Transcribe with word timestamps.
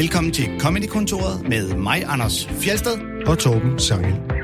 Velkommen 0.00 0.32
til 0.32 0.60
Comedy-kontoret 0.60 1.48
med 1.48 1.74
mig, 1.74 2.04
Anders 2.06 2.46
Fjelsted. 2.46 2.98
og 3.26 3.38
Torben 3.38 3.78
Sangel. 3.78 4.39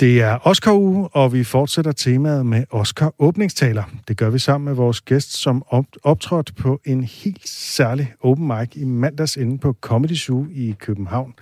Det 0.00 0.22
er 0.22 0.38
Oscar-uge, 0.42 1.08
og 1.08 1.32
vi 1.32 1.44
fortsætter 1.44 1.92
temaet 1.92 2.46
med 2.46 2.64
Oscar-åbningstaler. 2.70 3.82
Det 4.08 4.16
gør 4.16 4.30
vi 4.30 4.38
sammen 4.38 4.64
med 4.64 4.74
vores 4.74 5.00
gæst, 5.00 5.36
som 5.36 5.64
optrådte 6.02 6.52
på 6.54 6.80
en 6.84 7.04
helt 7.04 7.48
særlig 7.48 8.14
open 8.20 8.46
mic 8.46 8.68
i 8.74 8.84
mandags 8.84 9.36
inde 9.36 9.58
på 9.58 9.76
Comedy 9.80 10.14
Zoo 10.14 10.46
i 10.50 10.74
København. 10.78 11.34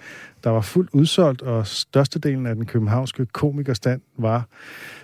Der 0.45 0.50
var 0.50 0.61
fuldt 0.61 0.90
udsolgt, 0.93 1.43
og 1.43 1.67
størstedelen 1.67 2.46
af 2.46 2.54
den 2.54 2.67
københavnske 2.67 3.26
komikerstand 3.26 4.00
var 4.18 4.46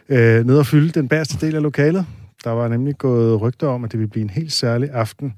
øh, 0.08 0.46
nede 0.46 0.58
og 0.58 0.66
fylde 0.66 0.90
den 0.90 1.08
bagerste 1.08 1.46
del 1.46 1.56
af 1.56 1.62
lokalet. 1.62 2.06
Der 2.44 2.50
var 2.50 2.68
nemlig 2.68 2.98
gået 2.98 3.40
rygter 3.40 3.68
om, 3.68 3.84
at 3.84 3.92
det 3.92 3.98
ville 3.98 4.10
blive 4.10 4.22
en 4.22 4.30
helt 4.30 4.52
særlig 4.52 4.90
aften. 4.92 5.34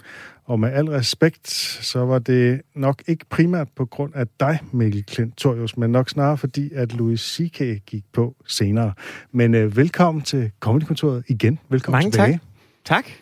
Og 0.47 0.61
med 0.61 0.73
al 0.73 0.85
respekt, 0.85 1.51
så 1.83 1.99
var 2.05 2.19
det 2.19 2.61
nok 2.75 3.03
ikke 3.09 3.25
primært 3.31 3.69
på 3.77 3.85
grund 3.85 4.13
af 4.15 4.25
dig, 4.41 4.59
Mikkel 4.73 5.05
Klintorius, 5.07 5.77
men 5.77 5.91
nok 5.91 6.09
snarere 6.11 6.39
fordi, 6.39 6.71
at 6.75 6.93
Louis 6.93 7.21
C.K. 7.21 7.59
gik 7.87 8.05
på 8.13 8.35
senere. 8.47 8.93
Men 9.33 9.55
øh, 9.55 9.77
velkommen 9.77 10.23
til 10.23 10.51
Comedykontoret 10.61 11.25
igen. 11.29 11.59
Velkommen 11.69 11.97
Mange 11.99 12.11
tilbage. 12.11 12.41
tak. 12.85 13.05
Tak. 13.05 13.13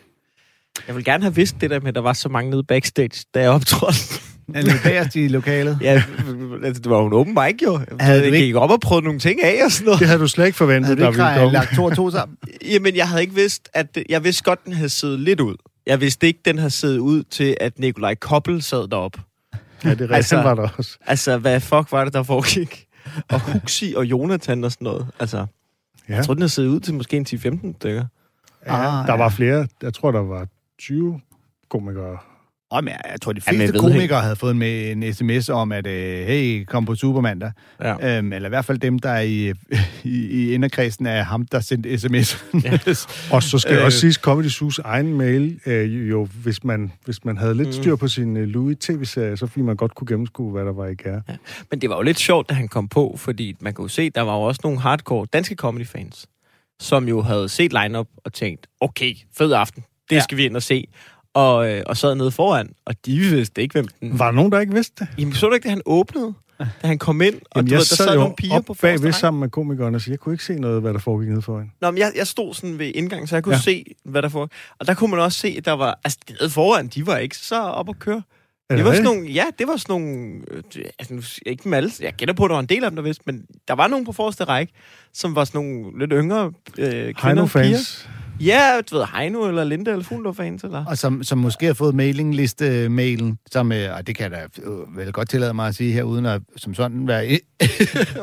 Jeg 0.87 0.95
vil 0.95 1.03
gerne 1.03 1.23
have 1.23 1.35
vidst 1.35 1.55
det 1.61 1.69
der 1.69 1.79
med, 1.79 1.87
at 1.87 1.95
der 1.95 2.01
var 2.01 2.13
så 2.13 2.29
mange 2.29 2.49
nede 2.51 2.63
backstage, 2.63 3.25
da 3.33 3.41
jeg 3.41 3.49
optrådte. 3.49 3.99
Er 4.53 4.61
det 4.61 4.73
bagerst 4.83 5.15
i 5.15 5.27
lokalet? 5.27 5.77
ja, 5.81 6.03
altså, 6.63 6.81
det 6.81 6.89
var 6.89 6.99
jo 6.99 7.07
en 7.07 7.13
åben 7.13 7.33
mic, 7.33 7.61
jo. 7.63 7.79
Havde 7.99 8.21
Jeg 8.21 8.29
du 8.29 8.33
ikke- 8.33 8.45
gik 8.45 8.55
op 8.55 8.69
og 8.71 8.79
prøvede 8.79 9.05
nogle 9.05 9.19
ting 9.19 9.43
af 9.43 9.65
og 9.65 9.71
sådan 9.71 9.85
noget. 9.85 9.99
Det 9.99 10.07
havde 10.07 10.19
du 10.19 10.27
slet 10.27 10.45
ikke 10.45 10.57
forventet, 10.57 10.85
Havde 10.85 10.95
du 10.97 11.01
der 11.03 11.07
ikke 11.09 11.17
ville 11.23 11.35
komme. 11.37 11.53
lagt 11.53 11.75
to 11.75 11.83
og 11.83 11.95
to 11.95 12.11
sammen? 12.11 12.37
Jamen, 12.71 12.95
jeg 12.95 13.07
havde 13.09 13.21
ikke 13.21 13.35
vidst, 13.35 13.69
at... 13.73 13.97
Jeg 14.09 14.23
vidste 14.23 14.43
godt, 14.43 14.65
den 14.65 14.73
havde 14.73 14.89
siddet 14.89 15.19
lidt 15.19 15.39
ud. 15.39 15.55
Jeg 15.91 16.01
vidste 16.01 16.27
ikke, 16.27 16.39
den 16.45 16.57
havde 16.57 16.69
siddet 16.71 16.97
ud 16.99 17.23
til, 17.23 17.57
at 17.61 17.79
Nikolaj 17.79 18.15
Koppel 18.15 18.61
sad 18.61 18.87
derop. 18.87 19.11
Ja, 19.13 19.19
det 19.55 19.85
er 19.85 19.89
rigtigt, 19.89 20.11
Altså- 20.11 20.35
var 20.35 20.53
der 20.55 20.67
også. 20.77 20.97
Altså, 21.05 21.37
hvad 21.37 21.59
fuck 21.59 21.91
var 21.91 22.03
det, 22.03 22.13
der 22.13 22.23
foregik? 22.23 22.85
Og 23.29 23.51
Huxi 23.53 23.93
og 23.97 24.05
Jonathan 24.05 24.63
og 24.63 24.71
sådan 24.71 24.85
noget. 24.85 25.07
Altså, 25.19 25.45
Ja. 26.09 26.15
jeg 26.15 26.25
tror, 26.25 26.33
den 26.33 26.41
havde 26.41 26.49
siddet 26.51 26.69
ud 26.69 26.79
til 26.79 26.93
måske 26.93 27.17
en 27.17 27.25
10-15 27.25 27.75
stykker. 27.79 28.05
Ja, 28.65 28.75
Ah, 28.75 29.07
der 29.07 29.13
ja. 29.13 29.17
var 29.17 29.29
flere. 29.29 29.67
Jeg 29.81 29.93
tror, 29.93 30.11
der 30.11 30.19
var 30.19 30.47
20 30.79 31.21
komikere. 31.69 32.17
Om 32.71 32.87
jeg, 32.87 32.99
jeg 33.11 33.21
tror, 33.21 33.33
de 33.33 33.41
Jamen, 33.47 33.57
fleste 33.59 33.75
jeg 33.77 33.83
ved 33.83 33.91
komikere 33.91 34.21
havde 34.21 34.35
fået 34.35 34.55
med 34.55 34.91
en 34.91 35.13
sms 35.13 35.49
om, 35.49 35.71
at 35.71 35.87
øh, 35.87 36.25
hey, 36.27 36.65
kom 36.65 36.85
på 36.85 36.95
Supermandag. 36.95 37.51
Ja. 37.81 38.17
Øhm, 38.17 38.33
eller 38.33 38.47
i 38.47 38.49
hvert 38.49 38.65
fald 38.65 38.77
dem, 38.77 38.99
der 38.99 39.09
er 39.09 39.21
i, 39.21 39.49
i, 40.03 40.25
i 40.29 40.53
inderkredsen 40.53 41.05
af 41.05 41.25
ham, 41.25 41.45
der 41.45 41.59
sendte 41.59 41.99
sms. 41.99 42.45
Ja. 42.63 42.79
Og 43.35 43.43
så 43.43 43.59
skal 43.59 43.71
øh, 43.73 43.79
Øh. 43.79 43.85
også 43.85 43.99
siges, 43.99 44.15
Comedy 44.15 44.45
Zoo's 44.47 44.77
egen 44.83 45.13
mail, 45.13 45.59
øh, 45.65 46.09
jo, 46.09 46.27
hvis 46.43 46.63
man, 46.63 46.91
hvis 47.05 47.25
man 47.25 47.37
havde 47.37 47.55
lidt 47.55 47.67
Mm. 47.67 47.73
styr 47.73 47.95
på 47.95 48.07
sin 48.07 48.37
øh, 48.37 48.47
Louis 48.47 48.77
tv-serie, 48.79 49.37
så 49.37 49.47
fordi 49.47 49.61
man 49.61 49.75
godt 49.75 49.95
kunne 49.95 50.07
gennemskue, 50.07 50.51
hvad 50.51 50.65
der 50.65 50.73
var 50.73 50.87
i 50.87 50.95
gær. 50.95 51.19
Men 51.71 51.81
det 51.81 51.89
var 51.89 51.95
jo 51.95 52.01
lidt 52.01 52.19
sjovt, 52.19 52.49
da 52.49 52.53
han 52.53 52.67
kom 52.67 52.87
på, 52.87 53.15
fordi 53.17 53.55
man 53.59 53.73
kunne 53.73 53.89
se, 53.89 54.09
der 54.09 54.21
var 54.21 54.35
jo 54.35 54.41
også 54.41 54.61
nogle 54.63 54.79
hardcore 54.79 55.27
danske 55.33 55.55
comedy-fans, 55.55 56.25
som 56.79 57.07
jo 57.07 57.21
havde 57.21 57.49
set 57.49 57.73
line-up 57.83 58.07
og 58.17 58.33
tænkt, 58.33 58.67
okay, 58.81 59.15
fed 59.37 59.51
aften, 59.53 59.83
det 60.09 60.15
Ja. 60.15 60.21
skal 60.21 60.37
vi 60.37 60.45
ind 60.45 60.55
og 60.55 60.63
se. 60.63 60.87
Og, 61.33 61.69
øh, 61.71 61.83
og 61.85 61.97
sad 61.97 62.15
nede 62.15 62.31
foran, 62.31 62.69
og 62.85 62.95
de 63.05 63.19
vidste 63.19 63.61
ikke, 63.61 63.73
hvem 63.73 63.87
den... 63.99 64.19
Var 64.19 64.25
der 64.25 64.31
nogen, 64.31 64.51
der 64.51 64.59
ikke 64.59 64.73
vidste 64.73 64.95
det? 65.05 65.07
Jamen, 65.17 65.33
så 65.33 65.47
du 65.47 65.53
ikke, 65.53 65.63
da 65.65 65.69
han 65.69 65.81
åbnede? 65.85 66.33
Da 66.81 66.87
han 66.87 66.97
kom 66.97 67.21
ind, 67.21 67.35
og 67.35 67.41
Jamen, 67.55 67.67
du 67.69 67.73
jeg 67.73 67.77
ved, 67.77 67.85
der 67.85 67.95
sad 67.95 68.05
sad 68.07 68.15
nogle 68.15 68.33
piger 68.37 68.61
på 68.61 68.73
bagved 68.81 69.11
sammen 69.11 69.39
med 69.39 69.49
komikerne, 69.49 69.99
så 69.99 70.11
jeg 70.11 70.19
kunne 70.19 70.33
ikke 70.33 70.43
se 70.45 70.53
noget, 70.55 70.81
hvad 70.81 70.93
der 70.93 70.99
foregik 70.99 71.29
nede 71.29 71.41
foran. 71.41 71.71
Nå, 71.81 71.91
men 71.91 71.97
jeg, 71.97 72.11
jeg 72.15 72.27
stod 72.27 72.53
sådan 72.53 72.79
ved 72.79 72.91
indgangen, 72.95 73.27
så 73.27 73.35
jeg 73.35 73.43
kunne 73.43 73.55
Ja. 73.55 73.61
se, 73.61 73.85
hvad 74.05 74.21
der 74.21 74.29
foregik. 74.29 74.51
Og 74.79 74.87
der 74.87 74.93
kunne 74.93 75.09
man 75.11 75.19
også 75.19 75.37
se, 75.39 75.55
at 75.57 75.65
der 75.65 75.71
var... 75.71 75.99
Altså, 76.03 76.19
de 76.29 76.33
nede 76.33 76.49
foran, 76.49 76.87
de 76.87 77.07
var 77.07 77.17
ikke 77.17 77.37
så 77.37 77.61
op 77.61 77.89
at 77.89 77.99
køre. 77.99 78.21
Er 78.69 78.75
Det 78.75 78.85
var 78.85 78.91
sådan 78.91 79.03
nogle, 79.03 79.27
ja, 79.27 79.43
det 79.59 79.67
var 79.67 79.77
sådan 79.77 79.93
nogle, 79.93 80.41
øh, 80.51 80.85
altså, 80.99 81.39
ikke 81.45 81.63
dem 81.63 81.73
alle, 81.73 81.91
jeg 81.99 82.13
gætter 82.13 82.35
på, 82.35 82.45
at 82.45 82.49
der 82.49 82.55
var 82.55 82.59
en 82.61 82.65
del 82.69 82.83
af 82.83 82.89
dem, 82.91 82.95
der 82.95 83.03
vidste, 83.03 83.23
men 83.25 83.45
der 83.67 83.73
var 83.73 83.87
nogen 83.87 84.05
på 84.05 84.11
forreste 84.11 84.43
række, 84.43 84.73
som 85.13 85.35
var 85.35 85.43
sådan 85.45 85.61
nogle 85.61 85.99
lidt 85.99 86.11
yngre 86.13 86.51
øh, 86.77 87.13
kvinder, 87.13 87.47
piger. 87.47 87.77
Ja, 88.45 88.81
du 88.91 88.97
ved, 88.97 89.05
Heino 89.17 89.47
eller 89.47 89.63
Linde 89.63 89.91
eller 89.91 90.03
Fuglendorf-fans, 90.03 90.63
eller? 90.63 90.85
og 90.85 90.97
som, 90.97 91.23
som 91.23 91.37
måske 91.37 91.65
har 91.65 91.73
fået 91.73 91.95
mailingliste-mailen, 91.95 93.37
som, 93.51 93.71
øh, 93.71 93.95
og 93.97 94.07
det 94.07 94.15
kan 94.15 94.23
jeg 94.23 94.31
da 94.31 94.61
øh, 94.69 94.97
vel 94.97 95.11
godt 95.11 95.29
tillade 95.29 95.53
mig 95.53 95.67
at 95.67 95.75
sige 95.75 95.93
her, 95.93 96.03
uden 96.03 96.25
at 96.25 96.41
som 96.57 96.73
sådan 96.73 97.07
være, 97.07 97.23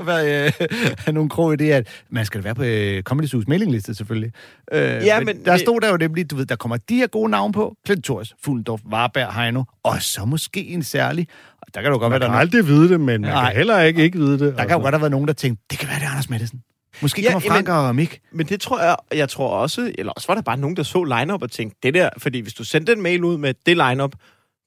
være 0.07 0.47
øh, 0.47 0.53
have 0.99 1.13
nogen 1.15 1.29
krog 1.29 1.53
i 1.53 1.57
det, 1.57 1.71
at 1.73 1.89
man 2.11 2.25
skal 2.27 2.45
være 2.45 2.55
på 2.55 2.63
øh, 2.63 3.03
Comedy 3.03 3.27
Zoo's 3.27 3.45
mailingliste 3.49 3.95
selvfølgelig. 3.95 4.33
Øh, 4.73 4.81
Ja, 4.81 5.21
men 5.21 5.45
der 5.45 5.53
det- 5.53 5.61
stod 5.61 5.81
der 5.81 5.91
jo 5.91 5.97
nemlig, 5.97 6.31
du 6.31 6.37
ved, 6.37 6.47
der 6.47 6.57
kommer 6.57 6.77
de 6.77 6.97
her 6.97 7.07
gode 7.07 7.31
navne 7.31 7.53
på, 7.53 7.75
Clint 7.87 8.05
Thors, 8.05 8.35
Fuglendorf, 8.45 8.81
Varberg, 8.91 9.35
Heino, 9.35 9.65
og 9.83 10.03
så 10.03 10.25
måske 10.25 10.67
en 10.67 10.83
særlig, 10.83 11.27
og 11.63 11.75
der 11.75 11.83
kan 11.83 11.91
du 11.93 11.99
godt 11.99 12.11
Man 12.11 12.21
være, 12.21 12.29
kan 12.29 12.35
der, 12.35 12.41
aldrig 12.41 12.67
vide 12.67 12.89
det, 12.89 13.01
men 13.01 13.07
man 13.07 13.21
Nej. 13.21 13.45
kan 13.51 13.57
heller 13.57 13.81
ikke 13.81 14.03
ikke 14.03 14.19
vide 14.19 14.33
det. 14.39 14.57
der 14.59 14.65
kan 14.65 14.77
jo 14.77 14.83
godt 14.83 14.95
have 14.95 15.01
været 15.01 15.11
nogen, 15.11 15.29
der 15.29 15.35
tænkte, 15.35 15.65
det 15.71 15.79
kan 15.79 15.89
være, 15.89 15.99
det 15.99 16.05
er 16.05 16.11
Anders 16.11 16.31
Madsen. 16.31 16.63
Måske 17.03 17.23
Ja, 17.23 17.33
kommer 17.33 17.49
Frank 17.51 17.69
og 17.69 17.95
Mik. 17.97 18.21
Men 18.33 18.47
det 18.47 18.61
tror 18.61 18.81
jeg, 18.83 18.97
jeg 19.15 19.29
tror 19.29 19.49
også, 19.49 19.93
eller 19.99 20.13
også 20.13 20.29
var 20.29 20.35
der 20.35 20.43
bare 20.43 20.57
nogen, 20.57 20.77
der 20.77 20.83
så 20.83 21.05
line-up 21.05 21.43
og 21.43 21.51
tænkte, 21.51 21.79
det 21.83 21.95
der, 21.95 22.09
fordi 22.19 22.41
hvis 22.41 22.55
du 22.55 22.65
sendte 22.65 22.93
en 22.93 23.03
mail 23.03 23.25
ud 23.25 23.39
med 23.39 23.55
det 23.67 23.77
line-up 23.77 24.13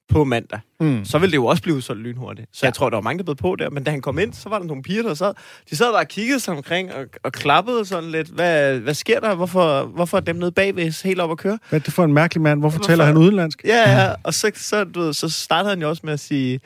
på 0.08 0.24
mandag, 0.24 0.60
Mm. 0.80 1.04
så 1.04 1.18
ville 1.18 1.30
det 1.30 1.36
jo 1.36 1.46
også 1.46 1.62
blive 1.62 1.82
solgt 1.82 2.02
lynhurtigt. 2.02 2.48
Så 2.52 2.60
ja. 2.62 2.66
jeg 2.66 2.74
tror, 2.74 2.90
der 2.90 2.96
var 2.96 3.02
mange, 3.02 3.18
der 3.18 3.24
blev 3.24 3.36
på 3.36 3.56
der. 3.58 3.70
Men 3.70 3.84
da 3.84 3.90
han 3.90 4.00
kom 4.00 4.18
ind, 4.18 4.32
så 4.34 4.48
var 4.48 4.58
der 4.58 4.66
nogle 4.66 4.82
piger, 4.82 5.02
der 5.02 5.14
sad. 5.14 5.32
De 5.70 5.76
sad 5.76 5.86
bare 5.92 6.00
og 6.00 6.08
kiggede 6.08 6.40
sig 6.40 6.54
omkring 6.56 6.92
og, 6.94 7.04
og 7.22 7.32
klappede 7.32 7.84
sådan 7.84 8.10
lidt. 8.10 8.28
Hvad, 8.28 8.78
hvad 8.78 8.94
sker 8.94 9.20
der? 9.20 9.34
Hvorfor, 9.34 9.82
hvorfor 9.84 10.16
er 10.16 10.20
dem 10.20 10.36
nede 10.36 10.52
bagved 10.52 11.04
helt 11.04 11.20
op 11.20 11.30
at 11.30 11.38
køre? 11.38 11.58
Hvad 11.68 11.80
er 11.80 11.82
det 11.84 11.92
for 11.92 12.04
en 12.04 12.12
mærkelig 12.12 12.42
mand? 12.42 12.60
Hvorfor 12.60 12.78
Hvorfor- 12.78 12.88
taler 12.88 13.04
han 13.04 13.16
udenlandsk? 13.16 13.62
Ja, 13.64 13.90
ja. 14.02 14.12
Og 14.22 14.34
så, 14.34 14.50
så, 14.56 14.84
du 14.84 15.00
ved, 15.00 15.12
så 15.12 15.28
startede 15.28 15.70
han 15.70 15.82
jo 15.82 15.88
også 15.88 16.02
med 16.04 16.12
at 16.12 16.20
sige, 16.20 16.60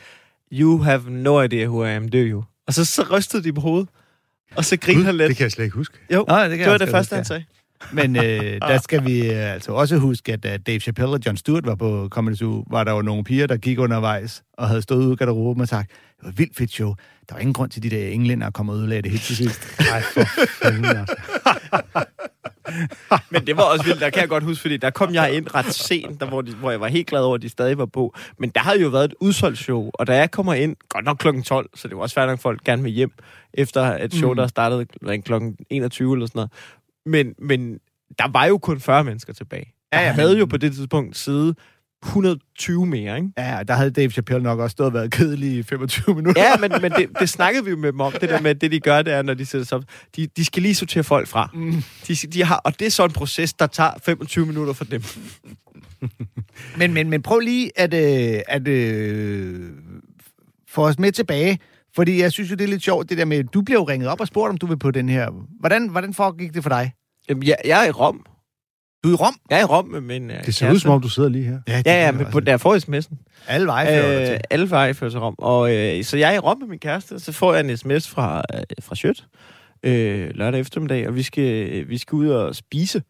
You 0.53 0.79
have 0.79 1.03
no 1.09 1.41
idea 1.43 1.67
who 1.67 1.85
I 1.85 1.91
am, 1.91 2.09
do 2.09 2.19
you? 2.19 2.45
Og 2.67 2.75
så, 2.75 2.85
så 2.85 3.03
rystede 3.13 3.45
de 3.45 3.53
på 3.53 3.61
hovedet. 3.61 3.89
Og 4.55 4.65
så 4.65 4.77
grinede 4.77 5.05
han 5.05 5.15
lidt. 5.17 5.29
Det 5.29 5.37
kan 5.37 5.45
jeg 5.45 5.53
slet 5.53 5.65
ikke 5.65 5.77
huske. 5.77 5.99
Jo, 6.15 6.25
Nå, 6.29 6.37
det 6.45 6.51
kan 6.51 6.59
det 6.59 6.67
var 6.67 6.79
det 6.79 6.89
første, 6.89 6.99
huske, 6.99 7.15
han 7.17 7.25
sagde. 7.25 7.45
Men 7.93 8.17
øh, 8.17 8.61
der 8.71 8.79
skal 8.79 9.05
vi 9.05 9.31
øh, 9.33 9.53
altså 9.55 9.73
også 9.73 9.97
huske, 9.97 10.33
at 10.33 10.43
da 10.43 10.57
Dave 10.57 10.81
Chappelle 10.81 11.13
og 11.15 11.21
John 11.27 11.37
Stewart 11.37 11.67
var 11.67 11.75
på 11.75 12.09
Comedy 12.11 12.35
Zoo, 12.35 12.65
var 12.71 12.85
der 12.85 12.93
jo 12.93 13.03
nogle 13.03 13.25
piger, 13.25 13.47
der 13.47 13.57
gik 13.57 13.79
undervejs 13.79 14.43
og 14.59 14.69
havde 14.69 14.83
stået 14.83 15.05
ude 15.05 15.13
i 15.13 15.17
garderoben 15.17 15.61
og 15.61 15.69
sagt, 15.69 15.91
det 15.91 16.25
var 16.25 16.29
et 16.31 16.39
vildt 16.39 16.57
fedt 16.57 16.73
show. 16.73 16.95
Der 17.29 17.35
var 17.35 17.41
ingen 17.41 17.55
grund 17.55 17.71
til, 17.71 17.81
at 17.81 17.83
de 17.83 17.91
der 17.91 18.09
englænder 18.09 18.51
kom 18.51 18.69
og 18.69 18.77
ødelagde 18.77 19.03
det 19.03 19.11
helt 19.11 19.23
til 19.23 19.37
sidst. 19.37 19.61
Nej, 19.91 20.03
for 20.03 20.25
fanden, 20.63 20.85
altså. 20.85 21.17
Men 23.31 23.47
det 23.47 23.57
var 23.57 23.63
også 23.63 23.85
vildt, 23.85 24.01
der 24.01 24.11
kan 24.11 24.21
jeg 24.21 24.29
godt 24.29 24.45
huske, 24.45 24.61
fordi 24.61 24.77
der 24.77 24.91
kom 24.91 25.15
jeg 25.15 25.35
ind 25.35 25.55
ret 25.55 25.67
sent, 25.75 26.21
der, 26.21 26.27
hvor, 26.27 26.43
de, 26.43 26.55
hvor 26.55 26.71
jeg 26.71 26.81
var 26.81 26.89
helt 26.89 27.07
glad 27.07 27.21
over, 27.21 27.35
at 27.35 27.43
de 27.43 27.49
stadig 27.49 27.79
var 27.79 27.87
på. 27.87 28.15
Men 28.39 28.51
der 28.51 28.61
havde 28.61 28.81
jo 28.81 28.89
været 28.89 29.05
et 29.05 29.15
udsolgt 29.21 29.59
show, 29.59 29.91
og 29.95 30.07
da 30.07 30.17
jeg 30.17 30.31
kommer 30.31 30.55
ind, 30.55 30.77
godt 30.89 31.05
nok 31.05 31.17
klokken 31.17 31.43
12, 31.43 31.71
så 31.75 31.89
det 31.89 31.97
var 31.97 32.03
også 32.03 32.15
færdigt, 32.15 32.33
at 32.33 32.41
folk 32.41 32.65
gerne 32.65 32.83
vil 32.83 32.93
hjem, 32.93 33.11
efter 33.55 33.83
et 33.83 34.15
show, 34.15 34.31
Mm. 34.31 34.37
der 34.37 34.47
startede 34.47 34.87
klokken 35.25 35.57
21 35.71 36.13
eller 36.15 36.27
sådan 36.27 36.39
noget. 36.39 36.51
Men, 37.07 37.35
men 37.39 37.79
der 38.19 38.29
var 38.33 38.45
jo 38.47 38.59
kun 38.59 38.81
40 38.81 39.05
mennesker 39.05 39.33
tilbage. 39.33 39.73
Ja, 39.93 39.99
Jeg 39.99 40.07
ja, 40.07 40.13
havde 40.13 40.31
men- 40.31 40.39
jo 40.39 40.47
på 40.47 40.57
det 40.57 40.73
tidspunkt 40.73 41.17
side 41.17 41.55
120 42.07 42.87
mere, 42.87 43.17
ikke? 43.17 43.29
Ja, 43.39 43.63
der 43.69 43.75
havde 43.75 43.91
Dave 43.91 44.11
Chappelle 44.11 44.43
nok 44.43 44.59
også 44.59 44.73
stået 44.73 44.87
og 44.87 44.95
været 44.95 45.11
kedelig 45.11 45.57
i 45.59 45.63
25 45.63 46.15
minutter. 46.15 46.43
Ja, 46.43 46.57
men, 46.57 46.73
men 46.83 46.93
det, 46.93 47.09
det 47.21 47.29
snakkede 47.29 47.65
vi 47.65 47.71
jo 47.71 47.77
med 47.77 47.93
dem 47.93 48.01
om. 48.01 48.13
Det 48.13 48.29
der 48.29 48.41
med, 48.41 48.55
det 48.55 48.73
de 48.73 48.81
gør, 48.81 49.03
det 49.03 49.13
er, 49.13 49.23
når 49.23 49.35
de 49.35 49.47
sætter 49.47 49.67
sig 49.67 49.79
op. 49.79 49.85
De, 50.17 50.27
de 50.37 50.45
skal 50.45 50.63
lige 50.63 50.75
sortere 50.75 51.05
folk 51.05 51.29
fra. 51.29 51.51
Mm. 51.55 51.83
De, 52.09 52.15
de 52.15 52.45
har, 52.45 52.57
og 52.57 52.79
det 52.79 52.87
er 52.87 52.91
så 52.91 53.05
en 53.05 53.13
proces, 53.13 53.53
der 53.53 53.67
tager 53.67 53.91
25 54.05 54.47
minutter 54.47 54.73
for 54.73 54.85
dem. 54.85 55.03
Men, 56.79 56.95
men, 56.95 57.11
men 57.11 57.23
prøv 57.23 57.39
lige 57.39 57.71
at, 57.77 57.95
øh, 57.95 58.41
at 58.49 58.69
øh, 58.69 59.71
få 60.69 60.87
os 60.87 60.99
med 60.99 61.13
tilbage. 61.13 61.59
Fordi 61.95 62.21
jeg 62.21 62.33
synes 62.33 62.51
jo, 62.51 62.57
det 62.57 62.65
er 62.65 62.69
lidt 62.69 62.83
sjovt, 62.83 63.11
det 63.11 63.19
der 63.19 63.25
med, 63.25 63.45
du 63.45 63.63
bliver 63.63 63.81
jo 63.81 63.85
ringet 63.85 64.09
op 64.09 64.21
og 64.21 64.27
spurgt, 64.27 64.51
om 64.51 64.59
du 64.59 64.67
vil 64.67 64.79
på 64.79 64.91
den 64.91 65.09
her. 65.09 65.31
Hvordan, 65.61 65.89
hvordan 65.89 66.15
foregik 66.15 66.55
det 66.55 66.63
for 66.63 66.71
dig? 66.71 66.93
Jamen, 67.29 67.43
jeg, 67.43 67.57
jeg 67.65 67.85
er 67.85 67.89
i 67.89 67.91
Rom. 67.91 68.27
Du 69.07 69.11
er 69.11 69.15
i 69.15 69.17
Rom? 69.17 69.35
Jeg 69.51 69.59
er 69.59 69.63
i 69.63 69.65
Rom 69.65 69.89
med 69.89 70.01
min 70.01 70.31
uh, 70.31 70.37
Det 70.47 70.55
ser 70.55 70.73
ud 70.73 70.79
som 70.79 70.91
om, 70.91 71.01
du 71.01 71.09
sidder 71.09 71.29
lige 71.29 71.45
her. 71.45 71.59
Ja, 71.69 71.83
ja, 71.85 72.13
men 72.13 72.27
på 72.27 72.41
der 72.41 72.57
får 72.57 72.77
sms'en. 72.77 73.17
Alle 73.49 73.67
veje 73.67 73.87
fører 73.87 74.33
Øh, 74.33 74.41
alle 74.51 74.71
veje 74.71 74.95
fører 74.95 75.11
til 75.11 75.21
Rom. 75.21 75.35
Og, 75.39 75.75
øh, 75.75 76.05
så 76.05 76.17
jeg 76.17 76.31
er 76.31 76.35
i 76.35 76.39
Rom 76.39 76.59
med 76.59 76.69
min 76.69 76.79
kæreste, 76.79 77.19
så 77.19 77.33
får 77.33 77.55
jeg 77.55 77.71
en 77.71 77.77
sms 77.77 78.09
fra, 78.09 78.43
øh, 78.55 78.63
fra 78.81 78.95
Sjøt 78.95 79.25
øh, 79.83 80.31
lørdag 80.35 80.61
eftermiddag, 80.61 81.09
og 81.09 81.15
vi 81.15 81.23
skal, 81.23 81.89
vi 81.89 81.99
skal 81.99 82.17
ud 82.17 82.29
og 82.29 82.55
spise, 82.55 83.03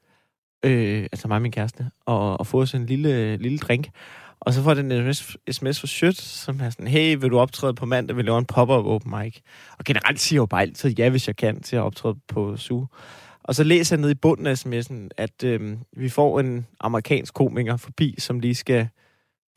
øh, 0.64 1.02
altså 1.12 1.28
mig 1.28 1.34
og 1.34 1.42
min 1.42 1.52
kæreste, 1.52 1.86
og, 2.06 2.40
og 2.40 2.46
få 2.46 2.60
os 2.60 2.74
en 2.74 2.86
lille, 2.86 3.36
lille 3.36 3.58
drink. 3.58 3.88
Og 4.40 4.52
så 4.52 4.62
får 4.62 4.74
den 4.74 5.14
sms, 5.14 5.36
sms 5.50 5.80
fra 5.80 5.86
Sjøt, 5.86 6.16
som 6.16 6.60
er 6.60 6.70
sådan, 6.70 6.86
hey, 6.86 7.16
vil 7.20 7.30
du 7.30 7.38
optræde 7.38 7.74
på 7.74 7.86
mandag? 7.86 8.16
Vi 8.16 8.22
laver 8.22 8.38
en 8.38 8.44
pop-up 8.44 8.86
open 8.86 9.14
mic. 9.18 9.36
Og 9.78 9.84
generelt 9.84 10.20
siger 10.20 10.36
jeg 10.36 10.40
jo 10.40 10.46
bare 10.46 10.62
altid 10.62 10.90
ja, 10.90 11.08
hvis 11.08 11.26
jeg 11.26 11.36
kan, 11.36 11.62
til 11.62 11.76
at 11.76 11.82
optræde 11.82 12.14
på 12.28 12.56
SU. 12.56 12.84
Og 13.48 13.54
så 13.54 13.64
læser 13.64 13.96
jeg 13.96 14.00
ned 14.00 14.10
i 14.10 14.14
bunden 14.14 14.46
af 14.46 14.66
sms'en, 14.66 15.08
at 15.16 15.44
øh, 15.44 15.76
vi 15.96 16.08
får 16.08 16.40
en 16.40 16.66
amerikansk 16.80 17.34
komiker 17.34 17.76
forbi, 17.76 18.14
som 18.18 18.40
lige 18.40 18.54
skal 18.54 18.88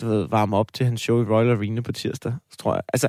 du 0.02 0.08
ved, 0.08 0.28
varme 0.30 0.58
op 0.58 0.74
til 0.74 0.86
hans 0.86 1.02
show 1.02 1.22
i 1.22 1.26
Royal 1.26 1.52
Arena 1.52 1.82
på 1.82 1.92
tirsdag, 1.92 2.34
tror 2.60 2.74
jeg. 2.74 2.82
Altså, 2.94 3.08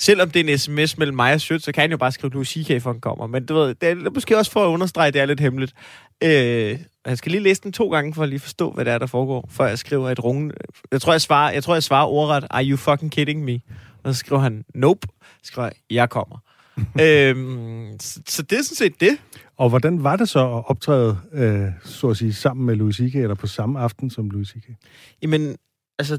selvom 0.00 0.30
det 0.30 0.40
er 0.48 0.52
en 0.52 0.58
sms 0.58 0.98
mellem 0.98 1.16
mig 1.16 1.34
og 1.34 1.40
Sødt, 1.40 1.62
så 1.62 1.72
kan 1.72 1.80
han 1.80 1.90
jo 1.90 1.96
bare 1.96 2.12
skrive 2.12 2.32
Louis 2.32 2.48
C.K. 2.48 2.82
for 2.82 2.92
han 2.92 3.00
kommer. 3.00 3.26
Men 3.26 3.46
du 3.46 3.54
ved, 3.54 3.74
det 3.74 3.88
er 3.88 4.10
måske 4.10 4.38
også 4.38 4.50
for 4.52 4.64
at 4.64 4.68
understrege, 4.68 5.08
at 5.08 5.14
det 5.14 5.22
er 5.22 5.26
lidt 5.26 5.40
hemmeligt. 5.40 5.72
Øh, 6.22 6.78
jeg 7.06 7.18
skal 7.18 7.32
lige 7.32 7.42
læse 7.42 7.62
den 7.62 7.72
to 7.72 7.90
gange, 7.90 8.14
for 8.14 8.22
at 8.22 8.28
lige 8.28 8.40
forstå, 8.40 8.70
hvad 8.70 8.84
det 8.84 8.92
er, 8.92 8.98
der 8.98 9.06
foregår, 9.06 9.48
før 9.50 9.66
jeg 9.66 9.78
skriver 9.78 10.10
et 10.10 10.24
rungende... 10.24 10.54
Jeg 10.92 11.00
tror, 11.00 11.12
jeg 11.12 11.20
svarer, 11.20 11.52
jeg 11.52 11.64
tror, 11.64 11.74
jeg 11.74 11.82
svarer 11.82 12.06
ordret, 12.06 12.46
are 12.50 12.64
you 12.64 12.76
fucking 12.76 13.12
kidding 13.12 13.44
me? 13.44 13.60
Og 14.02 14.14
så 14.14 14.18
skriver 14.18 14.42
han, 14.42 14.64
nope. 14.74 15.08
Så 15.42 15.46
skriver 15.46 15.66
jeg, 15.66 15.74
jeg 15.90 16.10
kommer. 16.10 16.38
øhm, 17.02 17.96
så, 18.00 18.20
så 18.28 18.42
det 18.42 18.58
er 18.58 18.62
sådan 18.62 18.76
set 18.76 19.00
det. 19.00 19.18
Og 19.62 19.68
hvordan 19.68 20.04
var 20.04 20.16
det 20.16 20.28
så 20.28 20.38
at 20.38 20.64
optræde, 20.66 21.18
øh, 21.32 21.68
så 21.84 22.08
at 22.08 22.16
sige, 22.16 22.34
sammen 22.34 22.66
med 22.66 22.76
Louis 22.76 22.96
C.K., 22.96 23.14
eller 23.14 23.34
på 23.34 23.46
samme 23.46 23.80
aften 23.80 24.10
som 24.10 24.30
Louis 24.30 24.48
C.K.? 24.48 24.70
Jamen, 25.22 25.56
altså, 25.98 26.18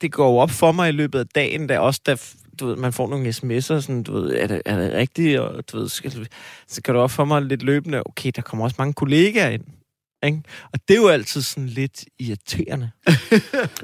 det 0.00 0.12
går 0.12 0.30
jo 0.30 0.36
op 0.36 0.50
for 0.50 0.72
mig 0.72 0.88
i 0.88 0.92
løbet 0.92 1.18
af 1.18 1.26
dagen, 1.26 1.66
da 1.66 1.78
også 1.78 2.00
da 2.06 2.16
du 2.60 2.66
ved, 2.66 2.76
man 2.76 2.92
får 2.92 3.08
nogle 3.08 3.28
sms'er, 3.28 3.80
sådan, 3.80 4.02
du 4.02 4.12
ved, 4.12 4.34
er 4.34 4.46
det, 4.46 4.62
er 4.64 4.78
det 4.78 4.92
rigtigt? 4.92 5.40
Og 5.40 5.72
du 5.72 5.78
ved, 5.78 5.88
skal, 5.88 6.28
så 6.68 6.82
kan 6.82 6.94
det 6.94 7.02
op 7.02 7.10
for 7.10 7.24
mig 7.24 7.42
lidt 7.42 7.62
løbende, 7.62 8.02
okay, 8.06 8.30
der 8.36 8.42
kommer 8.42 8.64
også 8.64 8.76
mange 8.78 8.94
kollegaer 8.94 9.48
ind. 9.48 9.64
Ikke? 10.24 10.42
Og 10.72 10.78
det 10.88 10.96
er 10.96 11.00
jo 11.00 11.08
altid 11.08 11.42
sådan 11.42 11.68
lidt 11.68 12.04
irriterende. 12.18 12.90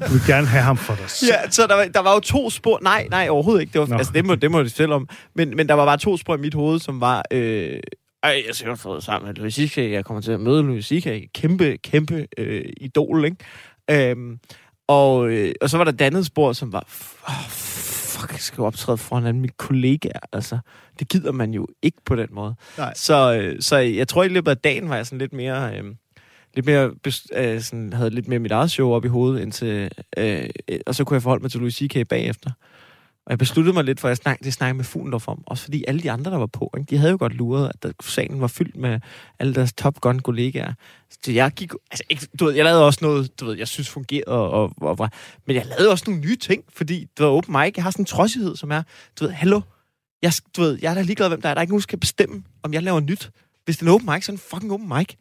Du 0.07 0.11
vil 0.11 0.21
gerne 0.27 0.47
have 0.47 0.63
ham 0.63 0.77
for 0.77 0.95
dig 0.95 1.09
selv. 1.09 1.31
Ja, 1.31 1.49
så 1.49 1.67
der 1.67 1.75
var, 1.75 1.85
der 1.85 1.99
var 1.99 2.13
jo 2.13 2.19
to 2.19 2.49
spor... 2.49 2.79
Nej, 2.81 3.07
nej, 3.11 3.29
overhovedet 3.29 3.61
ikke. 3.61 3.73
Det, 3.73 3.89
var, 3.89 3.97
altså, 3.97 4.13
det, 4.13 4.25
må, 4.25 4.35
det 4.35 4.51
må 4.51 4.63
de 4.63 4.69
selv 4.69 4.91
om. 4.91 5.09
Men, 5.35 5.55
men 5.55 5.69
der 5.69 5.73
var 5.73 5.85
bare 5.85 5.97
to 5.97 6.17
spor 6.17 6.35
i 6.35 6.39
mit 6.39 6.53
hoved, 6.53 6.79
som 6.79 7.01
var... 7.01 7.23
Øh, 7.31 7.79
ej, 8.25 8.43
jeg 8.47 8.55
skal 8.55 8.77
få 8.77 8.99
sammen 8.99 9.27
med 9.27 9.35
Louis 9.35 9.53
C.K. 9.53 9.77
Jeg 9.77 10.05
kommer 10.05 10.21
til 10.21 10.31
at 10.31 10.39
møde 10.39 10.63
Louis 10.63 10.85
C.K. 10.85 11.31
Kæmpe, 11.33 11.77
kæmpe 11.77 12.27
øh, 12.37 12.65
idol, 12.77 13.25
ikke? 13.25 14.11
Øhm, 14.11 14.39
og, 14.87 15.29
øh, 15.29 15.53
og 15.61 15.69
så 15.69 15.77
var 15.77 15.83
der 15.83 15.91
et 15.91 16.01
andet 16.01 16.25
spor, 16.25 16.53
som 16.53 16.73
var... 16.73 16.87
Oh, 17.27 17.49
fuck, 17.49 18.31
jeg 18.31 18.39
skal 18.39 18.57
jo 18.57 18.65
optræde 18.65 18.97
foran 18.97 19.25
alle 19.25 19.39
mine 19.39 19.53
kollegaer. 19.57 20.19
Altså, 20.33 20.57
det 20.99 21.09
gider 21.09 21.31
man 21.31 21.53
jo 21.53 21.67
ikke 21.81 21.97
på 22.05 22.15
den 22.15 22.27
måde. 22.31 22.55
Nej. 22.77 22.93
Så, 22.95 23.39
øh, 23.41 23.61
så 23.61 23.77
jeg 23.77 24.07
tror, 24.07 24.23
i 24.23 24.27
løbet 24.27 24.51
af 24.51 24.57
dagen 24.57 24.89
var 24.89 24.95
jeg 24.95 25.05
sådan 25.05 25.19
lidt 25.19 25.33
mere... 25.33 25.77
Øh, 25.77 25.83
lidt 26.53 26.65
mere, 26.65 26.91
øh, 27.35 27.61
sådan, 27.61 27.93
havde 27.93 28.09
lidt 28.09 28.27
mere 28.27 28.39
mit 28.39 28.51
eget 28.51 28.71
show 28.71 28.91
op 28.91 29.05
i 29.05 29.07
hovedet, 29.07 29.41
indtil, 29.41 29.91
øh, 30.17 30.49
øh, 30.67 30.79
og 30.85 30.95
så 30.95 31.03
kunne 31.03 31.15
jeg 31.15 31.21
forholde 31.21 31.41
mig 31.41 31.51
til 31.51 31.59
Louis 31.59 31.75
C.K. 31.75 32.07
bagefter. 32.09 32.51
Og 33.25 33.31
jeg 33.31 33.37
besluttede 33.37 33.73
mig 33.73 33.83
lidt 33.83 33.99
for, 33.99 34.07
at 34.07 34.09
jeg 34.09 34.17
snakkede, 34.17 34.45
det 34.45 34.53
snakkede 34.53 34.77
med 34.77 34.85
Fuglendorf 34.85 35.27
om, 35.27 35.43
også 35.45 35.63
fordi 35.63 35.83
alle 35.87 36.01
de 36.01 36.11
andre, 36.11 36.31
der 36.31 36.37
var 36.37 36.45
på, 36.45 36.73
ikke, 36.77 36.89
de 36.89 36.97
havde 36.97 37.11
jo 37.11 37.17
godt 37.19 37.33
luret, 37.33 37.71
at 37.73 37.83
der, 37.83 37.91
salen 38.01 38.41
var 38.41 38.47
fyldt 38.47 38.75
med 38.75 38.99
alle 39.39 39.55
deres 39.55 39.73
Top 39.73 40.01
Gun-kollegaer. 40.01 40.73
Så 41.23 41.31
jeg 41.31 41.51
gik, 41.51 41.71
altså 41.91 42.03
ikke, 42.09 42.27
du 42.39 42.45
ved, 42.45 42.53
jeg 42.53 42.63
lavede 42.63 42.85
også 42.85 42.99
noget, 43.01 43.39
du 43.39 43.45
ved, 43.45 43.57
jeg 43.57 43.67
synes 43.67 43.89
fungerede, 43.89 44.27
og, 44.27 44.51
og, 44.51 44.73
og, 44.81 44.99
og, 44.99 45.09
men 45.45 45.55
jeg 45.55 45.65
lavede 45.65 45.91
også 45.91 46.03
nogle 46.07 46.21
nye 46.21 46.35
ting, 46.35 46.63
fordi 46.69 46.99
det 46.99 47.25
var 47.25 47.31
open 47.31 47.51
mic. 47.51 47.73
Jeg 47.75 47.83
har 47.83 47.91
sådan 47.91 48.01
en 48.01 48.05
trodsighed, 48.05 48.55
som 48.55 48.71
er, 48.71 48.83
du 49.19 49.25
ved, 49.25 49.31
hallo, 49.31 49.61
jeg, 50.21 50.33
du 50.57 50.61
ved, 50.61 50.79
jeg 50.81 50.91
er 50.91 50.93
da 50.93 51.01
ligeglad, 51.01 51.27
hvem 51.27 51.41
der 51.41 51.49
er. 51.49 51.53
Der 51.53 51.59
er 51.59 51.61
ikke 51.61 51.71
nogen, 51.71 51.79
der 51.79 51.83
skal 51.83 51.99
bestemme, 51.99 52.43
om 52.63 52.73
jeg 52.73 52.83
laver 52.83 52.99
nyt. 52.99 53.31
Hvis 53.65 53.77
det 53.77 53.87
er 53.87 53.89
en 53.89 53.93
open 53.95 54.09
mic, 54.13 54.25
så 54.25 54.31
er 54.31 54.35
det 54.35 54.43
en 54.43 54.49
fucking 54.49 54.71
open 54.71 54.87
mic. 54.97 55.15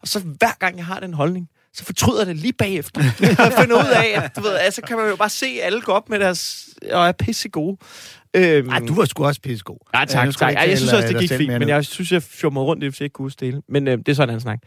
Og 0.00 0.08
så 0.08 0.20
hver 0.20 0.58
gang 0.58 0.76
jeg 0.76 0.86
har 0.86 1.00
den 1.00 1.14
holdning, 1.14 1.48
så 1.76 1.84
fortryder 1.84 2.18
jeg 2.20 2.26
det 2.26 2.36
lige 2.36 2.52
bagefter. 2.52 3.00
Jeg 3.20 3.52
finder 3.60 3.76
ud 3.76 3.92
af, 3.96 4.22
at 4.22 4.36
du 4.36 4.40
ved, 4.40 4.56
altså 4.56 4.82
kan 4.82 4.96
man 4.96 5.08
jo 5.08 5.16
bare 5.16 5.28
se 5.28 5.46
alle 5.62 5.80
gå 5.80 5.92
op 5.92 6.08
med 6.08 6.18
deres, 6.20 6.68
og 6.92 7.08
er 7.08 7.12
pisse 7.12 7.48
gode. 7.48 7.76
Øhm, 8.36 8.68
Ej, 8.68 8.78
du 8.78 8.94
var 8.94 9.04
sgu 9.04 9.26
også 9.26 9.40
pissegod. 9.40 9.76
Ja, 9.94 10.00
Øh, 10.00 10.06
tak, 10.06 10.32
skal 10.32 10.46
tak. 10.46 10.54
Ej, 10.54 10.66
jeg 10.68 10.78
synes 10.78 10.92
også, 10.92 11.08
øh, 11.08 11.12
det 11.12 11.20
gik 11.20 11.38
fint, 11.38 11.52
men 11.58 11.68
jeg 11.68 11.84
synes, 11.84 12.12
jeg 12.12 12.22
fjormede 12.22 12.64
rundt, 12.64 12.84
hvis 12.84 13.00
jeg 13.00 13.04
ikke 13.04 13.12
kunne 13.14 13.24
huske 13.24 13.40
det 13.40 13.48
hele. 13.48 13.62
Men 13.68 13.88
øh, 13.88 13.98
det 13.98 14.08
er 14.08 14.14
sådan 14.14 14.34
en 14.34 14.40
snak. 14.40 14.58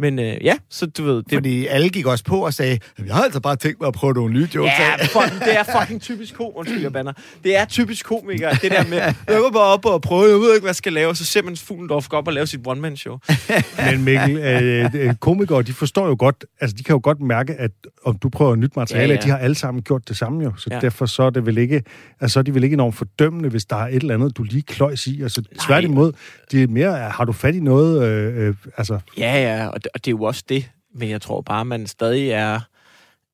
Men 0.00 0.18
øh, 0.18 0.36
ja, 0.44 0.54
så 0.70 0.86
du 0.86 1.04
ved... 1.04 1.16
Det, 1.16 1.32
Fordi 1.32 1.66
alle 1.66 1.88
gik 1.88 2.06
også 2.06 2.24
på 2.24 2.46
og 2.46 2.54
sagde, 2.54 2.78
"Jamen, 2.98 3.08
jeg 3.08 3.16
har 3.16 3.22
altså 3.22 3.40
bare 3.40 3.56
tænkt 3.56 3.80
mig 3.80 3.88
at 3.88 3.94
prøve 3.94 4.12
nogle 4.14 4.32
nye 4.34 4.48
jokes 4.54 4.72
Ja, 4.78 4.92
af." 4.98 5.06
fuck, 5.08 5.44
det 5.44 5.58
er 5.58 5.80
fucking 5.80 6.02
typisk 6.02 6.34
kom, 6.34 6.46
undskyld, 6.54 6.82
jeg 6.82 6.92
banner. 6.92 7.12
Det 7.44 7.56
er 7.56 7.64
typisk 7.64 8.06
komiker, 8.06 8.50
det 8.50 8.70
der 8.70 8.84
med, 8.86 8.98
jeg 9.02 9.14
går 9.28 9.50
bare 9.52 9.62
op 9.74 9.86
og 9.86 10.02
prøve, 10.02 10.22
jeg 10.30 10.38
ved 10.40 10.54
ikke, 10.54 10.60
hvad 10.62 10.68
jeg 10.68 10.74
skal 10.76 10.92
lave, 10.92 11.08
og 11.08 11.16
så 11.16 11.24
ser 11.24 11.42
man 11.42 11.56
Fuglendorf 11.56 12.08
gå 12.08 12.16
op 12.16 12.26
og 12.26 12.32
lave 12.32 12.46
sit 12.46 12.60
one-man-show. 12.66 13.18
Men 13.90 14.04
Mikkel, 14.04 14.36
øh, 14.36 14.90
øh, 14.94 15.14
komikere, 15.14 15.62
de 15.62 15.72
forstår 15.72 16.06
jo 16.06 16.16
godt, 16.18 16.44
altså 16.60 16.76
de 16.76 16.82
kan 16.82 16.92
jo 16.94 17.00
godt 17.02 17.20
mærke, 17.20 17.54
at 17.54 17.70
om 18.04 18.18
du 18.18 18.28
prøver 18.28 18.54
nyt 18.56 18.76
materiale, 18.76 19.12
Ja, 19.12 19.18
ja, 19.18 19.24
de 19.24 19.30
har 19.30 19.38
alle 19.38 19.54
sammen 19.54 19.82
gjort 19.82 20.08
det 20.08 20.16
samme 20.16 20.44
jo. 20.44 20.52
Så 20.56 20.68
Ja. 20.70 20.78
derfor 20.80 21.06
så 21.06 21.22
er 21.22 21.30
det 21.30 21.46
vel 21.46 21.58
ikke, 21.58 21.82
altså 22.20 22.32
så 22.32 22.38
er 22.38 22.42
de 22.42 22.54
vel 22.54 22.64
ikke 22.64 22.74
enormt 22.74 22.94
fordømmende, 22.94 23.48
hvis 23.48 23.64
der 23.64 23.76
er 23.76 23.86
et 23.88 23.94
eller 23.94 24.14
andet, 24.14 24.36
du 24.36 24.42
lige 24.42 24.62
kløjs 24.62 25.06
i. 25.06 25.22
Altså 25.22 25.42
tværtimod, 25.66 26.12
de 26.52 26.62
er 26.62 26.66
mere, 26.66 26.92
har 27.10 27.24
du 27.24 27.32
fat 27.32 27.54
i 27.54 27.60
noget, 27.60 28.02
øh, 28.04 28.48
øh, 28.48 28.54
altså 28.76 28.98
Ja, 29.18 29.42
ja, 29.42 29.66
og 29.66 29.80
og 29.94 30.04
det 30.04 30.10
er 30.10 30.16
jo 30.16 30.22
også 30.22 30.44
det. 30.48 30.70
Men 30.94 31.10
jeg 31.10 31.20
tror 31.20 31.40
bare, 31.40 31.64
man 31.64 31.86
stadig 31.86 32.30
er... 32.30 32.60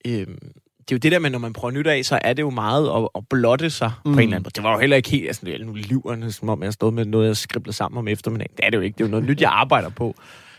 Øhm, 0.06 0.38
det 0.78 0.92
er 0.92 0.96
jo 0.96 0.98
det 0.98 1.12
der 1.12 1.18
med, 1.18 1.30
når 1.30 1.38
man 1.38 1.52
prøver 1.52 1.72
nyt 1.72 1.86
af, 1.86 2.04
så 2.04 2.18
er 2.22 2.32
det 2.32 2.42
jo 2.42 2.50
meget 2.50 2.88
at, 2.96 3.08
at 3.14 3.28
blotte 3.30 3.70
sig 3.70 3.92
mm. 4.04 4.12
på 4.12 4.18
en 4.18 4.22
eller 4.22 4.36
anden 4.36 4.42
måde. 4.42 4.52
Det 4.54 4.62
var 4.62 4.72
jo 4.72 4.78
heller 4.78 4.96
ikke 4.96 5.10
helt 5.10 5.26
altså, 5.26 5.46
nu 5.60 5.74
liverne, 5.74 6.32
som 6.32 6.48
om 6.48 6.62
jeg 6.62 6.72
stod 6.72 6.92
med 6.92 7.04
noget, 7.04 7.26
jeg 7.26 7.36
skriblede 7.36 7.72
sammen 7.72 7.98
om 7.98 8.08
eftermiddagen. 8.08 8.52
Det 8.56 8.64
er 8.64 8.70
det 8.70 8.76
jo 8.76 8.82
ikke. 8.82 8.94
Det 8.98 9.04
er 9.04 9.08
jo 9.08 9.10
noget 9.10 9.26
nyt, 9.26 9.40
jeg 9.40 9.50
arbejder 9.50 9.88
på. 9.88 10.14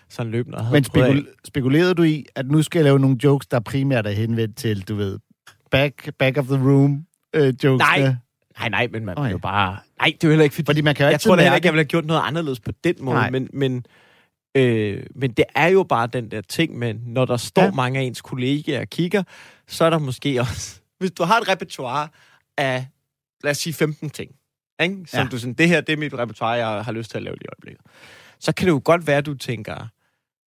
Sådan 0.09 0.31
løbende. 0.31 0.67
Men 0.71 0.85
spekul- 0.85 1.35
spekulerede 1.45 1.94
du 1.94 2.03
i, 2.03 2.25
at 2.35 2.47
nu 2.47 2.61
skal 2.61 2.79
jeg 2.79 2.83
lave 2.83 2.99
nogle 2.99 3.17
jokes, 3.23 3.47
der 3.47 3.59
primært 3.59 4.07
er 4.07 4.11
henvendt 4.11 4.57
til, 4.57 4.81
du 4.81 4.95
ved, 4.95 5.19
back, 5.71 6.11
back 6.19 6.38
of 6.38 6.45
the 6.45 6.55
room 6.55 7.05
øh, 7.33 7.53
jokes? 7.63 7.79
Nej. 7.79 8.15
Nej, 8.59 8.69
nej, 8.69 8.88
men 8.91 9.05
man 9.05 9.17
oh, 9.17 9.25
ja. 9.25 9.31
jo 9.31 9.38
bare... 9.38 9.77
Nej, 9.99 10.05
det 10.05 10.23
er 10.23 10.27
jo 10.27 10.29
heller 10.29 10.44
ikke 10.44 10.55
fordi... 10.55 10.65
Fordi 10.65 10.81
man 10.81 10.95
kan 10.95 11.05
jo 11.05 11.11
jeg 11.11 11.21
tror 11.21 11.35
da 11.35 11.55
ikke, 11.55 11.65
jeg 11.67 11.73
ville 11.73 11.83
have 11.83 11.88
gjort 11.88 12.05
noget 12.05 12.21
anderledes 12.25 12.59
på 12.59 12.71
den 12.83 12.95
måde, 12.99 13.15
Nej. 13.15 13.29
men, 13.29 13.49
men, 13.53 13.85
øh, 14.55 15.03
men 15.15 15.31
det 15.31 15.45
er 15.55 15.67
jo 15.67 15.83
bare 15.83 16.07
den 16.07 16.31
der 16.31 16.41
ting, 16.41 16.77
men 16.77 17.01
når 17.05 17.25
der 17.25 17.38
står 17.38 17.61
Ja. 17.63 17.71
mange 17.71 17.99
af 17.99 18.03
ens 18.03 18.21
kollegaer 18.21 18.81
og 18.81 18.88
kigger, 18.89 19.23
så 19.67 19.85
er 19.85 19.89
der 19.89 19.97
måske 19.99 20.39
også... 20.41 20.81
Hvis 20.99 21.11
du 21.11 21.23
har 21.23 21.39
et 21.39 21.47
repertoire 21.49 22.07
af, 22.57 22.88
lad 23.44 23.51
os 23.51 23.57
sige, 23.57 23.73
15 23.73 24.09
ting, 24.09 24.31
ikke? 24.81 25.05
som 25.07 25.19
Ja. 25.23 25.27
du 25.31 25.38
sådan, 25.39 25.53
det 25.53 25.67
her, 25.69 25.81
det 25.81 25.94
er 25.94 25.97
mit 25.97 26.13
repertoire, 26.13 26.51
jeg 26.67 26.85
har 26.85 26.91
lyst 26.91 27.09
til 27.11 27.17
at 27.17 27.23
lave 27.23 27.35
i 27.41 27.45
øjeblikket. 27.49 27.81
Så 28.39 28.51
kan 28.53 28.65
det 28.67 28.71
jo 28.71 28.81
godt 28.85 29.07
være, 29.07 29.17
at 29.17 29.25
du 29.25 29.33
tænker, 29.33 29.88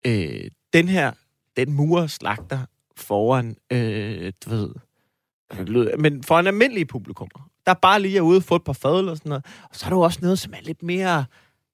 øh, 0.07 0.43
den 0.73 0.88
her, 0.88 1.11
den 1.57 1.73
murer 1.73 2.07
slagter 2.07 2.59
foran, 2.97 3.55
øh, 3.71 4.33
du 4.45 4.49
ved, 4.49 4.69
men 5.97 6.23
for 6.23 6.39
en 6.39 6.47
almindelig 6.47 6.88
publikum, 6.88 7.27
der 7.65 7.73
bare 7.73 8.01
lige 8.01 8.17
er 8.17 8.21
ude 8.21 8.38
og 8.38 8.43
få 8.43 8.55
et 8.55 8.63
par 8.63 8.73
fadøl 8.73 9.09
og 9.09 9.17
sådan 9.17 9.29
noget. 9.29 9.45
Og 9.69 9.75
så 9.75 9.85
er 9.85 9.89
der 9.89 9.95
jo 9.97 10.01
også 10.01 10.19
noget, 10.21 10.39
som 10.39 10.53
er 10.53 10.61
lidt 10.61 10.83
mere, 10.83 11.25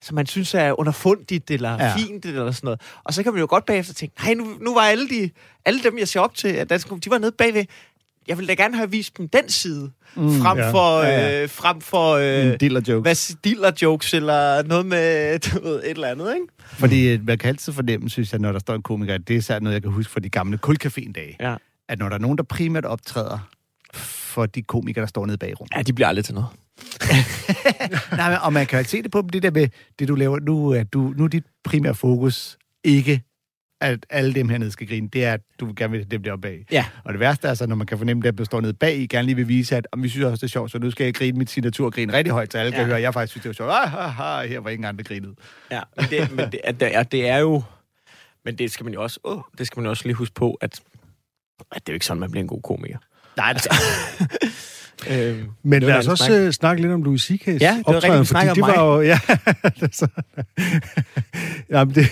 som 0.01 0.15
man 0.15 0.25
synes 0.25 0.53
er 0.53 0.79
underfundigt 0.79 1.51
eller 1.51 1.71
Ja. 1.71 1.95
fint 1.95 2.25
eller 2.25 2.51
sådan 2.51 2.65
noget. 2.67 2.81
Og 3.03 3.13
så 3.13 3.23
kan 3.23 3.33
man 3.33 3.39
jo 3.39 3.47
godt 3.49 3.65
bagefter 3.65 3.93
tænke, 3.93 4.15
nej, 4.23 4.33
nu, 4.33 4.45
nu 4.61 4.73
var 4.73 4.81
alle, 4.81 5.09
de, 5.09 5.29
alle 5.65 5.83
dem, 5.83 5.97
jeg 5.97 6.07
ser 6.07 6.19
op 6.19 6.35
til, 6.35 6.47
at 6.47 6.69
dansk, 6.69 6.87
de 6.89 7.09
var 7.09 7.17
nede 7.17 7.31
bagved. 7.31 7.65
Jeg 8.27 8.37
ville 8.37 8.47
da 8.47 8.53
gerne 8.63 8.77
have 8.77 8.91
vist 8.91 9.17
dem 9.17 9.27
den 9.29 9.49
side, 9.49 9.91
mm, 10.15 10.39
frem, 10.41 10.57
ja. 10.57 10.71
for, 10.71 11.01
Ja, 11.01 11.09
ja. 11.09 11.43
øh, 11.43 11.49
frem 11.49 11.81
for 11.81 12.11
øh, 12.13 12.45
En 12.51 12.57
diller 12.57 12.81
joke. 12.87 13.01
hvad 13.01 13.35
diller 13.43 13.71
jokes 13.81 14.13
eller 14.13 14.63
noget 14.63 14.85
med 14.85 15.39
du 15.49 15.61
ved, 15.63 15.75
et 15.83 15.89
eller 15.89 16.07
andet, 16.07 16.33
ikke? 16.33 16.47
Fordi 16.65 17.07
øh, 17.13 17.25
man 17.27 17.37
kan 17.37 17.47
altid 17.49 17.73
fornemme, 17.73 18.09
synes 18.09 18.31
jeg, 18.31 18.39
når 18.39 18.51
der 18.51 18.59
står 18.59 18.75
en 18.75 18.81
komiker, 18.81 19.17
det 19.17 19.35
er 19.35 19.41
særligt 19.41 19.63
noget, 19.63 19.73
jeg 19.73 19.81
kan 19.81 19.91
huske 19.91 20.11
fra 20.13 20.19
de 20.19 20.29
gamle 20.29 20.59
kulcaféen-dage, 20.67 21.35
Ja. 21.39 21.55
at 21.89 21.99
når 21.99 22.09
der 22.09 22.15
er 22.15 22.19
nogen, 22.19 22.37
der 22.37 22.43
primært 22.43 22.85
optræder 22.85 23.39
for 23.93 24.45
de 24.45 24.61
komikere, 24.61 25.01
der 25.01 25.07
står 25.07 25.25
nede 25.25 25.37
bag 25.37 25.59
rum. 25.59 25.67
Ja, 25.75 25.81
de 25.81 25.93
bliver 25.93 26.07
aldrig 26.07 26.25
til 26.25 26.33
noget. 26.33 26.49
Nej, 28.17 28.29
men, 28.29 28.39
og 28.41 28.53
man 28.53 28.65
kan 28.65 28.79
jo 28.79 28.85
se 28.85 29.03
det 29.03 29.11
på 29.11 29.21
dem, 29.21 29.29
det 29.29 29.43
der 29.43 29.51
med, 29.51 29.67
det 29.99 30.07
du 30.07 30.15
laver, 30.15 30.39
nu 30.39 30.69
er, 30.69 30.83
du, 30.83 31.13
nu 31.17 31.23
er 31.23 31.27
dit 31.27 31.43
primære 31.63 31.95
fokus 31.95 32.57
ikke, 32.83 33.21
at 33.81 34.05
alle 34.09 34.33
dem 34.33 34.49
hernede 34.49 34.71
skal 34.71 34.87
grine. 34.87 35.09
Det 35.13 35.25
er, 35.25 35.33
at 35.33 35.41
du 35.59 35.73
gerne 35.75 35.91
vil 35.91 35.99
have 35.99 36.09
dem 36.09 36.23
deroppe 36.23 36.41
bag. 36.41 36.65
Ja. 36.71 36.85
Og 37.03 37.13
det 37.13 37.19
værste 37.19 37.47
er 37.47 37.53
så, 37.53 37.67
når 37.67 37.75
man 37.75 37.87
kan 37.87 37.97
fornemme, 37.97 38.27
at 38.27 38.37
der 38.37 38.43
står 38.43 38.61
nede 38.61 38.73
bag, 38.73 38.97
I 38.97 39.07
gerne 39.07 39.25
lige 39.25 39.35
vil 39.35 39.47
vise, 39.47 39.75
at 39.75 39.87
om 39.91 40.03
vi 40.03 40.09
synes 40.09 40.25
også, 40.25 40.35
det 40.35 40.43
er 40.43 40.47
sjovt, 40.47 40.71
så 40.71 40.79
nu 40.79 40.91
skal 40.91 41.03
jeg 41.03 41.13
grine 41.13 41.37
mit 41.37 41.49
signaturgrin 41.49 42.13
rigtig 42.13 42.33
højt, 42.33 42.51
så 42.51 42.57
alle 42.57 42.71
ja. 42.71 42.77
kan 42.77 42.85
høre, 42.85 42.95
at 42.95 43.01
jeg 43.01 43.13
faktisk 43.13 43.31
synes, 43.31 43.43
det 43.43 43.49
var 43.49 43.53
sjovt. 43.53 43.71
Ah, 43.71 43.93
ah, 43.93 44.39
ah, 44.39 44.49
her 44.49 44.59
var 44.59 44.69
ingen 44.69 44.85
andre 44.85 45.03
grinede. 45.03 45.35
Ja, 45.71 45.81
men 45.95 46.05
det, 46.09 46.31
men 46.31 46.51
det, 46.51 46.59
at 46.63 46.79
det, 46.79 46.95
er, 46.95 47.03
det 47.03 47.27
er 47.27 47.37
jo... 47.37 47.63
Men 48.45 48.57
det 48.57 48.71
skal 48.71 48.83
man 48.83 48.93
jo 48.93 49.03
også... 49.03 49.19
Åh, 49.23 49.41
det 49.57 49.67
skal 49.67 49.79
man 49.79 49.85
jo 49.85 49.89
også 49.89 50.03
lige 50.05 50.15
huske 50.15 50.35
på, 50.35 50.53
at, 50.61 50.81
at 51.71 51.87
det 51.87 51.89
er 51.89 51.93
jo 51.93 51.93
ikke 51.93 52.05
sådan, 52.05 52.19
man 52.19 52.31
bliver 52.31 52.41
en 52.41 52.47
god 52.47 52.61
komiker. 52.61 52.97
Nej, 53.37 53.53
det, 53.53 53.67
Øhm, 55.11 55.43
Men 55.63 55.81
det 55.81 55.87
var 55.87 55.93
lad 55.93 55.99
os 55.99 56.07
også 56.07 56.23
snak. 56.25 56.39
øh, 56.39 56.51
snakke 56.51 56.81
lidt 56.81 56.93
om 56.93 57.03
Louis 57.03 57.21
C.K.'s 57.21 57.47
Ja, 57.47 57.53
det 57.77 57.83
var 57.87 57.93
optræden, 57.95 58.25
fordi 58.25 58.45
det 58.55 58.61
var 58.61 58.83
jo... 58.85 59.01
Ja, 59.11 59.19
det 59.63 59.83
er 59.83 59.87
så, 59.91 60.07
jamen 61.71 61.95
det, 61.95 62.05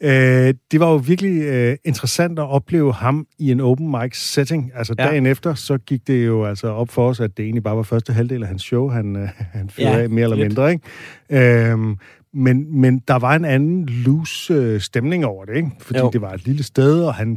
øh, 0.00 0.54
det 0.70 0.80
var 0.80 0.90
jo 0.90 0.96
virkelig 0.96 1.42
øh, 1.42 1.76
interessant 1.84 2.38
at 2.38 2.48
opleve 2.48 2.92
ham 2.94 3.26
i 3.38 3.50
en 3.50 3.60
open 3.60 3.90
mic 3.90 4.16
setting. 4.16 4.70
Altså 4.74 4.94
Ja. 4.98 5.04
dagen 5.06 5.26
efter, 5.26 5.54
så 5.54 5.78
gik 5.78 6.06
det 6.06 6.26
jo 6.26 6.44
altså 6.44 6.66
op 6.68 6.88
for 6.90 7.08
os, 7.08 7.20
at 7.20 7.36
det 7.36 7.42
egentlig 7.44 7.62
bare 7.62 7.76
var 7.76 7.82
første 7.82 8.12
halvdel 8.12 8.42
af 8.42 8.48
hans 8.48 8.62
show, 8.62 8.88
han, 8.88 9.16
øh, 9.16 9.28
han 9.52 9.70
fyrede 9.70 9.90
Ja, 9.96 10.02
af, 10.02 10.10
mere 10.10 10.22
eller 10.24 10.36
lidt. 10.36 10.48
mindre, 10.48 10.72
ikke? 10.72 11.70
Øhm, 11.70 11.96
men, 12.34 12.80
men 12.80 12.98
der 13.08 13.18
var 13.18 13.34
en 13.36 13.44
anden 13.44 13.86
loose 13.86 14.52
øh, 14.54 14.80
stemning 14.80 15.24
over 15.26 15.44
det, 15.44 15.56
ikke? 15.56 15.70
Fordi 15.80 15.98
Jo. 15.98 16.10
det 16.12 16.20
var 16.20 16.32
et 16.32 16.44
lille 16.46 16.62
sted, 16.62 17.02
og 17.04 17.14
han... 17.14 17.36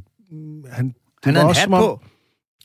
han 0.72 0.88
det 0.88 0.94
han 1.24 1.34
var 1.36 1.40
havde 1.40 1.44
en 1.44 1.50
også 1.50 1.62
hat 1.62 1.70
om- 1.74 1.82
på. 1.82 2.02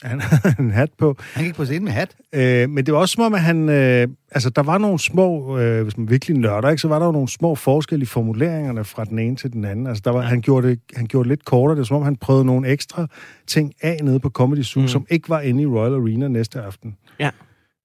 Han 0.02 0.20
havde 0.20 0.54
en 0.58 0.70
hat 0.70 0.90
på. 0.98 1.16
Han 1.34 1.44
gik 1.44 1.54
på 1.54 1.64
scenen 1.64 1.84
med 1.84 1.92
hat. 1.92 2.16
Øh, 2.34 2.70
men 2.70 2.86
det 2.86 2.94
var 2.94 3.00
også 3.00 3.12
som 3.12 3.24
om, 3.24 3.34
at 3.34 3.40
han... 3.40 3.68
Øh, 3.68 4.08
altså, 4.30 4.50
der 4.50 4.62
var 4.62 4.78
nogle 4.78 4.98
små... 4.98 5.58
Øh, 5.58 5.82
hvis 5.82 5.96
man 5.96 6.10
virkelig 6.10 6.36
nørder, 6.36 6.70
ikke, 6.70 6.80
så 6.80 6.88
var 6.88 6.98
der 6.98 7.06
jo 7.06 7.12
nogle 7.12 7.28
små 7.28 7.54
forskelle 7.54 8.02
i 8.02 8.06
formuleringerne 8.06 8.84
fra 8.84 9.04
den 9.04 9.18
ene 9.18 9.36
til 9.36 9.52
den 9.52 9.64
anden. 9.64 9.86
Altså, 9.86 10.02
der 10.04 10.10
var, 10.10 10.20
han, 10.20 10.40
gjorde 10.40 10.68
det, 10.68 10.80
han 10.96 11.06
gjorde 11.06 11.24
det 11.24 11.28
lidt 11.28 11.44
kortere. 11.44 11.74
Det 11.74 11.78
var 11.78 11.84
som 11.84 11.96
om, 11.96 12.02
han 12.02 12.16
prøvede 12.16 12.44
nogle 12.44 12.68
ekstra 12.68 13.06
ting 13.46 13.72
af 13.82 13.98
nede 14.02 14.20
på 14.20 14.30
Comedy 14.30 14.62
Zoo. 14.62 14.82
Mm. 14.82 14.88
som 14.88 15.06
ikke 15.10 15.28
var 15.28 15.40
inde 15.40 15.62
i 15.62 15.66
Royal 15.66 15.94
Arena 15.94 16.28
næste 16.28 16.60
aften. 16.60 16.96
Ja. 17.20 17.30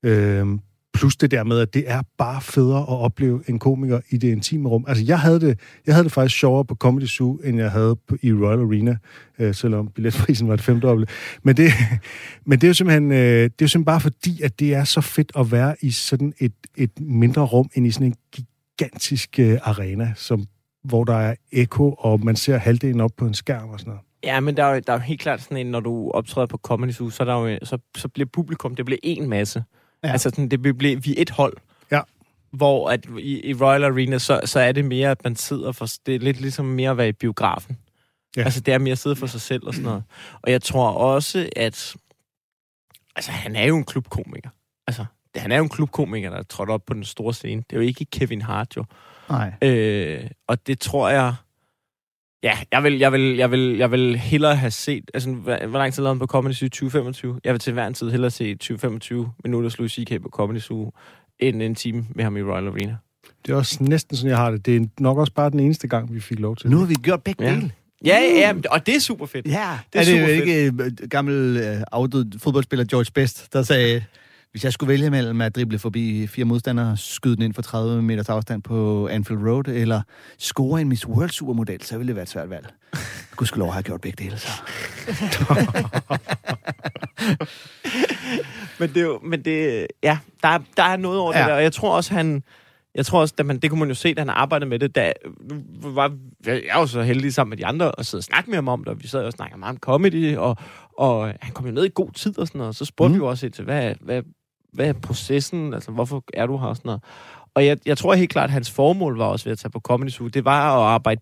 Øh, 0.05 0.47
plus 0.94 1.15
det 1.15 1.32
der 1.32 1.44
med, 1.44 1.60
at 1.60 1.74
det 1.74 1.84
er 1.88 2.01
bare 2.17 2.41
federe 2.41 2.82
at 2.82 2.88
opleve 2.88 3.44
en 3.48 3.60
komiker 3.60 4.00
i 4.10 4.17
det 4.17 4.27
intime 4.27 4.70
rum. 4.70 4.86
Altså, 4.88 5.03
jeg 5.08 5.20
havde 5.20 5.39
det, 5.39 5.60
jeg 5.86 5.96
havde 5.96 6.03
det 6.03 6.12
faktisk 6.12 6.39
sjovere 6.39 6.65
på 6.65 6.75
Comedy 6.75 7.06
Zoo, 7.06 7.36
end 7.36 7.58
jeg 7.58 7.72
havde 7.72 7.96
på, 8.08 8.17
i 8.22 8.34
Royal 8.34 8.60
Arena, 8.60 8.98
øh, 9.39 9.56
selvom 9.56 9.88
billetprisen 9.88 10.48
var 10.48 10.56
det 10.56 10.65
femdoble. 10.65 11.08
Men 11.44 11.58
det, 11.58 11.72
men 12.48 12.60
det 12.60 12.63
er 12.63 12.70
jo 12.70 12.74
simpelthen, 12.74 13.12
øh, 13.12 13.17
det 13.17 13.44
er 13.44 13.48
jo 13.48 13.50
simpelthen 13.67 13.86
bare 13.86 14.01
fordi, 14.01 14.41
at 14.41 14.60
det 14.60 14.74
er 14.74 14.84
så 14.84 15.01
fedt 15.01 15.32
at 15.38 15.51
være 15.51 15.75
i 15.82 15.91
sådan 15.91 16.34
et, 16.39 16.53
et 16.77 17.00
mindre 17.00 17.41
rum, 17.41 17.70
end 17.75 17.88
i 17.88 17.91
sådan 17.91 18.08
en 18.08 18.15
gigantisk 18.32 19.39
øh, 19.39 19.60
arena, 19.63 20.13
som, 20.15 20.46
hvor 20.84 21.03
der 21.03 21.15
er 21.15 21.36
eko, 21.51 21.91
og 21.91 22.25
man 22.25 22.36
ser 22.36 22.58
halvdelen 22.58 23.01
op 23.01 23.12
på 23.17 23.25
en 23.25 23.34
skærm 23.34 23.70
og 23.70 23.79
sådan 23.79 23.89
noget. 23.89 24.01
Ja, 24.24 24.39
men 24.39 24.58
der 24.58 24.63
er, 24.63 24.74
jo, 24.74 24.82
der 24.88 24.94
er 24.94 24.98
jo 24.98 25.03
helt 25.03 25.20
klart 25.20 25.41
sådan 25.41 25.58
en, 25.58 25.72
når 25.72 25.79
du 25.79 26.12
optræder 26.12 26.48
på 26.48 26.58
Comedy 26.58 26.91
Zoo, 26.91 27.10
så, 27.10 27.25
der 27.25 27.34
jo, 27.34 27.58
så, 27.63 27.77
så 27.98 28.08
bliver 28.08 28.27
publikum, 28.34 28.75
det 28.75 28.86
bliver 28.86 29.00
en 29.03 29.29
masse. 29.29 29.63
Ja. 30.04 30.12
Altså, 30.12 30.30
sådan, 30.30 30.50
det 30.50 30.62
bliver, 30.62 31.00
vi 31.00 31.18
er 31.18 31.22
et 31.22 31.30
hold. 31.30 31.58
Ja. 31.92 32.01
Hvor 32.51 32.89
at 32.89 33.06
i, 33.20 33.50
i 33.50 33.54
Royal 33.54 33.84
Arena, 33.84 34.18
så, 34.18 34.42
så 34.46 34.60
er 34.60 34.72
det 34.72 34.86
mere, 34.86 35.12
at 35.12 35.24
man 35.24 35.36
sidder 35.36 35.72
for... 35.72 35.88
Det 36.06 36.16
er 36.16 36.20
lidt 36.20 36.42
ligesom 36.42 36.66
mere 36.66 36.89
at 36.89 36.98
være 36.98 37.10
i 37.10 37.12
biografen. 37.12 37.77
Ja. 38.38 38.44
Altså, 38.44 38.60
det 38.60 38.74
er 38.74 38.77
mere 38.77 38.92
at 38.92 38.98
sidde 38.98 39.16
for 39.16 39.27
sig 39.27 39.42
selv 39.42 39.68
og 39.68 39.74
sådan 39.74 39.86
noget. 39.86 40.04
Og 40.42 40.51
jeg 40.51 40.62
tror 40.62 40.89
også, 40.89 41.50
at... 41.56 41.96
Altså, 43.16 43.32
han 43.32 43.56
er 43.56 43.66
jo 43.66 43.77
en 43.77 43.86
klubkomiker. 43.86 44.50
Altså, 44.88 45.06
det, 45.34 45.42
han 45.42 45.51
er 45.51 45.58
jo 45.58 45.63
en 45.63 45.70
klubkomiker, 45.70 46.30
der 46.30 46.38
er 46.38 46.44
trådt 46.44 46.70
op 46.70 46.86
på 46.86 46.94
den 46.94 47.04
store 47.04 47.34
scene. 47.34 47.63
Det 47.70 47.75
er 47.75 47.77
jo 47.77 47.88
ikke 47.88 48.06
Kevin 48.06 48.42
Hart, 48.42 48.77
jo. 48.77 48.86
Nej. 49.30 49.54
Øh, 49.62 50.30
og 50.48 50.68
det 50.68 50.80
tror 50.80 51.10
jeg... 51.10 51.36
Ja, 52.44 52.58
jeg 52.72 52.84
vil, 52.84 52.98
jeg 53.00 53.12
vil, 53.12 53.36
jeg 53.36 53.51
vil, 53.51 53.77
jeg 53.77 53.91
vil 53.91 54.15
hellere 54.15 54.56
have 54.56 54.72
set... 54.72 55.12
Altså, 55.13 55.29
hvor, 55.32 55.67
hvor 55.67 55.79
lang 55.79 55.94
tid 55.94 56.03
lavede 56.03 56.13
han 56.15 56.20
på 56.20 56.25
Comedy 56.25 56.53
Zoo? 56.53 56.67
2025? 56.70 57.39
Jeg 57.44 57.53
vil 57.53 57.60
til 57.60 57.74
hver 57.74 57.88
en 57.88 57.94
tid 57.94 58.12
hellere 58.12 58.32
se 58.32 58.58
20-25 58.63 59.13
minutter 59.44 59.75
Louis 59.77 59.91
C.K. 59.91 60.22
på 60.22 60.29
Comedy 60.29 60.60
Zoo, 60.60 60.91
end 61.39 61.62
en 61.62 61.75
time 61.75 62.06
med 62.15 62.24
ham 62.24 62.38
i 62.38 62.41
Royal 62.41 62.67
Arena. 62.67 62.96
Det 63.46 63.51
er 63.53 63.58
også 63.58 63.84
næsten 63.84 64.17
sådan, 64.17 64.29
jeg 64.29 64.38
har 64.38 64.51
det. 64.51 64.65
Det 64.65 64.75
er 64.82 64.86
nok 65.00 65.17
også 65.17 65.34
bare 65.34 65.50
den 65.50 65.60
eneste 65.60 65.88
gang, 65.88 66.13
vi 66.13 66.20
fik 66.20 66.39
lov 66.39 66.56
til 66.56 66.70
Nu 66.70 66.77
har 66.77 66.86
vi 66.86 66.94
gjort 66.96 67.24
begge 67.24 67.44
Ja. 67.46 67.56
dele. 67.56 67.72
Ja, 68.06 68.17
ja, 68.20 68.39
ja, 68.39 68.53
og 68.72 68.86
det 68.86 68.96
er 68.96 69.00
super 69.00 69.25
fedt. 69.25 69.48
Ja, 69.48 69.51
Det 69.94 70.00
er 70.00 70.00
er, 70.00 70.01
er 70.01 70.06
det 70.06 70.22
jo 70.22 70.25
super 70.27 70.48
ikke 70.48 70.72
øh, 71.03 71.10
gammel 71.10 71.58
øh, 71.58 71.82
afdød 71.91 72.39
fodboldspiller 72.39 72.86
George 72.86 73.12
Best, 73.15 73.53
der 73.53 73.63
sagde, 73.63 74.03
hvis 74.51 74.63
jeg 74.63 74.74
skulle 74.74 74.88
vælge 74.88 75.10
mellem 75.10 75.42
at 75.42 75.56
drible 75.56 75.80
forbi 75.80 76.27
fire 76.27 76.46
modstandere, 76.46 76.98
skyde 76.98 77.36
den 77.36 77.44
ind 77.44 77.54
for 77.54 77.62
30 77.62 78.01
meters 78.01 78.30
afstand 78.30 78.63
på 78.63 79.08
Anfield 79.08 79.42
Road, 79.42 79.68
eller 79.68 80.01
score 80.38 80.82
en 80.82 80.89
Miss 80.89 81.08
World 81.08 81.30
Supermodel, 81.30 81.82
så 81.84 81.98
ville 81.98 82.08
det 82.08 82.16
være 82.16 82.24
et 82.24 82.30
svært 82.30 82.50
valg. 82.50 82.74
Gud 83.36 83.48
skal 83.48 83.60
lov 83.60 83.72
have 83.72 83.84
gjort 83.84 84.01
begge 84.01 84.24
dele, 84.24 84.38
så. 84.38 84.51
Men 88.80 88.89
det 88.89 88.98
er 88.98 89.01
jo, 89.06 89.20
men 89.24 89.46
det, 89.46 89.88
ja, 90.04 90.18
der, 90.44 90.50
er- 90.50 90.60
der 90.77 90.84
er 90.84 90.98
noget 90.98 91.20
over 91.20 91.34
ja. 91.38 91.39
Det 91.39 91.50
der, 91.50 91.56
og 91.56 91.63
jeg 91.63 91.74
tror 91.74 91.96
også, 91.96 92.13
han, 92.13 92.44
jeg 92.96 93.06
tror 93.06 93.22
også, 93.22 93.34
at 93.38 93.46
man, 93.46 93.60
det 93.60 93.70
kunne 93.70 93.80
man 93.80 93.89
jo 93.89 93.96
se, 93.96 94.13
da 94.13 94.22
han 94.22 94.30
arbejdede 94.30 94.70
med 94.70 94.80
det, 94.80 94.96
da, 94.96 95.13
var, 95.82 96.18
jeg 96.46 96.62
er 96.70 96.80
jo 96.80 96.88
så 96.88 97.01
heldig 97.01 97.34
sammen 97.34 97.50
med 97.50 97.58
de 97.58 97.66
andre, 97.66 97.92
og 97.92 98.06
sidde 98.06 98.20
og 98.20 98.24
snakke 98.24 98.50
med 98.50 98.58
ham 98.58 98.68
om 98.68 98.80
det, 98.80 98.88
og 98.88 99.04
vi 99.04 99.08
sad 99.08 99.24
og 99.24 99.32
snakkede 99.32 99.60
meget 99.60 99.72
om 99.72 99.77
comedy, 99.80 100.36
og, 100.38 100.56
og 100.98 101.34
han 101.42 101.54
kom 101.54 101.66
jo 101.66 101.72
ned 101.72 101.86
i 101.86 101.89
god 101.96 102.12
tid 102.12 102.39
og 102.39 102.48
sådan 102.48 102.60
noget, 102.60 102.70
og 102.70 102.75
så 102.75 102.86
spurgte 102.86 103.10
mm. 103.10 103.13
vi 103.13 103.18
jo 103.18 103.30
også 103.30 103.50
til, 103.50 103.63
hvad, 103.63 103.96
hvad, 104.01 104.22
hvad 104.77 104.88
er 104.88 104.93
processen, 104.93 105.74
altså 105.74 105.91
hvorfor 105.91 106.24
er 106.34 106.46
du 106.46 106.57
her 106.57 106.74
sådan 106.74 106.81
noget. 106.89 107.03
Og 107.53 107.65
jeg, 107.65 107.77
jeg 107.86 107.98
tror 107.98 108.13
helt 108.15 108.29
klart, 108.29 108.43
at 108.50 108.51
hans 108.53 108.72
formål 108.72 109.17
var 109.17 109.25
også 109.25 109.46
ved 109.46 109.51
at 109.51 109.57
tage 109.60 109.72
på 109.72 109.79
Comedy 109.79 110.10
Zoo, 110.10 110.27
det 110.27 110.46
var 110.46 110.77
at 110.79 110.93
arbejde 110.93 111.22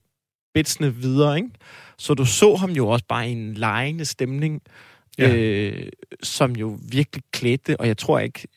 bitsene 0.53 0.95
videre, 0.95 1.35
ikke? 1.38 1.50
Så 1.97 2.13
du 2.13 2.25
så 2.25 2.55
ham 2.55 2.69
jo 2.71 2.88
også 2.88 3.05
bare 3.09 3.29
i 3.29 3.31
en 3.31 3.53
lejende 3.53 4.05
stemning, 4.05 4.62
Ja. 5.19 5.35
øh, 5.35 5.89
som 6.24 6.51
jo 6.55 6.77
virkelig 6.91 7.24
klædte, 7.31 7.79
og 7.79 7.88
jeg 7.88 7.97
tror 7.97 8.19
ikke, 8.19 8.47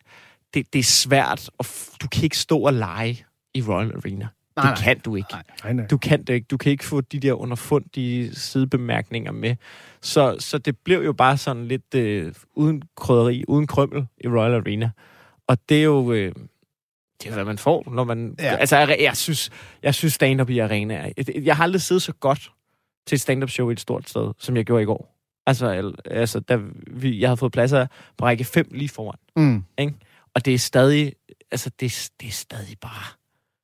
det, 0.55 0.73
det 0.73 0.79
er 0.79 0.83
svært, 0.83 1.51
og 1.59 1.65
du 2.03 2.09
kan 2.09 2.25
ikke 2.25 2.39
stå 2.39 2.59
og 2.59 2.73
lege 2.73 3.25
i 3.55 3.63
Royal 3.63 3.93
Arena. 3.97 4.29
Nej, 4.65 4.75
det 4.75 4.85
kan 4.85 4.99
du 5.01 5.17
ikke. 5.17 5.29
Nej. 5.33 5.43
Nej, 5.65 5.73
nej. 5.73 5.87
Du 5.87 5.99
kan 5.99 6.23
det 6.25 6.35
ikke. 6.35 6.47
Du 6.51 6.57
kan 6.57 6.73
ikke 6.73 6.85
få 6.85 7.01
de 7.01 7.21
der 7.21 7.33
underfundige 7.33 8.35
sidebemærkninger 8.35 9.33
med. 9.33 9.57
Så, 10.03 10.37
så 10.39 10.59
det 10.59 10.79
blev 10.79 11.05
jo 11.05 11.13
bare 11.13 11.37
sådan 11.37 11.69
lidt 11.69 11.95
øh, 11.95 12.33
uden 12.55 12.83
krydderi, 12.97 13.45
uden 13.49 13.67
krømmel 13.67 14.07
i 14.25 14.29
Royal 14.29 14.55
Arena. 14.55 14.91
Og 15.47 15.59
det 15.69 15.79
er 15.79 15.83
jo... 15.85 16.13
Øh, 16.13 16.33
det 17.23 17.31
er, 17.31 17.35
hvad 17.35 17.45
man 17.45 17.59
får, 17.59 17.91
når 17.91 18.05
man... 18.05 18.35
Ja. 18.39 18.57
Altså, 18.57 18.77
jeg, 18.77 18.97
jeg 19.01 19.17
synes, 19.17 19.51
jeg 19.83 19.95
synes 19.95 20.15
stand-up 20.15 20.51
i 20.51 20.59
arena 20.59 20.95
er... 20.95 21.13
Jeg, 21.17 21.27
jeg 21.45 21.57
har 21.57 21.65
aldrig 21.65 21.83
siddet 21.83 22.03
så 22.03 22.13
godt 22.13 22.51
til 23.07 23.17
et 23.17 23.21
stand-up 23.21 23.51
show 23.51 23.69
i 23.69 23.73
et 23.73 23.81
stort 23.81 24.09
sted, 24.11 24.33
som 24.39 24.57
jeg 24.57 24.65
gjorde 24.65 24.83
i 24.83 24.87
går. 24.87 25.15
Altså, 25.47 25.67
al- 25.69 25.95
altså 26.05 26.41
da 26.41 26.59
vi, 26.87 27.21
jeg 27.21 27.29
havde 27.29 27.37
fået 27.37 27.53
pladser 27.53 27.87
på 28.19 28.25
række 28.25 28.45
5 28.45 28.67
lige 28.71 28.89
foran. 28.89 29.19
Mm. 29.37 29.65
Og 30.35 30.45
det 30.45 30.55
er 30.55 30.59
stadig... 30.59 31.13
Altså, 31.51 31.71
det, 31.81 32.11
det 32.21 32.29
er 32.29 32.33
stadig 32.33 32.77
bare... 32.81 33.18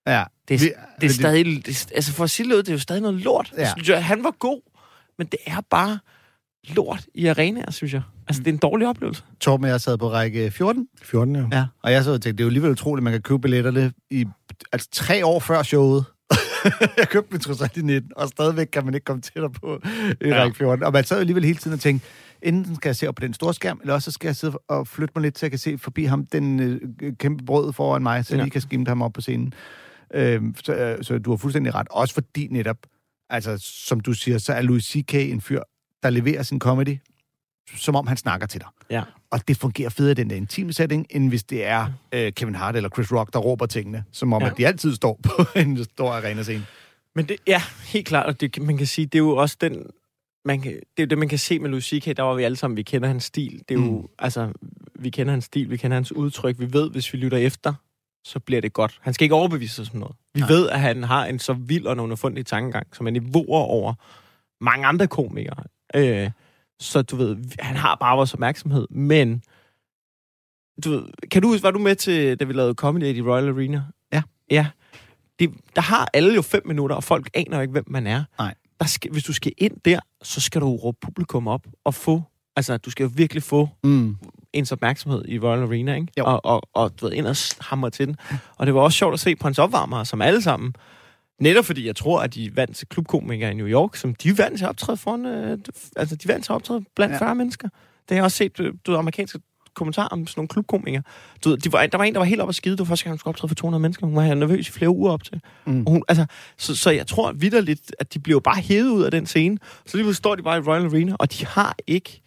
Ja. 0.07 0.25
Det 0.49 0.55
er, 0.55 0.59
Vi- 0.59 0.73
det 1.01 1.07
er 1.11 1.15
stadig... 1.15 1.67
Det, 1.67 1.93
altså, 1.95 2.13
for 2.13 2.25
at 2.25 2.31
sige 2.31 2.49
det 2.49 2.55
ud, 2.55 2.59
det 2.59 2.69
er 2.69 2.73
jo 2.73 2.79
stadig 2.79 3.03
noget 3.03 3.21
lort. 3.21 3.53
Ja. 3.59 3.71
Synes 3.77 3.89
jeg, 3.89 4.05
han 4.05 4.25
var 4.25 4.31
god, 4.39 4.61
men 5.19 5.27
det 5.27 5.39
er 5.47 5.61
bare 5.71 5.99
lort 6.69 7.07
i 7.15 7.27
arenaer, 7.27 7.71
synes 7.71 7.93
jeg. 7.95 8.03
Altså, 8.29 8.43
det 8.43 8.49
er 8.49 8.53
en 8.53 8.59
dårlig 8.59 8.89
oplevelse. 8.89 9.23
Torben 9.41 9.65
og 9.65 9.71
jeg 9.71 9.81
sad 9.81 9.99
på 9.99 10.11
række 10.11 10.51
14, 10.51 10.89
14, 11.03 11.37
ja. 11.37 11.47
Ja, 11.53 11.67
og 11.83 11.93
jeg 11.93 12.05
så 12.05 12.13
og 12.13 12.23
tænkte, 12.23 12.37
det 12.39 12.41
er 12.41 12.45
jo 12.45 12.49
alligevel 12.49 12.71
utroligt, 12.71 13.01
at 13.01 13.05
man 13.05 13.13
kan 13.13 13.23
købe 13.23 13.39
billetterne 13.39 13.93
i, 14.11 14.27
altså 14.73 14.89
tre 14.93 15.27
år 15.27 15.41
før 15.41 15.63
showet. 15.63 16.05
jeg 16.99 17.09
købte 17.09 17.29
min 17.33 17.41
trods 17.41 17.61
alt 17.63 17.77
i 17.77 17.83
19, 17.83 18.11
og 18.17 18.29
stadigvæk 18.29 18.67
kan 18.73 18.85
man 18.85 18.95
ikke 18.95 19.05
komme 19.05 19.23
tættere 19.23 19.51
på 19.51 19.81
i 20.21 20.29
ja. 20.29 20.43
Række 20.43 20.57
14. 20.57 20.85
Og 20.85 20.93
man 20.93 21.05
sad 21.05 21.17
jo 21.17 21.21
alligevel 21.21 21.45
hele 21.45 21.59
tiden 21.59 21.75
og 21.75 21.81
tænkte, 21.81 22.07
enten 22.43 22.77
skal 22.77 22.89
jeg 22.89 22.97
se 22.97 23.09
op 23.09 23.15
på 23.15 23.21
den 23.21 23.35
store 23.35 23.55
skærm, 23.55 23.79
eller 23.83 23.95
også 23.95 24.05
så 24.11 24.15
skal 24.15 24.29
jeg 24.29 24.37
sidde 24.37 24.59
og 24.69 24.89
flytte 24.89 25.13
mig 25.17 25.23
lidt, 25.23 25.39
så 25.39 25.47
jeg 25.47 25.51
kan 25.51 25.59
se 25.59 25.79
forbi 25.79 26.05
ham, 26.05 26.27
den 26.27 26.61
øh, 26.61 26.81
kæmpe 27.19 27.45
brød 27.45 27.73
foran 27.73 28.03
mig, 28.03 28.25
så 28.25 28.35
jeg 28.35 28.39
Ja. 28.39 28.45
lige 28.45 28.51
kan 28.51 28.61
skimte 28.61 28.89
ham 28.89 29.03
op 29.03 29.13
på 29.13 29.21
scenen. 29.21 29.55
Øhm, 30.15 30.55
så, 30.65 30.75
øh, 30.75 31.05
så 31.05 31.19
du 31.19 31.31
har 31.31 31.37
fuldstændig 31.37 31.75
ret. 31.75 31.87
Også 31.91 32.15
fordi 32.15 32.47
netop, 32.51 32.77
altså 33.31 33.59
som 33.61 34.01
du 34.01 34.13
siger, 34.13 34.39
så 34.39 34.53
er 34.53 34.63
Louis 34.63 34.85
C.K. 34.85 35.15
en 35.15 35.41
fyr, 35.41 35.61
der 36.03 36.11
leverer 36.11 36.43
sin 36.43 36.59
comedy, 36.59 36.99
som 37.77 37.97
om 37.97 38.07
han 38.07 38.17
snakker 38.17 38.47
til 38.47 38.61
dig. 38.61 38.69
Ja. 38.91 39.03
Og 39.31 39.49
det 39.49 39.57
fungerer 39.57 39.89
federe 39.91 40.11
i 40.11 40.15
den 40.15 40.31
der 40.31 40.37
intime 40.37 40.73
setting, 40.73 41.07
end 41.11 41.29
hvis 41.29 41.45
det 41.45 41.65
er 41.67 41.87
øh, 42.15 42.33
Kevin 42.33 42.55
Hart 42.55 42.77
eller 42.77 42.89
Chris 42.89 43.13
Rock, 43.13 43.33
der 43.33 43.39
råber 43.39 43.67
tingene, 43.67 44.05
som 44.13 44.33
om 44.33 44.43
ja. 44.43 44.49
At 44.51 44.57
de 44.59 44.67
altid 44.67 44.95
står 44.95 45.21
på 45.23 45.45
en 45.61 45.85
stor 45.85 46.13
arena-scene. 46.13 46.67
Men 47.15 47.29
det, 47.29 47.37
ja, 47.47 47.63
helt 47.87 48.07
klart, 48.07 48.27
og 48.27 48.41
det, 48.41 48.63
man 48.63 48.77
kan 48.79 48.87
sige, 48.87 49.07
det 49.07 49.15
er 49.15 49.19
jo 49.23 49.37
også 49.37 49.57
den, 49.61 49.87
man 50.45 50.61
kan, 50.61 50.73
det 50.73 50.81
er 50.99 51.03
jo 51.03 51.07
det, 51.07 51.19
man 51.19 51.29
kan 51.29 51.39
se 51.39 51.59
med 51.59 51.71
Louis 51.71 51.85
C.K., 51.85 52.05
der 52.17 52.23
var 52.23 52.35
vi 52.35 52.43
alle 52.43 52.57
sammen, 52.57 52.77
vi 52.77 52.83
kender 52.83 53.09
hans 53.09 53.25
stil. 53.25 53.63
Det 53.69 53.75
er 53.75 53.81
jo, 53.81 54.01
Mm. 54.01 54.09
altså, 54.19 54.53
vi 54.95 55.11
kender 55.11 55.33
hans 55.33 55.45
stil, 55.45 55.71
vi 55.71 55.77
kender 55.77 55.95
hans 55.97 56.13
udtryk, 56.13 56.59
vi 56.59 56.73
ved, 56.73 56.91
hvis 56.91 57.13
vi 57.13 57.19
lytter 57.19 57.39
efter, 57.39 57.75
så 58.25 58.41
bliver 58.41 58.61
det 58.61 58.73
godt. 58.73 58.99
Han 59.03 59.15
skal 59.15 59.25
ikke 59.25 59.35
overbevise 59.35 59.83
os 59.83 59.91
om 59.91 59.97
noget. 59.97 60.17
Vi 60.35 60.41
Nej. 60.41 60.49
Ved, 60.49 60.69
at 60.69 60.81
han 60.81 61.03
har 61.03 61.27
en 61.27 61.39
så 61.39 61.53
vild 61.53 61.87
og 61.87 61.93
en 61.93 62.01
underfundig 62.01 62.47
tankegang, 62.47 62.87
som 62.97 63.07
er 63.07 63.11
niveauer 63.11 63.61
over 63.61 63.95
mange 64.61 64.87
andre 64.87 65.07
komikere. 65.07 65.65
Øh, 65.95 66.31
så 66.81 67.03
du 67.03 67.17
ved, 67.17 67.37
han 67.59 67.77
har 67.77 67.95
bare 67.95 68.17
vores 68.17 68.35
opmærksomhed, 68.35 68.87
men 68.91 69.43
du 70.85 70.91
ved, 70.91 71.03
kan 71.31 71.43
du 71.43 71.49
huske, 71.49 71.63
var 71.63 71.71
du 71.71 71.79
med 71.79 71.95
til, 71.97 72.41
da 72.41 72.45
vi 72.45 72.53
lavede 72.53 72.75
Comedy 72.75 73.17
i 73.17 73.23
Royal 73.23 73.49
Arena? 73.49 73.83
Ja. 74.13 74.23
Ja. 74.51 74.67
Det, 75.39 75.51
der 75.77 75.83
har 75.83 76.09
alle 76.13 76.35
jo 76.35 76.43
fem 76.43 76.67
minutter, 76.67 76.97
og 76.97 77.05
folk 77.05 77.31
aner 77.35 77.61
ikke, 77.61 77.73
hvem 77.73 77.85
man 77.87 78.07
er. 78.07 78.25
Nej. 78.39 78.55
Der 78.81 78.87
skal, 78.87 79.11
hvis 79.11 79.25
du 79.25 79.33
skal 79.33 79.53
ind 79.59 79.77
der, 79.85 80.01
så 80.23 80.41
skal 80.41 80.61
du 80.61 80.77
råbe 80.77 80.99
publikum 81.01 81.49
op 81.49 81.67
og 81.85 81.95
få, 81.95 82.23
altså 82.57 82.77
du 82.77 82.91
skal 82.91 83.05
jo 83.05 83.11
virkelig 83.15 83.43
få 83.43 83.69
Mm. 83.85 84.17
Ens 84.55 84.73
opmærksomhed 84.73 85.25
i 85.29 85.39
Royal 85.39 85.63
Arena, 85.63 85.95
ikke? 85.95 86.07
Jo. 86.19 86.25
Og, 86.25 86.45
og, 86.45 86.63
og 86.75 87.01
du 87.01 87.07
ved, 87.07 87.13
ind 87.13 87.27
og 87.27 87.37
hamre 87.61 87.91
til 87.91 88.07
den. 88.07 88.17
Og 88.57 88.67
det 88.67 88.75
var 88.75 88.81
også 88.81 88.99
sjovt 88.99 89.15
at 89.15 89.21
se 89.21 89.37
på 89.37 89.47
hans 89.47 89.59
opvarmere, 89.59 90.05
som 90.05 90.23
alle 90.23 90.43
sammen, 90.43 90.75
netop 91.41 91.65
fordi 91.65 91.87
jeg 91.87 91.97
tror, 91.97 92.21
at 92.23 92.35
de 92.35 92.57
vant 92.57 92.77
til 92.77 92.89
klubkomikere 92.89 93.51
i 93.51 93.55
New 93.55 93.67
York, 93.67 93.97
som 93.97 94.15
de 94.15 94.39
vant 94.39 94.59
til 94.59 94.65
at 94.65 94.69
optræde 94.69 94.97
foran, 94.97 95.27
øh, 95.27 95.59
altså 95.97 96.17
de 96.17 96.29
vant 96.29 96.45
til 96.45 96.53
at 96.53 96.55
optræde 96.55 96.85
blandt 96.97 97.13
Ja. 97.13 97.17
ja. 97.17 97.25
40 97.29 97.35
mennesker. 97.35 97.69
Det 97.69 98.11
har 98.11 98.17
jeg 98.17 98.25
også 98.25 98.37
set, 98.37 98.61
øh, 98.61 98.73
du 98.87 98.91
ved, 98.91 98.99
amerikanske 98.99 99.39
kommentarer 99.75 100.09
om 100.09 100.27
sådan 100.27 100.39
nogle 100.41 100.49
klubkomikere. 100.49 101.03
Du 101.45 101.49
ved, 101.49 101.59
de 101.59 101.73
var, 101.73 101.87
der 101.87 101.99
var 101.99 102.05
en, 102.05 102.13
der 102.13 102.19
var 102.19 102.25
helt 102.25 102.41
oppe 102.41 102.51
at 102.51 102.55
skide. 102.55 102.73
Det 102.73 102.79
var 102.79 102.85
første 102.85 103.05
gang, 103.05 103.13
hun 103.13 103.19
skulle 103.19 103.33
optræde 103.33 103.49
for 103.49 103.55
200 103.55 103.83
mennesker. 103.83 104.07
Hun 104.07 104.17
var 104.17 104.35
nervøs 104.35 104.69
i 104.69 104.73
flere 104.73 104.91
uger 104.91 105.13
op 105.13 105.25
til. 105.25 105.41
Mm. 105.67 105.83
Og 105.87 105.93
hun, 105.93 106.03
altså, 106.09 106.27
så, 106.59 106.77
så 106.77 106.91
jeg 106.91 107.07
tror 107.07 107.33
vidderligt, 107.33 107.95
at 107.99 108.15
de 108.15 108.19
bliver 108.19 108.35
jo 108.37 108.41
bare 108.41 108.61
hævet 108.61 108.89
ud 108.91 109.03
af 109.03 109.11
den 109.11 109.27
scene. 109.27 109.59
Så 109.87 109.97
lige 109.97 110.05
pludselig 110.05 110.17
står 110.17 110.35
de 110.35 110.43
bare 110.43 110.59
i 110.59 110.61
Royal 110.61 110.85
Arena, 110.85 111.17
og 111.19 111.33
de 111.33 111.47
har 111.47 111.77
ikke, 111.87 112.23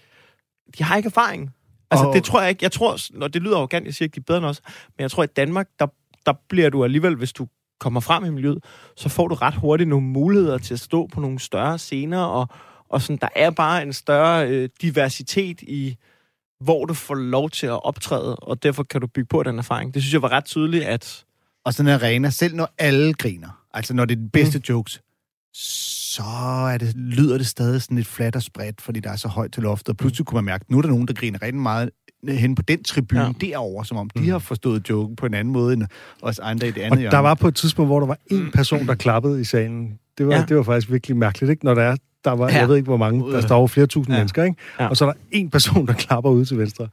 de 0.77 0.83
har 0.83 0.97
ikke 0.97 1.07
erfaring. 1.07 1.53
Altså, 1.91 2.05
Og- 2.07 2.13
det 2.13 2.23
tror 2.23 2.41
jeg 2.41 2.49
ikke. 2.49 2.63
Jeg 2.63 2.71
tror, 2.71 3.17
når 3.17 3.27
det 3.27 3.41
lyder 3.41 3.57
arrogant, 3.57 3.85
jeg 3.85 3.93
siger 3.93 4.05
ikke, 4.05 4.15
de 4.15 4.19
er 4.19 4.23
bedre 4.27 4.37
end 4.37 4.45
os, 4.45 4.61
men 4.97 5.01
jeg 5.01 5.11
tror, 5.11 5.23
at 5.23 5.29
i 5.29 5.33
Danmark, 5.33 5.67
der, 5.79 5.87
der 6.25 6.33
bliver 6.49 6.69
du 6.69 6.83
alligevel, 6.83 7.15
hvis 7.15 7.33
du 7.33 7.47
kommer 7.79 7.99
frem 7.99 8.25
i 8.25 8.29
miljøet, 8.29 8.63
så 8.95 9.09
får 9.09 9.27
du 9.27 9.35
ret 9.35 9.55
hurtigt 9.55 9.89
nogle 9.89 10.05
muligheder 10.07 10.57
til 10.57 10.73
at 10.73 10.79
stå 10.79 11.07
på 11.07 11.19
nogle 11.19 11.39
større 11.39 11.77
scener, 11.77 12.19
og, 12.19 12.47
og 12.89 13.01
sådan, 13.01 13.17
der 13.21 13.27
er 13.35 13.49
bare 13.49 13.81
en 13.81 13.93
større 13.93 14.47
øh, 14.49 14.69
diversitet 14.81 15.61
i, 15.61 15.97
hvor 16.59 16.85
du 16.85 16.93
får 16.93 17.15
lov 17.15 17.49
til 17.49 17.67
at 17.67 17.85
optræde, 17.85 18.35
og 18.35 18.63
derfor 18.63 18.83
kan 18.83 19.01
du 19.01 19.07
bygge 19.07 19.27
på 19.27 19.43
den 19.43 19.59
erfaring. 19.59 19.93
Det 19.93 20.01
synes 20.01 20.13
jeg 20.13 20.21
var 20.21 20.31
ret 20.31 20.45
tydeligt, 20.45 20.83
at 20.83 21.25
Og 21.65 21.73
sådan 21.73 21.87
en 21.93 21.99
arena, 22.01 22.29
selv 22.29 22.55
når 22.55 22.69
alle 22.77 23.13
griner, 23.13 23.63
altså 23.73 23.93
når 23.93 24.05
det 24.05 24.17
er 24.17 24.21
de 24.21 24.29
bedste 24.29 24.57
mm. 24.57 24.63
jokes, 24.69 25.01
så 25.61 26.23
er 26.73 26.77
det, 26.77 26.95
lyder 26.95 27.37
det 27.37 27.47
stadig 27.47 27.81
sådan 27.81 27.97
lidt 27.97 28.07
fladt 28.07 28.35
og 28.35 28.41
spredt, 28.41 28.81
fordi 28.81 28.99
der 28.99 29.09
er 29.11 29.15
så 29.15 29.27
højt 29.27 29.51
til 29.51 29.63
loftet. 29.63 29.89
Og 29.89 29.97
pludselig 29.97 30.25
kunne 30.25 30.35
man 30.37 30.43
mærke, 30.45 30.61
at 30.61 30.71
nu 30.71 30.77
er 30.77 30.81
der 30.81 30.89
nogen, 30.89 31.07
der 31.07 31.13
griner 31.13 31.41
rigtig 31.41 31.61
meget 31.61 31.89
hen 32.27 32.55
på 32.55 32.61
den 32.61 32.83
tribune 32.83 33.21
ja. 33.21 33.31
derovre, 33.41 33.85
som 33.85 33.97
om 33.97 34.09
de 34.09 34.19
Mm. 34.21 34.29
har 34.29 34.39
forstået 34.39 34.89
joken 34.89 35.15
på 35.15 35.25
en 35.25 35.33
anden 35.33 35.53
måde 35.53 35.73
end 35.73 35.83
os 36.21 36.39
andre 36.39 36.67
i 36.67 36.71
det 36.71 36.77
Og 36.79 36.85
andet 36.85 36.97
der 36.97 37.01
hjørne. 37.01 37.23
var 37.23 37.33
på 37.33 37.47
et 37.47 37.55
tidspunkt, 37.55 37.89
hvor 37.89 37.99
der 37.99 38.07
var 38.07 38.17
en 38.31 38.51
person, 38.53 38.87
der 38.87 38.95
klappede 38.95 39.41
i 39.41 39.43
salen. 39.43 39.99
Det 40.17 40.27
var, 40.27 40.35
ja. 40.35 40.45
Det 40.49 40.57
var 40.57 40.63
faktisk 40.63 40.91
virkelig 40.91 41.17
mærkeligt, 41.17 41.51
ikke? 41.51 41.65
Når 41.65 41.73
der 41.73 41.81
er, 41.83 41.95
der 42.23 42.31
var, 42.31 42.49
Ja. 42.49 42.57
jeg 42.57 42.67
ved 42.69 42.75
ikke 42.75 42.85
hvor 42.87 42.97
mange, 42.97 43.31
der 43.31 43.41
står 43.41 43.55
over 43.57 43.67
flere 43.67 43.87
tusind 43.87 44.13
ja. 44.13 44.19
Mennesker, 44.19 44.43
ikke? 44.43 44.55
Ja. 44.79 44.87
Og 44.87 44.97
så 44.97 45.05
er 45.05 45.11
der 45.13 45.19
en 45.31 45.49
person, 45.49 45.87
der 45.87 45.93
klapper 45.93 46.29
ude 46.31 46.45
til 46.45 46.57
venstre. 46.57 46.87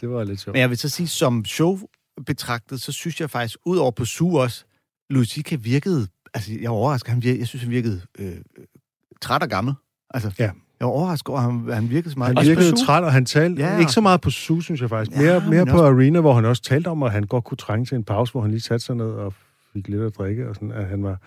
Det 0.00 0.10
var 0.10 0.24
lidt 0.24 0.40
sjovt. 0.40 0.54
Men 0.54 0.60
jeg 0.60 0.70
vil 0.70 0.78
så 0.78 0.88
sige, 0.88 1.08
som 1.08 1.44
show 1.44 1.78
betragtet, 2.26 2.82
så 2.82 2.92
synes 2.92 3.20
jeg 3.20 3.30
faktisk, 3.30 3.58
ud 3.66 3.76
over 3.76 3.90
på 3.90 4.04
Su 4.04 4.38
også, 4.38 4.64
Lucica 5.10 5.56
virkede, 5.56 6.06
altså 6.34 6.52
jeg 6.60 6.70
var 6.70 6.76
overrasket, 6.76 7.10
han 7.12 7.22
virkede, 7.22 7.38
jeg 7.40 7.46
synes, 7.48 7.62
han 7.62 7.70
virkede 7.70 8.00
øh, 8.18 8.32
træt 9.22 9.42
og 9.42 9.48
gammel. 9.48 9.74
Altså, 10.14 10.30
Ja. 10.38 10.44
jeg 10.80 10.86
var 10.86 10.92
overrasket 10.92 11.28
over, 11.28 11.38
at 11.38 11.44
han, 11.52 11.68
han 11.72 11.90
virkede 11.90 12.10
så 12.12 12.18
meget. 12.18 12.38
Han 12.38 12.46
virkede 12.48 12.84
træt, 12.86 13.04
og 13.04 13.12
han 13.12 13.24
talte 13.26 13.62
Ja. 13.62 13.72
ja. 13.72 13.78
ikke 13.78 13.92
så 13.92 14.00
meget 14.00 14.20
på 14.20 14.30
SU, 14.30 14.60
synes 14.60 14.80
jeg 14.80 14.88
faktisk. 14.88 15.16
Ja, 15.16 15.22
Mere, 15.22 15.40
men 15.40 15.50
mere 15.50 15.66
på 15.66 15.72
også- 15.72 15.84
Arena, 15.84 16.20
hvor 16.20 16.34
han 16.34 16.44
også 16.44 16.62
talte 16.62 16.88
om, 16.88 17.02
at 17.02 17.12
han 17.12 17.22
godt 17.22 17.44
kunne 17.44 17.56
trænge 17.58 17.86
til 17.86 17.94
en 17.96 18.04
pause, 18.04 18.32
hvor 18.32 18.40
han 18.40 18.50
lige 18.50 18.60
satte 18.60 18.86
sig 18.86 18.96
ned 18.96 19.06
og 19.10 19.34
fik 19.72 19.88
lidt 19.88 20.02
at 20.02 20.16
drikke, 20.18 20.48
og 20.48 20.54
sådan, 20.54 20.72
at 20.72 20.86
han 20.86 21.02
var... 21.02 21.18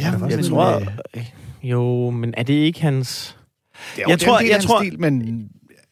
Ja, 0.00 0.10
Jeg 0.10 0.20
men, 0.20 0.30
Jeg 0.30 0.44
tror... 0.44 0.76
øh, 1.16 1.24
Jo, 1.62 2.10
men 2.10 2.34
er 2.36 2.42
det 2.42 2.54
ikke 2.54 2.80
hans... 2.80 3.36
det 3.96 4.02
er 4.02 4.02
jo- 4.02 4.10
jeg 4.10 4.20
tror- 4.20 4.38
del 4.38 4.48
jeg 4.48 4.62
tror- 4.62 4.80
Stil, 4.82 5.00
men 5.00 5.48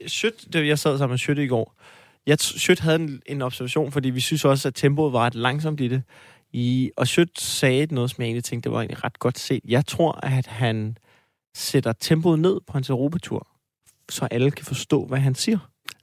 Schødt, 0.06 0.52
det, 0.52 0.66
jeg 0.66 0.78
sad 0.78 0.98
sammen 0.98 1.12
med 1.12 1.18
Schødt 1.18 1.38
i 1.38 1.46
går. 1.46 1.74
Jeg 2.26 2.38
t- 2.42 2.58
Schødt 2.58 2.80
havde 2.80 2.96
en, 2.98 3.20
en 3.26 3.42
observation, 3.42 3.92
fordi 3.92 4.10
vi 4.10 4.20
synes 4.20 4.44
også, 4.44 4.68
at 4.68 4.74
tempoet 4.74 5.12
var 5.12 5.18
ret 5.20 5.34
langsomt 5.34 5.80
i 5.80 5.88
det. 5.88 6.02
I, 6.54 6.90
og 6.96 7.08
Schødt 7.08 7.40
sagde 7.40 7.94
noget, 7.94 8.10
som 8.10 8.22
jeg 8.22 8.26
egentlig 8.26 8.44
tænkte, 8.44 8.68
det 8.68 8.74
var 8.74 8.80
egentlig 8.80 9.04
ret 9.04 9.18
godt 9.18 9.38
set. 9.38 9.60
Jeg 9.68 9.86
tror, 9.86 10.18
at 10.22 10.46
han 10.46 10.98
sætter 11.54 11.92
tempoet 11.92 12.38
ned 12.38 12.60
på 12.66 12.72
hans 12.72 12.90
Europatur, 12.90 13.48
så 14.10 14.28
alle 14.30 14.50
kan 14.50 14.64
forstå, 14.64 15.06
hvad 15.06 15.18
han 15.18 15.34
siger. 15.34 15.58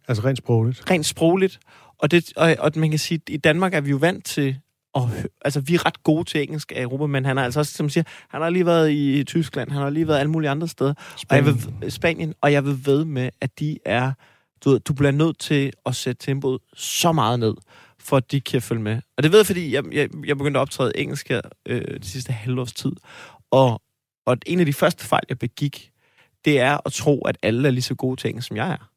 Altså 0.08 0.24
rent 0.24 0.38
sprogligt. 0.38 0.90
Rent 0.90 1.06
sprogligt. 1.06 1.60
Og, 1.98 2.12
det, 2.12 2.34
og, 2.36 2.56
og 2.60 2.72
man 2.76 2.90
kan 2.90 3.00
sige, 3.00 3.22
at 3.28 3.34
i 3.34 3.38
Danmark 3.38 3.74
er 3.74 3.82
vi 3.82 3.90
jo 3.90 3.98
vant 3.98 4.26
til 4.26 4.58
at 4.96 5.08
hø- 5.08 5.28
altså, 5.42 5.60
vi 5.60 5.76
er 5.76 5.86
ret 5.86 6.04
gode 6.04 6.24
til 6.24 6.42
engelsk 6.42 6.72
af 6.76 6.82
Europa, 6.82 7.06
men 7.06 7.26
han 7.26 7.38
har 7.38 7.44
altså 7.44 7.60
også, 7.60 7.74
som 7.74 7.90
siger, 7.90 8.04
han 8.30 8.42
har 8.42 8.50
lige 8.50 8.66
været 8.66 8.92
i 8.92 9.24
Tyskland, 9.24 9.72
han 9.72 9.82
har 9.82 9.90
lige 9.90 10.08
været 10.08 10.20
alle 10.20 10.32
mulige 10.32 10.50
andre 10.50 10.68
steder. 10.68 10.94
Og 11.30 11.36
jeg 11.36 11.46
vil, 11.46 11.92
Spanien, 11.92 12.34
og 12.42 12.52
jeg 12.52 12.66
vil 12.66 12.86
ved 12.86 13.06
med, 13.06 13.30
at 13.42 13.60
de 13.60 13.78
er... 13.86 14.12
Du, 14.66 14.70
ved, 14.70 14.80
du 14.80 14.94
bliver 14.94 15.12
nødt 15.12 15.40
til 15.40 15.74
at 15.86 15.96
sætte 15.96 16.26
tempoet 16.26 16.62
så 16.76 17.12
meget 17.12 17.40
ned, 17.40 17.54
for 18.04 18.18
at 18.18 18.32
de 18.32 18.42
kan 18.42 18.62
følge 18.62 18.82
med. 18.82 19.02
Og 19.18 19.24
det 19.24 19.32
ved 19.32 19.40
jeg, 19.40 19.46
fordi 19.46 19.74
jeg, 19.76 19.84
jeg, 19.94 20.10
jeg 20.26 20.38
begyndte 20.38 20.58
at 20.58 20.62
optræde 20.62 20.92
engelsk 20.96 21.30
her 21.30 21.42
øh, 21.66 22.00
de 22.02 22.08
sidste 22.08 22.34
halvårs 22.34 22.74
tid. 22.74 22.92
Og, 23.52 23.82
og 24.26 24.38
en 24.46 24.60
af 24.60 24.66
de 24.66 24.74
første 24.74 25.06
fejl, 25.06 25.24
jeg 25.30 25.40
begik, 25.40 25.92
det 26.46 26.60
er 26.60 26.78
at 26.86 26.94
tro, 26.94 27.22
at 27.22 27.38
alle 27.44 27.68
er 27.68 27.72
lige 27.72 27.82
så 27.82 27.96
gode 27.96 28.22
til 28.22 28.28
engelsk, 28.30 28.48
som 28.48 28.58
jeg 28.58 28.72
er. 28.72 28.88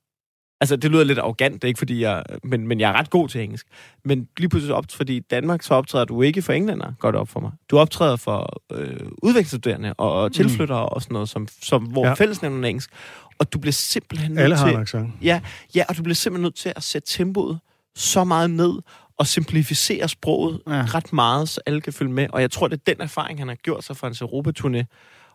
Altså, 0.61 0.76
det 0.76 0.90
lyder 0.90 1.04
lidt 1.04 1.18
arrogant, 1.18 1.54
det 1.54 1.64
er 1.64 1.68
ikke 1.68 1.78
fordi 1.78 2.00
jeg... 2.02 2.23
Men, 2.42 2.68
men 2.68 2.80
jeg 2.80 2.90
er 2.90 2.92
ret 2.92 3.11
god 3.11 3.28
til 3.28 3.40
engelsk. 3.40 3.66
Men 4.04 4.28
lige 4.38 4.49
pludselig 4.49 4.75
op, 4.75 4.84
fordi 4.90 5.16
i 5.16 5.20
Danmark, 5.20 5.62
så 5.62 5.75
optræder 5.75 6.04
du 6.04 6.23
ikke 6.23 6.42
for 6.42 6.52
englænder, 6.52 6.92
godt 6.99 7.16
op 7.16 7.28
for 7.28 7.40
mig. 7.40 7.50
Du 7.70 7.78
optræder 7.78 8.16
for 8.16 8.62
øh, 8.73 9.00
udvekslingsstuderende 9.23 9.94
og, 9.94 10.12
og 10.12 10.32
tilflyttere 10.32 10.82
mm. 10.82 10.88
og 10.92 11.02
sådan 11.02 11.12
noget, 11.14 11.28
som, 11.28 11.49
som, 11.62 11.82
hvor 11.84 12.06
Ja. 12.06 12.14
fællesnævnen 12.14 12.64
er 12.64 12.68
engelsk. 12.68 12.90
Og 13.38 13.52
du 13.52 13.58
bliver 13.58 13.73
simpelthen 13.73 14.30
nødt 14.32 14.42
Alle 14.42 14.56
har 14.56 14.66
til... 14.66 14.75
en 14.75 14.80
accent. 14.80 15.12
Ja, 15.23 15.40
ja, 15.75 15.84
og 15.88 15.96
du 15.96 16.02
bliver 16.02 16.14
simpelthen 16.14 16.42
nødt 16.42 16.54
til 16.54 16.73
at 16.76 16.82
sætte 16.82 17.08
tempoet 17.08 17.58
så 17.96 18.24
meget 18.24 18.50
ned 18.50 18.72
og 19.18 19.26
simplificere 19.26 20.08
sproget 20.08 20.60
Ja. 20.66 20.72
ret 20.94 21.12
meget, 21.12 21.48
så 21.48 21.60
alle 21.66 21.80
kan 21.80 21.92
følge 21.92 22.12
med. 22.12 22.26
Og 22.32 22.40
jeg 22.40 22.50
tror, 22.50 22.68
det 22.68 22.80
er 22.86 22.92
den 22.94 23.02
erfaring, 23.02 23.38
han 23.38 23.48
har 23.48 23.54
gjort 23.54 23.84
sig 23.84 23.96
fra 23.96 24.06
hans 24.06 24.22
Europaturné. 24.22 24.84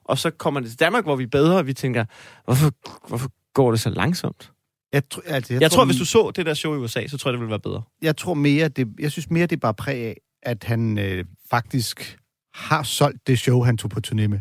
Og 0.03 0.17
så 0.17 0.29
kommer 0.29 0.59
det 0.59 0.69
til 0.69 0.79
Danmark, 0.79 1.03
hvor 1.03 1.15
vi 1.15 1.23
er 1.23 1.27
bedre, 1.27 1.57
og 1.57 1.67
vi 1.67 1.73
tænker, 1.73 2.05
hvorfor, 2.45 2.71
hvorfor 3.07 3.29
går 3.53 3.71
det 3.71 3.79
så 3.79 3.89
langsomt? 3.89 4.51
jeg, 4.93 5.03
tr- 5.13 5.19
altså, 5.33 5.53
Jeg, 5.53 5.61
jeg 5.61 5.71
tror, 5.71 5.85
hvis 5.85 5.97
du 5.97 6.05
så 6.05 6.31
det 6.35 6.45
der 6.45 6.53
show 6.53 6.73
i 6.75 6.77
USA, 6.77 7.07
så 7.07 7.17
tror 7.17 7.29
jeg, 7.29 7.33
det 7.33 7.39
ville 7.39 7.49
være 7.49 7.59
bedre. 7.59 7.81
jeg 8.01 8.17
tror 8.17 8.33
mere, 8.33 8.67
det, 8.67 8.87
jeg 8.99 9.11
synes 9.11 9.29
mere, 9.29 9.45
det 9.47 9.55
er 9.55 9.59
bare 9.59 9.73
præg 9.73 10.05
af, 10.05 10.17
at 10.43 10.63
han 10.63 10.97
øh, 10.97 11.25
faktisk 11.49 12.17
har 12.53 12.83
solgt 12.83 13.27
det 13.27 13.39
show, 13.39 13.61
han 13.63 13.77
tog 13.77 13.89
på 13.91 13.99
turné 14.07 14.27
med. 14.27 14.39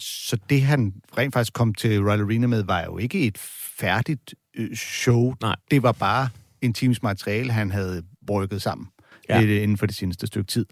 Så 0.00 0.36
det, 0.50 0.62
han 0.62 0.94
rent 1.18 1.34
faktisk 1.34 1.52
kom 1.52 1.74
til 1.74 2.00
Royal 2.04 2.20
Arena 2.20 2.46
med, 2.46 2.62
var 2.64 2.84
jo 2.84 2.98
ikke 2.98 3.26
et 3.26 3.38
færdigt 3.78 4.34
øh, 4.56 4.76
show. 4.76 5.34
Nej. 5.40 5.56
Det 5.70 5.82
var 5.82 5.92
bare 5.92 6.28
en 6.64 6.72
times 6.72 7.02
materiale, 7.02 7.52
han 7.52 7.70
havde 7.70 8.02
brygget 8.26 8.62
sammen 8.62 8.86
Ja. 9.28 9.34
ja. 9.38 9.44
lidt 9.44 9.62
inden 9.62 9.76
for 9.78 9.86
det 9.86 9.96
seneste 9.96 10.26
stykke 10.26 10.46
tid. 10.46 10.66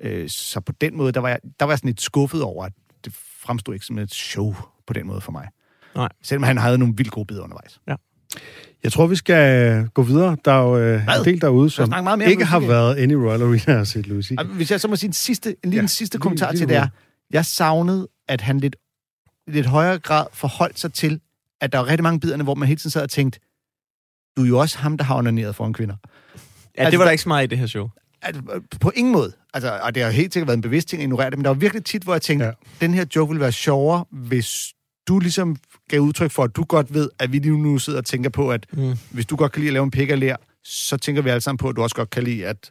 Øh, 0.00 0.28
så 0.28 0.60
på 0.60 0.72
den 0.80 0.96
måde, 0.96 1.12
der 1.12 1.20
var, 1.20 1.28
jeg, 1.28 1.38
der 1.60 1.66
var 1.66 1.72
jeg 1.72 1.78
sådan 1.78 1.88
lidt 1.88 2.00
skuffet 2.00 2.42
over, 2.42 2.64
at 2.64 2.72
det 3.04 3.12
fremstod 3.42 3.74
ikke 3.74 3.86
som 3.86 3.98
et 3.98 4.14
show 4.14 4.54
på 4.86 4.92
den 4.92 5.06
måde 5.06 5.20
for 5.20 5.32
mig. 5.32 5.48
Nej. 5.94 6.08
Selvom 6.22 6.42
han 6.42 6.58
havde 6.58 6.78
nogle 6.78 6.94
vildt 6.96 7.10
gode 7.12 7.26
bidder 7.26 7.42
undervejs. 7.42 7.80
Jeg 8.82 8.92
tror, 8.92 9.06
vi 9.06 9.16
skal 9.16 9.88
gå 9.88 10.02
videre. 10.02 10.36
Der 10.44 10.52
er 10.52 10.62
jo 10.62 10.78
øh, 10.78 11.04
Hvad? 11.04 11.18
en 11.18 11.24
del 11.24 11.40
derude, 11.40 11.70
som 11.70 11.88
meget 11.88 12.18
mere 12.18 12.30
ikke 12.30 12.44
har 12.44 12.60
været 12.60 12.98
inde 12.98 13.12
i 13.12 13.16
Royal 13.16 13.42
Arena 13.42 13.78
og 13.80 13.86
set 13.86 14.06
Lucy. 14.06 14.32
Hvis 14.54 14.70
jeg 14.70 14.80
så 14.80 14.88
må 14.88 14.96
sige 14.96 15.08
en 15.08 15.12
sidste, 15.12 15.48
en 15.50 15.56
lille 15.70 15.76
Ja, 15.76 15.82
ja, 15.82 15.86
sidste 15.86 16.16
lige- 16.16 16.22
kommentar 16.22 16.50
lige 16.50 16.58
til 16.60 16.66
nu. 16.66 16.72
det 16.74 16.76
er, 16.80 16.88
jeg 17.30 17.44
savnede, 17.44 18.08
at 18.28 18.40
han 18.40 18.60
lidt, 18.60 18.76
lidt 19.48 19.66
højere 19.66 19.98
grad 19.98 20.26
forholdt 20.32 20.78
sig 20.78 20.92
til, 20.92 21.20
at 21.60 21.72
der 21.72 21.78
var 21.78 21.86
rigtig 21.86 22.02
mange 22.02 22.20
biderne, 22.20 22.42
hvor 22.44 22.54
man 22.54 22.68
hele 22.68 22.78
tiden 22.78 22.90
sad 22.90 23.02
og 23.02 23.10
tænkte, 23.10 23.40
du 24.36 24.42
er 24.42 24.46
jo 24.48 24.58
også 24.58 24.78
ham, 24.78 24.96
der 24.98 25.04
har 25.04 25.16
onaneret 25.16 25.54
foran 25.56 25.72
kvinder. 25.72 25.94
Ja, 26.04 26.80
Altså, 26.82 26.90
det 26.90 26.98
var 26.98 27.04
der- 27.04 27.12
ikke 27.12 27.22
så 27.22 27.28
meget 27.28 27.44
i 27.44 27.46
det 27.46 27.58
her 27.58 27.66
show. 27.66 27.88
At, 28.22 28.36
øh, 28.36 28.60
på 28.80 28.92
ingen 28.94 29.12
måde. 29.12 29.32
Altså, 29.54 29.78
og 29.82 29.94
det 29.94 30.02
har 30.02 30.10
helt 30.10 30.32
sikkert 30.32 30.46
været 30.46 30.56
en 30.56 30.62
bevidst 30.62 30.88
ting 30.88 31.00
at 31.00 31.04
ignorere 31.04 31.30
det, 31.30 31.38
men 31.38 31.44
der 31.44 31.50
var 31.50 31.54
virkelig 31.54 31.84
tit, 31.84 32.02
hvor 32.02 32.14
jeg 32.14 32.22
tænkte, 32.22 32.44
Ja. 32.46 32.50
ja. 32.80 32.86
den 32.86 32.94
her 32.94 33.04
joke 33.16 33.30
ville 33.30 33.40
være 33.40 33.52
sjovere, 33.52 34.04
hvis 34.10 34.72
du 35.08 35.18
ligesom 35.18 35.56
gav 35.88 36.00
udtryk 36.00 36.30
for, 36.30 36.44
at 36.44 36.56
du 36.56 36.64
godt 36.64 36.94
ved, 36.94 37.10
at 37.18 37.32
vi 37.32 37.38
lige 37.38 37.58
nu 37.62 37.78
sidder 37.78 37.98
og 37.98 38.04
tænker 38.04 38.30
på, 38.30 38.50
at 38.50 38.66
Mm. 38.72 38.94
hvis 39.10 39.26
du 39.26 39.36
godt 39.36 39.52
kan 39.52 39.60
lide 39.60 39.68
at 39.68 39.72
lave 39.72 39.84
en 39.84 39.90
pik 39.90 40.10
af 40.10 40.20
lær, 40.20 40.36
så 40.64 40.96
tænker 40.96 41.22
vi 41.22 41.30
alle 41.30 41.40
sammen 41.40 41.58
på, 41.58 41.68
at 41.68 41.76
du 41.76 41.82
også 41.82 41.96
godt 41.96 42.10
kan 42.10 42.22
lide 42.22 42.46
at, 42.46 42.70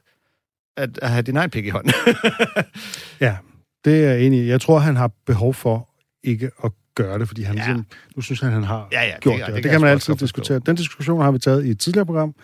at, 0.77 0.99
at 1.01 1.09
have 1.09 1.21
din 1.21 1.37
egen 1.37 1.49
pik 1.49 1.65
i 1.65 1.69
hånden. 1.69 1.93
Ja, 3.21 3.37
det 3.85 4.03
er 4.05 4.09
jeg 4.09 4.21
enig 4.21 4.39
i. 4.39 4.47
Jeg 4.49 4.61
tror, 4.61 4.79
han 4.79 4.95
har 4.95 5.11
behov 5.25 5.53
for 5.53 5.89
ikke 6.23 6.51
at 6.63 6.71
gøre 6.95 7.19
det, 7.19 7.27
fordi 7.27 7.43
han 7.43 7.55
Ja. 7.55 7.63
ligesom, 7.65 7.85
nu 8.15 8.21
synes 8.21 8.39
han, 8.41 8.51
han 8.51 8.63
har 8.63 8.87
Ja, 8.91 9.01
ja, 9.03 9.11
det- 9.13 9.21
gjort 9.21 9.33
det 9.33 9.39
det. 9.39 9.45
kan 9.45 9.55
Det, 9.55 9.63
det 9.63 9.71
kan 9.71 9.81
man 9.81 9.89
altid 9.89 10.15
diskutere. 10.15 10.59
Den 10.65 10.75
diskussion 10.75 11.21
har 11.21 11.31
vi 11.31 11.39
taget 11.39 11.65
i 11.65 11.69
et 11.69 11.79
tidligere 11.79 12.05
program. 12.05 12.35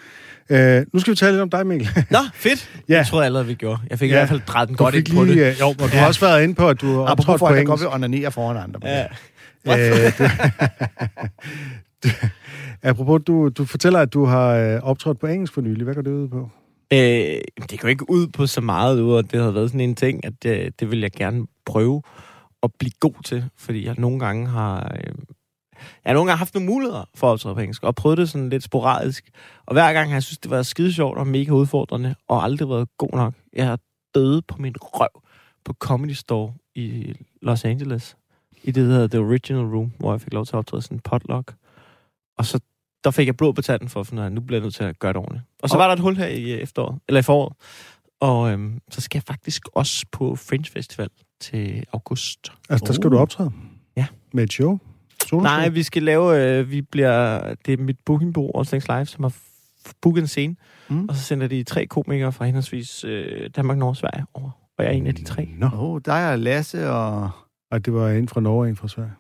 Uh, 0.50 0.58
nu 0.94 1.00
skal 1.00 1.12
vi 1.12 1.16
tale 1.16 1.32
lidt 1.32 1.42
om 1.42 1.50
dig, 1.50 1.68
Mikkel. 1.68 1.90
Nå, 2.10 2.18
fedt. 2.34 2.70
Ja. 2.90 3.00
Det 3.00 3.08
tror 3.08 3.20
jeg 3.20 3.26
allerede, 3.26 3.48
vi 3.48 3.54
gjorde. 3.54 3.80
Jeg 3.90 4.00
fik 4.00 4.10
ja. 4.10 4.16
I 4.16 4.18
hvert 4.18 4.30
fald 4.30 4.42
drejet 4.48 4.68
den 4.70 4.78
godt 4.78 4.96
ind 4.96 5.16
på 5.16 5.26
det. 5.26 5.34
lige, 5.36 5.50
øh, 5.50 5.60
Jo, 5.60 5.68
og 5.68 5.76
du 5.80 5.84
Ja. 5.84 6.00
har 6.00 6.08
også 6.08 6.20
været 6.22 6.44
inde 6.44 6.56
på, 6.56 6.70
at 6.70 6.82
du 6.82 6.88
har 6.88 7.02
Apropos 7.06 7.26
optrådt 7.30 7.40
på 7.52 7.56
engelsk. 7.56 7.82
vil 7.82 7.90
onanere 7.90 8.32
foran 8.32 8.58
andre. 8.58 8.80
Ja. 8.84 9.06
Øh, 9.68 10.12
det, 10.18 10.32
apropos, 12.84 13.22
du, 13.28 13.50
du 13.50 13.66
fortæller, 13.66 14.00
at 14.00 14.14
du 14.14 14.26
har 14.26 14.48
øh, 14.56 14.80
optrådt 14.84 15.20
på 15.20 15.28
engelsk 15.28 15.54
for 15.54 15.62
nylig. 15.62 15.84
Hvad 15.84 15.96
går 15.96 16.02
det 16.02 16.12
ud 16.12 16.28
på? 16.28 16.50
Øh, 16.94 17.00
det 17.72 17.80
går 17.80 17.88
ikke 17.88 18.10
ud 18.10 18.28
på 18.28 18.48
så 18.48 18.62
meget, 18.62 19.00
ud 19.02 19.14
og 19.14 19.32
det 19.32 19.40
havde 19.40 19.56
været 19.56 19.70
sådan 19.70 19.80
en 19.82 19.96
ting, 19.96 20.26
at 20.26 20.34
det, 20.44 20.80
det 20.80 20.92
vil 20.92 21.00
jeg 21.00 21.12
gerne 21.12 21.46
prøve 21.66 22.02
at 22.64 22.72
blive 22.80 22.92
god 23.00 23.24
til, 23.24 23.46
fordi 23.56 23.86
jeg 23.86 23.96
nogle 23.98 24.20
gange 24.20 24.48
har... 24.48 24.92
Øh, 24.96 25.14
jeg 26.04 26.10
har 26.10 26.14
nogle 26.14 26.30
gange 26.30 26.38
haft 26.38 26.54
nogle 26.54 26.70
muligheder 26.70 27.06
for 27.16 27.28
at 27.28 27.32
optræde 27.32 27.56
på 27.56 27.62
engelsk, 27.62 27.84
og 27.84 27.96
prøvet 27.96 28.18
det 28.18 28.30
sådan 28.30 28.50
lidt 28.50 28.64
sporadisk. 28.64 29.30
Og 29.66 29.74
hver 29.74 29.94
gang 29.94 30.10
har 30.10 30.16
jeg 30.16 30.24
synes, 30.24 30.38
det 30.38 30.52
var 30.52 30.64
skide 30.64 30.94
sjovt 30.94 31.18
og 31.18 31.28
mega 31.28 31.52
udfordrende, 31.52 32.16
og 32.28 32.44
aldrig 32.44 32.70
været 32.70 32.98
god 32.98 33.12
nok. 33.14 33.34
Jeg 33.54 33.68
har 33.68 33.80
døde 34.16 34.42
på 34.42 34.58
min 34.58 34.76
røv 34.82 35.22
på 35.66 35.74
Comedy 35.74 36.12
Store 36.12 36.54
i 36.76 37.14
Los 37.42 37.66
Angeles, 37.66 38.18
i 38.64 38.72
det, 38.72 38.88
der 38.88 38.94
hedder 38.94 39.08
The 39.08 39.20
Original 39.20 39.66
Room, 39.66 39.92
hvor 40.00 40.14
jeg 40.14 40.22
fik 40.22 40.34
lov 40.34 40.46
til 40.46 40.56
at 40.56 40.58
optræde 40.58 40.82
sådan 40.82 40.98
en 40.98 41.02
potluck. 41.02 41.54
Og 42.38 42.46
så 42.46 42.60
der 43.04 43.12
fik 43.12 43.28
jeg 43.28 43.38
blod 43.38 43.54
på 43.54 43.62
tanden 43.62 43.90
for 43.90 44.00
at 44.00 44.08
finde 44.08 44.22
ud 44.22 44.26
af, 44.26 44.32
nu 44.32 44.42
bliver 44.42 44.60
jeg 44.60 44.64
nødt 44.64 44.76
til 44.76 44.84
at 44.84 45.00
gøre 45.00 45.14
det 45.14 45.18
ordentligt. 45.18 45.46
Og 45.64 45.70
så 45.70 45.78
var 45.78 45.88
der 45.88 45.94
et 45.94 46.00
hul 46.00 46.16
her 46.16 46.28
i 46.28 46.52
øh, 46.52 46.60
efteråret, 46.60 47.00
eller 47.08 47.20
i 47.20 47.24
foråret. 47.24 47.54
Og 48.20 48.52
øhm, 48.52 48.80
så 48.92 49.02
skal 49.02 49.18
jeg 49.18 49.24
faktisk 49.24 49.68
også 49.74 50.06
på 50.12 50.36
Fringe 50.36 50.72
Festival 50.72 51.10
til 51.42 51.84
august. 51.94 52.52
Altså, 52.70 52.86
der 52.88 52.94
skal 52.94 53.06
Uh. 53.08 53.12
du 53.12 53.18
optræde? 53.18 53.52
Ja. 53.98 54.06
Med 54.34 54.44
et 54.44 54.54
show? 54.54 54.80
Solo 55.28 55.44
Nej, 55.44 55.70
vi 55.70 55.84
skal 55.84 56.04
lave, 56.04 56.44
øh, 56.60 56.72
vi 56.72 56.82
bliver, 56.82 57.42
det 57.66 57.80
er 57.80 57.84
mit 57.84 57.98
bookingbureau, 58.06 58.60
Allstings 58.60 58.88
Live, 58.88 59.06
som 59.06 59.24
har 59.24 59.34
booket 60.02 60.22
en 60.22 60.28
scene. 60.28 60.56
Mm. 60.90 61.06
Og 61.10 61.16
så 61.16 61.22
sender 61.24 61.48
de 61.48 61.64
tre 61.64 61.86
komikere 61.86 62.32
fra 62.32 62.46
henholdsvis 62.46 63.04
øh, 63.04 63.50
Danmark, 63.56 63.78
Norge 63.78 63.92
og 63.92 63.96
Sverige 63.98 64.26
over. 64.34 64.50
Og 64.78 64.84
jeg 64.84 64.94
er 64.94 64.98
en 64.98 65.08
af 65.08 65.16
de 65.16 65.24
tre. 65.24 65.50
Nå, 65.58 65.66
Åh, 65.66 65.84
oh, 65.84 66.02
dig 66.06 66.32
og 66.32 66.40
Lasse 66.40 66.90
og... 66.92 67.30
Ej, 67.72 67.78
det 67.78 67.94
var 67.94 68.10
en 68.10 68.28
fra 68.30 68.42
Norge 68.42 68.64
og 68.64 68.70
en 68.70 68.76
fra 68.76 68.88
Sverige. 68.88 69.12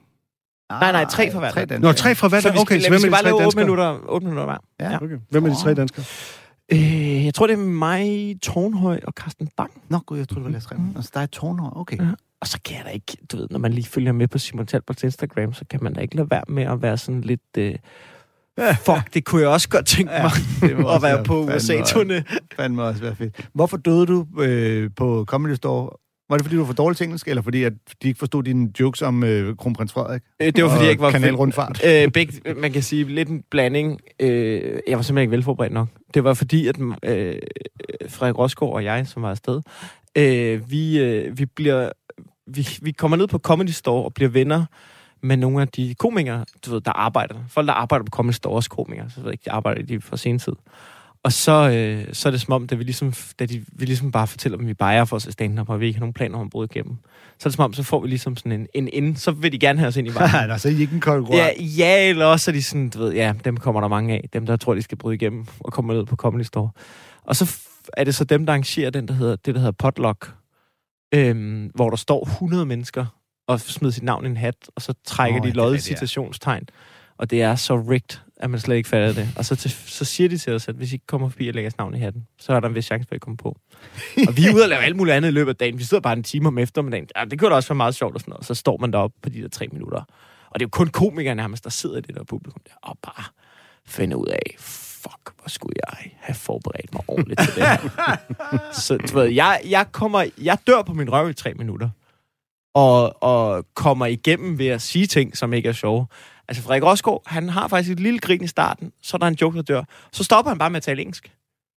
Nej, 0.71 0.91
nej, 0.91 1.05
tre 1.05 1.31
fra 1.31 1.39
hver. 1.39 1.51
Tre 1.51 1.65
Nå, 1.65 1.77
Nå, 1.77 1.91
tre 1.91 2.15
fra 2.15 2.27
hver. 2.27 2.39
Så 2.39 2.51
vi 2.51 2.57
skal, 2.57 2.61
Okay, 2.61 2.79
så 2.79 2.87
vi 2.87 2.91
hvem 2.91 2.99
skal 2.99 3.07
er 3.09 3.11
bare 3.11 3.23
de 3.23 3.23
tre 3.23 3.29
lave 3.29 3.35
8 3.35 3.43
danskere? 3.43 3.63
minutter, 3.65 4.09
8 4.09 4.25
minutter 4.27 4.45
hver. 4.45 4.57
Ja. 4.79 4.95
Okay. 5.03 5.17
Hvem 5.29 5.45
er 5.45 5.49
de 5.49 5.55
tre 5.55 5.73
danskere? 5.73 6.05
Øh, 6.73 7.25
jeg 7.25 7.33
tror, 7.33 7.47
det 7.47 7.53
er 7.53 7.57
mig, 7.57 8.35
Tornhøj 8.41 8.99
og 9.03 9.13
Carsten 9.13 9.49
Bang. 9.57 9.71
Nå, 9.89 9.97
gud, 10.05 10.17
jeg 10.17 10.27
troede, 10.27 10.39
det 10.39 10.45
var 10.45 10.51
Lasse 10.51 10.71
Remmen. 10.71 10.93
Altså, 10.95 11.11
der 11.13 11.19
er 11.19 11.25
tårnhår. 11.25 11.73
Okay. 11.75 11.97
Ja. 11.97 12.11
Og 12.41 12.47
så 12.47 12.59
kan 12.65 12.77
jeg 12.77 12.85
da 12.85 12.89
ikke, 12.89 13.17
du 13.31 13.37
ved, 13.37 13.47
når 13.51 13.59
man 13.59 13.73
lige 13.73 13.85
følger 13.85 14.11
med 14.11 14.27
på 14.27 14.37
Simon 14.37 14.65
Talbots 14.65 15.03
Instagram, 15.03 15.53
så 15.53 15.65
kan 15.69 15.83
man 15.83 15.93
da 15.93 16.01
ikke 16.01 16.15
lade 16.15 16.31
være 16.31 16.43
med 16.47 16.63
at 16.63 16.81
være 16.81 16.97
sådan 16.97 17.21
lidt... 17.21 17.41
Øh, 17.57 17.75
fuck, 18.85 19.13
det 19.13 19.25
kunne 19.25 19.41
jeg 19.41 19.49
også 19.49 19.69
godt 19.69 19.85
tænke 19.85 20.11
mig, 20.21 20.31
det 20.69 20.79
må 20.79 20.93
at 20.95 21.01
være 21.01 21.23
på 21.23 21.45
USA-turné. 21.45 22.37
fandme 22.55 22.83
også 22.83 23.01
være 23.01 23.15
fedt. 23.15 23.49
Hvorfor 23.53 23.77
døde 23.77 24.05
du 24.05 24.25
øh, 24.39 24.89
på 24.95 25.25
Comedy 25.27 25.53
Store, 25.53 25.89
Var 26.29 26.37
det, 26.37 26.45
fordi 26.45 26.55
du 26.55 26.61
var 26.61 26.65
for 26.67 26.73
dårlig 26.73 26.97
til 26.97 27.03
engelsk, 27.03 27.27
eller 27.27 27.41
fordi 27.41 27.63
at 27.63 27.73
de 28.03 28.07
ikke 28.07 28.19
forstod 28.19 28.43
dine 28.43 28.69
jokes 28.79 29.01
om 29.01 29.23
øh, 29.23 29.55
kronprins 29.55 29.93
Frederik? 29.93 30.21
Øh, 30.41 30.53
det 30.55 30.63
var, 30.63 30.69
fordi 30.69 30.83
jeg 30.83 30.91
ikke 30.91 31.01
var... 31.01 31.11
kanalrundfart. 31.11 31.81
Øh, 31.85 32.11
begge, 32.11 32.53
man 32.55 32.71
kan 32.71 32.83
sige 32.83 33.03
lidt 33.03 33.29
en 33.29 33.43
blanding. 33.51 33.99
Øh, 34.19 34.61
jeg 34.87 34.97
var 34.97 35.01
simpelthen 35.01 35.17
ikke 35.17 35.31
velforberedt 35.31 35.73
nok. 35.73 35.87
Det 36.13 36.23
var 36.23 36.33
fordi, 36.33 36.67
at 36.67 36.79
øh, 37.03 37.35
Frederik 38.09 38.37
Rosgaard 38.37 38.73
og 38.73 38.83
jeg, 38.83 39.07
som 39.07 39.23
var 39.23 39.29
afsted, 39.29 39.61
øh, 40.17 40.71
vi, 40.71 40.99
øh, 40.99 41.37
vi 41.37 41.45
bliver... 41.45 41.89
Vi, 42.47 42.67
vi 42.81 42.91
kommer 42.91 43.17
ned 43.17 43.27
på 43.27 43.39
Comedy 43.39 43.69
Store 43.69 44.03
og 44.03 44.13
bliver 44.13 44.29
venner 44.29 44.65
med 45.21 45.37
nogle 45.37 45.61
af 45.61 45.67
de 45.67 45.95
komikere, 45.95 46.45
du 46.65 46.71
ved, 46.71 46.81
der 46.81 46.91
arbejder. 46.91 47.35
Folk, 47.49 47.67
der 47.67 47.73
arbejder 47.73 48.05
på 48.05 48.09
Comedy 48.09 48.33
Store, 48.33 48.53
også 48.53 48.69
komikere. 48.69 49.09
Så 49.09 49.21
jeg 49.23 49.31
ikke, 49.31 49.41
de 49.45 49.51
arbejder 49.51 49.83
de 49.83 50.01
for 50.01 50.15
sen 50.15 50.39
tid. 50.39 50.53
Og 51.23 51.33
så, 51.33 51.69
øh, 51.69 52.13
så 52.13 52.29
er 52.29 52.31
det 52.31 52.41
som 52.41 52.53
om, 52.53 52.67
da 52.67 52.75
vi 52.75 52.83
ligesom, 52.83 53.13
da 53.39 53.45
de, 53.45 53.65
vi 53.73 53.85
ligesom 53.85 54.11
bare 54.11 54.27
fortæller 54.27 54.57
dem, 54.57 54.65
at 54.65 54.69
vi 54.69 54.73
bare 54.73 55.07
for 55.07 55.15
os 55.15 55.27
at 55.27 55.33
stand 55.33 55.59
og 55.59 55.79
vi 55.79 55.85
ikke 55.85 55.97
har 55.97 56.01
nogen 56.01 56.13
planer 56.13 56.37
om 56.37 56.45
at 56.45 56.49
bryde 56.49 56.67
igennem. 56.71 56.97
Så 57.39 57.47
er 57.47 57.49
det 57.49 57.55
som 57.55 57.65
om, 57.65 57.73
så 57.73 57.83
får 57.83 57.99
vi 57.99 58.07
ligesom 58.07 58.37
sådan 58.37 58.51
en, 58.51 58.67
en 58.73 58.89
ind, 58.93 59.15
så 59.15 59.31
vil 59.31 59.51
de 59.51 59.59
gerne 59.59 59.79
have 59.79 59.87
os 59.87 59.97
ind 59.97 60.07
i 60.07 60.13
vejen. 60.13 60.49
Nå, 60.49 60.57
så 60.57 60.67
er 60.67 60.71
I 60.71 60.81
ikke 60.81 60.93
en 60.93 61.01
konkurrent. 61.01 61.37
Ja, 61.37 61.63
ja, 61.63 62.09
eller 62.09 62.25
også 62.25 62.51
er 62.51 62.53
de 62.53 62.63
sådan, 62.63 62.89
du 62.89 62.99
ved, 62.99 63.13
ja, 63.13 63.33
dem 63.45 63.57
kommer 63.57 63.81
der 63.81 63.87
mange 63.87 64.13
af. 64.13 64.29
Dem, 64.33 64.45
der 64.45 64.57
tror, 64.57 64.73
de 64.73 64.81
skal 64.81 64.97
bryde 64.97 65.15
igennem 65.15 65.45
og 65.59 65.73
komme 65.73 65.93
ned 65.93 66.05
på 66.05 66.15
Comedy 66.15 66.43
Store. 66.43 66.69
Og 67.23 67.35
så 67.35 67.57
er 67.93 68.03
det 68.03 68.15
så 68.15 68.23
dem, 68.23 68.45
der 68.45 68.53
arrangerer 68.53 68.89
den, 68.89 69.07
der 69.07 69.13
hedder, 69.13 69.35
det, 69.35 69.55
der 69.55 69.59
hedder 69.59 69.71
potluck, 69.71 70.33
øhm, 71.13 71.71
hvor 71.75 71.89
der 71.89 71.97
står 71.97 72.25
100 72.25 72.65
mennesker 72.65 73.05
og 73.47 73.59
smider 73.59 73.93
sit 73.93 74.03
navn 74.03 74.25
i 74.25 74.27
en 74.27 74.37
hat, 74.37 74.55
og 74.75 74.81
så 74.81 74.93
trækker 75.05 75.39
oh, 75.39 75.43
de 75.43 75.47
det 75.47 75.55
loddet 75.55 75.75
ja. 75.75 75.95
citationstegn. 75.95 76.63
Og 77.17 77.29
det 77.29 77.41
er 77.41 77.55
så 77.55 77.75
rigged, 77.75 78.19
at 78.41 78.49
man 78.49 78.59
slet 78.59 78.75
ikke 78.75 78.89
fatter 78.89 79.13
det. 79.13 79.29
Og 79.37 79.45
så, 79.45 79.55
til, 79.55 79.71
så 79.71 80.05
siger 80.05 80.29
de 80.29 80.37
til 80.37 80.53
os, 80.53 80.67
at 80.67 80.75
hvis 80.75 80.93
I 80.93 80.97
kommer 81.07 81.29
forbi 81.29 81.47
og 81.47 81.53
lægger 81.53 81.65
jeres 81.65 81.77
navn 81.77 81.95
i 81.95 81.97
hatten, 81.97 82.27
så 82.39 82.53
er 82.53 82.59
der 82.59 82.67
en 82.67 82.75
vis 82.75 82.85
chance 82.85 83.07
for, 83.07 83.15
at 83.15 83.17
I 83.17 83.19
kommer 83.19 83.37
på. 83.37 83.57
Og 84.27 84.37
vi 84.37 84.45
er 84.47 84.53
ude 84.53 84.63
og 84.63 84.69
lave 84.69 84.81
alt 84.81 84.95
muligt 84.95 85.15
andet 85.15 85.29
i 85.29 85.31
løbet 85.31 85.49
af 85.49 85.55
dagen. 85.55 85.77
Vi 85.77 85.83
sidder 85.83 86.01
bare 86.01 86.13
en 86.13 86.23
time 86.23 86.47
om 86.47 86.57
eftermiddagen. 86.57 87.07
Ja, 87.17 87.25
det 87.25 87.39
kunne 87.39 87.49
da 87.49 87.55
også 87.55 87.69
være 87.69 87.75
meget 87.75 87.95
sjovt 87.95 88.15
og 88.15 88.19
sådan 88.19 88.31
noget. 88.31 88.45
Så 88.45 88.53
står 88.55 88.77
man 88.77 88.93
deroppe 88.93 89.17
på 89.21 89.29
de 89.29 89.41
der 89.41 89.49
tre 89.49 89.67
minutter. 89.71 90.03
Og 90.49 90.59
det 90.59 90.61
er 90.61 90.65
jo 90.65 90.69
kun 90.69 90.87
komikere 90.87 91.35
nærmest, 91.35 91.63
der 91.63 91.69
sidder 91.69 91.97
i 91.97 92.01
det 92.01 92.15
der 92.15 92.23
publikum 92.23 92.61
der, 92.65 92.73
og 92.81 92.97
bare 93.03 93.23
finder 93.85 94.17
ud 94.17 94.27
af, 94.27 94.55
fuck, 94.59 95.33
hvor 95.39 95.49
skulle 95.49 95.75
jeg 95.87 96.11
have 96.19 96.35
forberedt 96.35 96.93
mig 96.93 97.03
ordentligt 97.07 97.39
til 97.39 97.55
det 97.55 97.67
her. 97.67 97.77
så 98.85 98.97
du 98.97 99.19
ved, 99.19 99.25
jeg, 99.25 99.61
jeg, 99.69 99.85
kommer, 99.91 100.25
jeg 100.41 100.57
dør 100.67 100.81
på 100.81 100.93
min 100.93 101.11
røv 101.11 101.29
i 101.29 101.33
tre 101.33 101.53
minutter. 101.53 101.89
Og, 102.73 103.23
og 103.23 103.65
kommer 103.73 104.05
igennem 104.05 104.59
ved 104.59 104.67
at 104.67 104.81
sige 104.81 105.07
ting, 105.07 105.37
som 105.37 105.53
ikke 105.53 105.69
er 105.69 105.73
sjove. 105.73 106.07
Altså, 106.47 106.63
Frederik 106.63 106.83
Rosgaard, 106.83 107.21
han 107.25 107.49
har 107.49 107.67
faktisk 107.67 107.91
et 107.91 107.99
lille 107.99 108.19
grin 108.19 108.43
i 108.43 108.47
starten, 108.47 108.91
så 109.01 109.17
er 109.17 109.19
der 109.19 109.27
en 109.27 109.37
joke, 109.41 109.57
der 109.57 109.63
dør. 109.63 109.83
Så 110.11 110.23
stopper 110.23 110.49
han 110.51 110.57
bare 110.57 110.69
med 110.69 110.77
at 110.77 110.83
tale 110.83 111.01
engelsk. 111.01 111.31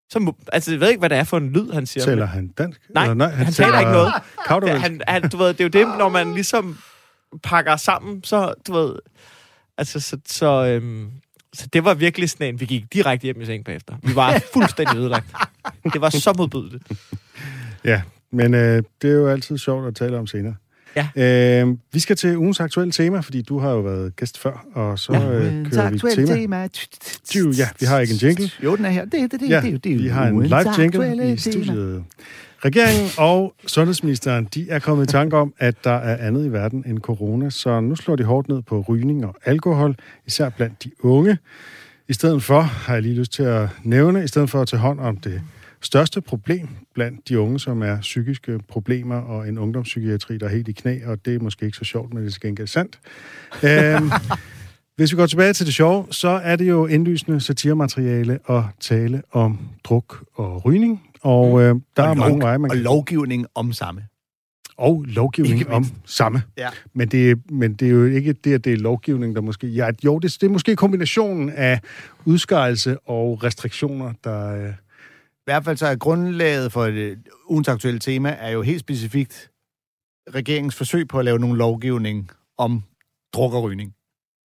Så, 0.10 0.19
må- 0.19 0.38
altså, 0.54 0.71
jeg 0.71 0.80
ved 0.80 0.88
ikke, 0.89 0.99
hvad 0.99 1.10
det 1.10 1.17
er 1.17 1.23
for 1.23 1.38
en 1.38 1.49
lyd, 1.49 1.71
han 1.71 1.86
siger. 1.86 2.04
Taler 2.06 2.26
han 2.26 2.47
dansk? 2.47 2.82
Nej, 2.89 3.06
Eller, 3.12 3.28
han 3.30 3.54
taler 3.54 3.80
ikke 3.80 3.91
noget. 3.91 4.08
Ja, 4.38 4.43
Kaudervælsk. 4.47 4.82
han, 4.82 5.02
han, 5.08 5.30
du 5.30 5.38
ved, 5.38 5.47
det 5.47 5.60
er 5.60 5.63
jo 5.63 5.86
det, 5.86 5.97
når 5.97 6.10
man 6.10 6.34
ligesom 6.34 6.78
pakker 7.43 7.76
sammen, 7.78 8.23
så, 8.23 8.54
du 8.67 8.73
ved, 8.73 8.95
altså, 9.78 9.99
så, 9.99 10.17
så, 10.28 10.65
øhm, 10.65 11.12
så 11.54 11.67
det 11.73 11.86
var 11.86 11.93
virkelig 11.93 12.30
sådan 12.30 12.47
en, 12.54 12.60
vi 12.60 12.65
gik 12.65 12.93
direkte 12.93 13.23
hjem 13.23 13.41
i 13.41 13.45
seng 13.45 13.65
bagefter. 13.65 13.95
Vi 14.04 14.15
var 14.15 14.39
fuldstændig 14.54 14.97
ødelagt. 14.97 15.26
Det 15.93 16.02
var 16.02 16.10
så 16.10 16.34
modbydeligt. 16.38 16.84
Ja, 17.84 18.02
men 18.32 18.54
øh, 18.54 18.84
det 19.02 19.10
er 19.10 19.13
jo 19.15 19.28
altid 19.28 19.58
sjovt 19.58 19.88
at 19.88 19.95
tale 19.95 20.17
om 20.17 20.28
senere. 20.28 20.56
Ja. 20.95 21.62
Øh, 21.62 21.67
vi 21.93 21.99
skal 21.99 22.15
til 22.15 22.38
ugens 22.38 22.60
aktuelle 22.60 22.91
tema, 22.91 23.19
fordi 23.19 23.41
du 23.41 23.60
har 23.60 23.71
jo 23.71 23.79
været 23.79 24.15
gæst 24.15 24.39
før, 24.39 24.65
og 24.73 24.99
så 24.99 25.13
ja, 25.13 25.19
øh, 25.19 25.71
kører 25.71 25.89
vi 25.89 25.95
aktuelle 25.95 26.27
tema. 26.27 26.36
tema. 26.36 26.67
Ja, 27.58 27.69
vi 27.79 27.86
har 27.86 27.99
ikke 27.99 28.13
en 28.13 28.17
jingle. 28.17 28.49
Jo, 28.63 28.75
den 28.75 28.86
er 28.86 28.89
her. 28.89 29.06
Det, 29.06 29.32
det, 29.32 29.39
det, 29.39 29.49
Ja, 29.49 29.62
det, 29.62 29.73
er 29.73 29.77
det, 29.77 29.99
vi 29.99 30.08
har 30.08 30.27
en 30.27 30.43
live 30.43 30.82
jingle 30.82 31.34
i 31.34 31.38
studiet. 31.38 32.03
Regeringen 32.65 33.10
og 33.17 33.53
sundhedsministeren, 33.67 34.47
de 34.53 34.69
er 34.69 34.79
kommet 34.79 35.10
i 35.10 35.12
tanke 35.12 35.38
om, 35.38 35.53
at 35.60 35.84
der 35.84 35.91
er 35.91 36.27
andet 36.27 36.45
i 36.45 36.51
verden 36.51 36.84
end 36.88 36.99
corona, 36.99 37.49
så 37.49 37.79
nu 37.79 37.95
slår 37.95 38.15
de 38.15 38.23
hårdt 38.23 38.47
ned 38.47 38.62
på 38.62 38.86
rygning 38.89 39.25
og 39.25 39.36
alkohol, 39.45 39.95
især 40.27 40.49
blandt 40.49 40.84
de 40.84 40.91
unge. 40.99 41.38
I 42.08 42.13
stedet 42.13 42.43
for, 42.43 42.62
har 42.62 42.93
jeg 42.93 43.01
lige 43.01 43.15
lyst 43.15 43.34
til 43.34 43.43
at 43.43 43.69
nævne, 43.84 44.23
i 44.23 44.27
stedet 44.27 44.49
for 44.49 44.62
at 44.62 44.67
tage 44.67 44.79
hånd 44.79 44.99
om 44.99 45.17
det 45.17 45.41
største 45.84 46.22
problem 46.22 46.67
blandt 46.93 47.30
de 47.30 47.39
unge, 47.39 47.60
som 47.60 47.82
er 47.82 48.00
psykiske 48.02 48.60
problemer 48.67 49.15
og 49.15 49.48
en 49.50 49.58
ungdomspsykiatri, 49.58 50.38
der 50.38 50.46
er 50.46 50.50
helt 50.50 50.67
i 50.67 50.72
knæ, 50.72 51.00
og 51.06 51.26
det 51.26 51.36
er 51.36 51.39
måske 51.39 51.65
ikke 51.65 51.78
så 51.78 51.84
sjovt, 51.86 52.13
men 52.13 52.24
det 52.24 52.28
er 52.28 52.32
til 52.32 52.41
gengæld 52.41 52.67
sandt. 52.67 53.00
Øhm, 53.63 54.10
hvis 54.96 55.12
vi 55.12 55.15
går 55.17 55.26
tilbage 55.26 55.54
til 55.54 55.65
det 55.65 55.74
sjove, 55.74 56.06
så 56.12 56.30
er 56.30 56.56
det 56.56 56.69
jo 56.69 56.86
indlysende 56.88 57.41
satiremateriale 57.41 58.39
at 58.50 58.63
tale 58.80 59.22
om 59.32 59.60
druk 59.84 60.24
og 60.36 60.65
rygning, 60.65 61.04
og 61.22 61.62
øh, 61.62 61.76
der 61.98 62.04
Og 62.04 62.10
er 62.10 62.13
mange 62.13 62.41
veje, 62.41 62.58
man 62.58 62.72
Og 62.72 62.76
kan... 62.76 62.84
lovgivning 62.84 63.46
om 63.56 63.74
samme. 63.74 64.02
og 64.78 65.06
lovgivning 65.08 65.60
Ikke 65.60 65.72
om 65.72 65.86
samme. 66.06 66.41
Ja. 66.58 66.69
Men 66.93 67.08
det, 67.08 67.32
er- 67.32 67.36
men 67.50 67.74
det 67.74 67.86
er 67.88 67.91
jo 67.91 68.06
ikke 68.06 68.34
det, 68.34 68.54
at 68.54 68.63
det 68.65 68.74
er 68.74 68.78
lovgivning, 68.78 69.36
der 69.36 69.41
måske... 69.41 69.67
Ja, 69.67 69.89
jo, 70.06 70.19
det, 70.19 70.38
det 70.41 70.48
er 70.48 70.52
måske 70.52 70.76
kombinationen 70.76 71.50
af 71.50 71.80
udskejelse 72.26 73.00
og 73.00 73.43
restriktioner, 73.43 74.13
der... 74.24 74.74
Øh, 75.47 75.51
I 75.51 75.53
hvert 75.53 75.65
fald 75.65 75.77
så 75.77 75.88
er 75.88 75.95
grundlaget 75.95 76.71
for 76.71 76.84
det 76.86 77.17
ugens 77.49 77.67
aktuelle 77.67 77.99
tema 77.99 78.29
er 78.39 78.49
jo 78.49 78.62
helt 78.62 78.79
specifikt 78.79 79.49
regeringens 80.36 80.75
forsøg 80.75 81.08
på 81.08 81.19
at 81.19 81.25
lave 81.25 81.39
nogle 81.39 81.58
lovgivning 81.58 82.29
om 82.58 82.84
druk 83.34 83.53
og 83.53 83.63
rygning. 83.63 83.93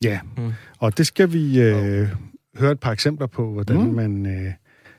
ja, 0.04 0.20
Mm. 0.37 0.52
og 0.78 0.98
det 0.98 1.06
skal 1.06 1.32
vi 1.32 1.61
øh, 1.61 2.08
høre 2.56 2.72
et 2.72 2.80
par 2.80 2.92
eksempler 2.92 3.26
på, 3.26 3.50
hvordan 3.52 3.76
Mm. 3.76 3.82
mm. 3.82 3.94
man 3.94 4.26
øh, 4.26 4.52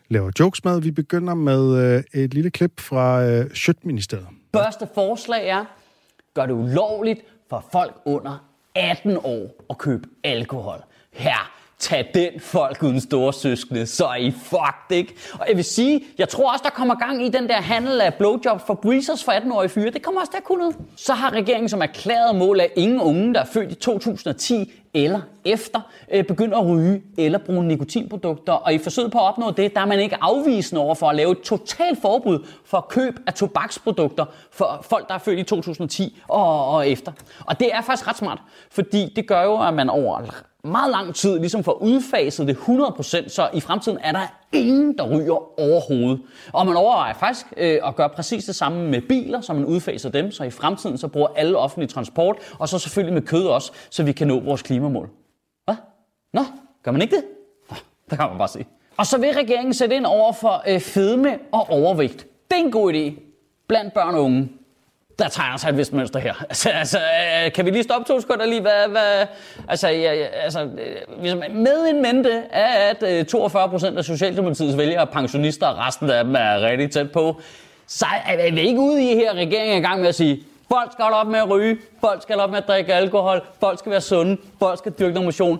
laver 0.10 0.32
jokes 0.40 0.64
med. 0.64 0.82
Vi 0.82 0.92
begynder 0.92 1.34
med 1.34 1.96
øh, 2.14 2.22
et 2.24 2.34
lille 2.34 2.50
klip 2.52 2.80
fra 2.80 3.24
øh, 3.26 3.52
Sjøtministeriet. 3.54 4.28
Første 4.56 4.88
forslag 4.96 5.48
er, 5.50 5.66
gør 6.34 6.46
det 6.46 6.54
ulovligt 6.54 7.20
for 7.50 7.66
folk 7.72 7.96
under 8.06 8.46
18 8.76 9.18
år 9.24 9.66
at 9.70 9.78
købe 9.78 10.08
alkohol. 10.24 10.80
Her, 11.14 11.59
tag 11.80 12.12
den 12.14 12.40
folk 12.40 12.84
uden 12.84 13.02
store 13.02 13.34
søskende, 13.34 13.86
så 13.86 14.06
er 14.06 14.16
I 14.16 14.32
fucked, 14.32 14.92
ikke? 14.98 15.16
Og 15.34 15.46
jeg 15.48 15.56
vil 15.56 15.64
sige, 15.64 16.04
jeg 16.18 16.30
tror 16.30 16.52
også, 16.52 16.64
der 16.64 16.70
kommer 16.70 16.96
gang 16.96 17.26
i 17.26 17.30
den 17.30 17.48
der 17.48 17.62
handel 17.62 18.02
af 18.02 18.14
blowjobs 18.14 18.64
for 18.68 18.74
breezers 18.74 19.24
for 19.24 19.32
18-årige 19.32 19.70
fyre. 19.70 19.90
Det 19.90 20.02
kommer 20.02 20.22
også 20.22 20.32
til 20.32 20.38
at 20.38 20.44
kunne. 20.44 20.74
Så 20.96 21.14
har 21.14 21.32
regeringen 21.32 21.70
som 21.70 21.82
erklæret 21.82 22.36
mål, 22.36 22.60
at 22.60 22.70
ingen 22.76 23.02
unge, 23.02 23.34
der 23.34 23.40
er 23.40 23.46
født 23.46 23.72
i 23.72 23.76
2010 23.76 24.72
eller 24.94 25.22
efter, 25.46 25.82
øh, 26.12 26.24
begynder 26.24 26.58
at 26.58 26.66
ryge 26.68 27.02
eller 27.18 27.40
bruge 27.40 27.64
nikotinprodukter. 27.64 28.54
Og 28.54 28.74
i 28.74 28.78
forsøget 28.78 29.12
på 29.12 29.18
at 29.18 29.24
opnå 29.24 29.52
det, 29.52 29.76
der 29.76 29.82
er 29.82 29.86
man 29.86 30.00
ikke 30.00 30.18
afvisende 30.22 30.82
over 30.82 30.96
for 30.96 31.10
at 31.10 31.16
lave 31.16 31.32
et 31.32 31.42
totalt 31.42 32.02
forbud 32.02 32.46
for 32.66 32.88
køb 32.90 33.20
af 33.28 33.34
tobaksprodukter 33.34 34.26
for 34.52 34.86
folk, 34.90 35.08
der 35.08 35.14
er 35.14 35.20
født 35.20 35.40
i 35.40 35.44
2010 35.44 36.22
og, 36.28 36.68
og 36.68 36.90
efter. 36.90 37.12
Og 37.46 37.60
det 37.60 37.70
er 37.74 37.82
faktisk 37.82 38.08
ret 38.08 38.18
smart, 38.18 38.40
fordi 38.72 39.14
det 39.16 39.28
gør 39.28 39.44
jo, 39.44 39.68
at 39.68 39.74
man 39.74 39.90
over 39.90 40.22
meget 40.64 40.92
lang 40.92 41.16
tid 41.16 41.40
ligesom 41.40 41.64
får 41.64 41.82
udfaset 41.82 42.48
det 42.48 42.56
100%, 42.56 43.30
så 43.30 43.50
i 43.54 43.60
fremtiden 43.60 43.98
er 44.04 44.12
der 44.12 44.28
ingen, 44.52 44.98
der 44.98 45.10
ryger 45.10 45.60
overhovedet. 45.60 46.22
Og 46.54 46.66
man 46.66 46.76
overvejer 46.76 47.14
faktisk 47.14 47.46
øh, 47.58 47.80
at 47.84 47.96
gøre 47.96 48.10
præcis 48.10 48.46
det 48.46 48.56
samme 48.56 48.90
med 48.90 49.02
biler, 49.02 49.42
så 49.42 49.54
man 49.54 49.66
udfaser 49.66 50.10
dem, 50.10 50.32
så 50.32 50.44
i 50.44 50.50
fremtiden 50.50 50.98
så 50.98 51.08
bruger 51.08 51.28
alle 51.36 51.58
offentlig 51.58 51.90
transport, 51.90 52.38
og 52.60 52.70
så 52.70 52.80
selvfølgelig 52.80 53.14
med 53.14 53.22
kød 53.22 53.48
også, 53.48 53.72
så 53.90 54.04
vi 54.04 54.12
kan 54.12 54.28
nå 54.28 54.40
vores 54.40 54.62
klimamål. 54.62 55.10
Hvad? 55.66 55.76
Nå, 56.34 56.42
gør 56.84 56.92
man 56.92 57.02
ikke 57.02 57.16
det? 57.16 57.24
Nå, 57.70 57.76
der 58.10 58.16
kan 58.16 58.30
man 58.30 58.38
bare 58.38 58.48
se. 58.48 58.66
Og 58.98 59.06
så 59.06 59.18
vil 59.18 59.30
regeringen 59.34 59.74
sætte 59.74 59.96
ind 59.96 60.06
over 60.06 60.34
for 60.34 60.64
øh, 60.68 60.80
fedme 60.80 61.40
og 61.52 61.70
overvægt. 61.70 62.28
Det 62.52 62.60
er 62.60 62.64
en 62.64 62.72
god 62.72 62.94
idé 62.94 63.22
blandt 63.68 63.94
børn 63.94 64.16
og 64.16 64.24
unge. 64.24 64.50
Der 65.20 65.28
tegner 65.30 65.58
sig 65.58 65.70
et 65.70 65.78
vist 65.78 65.94
mønster 65.94 66.20
her. 66.20 66.34
Altså, 66.50 66.70
altså 66.70 66.98
øh, 67.46 67.52
kan 67.52 67.66
vi 67.66 67.72
lige 67.72 67.84
stoppe 67.84 68.08
to 68.14 68.22
sekunder 68.22 68.46
lige? 68.46 68.62
Hvad, 68.62 68.88
hvad, 68.90 69.26
altså, 69.68 69.88
ja, 69.90 70.12
altså, 70.44 70.64
øh, 70.64 71.20
hvis 71.20 71.36
man- 71.36 71.56
med 71.64 71.90
en 71.90 72.02
mente 72.02 72.32
er, 72.52 72.90
at 72.90 73.04
øh, 73.04 73.26
42 73.26 73.70
procent 73.70 73.98
af 73.98 74.04
Socialdemokratiets 74.06 74.78
vælgere 74.78 75.02
er 75.02 75.06
pensionister, 75.06 75.68
og 75.68 75.78
resten 75.78 76.10
af 76.10 76.24
dem 76.24 76.36
er 76.36 76.62
rigtig 76.62 76.92
tæt 76.92 77.12
på, 77.12 77.42
så 77.88 78.06
er 78.28 78.52
vi 78.52 78.60
ikke 78.62 78.80
ude 78.80 79.12
i 79.12 79.16
her, 79.16 79.34
regeringen 79.34 79.74
er 79.76 79.80
i 79.80 79.84
gang 79.92 80.00
med 80.02 80.10
at 80.10 80.16
sige, 80.16 80.44
folk 80.72 80.92
skal 80.92 81.04
holde 81.04 81.18
op 81.18 81.28
med 81.28 81.40
at 81.40 81.50
ryge, 81.50 81.78
folk 82.02 82.22
skal 82.22 82.36
holde 82.36 82.44
op 82.44 82.50
med 82.50 82.58
at 82.58 82.68
drikke 82.68 82.94
alkohol, 82.94 83.42
folk 83.60 83.80
skal 83.80 83.92
være 83.92 84.02
sunde, 84.02 84.38
folk 84.60 84.78
skal 84.78 84.92
dyrke 85.00 85.14
noget 85.14 85.26
motion. 85.26 85.60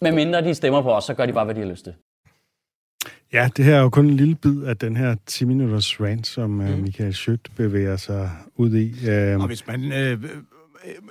Men 0.00 0.14
mindre 0.14 0.40
de 0.44 0.54
stemmer 0.54 0.82
på 0.82 0.92
os, 0.92 1.04
så 1.04 1.14
gør 1.14 1.26
de 1.26 1.32
bare, 1.32 1.44
hvad 1.44 1.54
de 1.54 1.60
har 1.60 1.68
lyst 1.68 1.84
til. 1.84 1.94
Ja, 3.32 3.48
det 3.56 3.64
her 3.64 3.74
er 3.76 3.80
jo 3.80 3.88
kun 3.88 4.04
en 4.04 4.16
lille 4.16 4.34
bid 4.34 4.62
af 4.62 4.76
den 4.76 4.96
her 4.96 5.16
10-minutters 5.30 6.00
rant, 6.00 6.26
som 6.26 6.50
mm. 6.50 6.64
Michael 6.64 7.14
Schødt 7.14 7.48
bevæger 7.56 7.96
sig 7.96 8.30
ud 8.56 8.74
i. 8.76 9.08
Øh, 9.08 9.40
Og 9.40 9.46
hvis 9.46 9.66
man 9.66 9.92
øh, 9.92 10.12
øh, 10.12 10.18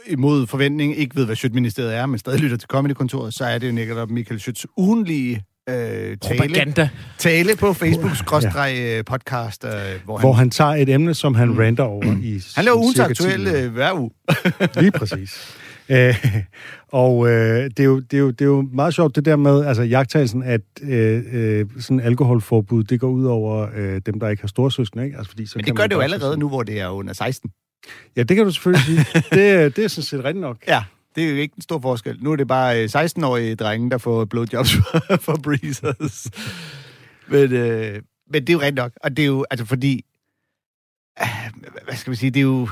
imod 0.07 0.47
forventning 0.47 0.97
ikke 0.97 1.15
ved, 1.15 1.25
hvad 1.25 1.35
Sjøtministeriet 1.35 1.95
er, 1.95 2.05
men 2.05 2.19
stadig 2.19 2.39
lytter 2.39 2.57
til 2.57 2.67
Comedy-kontoret, 2.67 3.33
så 3.33 3.45
er 3.45 3.57
det 3.57 3.67
jo 3.67 3.73
netop 3.73 4.09
Michael 4.09 4.39
Schøtz 4.39 4.65
ugenlige 4.77 5.43
øh, 5.69 5.75
tale, 5.75 6.17
Propaganda. 6.21 6.89
tale 7.17 7.55
på 7.55 7.73
Facebook 7.73 8.11
ja. 8.31 9.01
podcast, 9.05 9.63
øh, 9.65 9.71
hvor, 10.05 10.19
hvor 10.19 10.33
han, 10.33 10.39
han 10.39 10.49
tager 10.49 10.71
et 10.71 10.89
emne, 10.89 11.13
som 11.13 11.35
han 11.35 11.47
mm. 11.47 11.57
ranter 11.57 11.83
over 11.83 12.03
i 12.23 12.41
han 12.55 12.65
laver 12.65 12.77
ugens 12.77 12.95
cirka 12.95 13.13
10 13.13 13.23
aktuelle 13.23 13.61
øh, 13.61 13.71
hver 13.73 13.93
uge. 13.93 14.11
Lige 14.81 14.91
præcis. 14.91 15.57
Øh, 15.89 16.15
og 16.87 17.27
øh, 17.27 17.63
det, 17.63 17.79
er 17.79 17.83
jo, 17.83 17.99
det, 17.99 18.13
er 18.13 18.21
jo, 18.21 18.31
det 18.31 18.41
er 18.41 18.45
jo 18.45 18.61
meget 18.73 18.93
sjovt 18.93 19.15
det 19.15 19.25
der 19.25 19.35
med, 19.35 19.65
altså 19.65 19.83
jagttagelsen, 19.83 20.43
at 20.43 20.61
øh, 20.81 21.23
øh, 21.31 21.65
sådan 21.79 21.99
alkoholforbud, 21.99 22.83
det 22.83 22.99
går 22.99 23.09
ud 23.09 23.25
over 23.25 23.69
øh, 23.75 24.01
dem, 24.05 24.19
der 24.19 24.29
ikke 24.29 24.43
har 24.43 24.47
storsøskende, 24.47 25.05
ikke? 25.05 25.17
Altså, 25.17 25.29
fordi 25.29 25.45
så 25.45 25.53
Men 25.57 25.65
det 25.65 25.75
gør 25.75 25.87
det 25.87 25.95
jo 25.95 25.99
allerede 25.99 26.21
sådan- 26.21 26.39
nu, 26.39 26.47
hvor 26.49 26.63
det 26.63 26.79
er 26.79 26.87
under 26.89 27.13
16. 27.13 27.51
Ja, 28.15 28.23
det 28.23 28.37
kan 28.37 28.45
du 28.45 28.51
selvfølgelig 28.51 28.85
sige. 28.85 28.99
det, 29.63 29.75
det 29.75 29.83
er 29.83 29.87
sådan 29.87 30.03
set 30.03 30.23
rigtigt 30.23 30.41
nok. 30.41 30.57
Ja, 30.67 30.83
det 31.15 31.23
er 31.25 31.29
jo 31.29 31.35
ikke 31.35 31.53
en 31.57 31.61
stor 31.61 31.79
forskel. 31.79 32.17
Nu 32.21 32.31
er 32.31 32.35
det 32.35 32.47
bare 32.47 32.83
øh, 32.83 32.89
16-årige 32.95 33.55
drenge, 33.55 33.89
der 33.89 33.97
får 33.97 34.25
blowjobs 34.25 34.71
for 35.25 35.39
breezers. 35.43 36.27
Men, 37.27 37.51
øh, 37.53 38.01
men 38.31 38.41
det 38.41 38.49
er 38.49 38.53
jo 38.53 38.59
rigtigt 38.59 38.75
nok. 38.75 38.91
Og 39.03 39.17
det 39.17 39.23
er 39.23 39.27
jo, 39.27 39.45
altså 39.49 39.65
fordi... 39.65 40.05
Øh, 41.21 41.27
hvad 41.85 41.95
skal 41.95 42.09
man 42.11 42.17
sige? 42.17 42.29
Det 42.31 42.39
er 42.39 42.43
jo... 42.43 42.67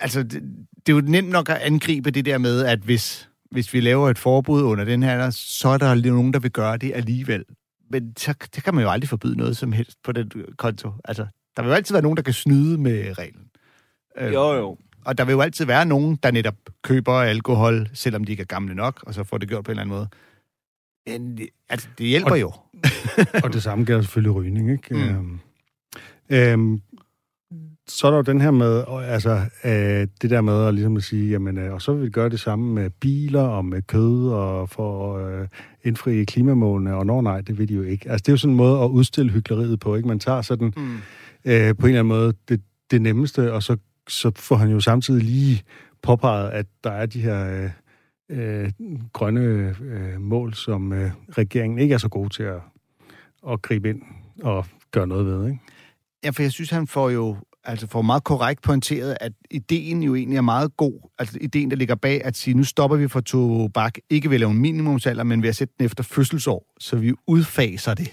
Altså, 0.00 0.22
det, 0.22 0.42
det 0.88 0.94
er 0.94 1.00
jo 1.02 1.10
nemt 1.10 1.28
nok 1.28 1.48
at 1.48 1.56
angribe 1.56 2.10
det 2.10 2.24
der 2.24 2.38
med, 2.38 2.64
at 2.64 2.78
hvis, 2.78 3.28
hvis 3.50 3.74
vi 3.74 3.80
laver 3.80 4.10
et 4.10 4.18
forbud 4.18 4.62
under 4.62 4.84
den 4.84 5.02
her, 5.02 5.30
så 5.30 5.68
er 5.68 5.78
der 5.78 5.94
nogen, 5.94 6.32
der 6.32 6.38
vil 6.38 6.50
gøre 6.50 6.76
det 6.76 6.92
alligevel. 6.94 7.44
Men 7.90 8.12
så 8.16 8.34
det 8.54 8.64
kan 8.64 8.74
man 8.74 8.84
jo 8.84 8.90
aldrig 8.90 9.08
forbyde 9.08 9.36
noget 9.36 9.56
som 9.56 9.72
helst 9.72 9.98
på 10.04 10.12
den 10.12 10.30
konto. 10.56 10.90
Altså, 11.04 11.26
der 11.56 11.62
vil 11.62 11.68
jo 11.68 11.74
altid 11.74 11.94
være 11.94 12.02
nogen, 12.02 12.16
der 12.16 12.22
kan 12.22 12.32
snyde 12.34 12.78
med 12.78 13.18
reglen. 13.18 13.42
Øh, 14.18 14.32
Jo, 14.34 14.52
jo. 14.54 14.76
Og 15.04 15.18
der 15.18 15.24
vil 15.24 15.32
jo 15.32 15.40
altid 15.40 15.64
være 15.64 15.86
nogen, 15.86 16.18
der 16.22 16.30
netop 16.30 16.54
køber 16.82 17.12
alkohol, 17.12 17.88
selvom 17.94 18.24
de 18.24 18.32
ikke 18.32 18.40
er 18.40 18.44
gamle 18.46 18.74
nok, 18.74 19.02
og 19.06 19.14
så 19.14 19.24
får 19.24 19.38
det 19.38 19.48
gjort 19.48 19.64
på 19.64 19.70
en 19.72 19.78
eller 19.78 19.82
anden 19.82 19.96
måde. 19.96 20.08
Men 21.06 21.38
altså, 21.68 21.88
det 21.98 22.06
hjælper 22.06 22.30
Og- 22.30 22.40
jo. 22.40 22.52
Og 23.44 23.52
det 23.52 23.62
samme 23.62 23.84
gælder 23.84 24.02
selvfølgelig 24.02 24.34
rygning, 24.34 24.72
ikke? 24.72 24.94
Mm. 24.94 25.00
Øhm, 25.00 25.40
øhm, 26.30 26.82
så 27.88 28.06
er 28.06 28.10
der 28.10 28.16
jo 28.18 28.22
den 28.22 28.40
her 28.40 28.50
med, 28.50 28.84
altså, 29.04 29.40
øh, 29.64 30.06
det 30.22 30.30
der 30.30 30.40
med 30.40 30.64
at, 30.66 30.74
ligesom 30.74 30.96
at 30.96 31.02
sige, 31.02 31.30
jamen, 31.30 31.58
øh, 31.58 31.72
og 31.74 31.82
så 31.82 31.92
vil 31.92 32.04
vi 32.04 32.10
gøre 32.10 32.28
det 32.28 32.40
samme 32.40 32.74
med 32.74 32.90
biler 32.90 33.42
og 33.42 33.64
med 33.64 33.82
kød 33.82 34.28
og 34.28 34.68
for 34.70 35.16
at 35.16 35.40
øh, 35.40 35.48
indfri 35.84 36.24
klimamålene, 36.24 36.94
og 36.94 37.06
når 37.06 37.22
nej, 37.22 37.40
det 37.40 37.58
vil 37.58 37.68
de 37.68 37.74
jo 37.74 37.82
ikke. 37.82 38.10
Altså, 38.10 38.22
det 38.22 38.28
er 38.28 38.32
jo 38.32 38.36
sådan 38.36 38.52
en 38.52 38.56
måde 38.56 38.82
at 38.82 38.88
udstille 38.88 39.32
hyggeleriet 39.32 39.80
på, 39.80 39.96
ikke? 39.96 40.08
Man 40.08 40.18
tager 40.18 40.42
sådan, 40.42 40.72
Mm. 40.76 40.96
øh, 41.44 41.76
på 41.76 41.86
en 41.86 41.90
eller 41.90 42.00
anden 42.00 42.06
måde, 42.06 42.32
det, 42.48 42.60
det 42.90 43.02
nemmeste, 43.02 43.52
og 43.52 43.62
så, 43.62 43.76
så 44.08 44.30
får 44.36 44.56
han 44.56 44.70
jo 44.70 44.80
samtidig 44.80 45.22
lige 45.22 45.62
påpeget, 46.02 46.50
at 46.50 46.66
der 46.84 46.90
er 46.90 47.06
de 47.06 47.20
her 47.20 47.70
øh, 48.30 48.60
øh, 48.64 48.70
grønne 49.12 49.74
øh, 49.82 50.20
mål, 50.20 50.54
som 50.54 50.92
øh, 50.92 51.10
regeringen 51.30 51.78
ikke 51.78 51.94
er 51.94 51.98
så 51.98 52.08
god 52.08 52.28
til 52.30 52.42
at, 52.42 52.60
at 53.50 53.62
gribe 53.62 53.90
ind 53.90 54.02
og 54.42 54.66
gøre 54.90 55.06
noget 55.06 55.26
ved, 55.26 55.46
ikke? 55.46 55.58
Ja, 56.24 56.30
for 56.30 56.42
jeg 56.42 56.52
synes, 56.52 56.70
han 56.70 56.86
får 56.86 57.10
jo 57.10 57.36
altså 57.68 57.86
får 57.86 58.02
meget 58.02 58.24
korrekt 58.24 58.62
pointeret, 58.62 59.16
at 59.20 59.32
ideen 59.50 60.02
jo 60.02 60.14
egentlig 60.14 60.36
er 60.36 60.40
meget 60.42 60.76
god. 60.76 61.10
Altså 61.18 61.38
ideen, 61.40 61.70
der 61.70 61.76
ligger 61.76 61.94
bag 61.94 62.24
at 62.24 62.36
sige, 62.36 62.54
nu 62.54 62.64
stopper 62.64 62.96
vi 62.96 63.08
for 63.08 63.20
tobak, 63.20 63.94
ikke 64.10 64.28
ved 64.30 64.36
at 64.36 64.40
lave 64.40 64.50
en 64.50 64.58
minimumsalder, 64.58 65.24
men 65.24 65.42
ved 65.42 65.48
at 65.48 65.56
sætte 65.56 65.74
den 65.78 65.86
efter 65.86 66.04
fødselsår, 66.04 66.64
så 66.80 66.96
vi 66.96 67.12
udfaser 67.26 67.94
det. 67.94 68.10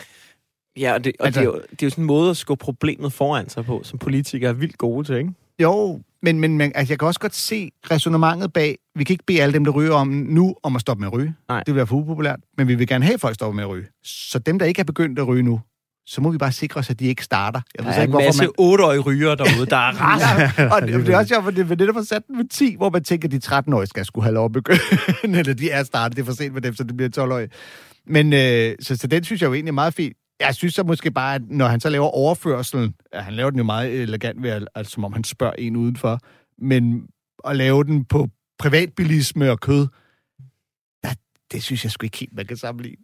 Ja, 0.77 0.93
og, 0.93 1.03
det, 1.03 1.13
og 1.19 1.25
Altså- 1.25 1.39
det, 1.39 1.47
er 1.47 1.51
jo, 1.51 1.61
det 1.71 1.83
er 1.83 1.85
jo 1.85 1.89
sådan 1.89 2.01
en 2.03 2.07
måde 2.07 2.29
at 2.29 2.37
skubbe 2.37 2.63
problemet 2.63 3.13
foran 3.13 3.49
sig 3.49 3.65
på, 3.65 3.81
som 3.83 3.99
politikere 3.99 4.49
er 4.49 4.53
vildt 4.53 4.77
gode 4.77 5.07
til, 5.07 5.15
ikke? 5.17 5.31
Jo, 5.61 6.01
men, 6.21 6.39
men, 6.39 6.57
men 6.57 6.71
altså, 6.75 6.91
jeg 6.91 6.99
kan 6.99 7.07
også 7.07 7.19
godt 7.19 7.35
se 7.35 7.71
resonemanget 7.91 8.53
bag. 8.53 8.77
Vi 8.95 9.03
kan 9.03 9.13
ikke 9.13 9.23
bede 9.27 9.41
alle 9.41 9.53
dem, 9.53 9.63
der 9.65 9.71
ryger 9.71 9.93
om 9.93 10.07
nu, 10.07 10.55
om 10.63 10.75
at 10.75 10.81
stoppe 10.81 11.01
med 11.01 11.07
at 11.07 11.13
ryge. 11.13 11.35
Nej. 11.49 11.59
Det 11.59 11.67
vil 11.67 11.75
være 11.75 11.87
for 11.87 11.95
upopulært. 11.95 12.39
Men 12.57 12.67
vi 12.67 12.75
vil 12.75 12.87
gerne 12.87 13.05
have, 13.05 13.13
at 13.13 13.21
folk 13.21 13.35
stopper 13.35 13.55
med 13.55 13.63
at 13.63 13.69
ryge. 13.69 13.85
Så 14.03 14.39
dem, 14.39 14.59
der 14.59 14.65
ikke 14.65 14.79
er 14.79 14.83
begyndt 14.83 15.19
at 15.19 15.27
ryge 15.27 15.43
nu, 15.43 15.59
så 16.07 16.21
må 16.21 16.31
vi 16.31 16.37
bare 16.37 16.51
sikre 16.51 16.79
os, 16.79 16.89
at 16.89 16.99
de 16.99 17.05
ikke 17.05 17.23
starter. 17.23 17.61
Jeg 17.77 17.85
Der 17.85 17.91
er 17.91 18.03
en 18.03 18.11
masse 18.11 18.47
otteårige 18.57 18.99
ryger 18.99 19.35
derude, 19.35 19.65
der 19.65 19.77
er 19.77 19.91
rasende. 19.91 20.51
Ja, 20.69 20.73
og 20.75 20.81
det, 20.81 21.05
det 21.05 21.13
er 21.13 21.17
også 21.17 21.27
sjovt, 21.27 21.43
for 21.43 21.51
det 21.51 21.71
er 21.71 21.75
netop 21.75 21.95
sat 22.05 22.27
den 22.27 22.37
med 22.37 22.45
10, 22.49 22.75
hvor 22.75 22.89
man 22.89 23.03
tænker, 23.03 23.27
at 23.27 23.31
de 23.31 23.39
13-årige 23.45 23.87
skal 23.87 24.05
skulle 24.05 24.23
have 24.23 24.33
lov 24.33 24.45
at 24.45 24.51
begynde. 24.51 24.79
Eller 25.39 25.53
de 25.53 25.69
er 25.69 25.83
startet, 25.83 26.15
det 26.17 26.21
er 26.21 26.25
for 26.25 26.33
sent 26.33 26.53
med 26.53 26.61
dem, 26.61 26.75
så 26.75 26.83
det 26.83 26.97
bliver 26.97 27.25
12-årige. 27.25 27.49
Men 28.07 28.33
øh, 28.33 28.75
så, 28.81 28.95
så 28.95 29.07
den 29.07 29.23
synes 29.23 29.41
jeg 29.41 29.47
jo 29.47 29.53
egentlig 29.53 29.71
er 29.71 29.73
meget 29.73 29.93
fint. 29.93 30.17
Jeg 30.39 30.55
synes 30.55 30.73
så 30.73 30.83
måske 30.83 31.11
bare, 31.11 31.35
at 31.35 31.41
når 31.49 31.67
han 31.67 31.79
så 31.79 31.89
laver 31.89 32.07
overførselen, 32.07 32.93
ja, 33.13 33.19
han 33.19 33.33
laver 33.33 33.49
den 33.49 33.59
jo 33.59 33.65
meget 33.65 34.01
elegant 34.01 34.43
ved, 34.43 34.49
at, 34.49 34.67
altså, 34.75 34.93
som 34.93 35.03
om 35.03 35.13
han 35.13 35.23
spørger 35.23 35.53
en 35.53 35.75
udenfor, 35.75 36.19
men 36.65 37.07
at 37.47 37.55
lave 37.55 37.83
den 37.83 38.05
på 38.05 38.27
privatbilisme 38.59 39.51
og 39.51 39.59
kød, 39.59 39.87
ja, 41.03 41.13
det 41.51 41.63
synes 41.63 41.83
jeg 41.83 41.91
sgu 41.91 42.03
ikke 42.05 42.17
helt, 42.17 42.33
man 42.33 42.45
kan 42.45 42.57
sammenligne. 42.57 43.03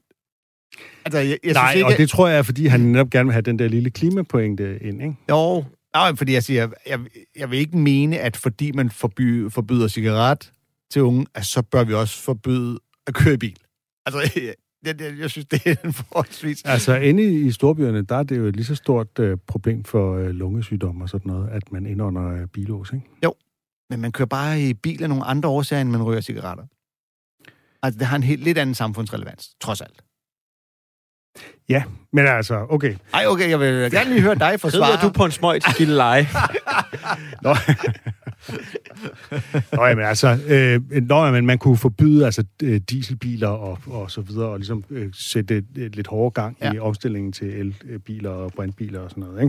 Altså, 1.05 1.19
jeg, 1.19 1.37
jeg 1.43 1.53
Nej, 1.53 1.71
synes 1.71 1.75
ikke, 1.75 1.93
og 1.93 1.97
det 1.97 2.09
tror 2.09 2.27
jeg 2.27 2.37
er, 2.37 2.43
fordi 2.43 2.65
han 2.65 2.79
netop 2.79 3.09
gerne 3.09 3.25
vil 3.27 3.33
have 3.33 3.41
den 3.41 3.59
der 3.59 3.67
lille 3.67 3.89
klimapointe 3.89 4.79
ind, 4.83 5.01
ikke? 5.01 5.15
Jo, 5.29 5.65
nej, 5.95 6.15
fordi 6.15 6.33
jeg 6.33 6.43
siger, 6.43 6.67
jeg, 6.87 6.99
jeg 7.37 7.51
vil 7.51 7.59
ikke 7.59 7.77
mene, 7.77 8.19
at 8.19 8.37
fordi 8.37 8.71
man 8.71 8.89
forby, 8.89 9.51
forbyder 9.51 9.87
cigaret 9.87 10.51
til 10.91 11.01
unge, 11.01 11.25
at 11.35 11.45
så 11.45 11.61
bør 11.61 11.83
vi 11.83 11.93
også 11.93 12.17
forbyde 12.23 12.79
at 13.07 13.13
køre 13.13 13.37
bil. 13.37 13.57
Altså, 14.05 14.19
jeg, 14.85 15.01
jeg, 15.01 15.19
jeg 15.19 15.29
synes, 15.29 15.45
det 15.45 15.67
er 15.67 15.75
en 15.85 15.93
forholdsvis... 15.93 16.61
Altså, 16.65 16.95
inde 16.95 17.23
i, 17.23 17.47
i 17.47 17.51
storbyerne, 17.51 18.01
der 18.01 18.15
er 18.15 18.23
det 18.23 18.37
jo 18.37 18.45
et 18.45 18.55
lige 18.55 18.65
så 18.65 18.75
stort 18.75 19.19
øh, 19.19 19.37
problem 19.47 19.83
for 19.83 20.15
øh, 20.17 20.27
lungesygdomme 20.27 21.03
og 21.03 21.09
sådan 21.09 21.31
noget, 21.31 21.49
at 21.49 21.71
man 21.71 21.85
indånder 21.85 22.27
øh, 22.27 22.47
bilås, 22.47 22.91
ikke? 22.93 23.05
Men 23.89 24.01
man 24.01 24.11
kører 24.11 24.27
bare 24.27 24.61
i 24.61 24.73
bil 24.73 25.03
af 25.03 25.09
nogle 25.09 25.23
andre 25.23 25.49
årsager, 25.49 25.81
end 25.81 25.89
man 25.89 26.03
ryger 26.03 26.21
cigaretter. 26.21 26.63
Altså, 27.83 27.99
det 27.99 28.07
har 28.07 28.15
en 28.15 28.23
helt 28.23 28.43
lidt 28.43 28.57
anden 28.57 28.75
samfundsrelevans, 28.75 29.55
trods 29.61 29.81
alt. 29.81 30.03
Ja, 31.69 31.83
men 32.13 32.25
altså, 32.27 32.65
okay. 32.69 32.95
Ej, 33.13 33.23
okay, 33.27 33.49
jeg 33.49 33.59
vil 33.59 33.91
gerne 33.91 34.09
lige 34.09 34.21
høre 34.21 34.35
dig 34.35 34.59
forsvare. 34.59 34.91
Sidder 34.91 35.01
du 35.01 35.09
på 35.13 35.25
en 35.25 35.31
smøg 35.31 35.61
til 35.77 35.87
leje? 35.87 36.27
Nå, 37.43 37.55
Nå 39.73 39.85
jamen, 39.85 40.05
altså, 40.05 40.37
øh, 40.47 41.01
nå, 41.07 41.31
men 41.31 41.45
man 41.45 41.57
kunne 41.57 41.77
forbyde 41.77 42.25
altså, 42.25 42.43
øh, 42.63 42.81
dieselbiler 42.89 43.47
og, 43.47 43.79
og 43.87 44.11
så 44.11 44.21
videre, 44.21 44.47
og 44.47 44.57
ligesom 44.57 44.83
øh, 44.89 45.09
sætte 45.13 45.57
et, 45.57 45.65
et 45.77 45.95
lidt 45.95 46.07
hårdere 46.07 46.43
gang 46.43 46.57
ja. 46.61 46.73
I 46.73 46.79
omstillingen 46.79 47.31
til 47.31 47.73
elbiler 47.89 48.29
og 48.29 48.51
brintbiler 48.55 48.99
og 48.99 49.09
sådan 49.09 49.23
noget, 49.23 49.43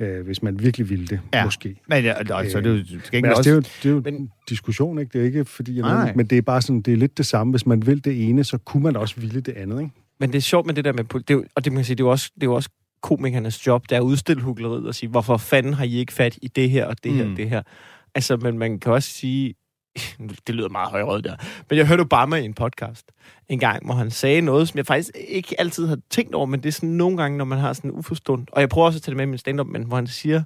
ikke? 0.00 0.14
Øh, 0.18 0.24
hvis 0.24 0.42
man 0.42 0.58
virkelig 0.58 0.90
ville 0.90 1.06
det, 1.06 1.20
ja. 1.34 1.44
Måske. 1.44 1.76
Men 1.88 2.04
ja, 2.04 2.12
altså, 2.34 2.60
det 2.60 2.66
er 2.66 2.70
jo- 2.70 2.84
skal 3.04 3.16
ikke 3.16 3.28
Men 3.28 3.36
altså, 3.36 3.42
det 3.42 3.50
er 3.50 3.54
jo, 3.54 3.60
det 3.60 3.86
er 3.86 3.90
jo 3.90 4.00
Men- 4.04 4.14
en 4.14 4.30
diskussion, 4.48 4.98
ikke? 4.98 5.10
Det 5.12 5.20
er 5.20 5.24
ikke 5.24 5.44
fordi, 5.44 5.74
jeg 5.76 5.82
nej. 5.82 6.12
men 6.16 6.26
det 6.26 6.38
er 6.38 6.42
bare 6.42 6.62
sådan, 6.62 6.80
det 6.82 6.92
er 6.92 6.96
lidt 6.96 7.18
det 7.18 7.26
samme. 7.26 7.50
Hvis 7.50 7.66
man 7.66 7.86
vil 7.86 8.04
det 8.04 8.28
ene, 8.28 8.44
så 8.44 8.58
kunne 8.58 8.82
man 8.82 8.96
også 8.96 9.14
ville 9.20 9.40
det 9.40 9.52
andet, 9.56 9.80
ikke? 9.80 9.92
Men 10.24 10.32
det 10.32 10.38
er 10.38 10.42
sjovt 10.42 10.66
med 10.66 10.74
det 10.74 10.84
der 10.84 10.92
med... 10.92 11.04
Det 11.04 11.30
er, 11.30 11.34
jo- 11.34 11.44
og 11.54 11.64
det, 11.64 11.72
man 11.72 11.78
kan 11.78 11.84
sige, 11.84 11.96
det 11.96 12.02
er 12.02 12.06
jo 12.06 12.10
også, 12.10 12.30
det 12.34 12.42
er 12.42 12.46
jo 12.46 12.54
også 12.54 12.68
komikernes 13.02 13.66
job, 13.66 13.82
det 13.88 13.92
er 13.92 13.96
at 13.96 14.04
udstille 14.04 14.42
hugleriet 14.42 14.86
og 14.86 14.94
sige, 14.94 15.10
hvorfor 15.10 15.36
fanden 15.36 15.74
har 15.74 15.84
I 15.84 15.94
ikke 15.94 16.12
fat 16.12 16.38
i 16.42 16.48
det 16.48 16.70
her 16.70 16.86
og 16.86 17.04
det 17.04 17.12
her 17.12 17.24
Mm. 17.24 17.30
og 17.30 17.36
det 17.36 17.48
her? 17.48 17.62
Altså, 18.14 18.36
men 18.36 18.58
man 18.58 18.78
kan 18.80 18.92
også 18.92 19.08
sige... 19.08 19.54
Det 20.46 20.54
lyder 20.54 20.68
meget 20.68 20.90
højrødt 20.90 21.24
der. 21.24 21.36
Men 21.70 21.78
jeg 21.78 21.86
hørte 21.86 22.00
Obama 22.00 22.36
i 22.36 22.44
en 22.44 22.54
podcast 22.54 23.12
en 23.48 23.58
gang, 23.58 23.84
hvor 23.84 23.94
han 23.94 24.10
sagde 24.10 24.40
noget, 24.40 24.68
som 24.68 24.76
jeg 24.78 24.86
faktisk 24.86 25.10
ikke 25.28 25.60
altid 25.60 25.86
har 25.86 25.98
tænkt 26.10 26.34
over, 26.34 26.46
men 26.46 26.62
det 26.62 26.68
er 26.68 26.72
sådan 26.72 26.88
nogle 26.88 27.16
gange, 27.16 27.38
når 27.38 27.44
man 27.44 27.58
har 27.58 27.72
sådan 27.72 27.90
en 27.90 27.96
uforstående... 27.96 28.46
Og 28.52 28.60
jeg 28.60 28.68
prøver 28.68 28.86
også 28.86 28.98
at 28.98 29.02
tage 29.02 29.10
det 29.12 29.16
med 29.16 29.24
i 29.24 29.28
min 29.28 29.38
stand-up, 29.38 29.66
men 29.66 29.82
hvor 29.82 29.96
han 29.96 30.06
siger, 30.06 30.42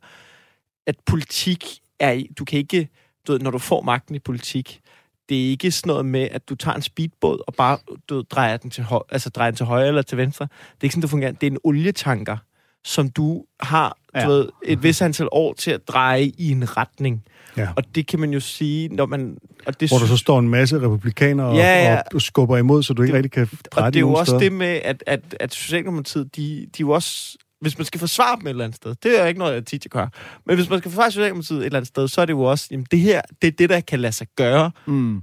at 0.87 0.95
politik 1.07 1.65
er... 2.01 2.23
Du 2.39 2.45
kan 2.45 2.59
ikke... 2.59 2.89
Du 3.27 3.33
ved, 3.33 3.41
når 3.41 3.51
du 3.51 3.59
får 3.59 3.83
magten 3.83 4.15
i 4.15 4.19
politik, 4.19 4.81
det 5.29 5.47
er 5.47 5.51
ikke 5.51 5.71
sådan 5.71 5.89
noget 5.91 6.07
med, 6.07 6.29
at 6.31 6.49
du 6.49 6.55
tager 6.55 6.75
en 6.75 6.83
speedbåd 6.83 7.43
og 7.47 7.55
bare 7.55 7.79
du 8.09 8.23
drejer, 8.31 8.57
den 8.57 8.71
til 8.71 8.85
høj, 8.85 9.03
altså, 9.11 9.31
drejer 9.31 9.51
den 9.51 9.57
til 9.57 9.67
højre 9.67 9.89
eller 9.89 10.03
til 10.03 10.19
venstre. 10.19 10.45
Det 10.45 10.81
er 10.81 10.85
ikke 10.85 10.93
sådan, 10.93 11.03
det 11.03 11.11
fungerer. 11.11 11.33
Det 11.33 11.47
er 11.47 11.51
en 11.51 11.59
olietanker, 11.65 12.37
som 12.85 13.11
du 13.11 13.45
har 13.61 13.89
du 14.15 14.19
Ja. 14.21 14.27
ved, 14.27 14.49
et 14.65 14.83
vis 14.83 15.03
antal 15.03 15.29
år 15.33 15.53
til 15.55 15.71
at 15.71 15.89
dreje 15.89 16.23
i 16.25 16.51
en 16.51 16.77
retning. 16.77 17.25
Ja. 17.57 17.69
Og 17.77 17.95
det 17.95 18.07
kan 18.07 18.21
man 18.21 18.31
jo 18.31 18.41
sige, 18.41 18.89
når 18.89 19.07
man... 19.07 19.37
Og 19.67 19.81
det 19.81 19.91
Hvor 19.91 19.99
der 19.99 20.07
så 20.07 20.17
står 20.17 20.39
en 20.39 20.49
masse 20.49 20.77
republikanere 20.81 21.55
Ja, 21.55 21.93
ja. 21.93 22.01
og, 22.15 22.23
skubber 22.23 22.57
imod, 22.57 22.83
så 22.83 22.93
du 22.95 23.03
ikke 23.03 23.13
Det- 23.13 23.17
rigtig 23.25 23.33
kan 23.33 23.59
dreje 23.71 23.87
og 23.87 23.93
det 23.95 23.99
er 23.99 24.01
jo 24.01 24.13
også 24.13 24.31
steder. 24.31 24.39
det 24.41 24.53
med, 24.53 24.81
at, 24.85 25.05
at, 25.07 25.21
at 25.41 25.55
Socialdemokratiet, 25.55 26.37
de, 26.37 26.43
de 26.43 26.65
er 26.67 26.67
jo 26.81 26.91
også... 26.91 27.39
Hvis 27.61 27.79
man 27.79 27.85
skal 27.85 28.01
forsvare 28.01 28.37
dem 28.37 28.47
et 28.47 28.51
eller 28.51 28.65
andet 28.65 28.77
sted, 28.77 28.95
det 29.03 29.21
er 29.21 29.27
ikke 29.27 29.39
noget, 29.39 29.55
jeg 29.55 29.67
tit 29.67 29.87
gør. 29.91 30.09
Men 30.47 30.57
hvis 30.57 30.71
man 30.71 30.79
skal 30.79 30.91
forsvare 30.91 31.11
Socialdemokratiet 31.11 31.59
et 31.59 31.65
eller 31.65 31.77
andet 31.79 31.89
sted, 31.89 32.09
så 32.09 32.21
er 32.21 32.25
det 32.25 32.33
jo 32.33 32.43
også, 32.43 32.69
jamen 32.71 32.87
det 32.91 32.99
her, 33.01 33.23
det 33.43 33.49
er 33.49 33.53
det, 33.53 33.71
der 33.71 33.81
kan 33.81 34.01
lade 34.01 34.13
sig 34.13 34.27
gøre. 34.37 34.71
Mm. 34.87 35.23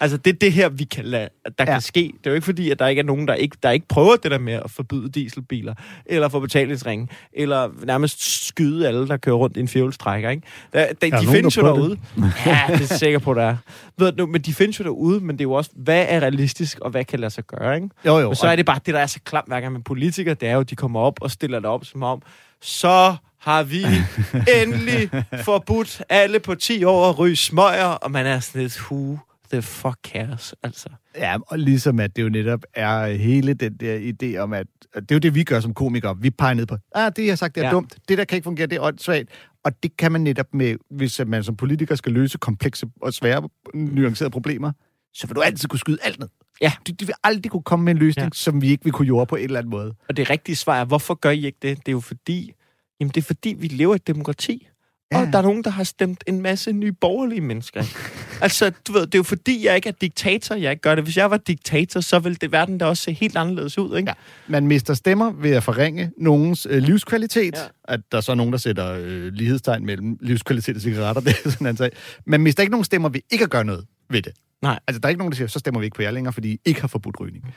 Altså, 0.00 0.16
det 0.16 0.32
er 0.32 0.38
det 0.38 0.52
her, 0.52 0.68
vi 0.68 0.84
kan 0.84 1.04
lade, 1.04 1.28
der 1.44 1.50
ja. 1.58 1.64
Kan 1.64 1.80
ske. 1.80 2.12
Det 2.18 2.26
er 2.26 2.30
jo 2.30 2.34
ikke 2.34 2.44
fordi, 2.44 2.70
at 2.70 2.78
der 2.78 2.86
ikke 2.86 3.00
er 3.00 3.04
nogen, 3.04 3.28
der 3.28 3.34
ikke, 3.34 3.56
der 3.62 3.70
ikke 3.70 3.88
prøver 3.88 4.16
det 4.16 4.30
der 4.30 4.38
med 4.38 4.52
at 4.52 4.70
forbyde 4.70 5.08
dieselbiler, 5.08 5.74
eller 6.06 6.28
få 6.28 6.40
betalingsringe, 6.40 7.08
eller 7.32 7.68
nærmest 7.84 8.46
skyde 8.46 8.88
alle, 8.88 9.08
der 9.08 9.16
kører 9.16 9.36
rundt 9.36 9.56
i 9.56 9.60
en 9.60 9.68
fjolstrækker, 9.68 10.30
ikke? 10.30 10.42
Der, 10.72 10.86
der, 10.86 10.92
de 11.06 11.10
nogen, 11.10 11.28
findes 11.28 11.54
der 11.54 11.62
jo 11.62 11.66
derude. 11.66 11.98
ja, 12.46 12.64
det 12.68 12.74
er 12.74 12.78
jeg 12.78 12.88
sikker 12.88 13.18
på, 13.18 13.34
der 13.34 13.42
er. 13.42 13.56
Ved 13.98 14.12
du, 14.12 14.26
men 14.26 14.40
de 14.40 14.54
findes 14.54 14.78
jo 14.78 14.84
derude, 14.84 15.20
men 15.20 15.36
det 15.36 15.40
er 15.40 15.44
jo 15.44 15.52
også, 15.52 15.70
hvad 15.74 16.06
er 16.08 16.20
realistisk, 16.20 16.78
og 16.78 16.90
hvad 16.90 17.04
kan 17.04 17.18
lade 17.20 17.30
sig 17.30 17.44
gøre, 17.44 17.74
ikke? 17.74 17.88
Jo, 18.06 18.18
jo. 18.18 18.30
Og 18.30 18.36
så 18.36 18.46
er 18.46 18.56
det 18.56 18.66
bare 18.66 18.80
det, 18.86 18.94
der 18.94 19.00
er 19.00 19.06
så 19.06 19.20
klamt 19.24 19.48
hver 19.48 19.60
gang 19.60 19.72
med 19.72 19.80
politikere, 19.80 20.34
det 20.34 20.48
er 20.48 20.52
jo, 20.52 20.60
at 20.60 20.70
de 20.70 20.76
kommer 20.76 21.00
op 21.00 21.18
og 21.20 21.30
stiller 21.30 21.58
det 21.58 21.66
op 21.66 21.84
som 21.84 22.02
om, 22.02 22.22
så 22.60 23.16
har 23.38 23.62
vi 23.62 23.82
endelig 24.62 25.10
forbudt 25.44 26.02
alle 26.08 26.40
på 26.40 26.54
10 26.54 26.84
år 26.84 27.08
at 27.08 27.18
ryge 27.18 27.36
smøger, 27.36 27.84
og 27.84 28.10
man 28.10 28.26
er 28.26 28.40
sådan 28.40 28.62
lidt, 28.62 28.80
who 28.80 29.18
the 29.52 29.62
fuck 29.62 29.96
cares, 30.04 30.54
altså. 30.62 30.88
Ja, 31.16 31.36
og 31.46 31.58
ligesom 31.58 32.00
at 32.00 32.16
det 32.16 32.22
jo 32.22 32.28
netop 32.28 32.60
er 32.74 33.06
hele 33.06 33.54
den 33.54 33.76
der 33.76 34.12
idé 34.12 34.36
om, 34.38 34.52
at 34.52 34.66
at 34.94 35.02
det 35.02 35.10
er 35.10 35.14
jo 35.14 35.18
det, 35.18 35.34
vi 35.34 35.44
gør 35.44 35.60
som 35.60 35.74
komikere. 35.74 36.16
Vi 36.20 36.30
peger 36.30 36.54
ned 36.54 36.66
på, 36.66 36.76
ah, 36.94 37.12
det 37.16 37.24
jeg 37.24 37.30
har 37.30 37.36
sagt, 37.36 37.54
det 37.54 37.60
er 37.62 37.66
Ja. 37.66 37.72
dumt. 37.72 37.96
Det 38.08 38.18
der 38.18 38.24
kan 38.24 38.36
ikke 38.36 38.44
fungere, 38.44 38.66
det 38.66 38.76
er 38.76 38.80
åndssvagt. 38.82 39.28
Og 39.64 39.82
det 39.82 39.96
kan 39.96 40.12
man 40.12 40.20
netop 40.20 40.46
med, 40.54 40.76
hvis 40.90 41.20
man 41.26 41.44
som 41.44 41.56
politiker 41.56 41.94
skal 41.94 42.12
løse 42.12 42.38
komplekse 42.38 42.86
og 43.02 43.14
svære 43.14 43.48
nuancerede 43.74 44.30
problemer, 44.30 44.72
så 45.14 45.26
vil 45.26 45.36
du 45.36 45.40
altid 45.40 45.68
kunne 45.68 45.78
skyde 45.78 45.98
alt 46.02 46.18
ned. 46.18 46.28
Ja. 46.60 46.72
De, 46.86 46.92
de 46.92 47.06
vil 47.06 47.14
aldrig 47.24 47.50
kunne 47.52 47.62
komme 47.62 47.84
med 47.84 47.92
en 47.92 47.98
løsning, 47.98 48.22
Ja. 48.22 48.24
ja. 48.24 48.30
som 48.32 48.62
vi 48.62 48.68
ikke 48.68 48.84
vil 48.84 48.92
kunne 48.92 49.06
jorde 49.08 49.26
på 49.26 49.36
en 49.36 49.44
eller 49.44 49.58
anden 49.58 49.70
måde. 49.70 49.94
Og 50.08 50.16
det 50.16 50.30
rigtige 50.30 50.56
svar 50.56 50.80
er, 50.80 50.84
hvorfor 50.84 51.14
gør 51.14 51.30
I 51.30 51.46
ikke 51.46 51.58
det? 51.62 51.76
Det 51.78 51.88
er 51.88 51.92
jo 51.92 52.00
fordi, 52.00 52.52
jamen 53.00 53.10
det 53.14 53.20
er 53.20 53.24
fordi, 53.24 53.54
vi 53.58 53.66
lever 53.66 53.94
i 53.94 53.96
et 53.96 54.06
demokrati. 54.06 54.68
Ja. 55.12 55.20
Og 55.20 55.32
der 55.32 55.38
er 55.38 55.42
nogen, 55.42 55.64
der 55.64 55.70
har 55.70 55.84
stemt 55.84 56.24
en 56.26 56.42
masse 56.42 56.72
nye 56.72 56.92
borgerlige 56.92 57.40
mennesker. 57.40 57.84
altså, 58.42 58.72
du 58.86 58.92
ved, 58.92 59.00
det 59.00 59.14
er 59.14 59.18
jo 59.18 59.22
fordi, 59.22 59.66
jeg 59.66 59.76
ikke 59.76 59.88
er 59.88 59.92
diktator, 60.00 60.54
jeg 60.54 60.70
ikke 60.70 60.80
gør 60.80 60.94
det. 60.94 61.04
Hvis 61.04 61.16
jeg 61.16 61.30
var 61.30 61.36
diktator, 61.36 62.00
så 62.00 62.18
ville 62.18 62.36
det 62.36 62.52
verden 62.52 62.78
da 62.78 62.84
også 62.84 63.02
se 63.02 63.12
helt 63.12 63.36
anderledes 63.36 63.78
ud, 63.78 63.96
ikke? 63.96 64.10
Ja. 64.10 64.14
Man 64.48 64.66
mister 64.66 64.94
stemmer 64.94 65.30
ved 65.32 65.50
at 65.50 65.62
forringe 65.62 66.10
nogens 66.16 66.66
øh, 66.70 66.82
livskvalitet. 66.82 67.54
Ja. 67.56 67.62
At 67.84 68.00
der 68.12 68.18
er 68.18 68.22
så 68.22 68.34
nogen, 68.34 68.52
der 68.52 68.58
sætter 68.58 68.92
øh, 68.92 69.32
lighedstegn 69.32 69.86
mellem 69.86 70.18
livskvalitet 70.20 70.76
og 70.76 70.82
cigaretter. 70.82 71.22
Det 71.28 71.36
er 71.44 71.50
sådan 71.50 71.66
en 71.66 71.76
sag. 71.76 71.90
Man 72.24 72.40
mister 72.40 72.62
ikke 72.62 72.70
nogen 72.70 72.84
stemmer 72.84 73.08
ved 73.08 73.20
ikke 73.30 73.44
at 73.44 73.50
gøre 73.50 73.64
noget 73.64 73.86
ved 74.10 74.22
det. 74.22 74.32
Nej. 74.62 74.78
Altså, 74.86 75.00
der 75.00 75.06
er 75.06 75.10
ikke 75.10 75.18
nogen, 75.18 75.32
der 75.32 75.36
siger, 75.36 75.48
så 75.48 75.58
stemmer 75.58 75.80
vi 75.80 75.84
ikke 75.84 75.94
på 75.94 76.02
jer 76.02 76.10
længere, 76.10 76.32
fordi 76.32 76.52
I 76.52 76.60
ikke 76.64 76.80
har 76.80 76.88
forbudt 76.88 77.20
rygning. 77.20 77.54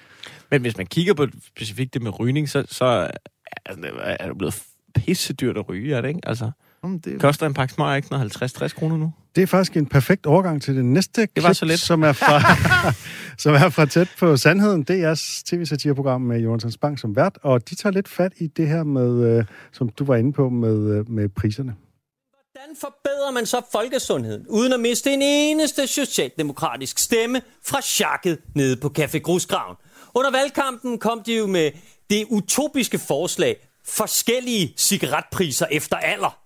Men 0.52 0.62
hvis 0.62 0.78
man 0.78 0.86
kigger 0.86 1.14
på 1.14 1.28
specifikt 1.48 1.94
det 1.94 2.02
med 2.02 2.20
rygning, 2.20 2.50
så, 2.50 2.66
så 2.70 3.12
altså, 3.66 3.90
er 4.04 4.28
det 4.28 4.38
blevet 4.38 4.64
pisse 4.96 5.34
dyrt 5.34 5.58
at 5.58 5.70
ryge, 5.70 5.96
er 5.96 6.02
det 6.02 6.08
ikke? 6.08 6.20
Altså, 6.24 6.52
Jamen, 6.84 7.00
det, 7.00 7.22
koster 7.22 7.46
en 7.46 7.54
pakke 7.54 7.74
smøger 7.74 7.96
ikke 7.96 8.08
sådan 8.08 8.28
50-60 8.28 8.74
kroner 8.74 8.98
nu? 8.98 9.14
Det 9.36 9.42
er 9.42 9.48
faktisk 9.48 9.78
en 9.78 9.86
perfekt 9.86 10.26
overgang 10.26 10.62
til 10.62 10.76
det 10.76 10.86
næste 10.86 11.28
klip, 11.28 11.44
var 11.44 11.54
så 11.54 11.66
let. 11.66 11.80
som 11.80 12.04
er 12.04 12.14
fra, 12.14 12.42
som 13.44 13.54
er 13.54 13.70
fra 13.70 13.86
tæt 13.86 14.08
på 14.20 14.38
sandheden. 14.38 14.84
Det 14.84 15.04
er 15.04 15.42
tv-satireprogram 15.46 16.22
med 16.22 16.40
Jonathan 16.40 16.72
Spang 16.72 17.00
som 17.00 17.16
vært, 17.16 17.38
og 17.42 17.70
de 17.70 17.76
tager 17.76 17.94
lidt 17.94 18.08
fat 18.08 18.34
i 18.38 18.48
det 18.48 18.68
her 18.68 18.84
med, 18.84 19.38
øh, 19.38 19.46
som 19.72 19.90
du 19.90 20.06
var 20.06 20.16
inde 20.16 20.34
på, 20.34 20.50
med, 20.50 20.98
øh, 20.98 21.10
med 21.10 21.30
priserne. 21.30 21.76
Hvordan 22.52 22.76
forbedrer 22.82 23.32
man 23.32 23.46
så 23.46 23.62
folkesundheden, 23.72 24.46
uden 24.50 24.74
at 24.74 24.80
miste 24.80 25.14
en 25.14 25.22
eneste 25.22 25.88
socialdemokratisk 25.88 27.00
stemme 27.00 27.42
fra 27.66 27.82
chakket 27.82 28.38
nede 28.56 28.78
på 28.78 28.94
Café 29.00 29.18
Grusgraven? 29.18 29.76
Under 30.16 30.32
valgkampen 30.32 30.98
kom 30.98 31.24
de 31.26 31.38
jo 31.38 31.48
med 31.48 31.72
det 32.10 32.26
utopiske 32.30 33.00
forslag, 33.00 33.68
forskellige 33.86 34.74
cigaretpriser 34.78 35.66
efter 35.72 35.96
alder. 35.96 36.41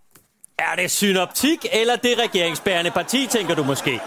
Er 0.57 0.75
det 0.75 0.91
synoptik, 0.91 1.65
eller 1.71 1.95
det 1.95 2.19
regeringsbærende 2.19 2.91
parti, 2.91 3.27
tænker 3.27 3.55
du 3.55 3.63
måske? 3.63 4.01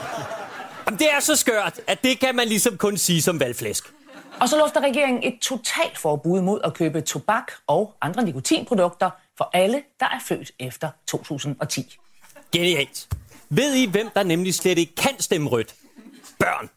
Jamen, 0.87 0.99
det 0.99 1.07
er 1.13 1.21
så 1.21 1.37
skørt, 1.37 1.81
at 1.87 2.05
det 2.05 2.21
kan 2.21 2.37
man 2.37 2.49
ligesom 2.49 2.77
kun 2.77 2.97
sige 2.97 3.23
som 3.23 3.41
valgflæsk. 3.41 3.93
Og 4.41 4.49
så 4.49 4.59
lufter 4.59 4.81
regeringen 4.81 5.23
et 5.23 5.39
totalt 5.41 5.99
forbud 5.99 6.41
mod 6.41 6.61
at 6.65 6.75
købe 6.75 7.01
tobak 7.01 7.53
og 7.67 7.95
andre 8.01 8.23
nikotinprodukter 8.25 9.11
for 9.39 9.51
alle, 9.53 9.83
der 10.01 10.07
er 10.07 10.19
født 10.29 10.53
efter 10.59 10.91
2010. 11.07 11.97
Genialt. 12.53 13.09
Ved 13.49 13.75
I, 13.75 13.87
hvem 13.87 14.11
der 14.15 14.23
nemlig 14.23 14.55
slet 14.55 14.79
ikke 14.79 14.95
kan 14.95 15.21
stemme 15.21 15.51
rødt? 15.51 15.75
Børn. 16.39 16.71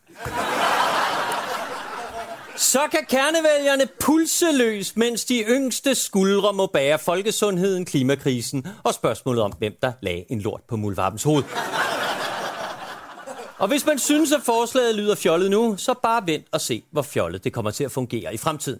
Så 2.55 2.79
kan 2.91 2.99
kernevælgerne 3.09 3.83
pulse 3.99 4.45
løs, 4.51 4.95
mens 4.95 5.25
de 5.25 5.43
yngste 5.49 5.95
skuldre 5.95 6.53
må 6.53 6.65
bære 6.65 6.99
folkesundheden, 6.99 7.85
klimakrisen 7.85 8.67
og 8.83 8.93
spørgsmålet 8.93 9.43
om, 9.43 9.51
hvem 9.59 9.73
der 9.81 9.91
lagde 10.01 10.25
en 10.29 10.41
lort 10.41 10.61
på 10.69 10.75
Mulvarpens 10.75 11.23
hoved. 11.23 11.43
Og 13.57 13.67
hvis 13.67 13.85
man 13.85 13.99
synes, 13.99 14.31
at 14.31 14.41
forslaget 14.45 14.95
lyder 14.95 15.15
fjollet 15.15 15.51
nu, 15.51 15.75
så 15.77 15.93
bare 16.03 16.23
vent 16.25 16.45
og 16.51 16.61
se, 16.61 16.83
hvor 16.91 17.01
fjollet 17.01 17.43
det 17.43 17.53
kommer 17.53 17.71
til 17.71 17.83
at 17.83 17.91
fungere 17.91 18.33
i 18.33 18.37
fremtiden. 18.37 18.79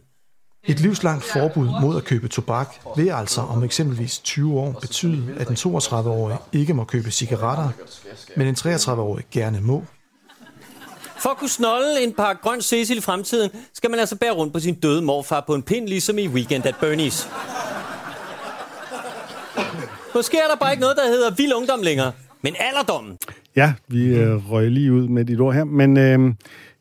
Et 0.63 0.79
livslangt 0.79 1.23
forbud 1.23 1.69
mod 1.81 1.97
at 1.97 2.03
købe 2.03 2.27
tobak 2.27 2.75
vil 2.95 3.09
altså 3.09 3.41
om 3.41 3.63
eksempelvis 3.63 4.19
20 4.19 4.59
år 4.59 4.71
betyde, 4.81 5.35
at 5.39 5.47
en 5.47 5.55
32-årig 5.55 6.37
ikke 6.53 6.73
må 6.73 6.83
købe 6.83 7.11
cigaretter, 7.11 7.69
men 8.35 8.47
en 8.47 8.55
33-årig 8.55 9.25
gerne 9.31 9.61
må. 9.61 9.83
For 11.21 11.29
at 11.29 11.37
kunne 11.37 11.49
snolde 11.49 12.03
en 12.03 12.13
par 12.13 12.33
grøn 12.33 12.61
Cecil 12.61 12.97
i 12.97 13.01
fremtiden, 13.01 13.49
skal 13.73 13.89
man 13.89 13.99
altså 13.99 14.15
bære 14.15 14.31
rundt 14.31 14.53
på 14.53 14.59
sin 14.59 14.75
døde 14.75 15.01
morfar 15.01 15.43
på 15.47 15.55
en 15.55 15.63
pind, 15.63 15.87
ligesom 15.87 16.17
i 16.17 16.27
Weekend 16.27 16.65
at 16.65 16.75
Bernie's. 16.83 17.29
Måske 20.15 20.37
er 20.37 20.47
der 20.49 20.55
bare 20.59 20.71
ikke 20.71 20.81
noget, 20.81 20.97
der 20.97 21.07
hedder 21.07 21.31
vild 21.37 21.53
ungdom 21.53 21.81
længere, 21.81 22.11
men 22.41 22.55
alderdommen. 22.59 23.17
Ja, 23.55 23.73
vi 23.87 24.05
øh, 24.05 24.51
røg 24.51 24.71
lige 24.71 24.93
ud 24.93 25.07
med 25.07 25.25
dit 25.25 25.39
ord 25.39 25.53
her, 25.53 25.63
men 25.63 25.97
øh, 25.97 26.33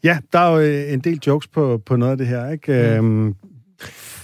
ja, 0.05 0.19
der 0.33 0.39
er 0.39 0.53
jo 0.53 0.59
øh, 0.59 0.93
en 0.93 1.01
del 1.01 1.21
jokes 1.27 1.47
på, 1.47 1.83
på 1.87 1.97
noget 1.97 2.13
af 2.13 2.19
det 2.19 2.27
her, 2.27 2.51
ikke? 2.51 3.01
Mm. 3.01 3.29
Øh, 3.29 3.35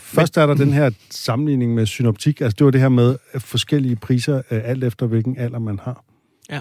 først 0.02 0.36
er 0.36 0.46
der 0.46 0.54
den 0.54 0.72
her 0.72 0.90
sammenligning 1.10 1.74
med 1.74 1.86
synoptik, 1.86 2.40
altså 2.40 2.56
det 2.58 2.64
var 2.64 2.70
det 2.70 2.80
her 2.80 2.88
med 2.88 3.16
forskellige 3.38 3.96
priser, 3.96 4.42
øh, 4.50 4.60
alt 4.64 4.84
efter 4.84 5.06
hvilken 5.06 5.38
alder 5.38 5.58
man 5.58 5.78
har. 5.78 6.05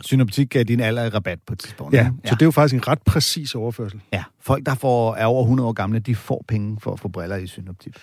Synoptik 0.02 0.50
gav 0.50 0.63
din 0.63 0.80
alder 0.80 1.06
i 1.06 1.10
rabat 1.10 1.39
på 1.48 1.54
et 1.54 1.60
tidspunkt. 1.60 1.93
Ja, 1.93 2.00
ikke? 2.00 2.12
så 2.26 2.36
det 2.36 2.41
er 2.41 2.45
jo 2.45 2.52
faktisk 2.52 2.76
en 2.76 2.88
ret 2.88 3.02
præcis 3.02 3.56
overførsel. 3.56 4.02
ja. 4.13 4.24
Folk, 4.41 4.65
der 4.65 4.76
får, 4.76 5.15
er 5.15 5.26
over 5.26 5.41
100 5.43 5.69
år 5.69 5.74
gamle, 5.74 6.00
de 6.00 6.15
får 6.15 6.45
penge 6.48 6.78
for 6.82 6.93
at 6.93 7.00
få 7.00 7.08
briller 7.08 7.36
i 7.36 7.48
synoptik. 7.48 7.93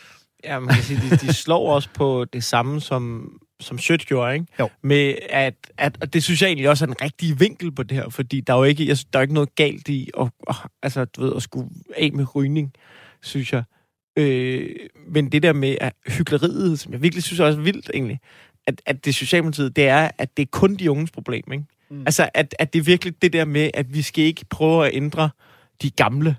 Ja, 0.45 0.59
man 0.59 0.75
kan 0.75 0.85
sige, 0.85 1.01
de, 1.11 1.17
de 1.17 1.33
slår 1.33 1.75
også 1.75 1.89
på 1.95 2.25
det 2.25 2.45
samme, 2.45 2.81
som, 2.81 3.33
som 3.61 3.79
Schødt 3.79 4.07
gjorde, 4.07 4.35
ikke? 4.35 4.47
Jo. 4.59 4.69
Med 4.83 5.15
at, 5.31 5.55
at, 5.79 5.99
og 6.01 6.13
det 6.13 6.23
synes 6.23 6.43
jeg 6.43 6.49
egentlig 6.49 6.69
også 6.69 6.85
er 6.85 6.87
den 6.87 7.03
rigtige 7.03 7.39
vinkel 7.39 7.73
på 7.73 7.83
det 7.83 7.97
her, 7.97 8.09
fordi 8.09 8.41
der 8.41 8.53
er 8.53 8.59
jo 8.59 8.65
ikke, 8.65 8.89
jeg, 8.89 8.97
der 9.13 9.19
er 9.19 9.23
ikke 9.23 9.35
noget 9.35 9.55
galt 9.55 9.89
i 9.89 10.11
at, 10.21 10.31
at, 10.49 10.57
altså, 10.83 11.05
du 11.05 11.21
ved, 11.21 11.33
at 11.37 11.43
skulle 11.43 11.69
af 11.97 12.11
med 12.13 12.35
rygning, 12.35 12.73
synes 13.23 13.53
jeg. 13.53 13.63
Øh, 14.19 14.71
men 15.09 15.33
det 15.33 15.43
der 15.43 15.53
med 15.53 15.77
at 15.81 15.93
hyggeleriet, 16.07 16.81
som 16.81 16.93
jeg 16.93 17.03
virkelig 17.03 17.23
synes 17.23 17.41
er 17.41 17.45
også 17.45 17.61
vildt 17.61 17.91
egentlig, 17.95 18.21
at, 18.67 18.83
at 18.87 19.05
det 19.05 19.15
Socialdemokratiet, 19.15 19.77
det 19.77 19.89
er, 19.89 20.11
at 20.19 20.37
det 20.37 20.43
er 20.43 20.47
kun 20.53 20.75
de 20.75 20.91
unges 20.91 21.11
problem, 21.11 21.53
ikke? 21.53 21.65
Mm. 21.91 22.01
Altså, 22.01 22.29
at, 22.35 22.55
at 22.59 22.73
det 22.73 22.79
er 22.79 22.83
virkelig 22.83 23.23
det 23.23 23.33
der 23.33 23.45
med, 23.45 23.71
at 23.75 23.95
vi 23.95 24.03
skal 24.03 24.25
ikke 24.25 24.45
prøve 24.51 24.87
at 24.87 24.91
ændre 24.95 25.31
de 25.83 25.91
gamle. 25.91 26.37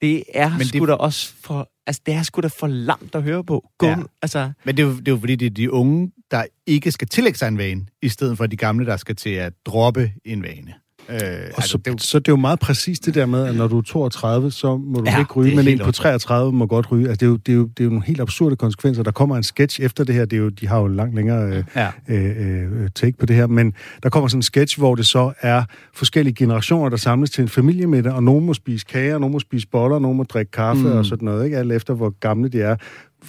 Det 0.00 0.22
er 0.34 0.48
Men 0.48 0.58
Men 0.58 0.66
det- 0.66 0.68
sgu 0.76 0.86
da 0.86 0.92
også 0.92 1.32
for... 1.42 1.70
Altså, 1.88 2.02
det 2.06 2.14
er 2.14 2.22
sgu 2.22 2.40
da 2.40 2.46
for 2.46 2.66
lamt 2.66 3.14
at 3.14 3.22
høre 3.22 3.44
på. 3.44 3.68
Gå, 3.78 3.86
ja. 3.86 3.96
altså, 4.22 4.50
Men 4.64 4.76
det 4.76 4.82
er, 4.82 4.86
jo, 4.86 4.92
det 4.96 5.08
er 5.08 5.12
jo 5.12 5.18
fordi, 5.18 5.36
det 5.36 5.46
er 5.46 5.50
de 5.50 5.72
unge, 5.72 6.12
der 6.30 6.44
ikke 6.66 6.92
skal 6.92 7.08
tillægge 7.08 7.38
sig 7.38 7.48
en 7.48 7.58
vane, 7.58 7.86
i 8.02 8.08
stedet 8.08 8.36
for 8.36 8.46
de 8.46 8.56
gamle, 8.56 8.86
der 8.86 8.96
skal 8.96 9.16
til 9.16 9.30
at 9.30 9.52
droppe 9.66 10.12
en 10.24 10.42
vane. 10.42 10.74
Øh, 11.08 11.16
Og 11.18 11.20
altså, 11.56 11.70
så, 11.70 11.78
det 11.78 11.86
er 11.86 11.90
jo, 11.90 11.98
så 11.98 12.18
det 12.18 12.28
er 12.28 12.32
jo 12.32 12.36
meget 12.36 12.58
præcis 12.58 13.00
det 13.00 13.14
der 13.14 13.26
med, 13.26 13.46
at 13.46 13.54
når 13.56 13.68
du 13.68 13.78
er 13.78 13.82
32, 13.82 14.50
så 14.50 14.76
må 14.76 14.98
du 14.98 15.04
Ja, 15.06 15.18
ikke 15.18 15.32
ryge, 15.32 15.56
men 15.56 15.68
en 15.68 15.78
på 15.78 15.84
åndssvagt. 15.84 15.96
33 15.96 16.52
må 16.52 16.66
godt 16.66 16.92
ryge. 16.92 17.08
Altså, 17.08 17.16
det, 17.20 17.26
er 17.26 17.30
jo, 17.30 17.36
det, 17.36 17.52
er 17.52 17.56
jo, 17.56 17.62
det 17.64 17.80
er 17.80 17.84
jo 17.84 17.90
nogle 17.90 18.04
helt 18.06 18.20
absurde 18.20 18.56
konsekvenser. 18.56 19.02
Der 19.02 19.10
kommer 19.10 19.36
en 19.36 19.42
sketch 19.42 19.80
efter 19.80 20.04
det 20.04 20.14
her. 20.14 20.24
Det 20.24 20.36
er 20.36 20.40
jo, 20.40 20.48
de 20.48 20.68
har 20.68 20.78
jo 20.80 20.86
langt 20.86 21.14
længere 21.14 21.56
øh, 21.56 21.64
Ja. 21.76 21.88
øh, 22.08 22.82
øh, 22.82 22.88
take 22.94 23.18
på 23.18 23.26
det 23.26 23.36
her. 23.36 23.46
Men 23.46 23.72
der 24.02 24.08
kommer 24.08 24.28
sådan 24.28 24.38
en 24.38 24.42
sketch, 24.42 24.78
hvor 24.78 24.94
det 24.94 25.06
så 25.06 25.32
er 25.40 25.62
forskellige 25.94 26.34
generationer, 26.34 26.88
der 26.88 26.96
samles 26.96 27.30
til 27.30 27.42
en 27.42 27.48
familiemiddag, 27.48 28.12
og 28.12 28.22
nogen 28.22 28.46
må 28.46 28.54
spise 28.54 28.86
kager, 28.86 29.18
nogen 29.18 29.32
må 29.32 29.38
spise 29.38 29.66
boller, 29.68 29.98
nogen 29.98 30.16
må 30.16 30.22
drikke 30.22 30.50
kaffe 30.50 30.82
mm. 30.82 30.92
og 30.98 31.06
sådan 31.06 31.26
noget. 31.26 31.44
Ikke? 31.44 31.58
Alt 31.58 31.72
efter, 31.72 31.94
hvor 31.94 32.10
gamle 32.20 32.48
de 32.48 32.60
er. 32.62 32.76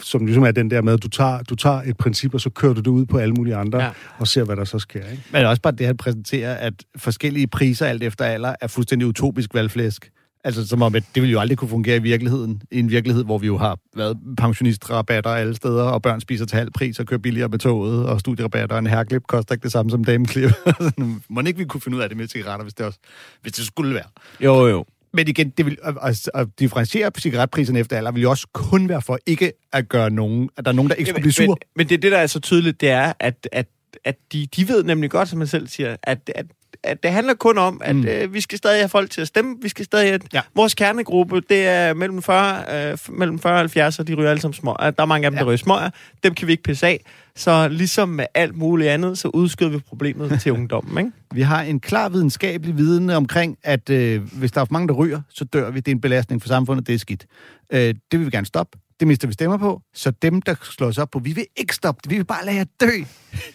Som 0.01 0.25
ligesom 0.25 0.43
er 0.43 0.51
den 0.51 0.71
der 0.71 0.81
med, 0.81 0.93
at 0.93 1.03
du 1.03 1.07
tager, 1.07 1.43
du 1.43 1.55
tager 1.55 1.81
et 1.81 1.97
princip, 1.97 2.33
og 2.33 2.41
så 2.41 2.49
kører 2.49 2.73
du 2.73 2.79
det 2.79 2.87
ud 2.87 3.05
på 3.05 3.17
alle 3.17 3.33
mulige 3.33 3.55
andre, 3.55 3.83
ja. 3.83 3.89
Og 4.17 4.27
ser, 4.27 4.43
hvad 4.43 4.55
der 4.55 4.63
så 4.63 4.79
sker. 4.79 5.09
Ikke? 5.11 5.23
men 5.31 5.45
også 5.45 5.61
bare 5.61 5.73
det, 5.73 5.85
at 5.85 5.97
præsentere, 5.97 6.59
at 6.59 6.73
forskellige 6.95 7.47
priser 7.47 7.85
alt 7.85 8.03
efter 8.03 8.25
alder 8.25 8.55
er 8.61 8.67
fuldstændig 8.67 9.07
utopisk 9.07 9.53
valgflæsk. 9.53 10.11
Altså 10.43 10.67
som 10.67 10.81
om, 10.81 10.95
at 10.95 11.03
det 11.15 11.23
vil 11.23 11.31
jo 11.31 11.39
aldrig 11.39 11.57
kunne 11.57 11.69
fungere 11.69 11.95
i 11.95 11.99
virkeligheden. 11.99 12.61
I 12.71 12.79
en 12.79 12.89
virkelighed, 12.89 13.23
hvor 13.23 13.37
vi 13.37 13.47
jo 13.47 13.57
har 13.57 13.77
været 13.95 14.17
pensionistrabatter 14.37 15.29
alle 15.29 15.55
steder, 15.55 15.83
og 15.83 16.01
børn 16.01 16.21
spiser 16.21 16.45
til 16.45 16.57
halv 16.57 16.71
pris 16.71 16.99
og 16.99 17.05
kører 17.05 17.19
billigere 17.19 17.49
med 17.49 17.59
toget, 17.59 18.05
og 18.05 18.19
studierabatter 18.19 18.75
og 18.75 18.79
en 18.79 18.87
herreklip 18.87 19.23
koster 19.27 19.55
ikke 19.55 19.63
det 19.63 19.71
samme 19.71 19.91
som 19.91 20.03
dameklip. 20.03 20.51
Må 21.29 21.41
ikke 21.41 21.57
vi 21.57 21.65
kunne 21.65 21.81
finde 21.81 21.97
ud 21.97 22.03
af 22.03 22.09
det 22.09 22.17
med 22.17 22.27
cigaretter, 22.27 22.63
hvis 22.63 22.73
det, 22.73 22.85
også, 22.85 22.99
hvis 23.41 23.53
det 23.53 23.65
skulle 23.65 23.93
være. 23.93 24.07
jo, 24.39 24.67
jo. 24.67 24.85
Men 25.13 25.27
igen, 25.27 25.49
det 25.49 25.65
vil, 25.65 25.77
at, 26.01 26.29
at, 26.33 26.47
differentiere 26.59 27.11
cigaretpriserne 27.19 27.79
efter 27.79 27.97
alder 27.97 28.11
vil 28.11 28.21
jo 28.21 28.29
også 28.29 28.47
kun 28.53 28.89
være 28.89 29.01
for 29.01 29.19
ikke 29.25 29.51
at 29.73 29.89
gøre 29.89 30.09
nogen, 30.09 30.49
at 30.57 30.65
der 30.65 30.71
er 30.71 30.75
nogen, 30.75 30.89
der 30.89 30.95
ikke 30.95 31.09
skulle 31.09 31.21
blive 31.21 31.33
men, 31.39 31.47
sur. 31.47 31.53
men, 31.53 31.57
men 31.75 31.89
det 31.89 31.95
er 31.95 31.99
det, 32.01 32.11
der 32.11 32.17
er 32.17 32.27
så 32.27 32.39
tydeligt, 32.39 32.81
det 32.81 32.89
er, 32.89 33.13
at, 33.19 33.49
at, 33.51 33.67
at 34.03 34.15
de, 34.33 34.47
de 34.55 34.67
ved 34.67 34.83
nemlig 34.83 35.09
godt, 35.11 35.29
som 35.29 35.37
man 35.37 35.47
selv 35.47 35.67
siger, 35.67 35.95
at, 36.03 36.31
at, 36.35 36.45
at 36.83 37.03
det 37.03 37.11
handler 37.11 37.33
kun 37.33 37.57
om, 37.57 37.81
at 37.83 37.95
Mm. 37.95 38.05
øh, 38.07 38.33
vi 38.33 38.41
skal 38.41 38.57
stadig 38.57 38.79
have 38.79 38.89
folk 38.89 39.09
til 39.11 39.21
at 39.21 39.27
stemme. 39.27 39.55
Vi 39.61 39.69
skal 39.69 39.85
stadig 39.85 40.07
have... 40.09 40.19
Ja. 40.33 40.41
Vores 40.55 40.73
kernegruppe, 40.75 41.41
det 41.49 41.67
er 41.67 41.93
mellem 41.93 42.21
40, 42.23 42.91
øh, 42.91 42.97
mellem 43.09 43.39
40 43.39 43.53
og 43.53 43.59
70, 43.59 43.99
og 43.99 44.07
de 44.07 44.13
ryger 44.13 44.29
alle 44.29 44.41
sammen 44.41 44.53
små. 44.53 44.75
Der 44.79 44.91
er 44.97 45.05
mange 45.05 45.25
af 45.25 45.31
dem, 45.31 45.37
Ja. 45.37 45.43
der 45.43 45.47
ryger 45.49 45.57
smøger. 45.57 45.89
Dem 46.23 46.33
kan 46.33 46.47
vi 46.47 46.51
ikke 46.51 46.63
pisse 46.63 46.87
af. 46.87 47.01
Så 47.37 47.67
ligesom 47.67 48.09
med 48.09 48.25
alt 48.33 48.55
muligt 48.57 48.89
andet, 48.89 49.17
så 49.17 49.27
udskyder 49.27 49.69
vi 49.69 49.79
problemet 49.79 50.41
til 50.41 50.51
ungdommen, 50.57 50.97
ikke? 50.97 51.11
Vi 51.33 51.41
har 51.41 51.61
en 51.61 51.79
klar 51.79 52.09
videnskabelig 52.09 52.77
viden 52.77 53.09
omkring, 53.09 53.57
at 53.63 53.89
øh, 53.89 54.21
hvis 54.33 54.51
der 54.51 54.61
er 54.61 54.65
for 54.65 54.73
mange, 54.73 54.87
der 54.87 54.93
ryger, 54.93 55.21
så 55.29 55.45
dør 55.45 55.69
vi. 55.71 55.79
Det 55.79 55.91
er 55.91 55.95
en 55.95 56.01
belastning 56.01 56.41
for 56.41 56.47
samfundet, 56.47 56.87
det 56.87 56.95
er 56.95 56.99
skidt. 56.99 57.25
Øh, 57.73 57.79
det 57.79 58.19
vil 58.19 58.25
vi 58.25 58.31
gerne 58.31 58.45
stoppe. 58.45 58.77
Det 58.99 59.07
mister 59.07 59.27
vi 59.27 59.33
stemmer 59.33 59.57
på. 59.57 59.81
Så 59.93 60.11
dem, 60.11 60.41
der 60.41 60.55
slår 60.63 60.87
os 60.87 60.97
op 60.97 61.11
på, 61.11 61.19
vi 61.19 61.33
vil 61.33 61.45
ikke 61.55 61.75
stoppe 61.75 61.99
det, 62.03 62.11
vi 62.11 62.15
vil 62.15 62.25
bare 62.25 62.45
lade 62.45 62.57
jer 62.57 62.65
dø. 62.79 62.91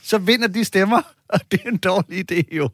Så 0.03 0.19
vinder 0.19 0.49
de 0.49 0.65
stemmer, 0.65 1.03
og 1.29 1.41
det 1.51 1.61
er 1.65 1.69
en 1.71 1.77
dårlig 1.77 2.33
idé 2.33 2.57
jo. 2.57 2.69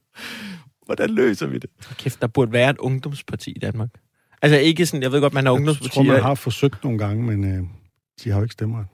Hvordan 0.86 1.10
løser 1.10 1.46
vi 1.46 1.58
det? 1.58 1.70
Kæft, 1.98 2.20
der 2.20 2.26
burde 2.26 2.52
være 2.52 2.70
et 2.70 2.78
ungdomsparti 2.78 3.50
i 3.50 3.58
Danmark. 3.58 3.88
Altså 4.42 4.58
ikke 4.58 4.86
sådan, 4.86 5.02
jeg 5.02 5.12
ved 5.12 5.20
godt, 5.20 5.32
man 5.34 5.46
har 5.46 5.52
Jeg 5.52 5.56
tror, 5.56 5.58
ungdomspartier. 5.58 6.12
man 6.12 6.22
har 6.22 6.34
forsøgt 6.34 6.84
nogle 6.84 6.98
gange, 6.98 7.22
men 7.22 7.44
øh, 7.44 7.64
de 8.24 8.30
har 8.30 8.36
jo 8.36 8.42
ikke 8.42 8.52
stemmer. 8.52 8.84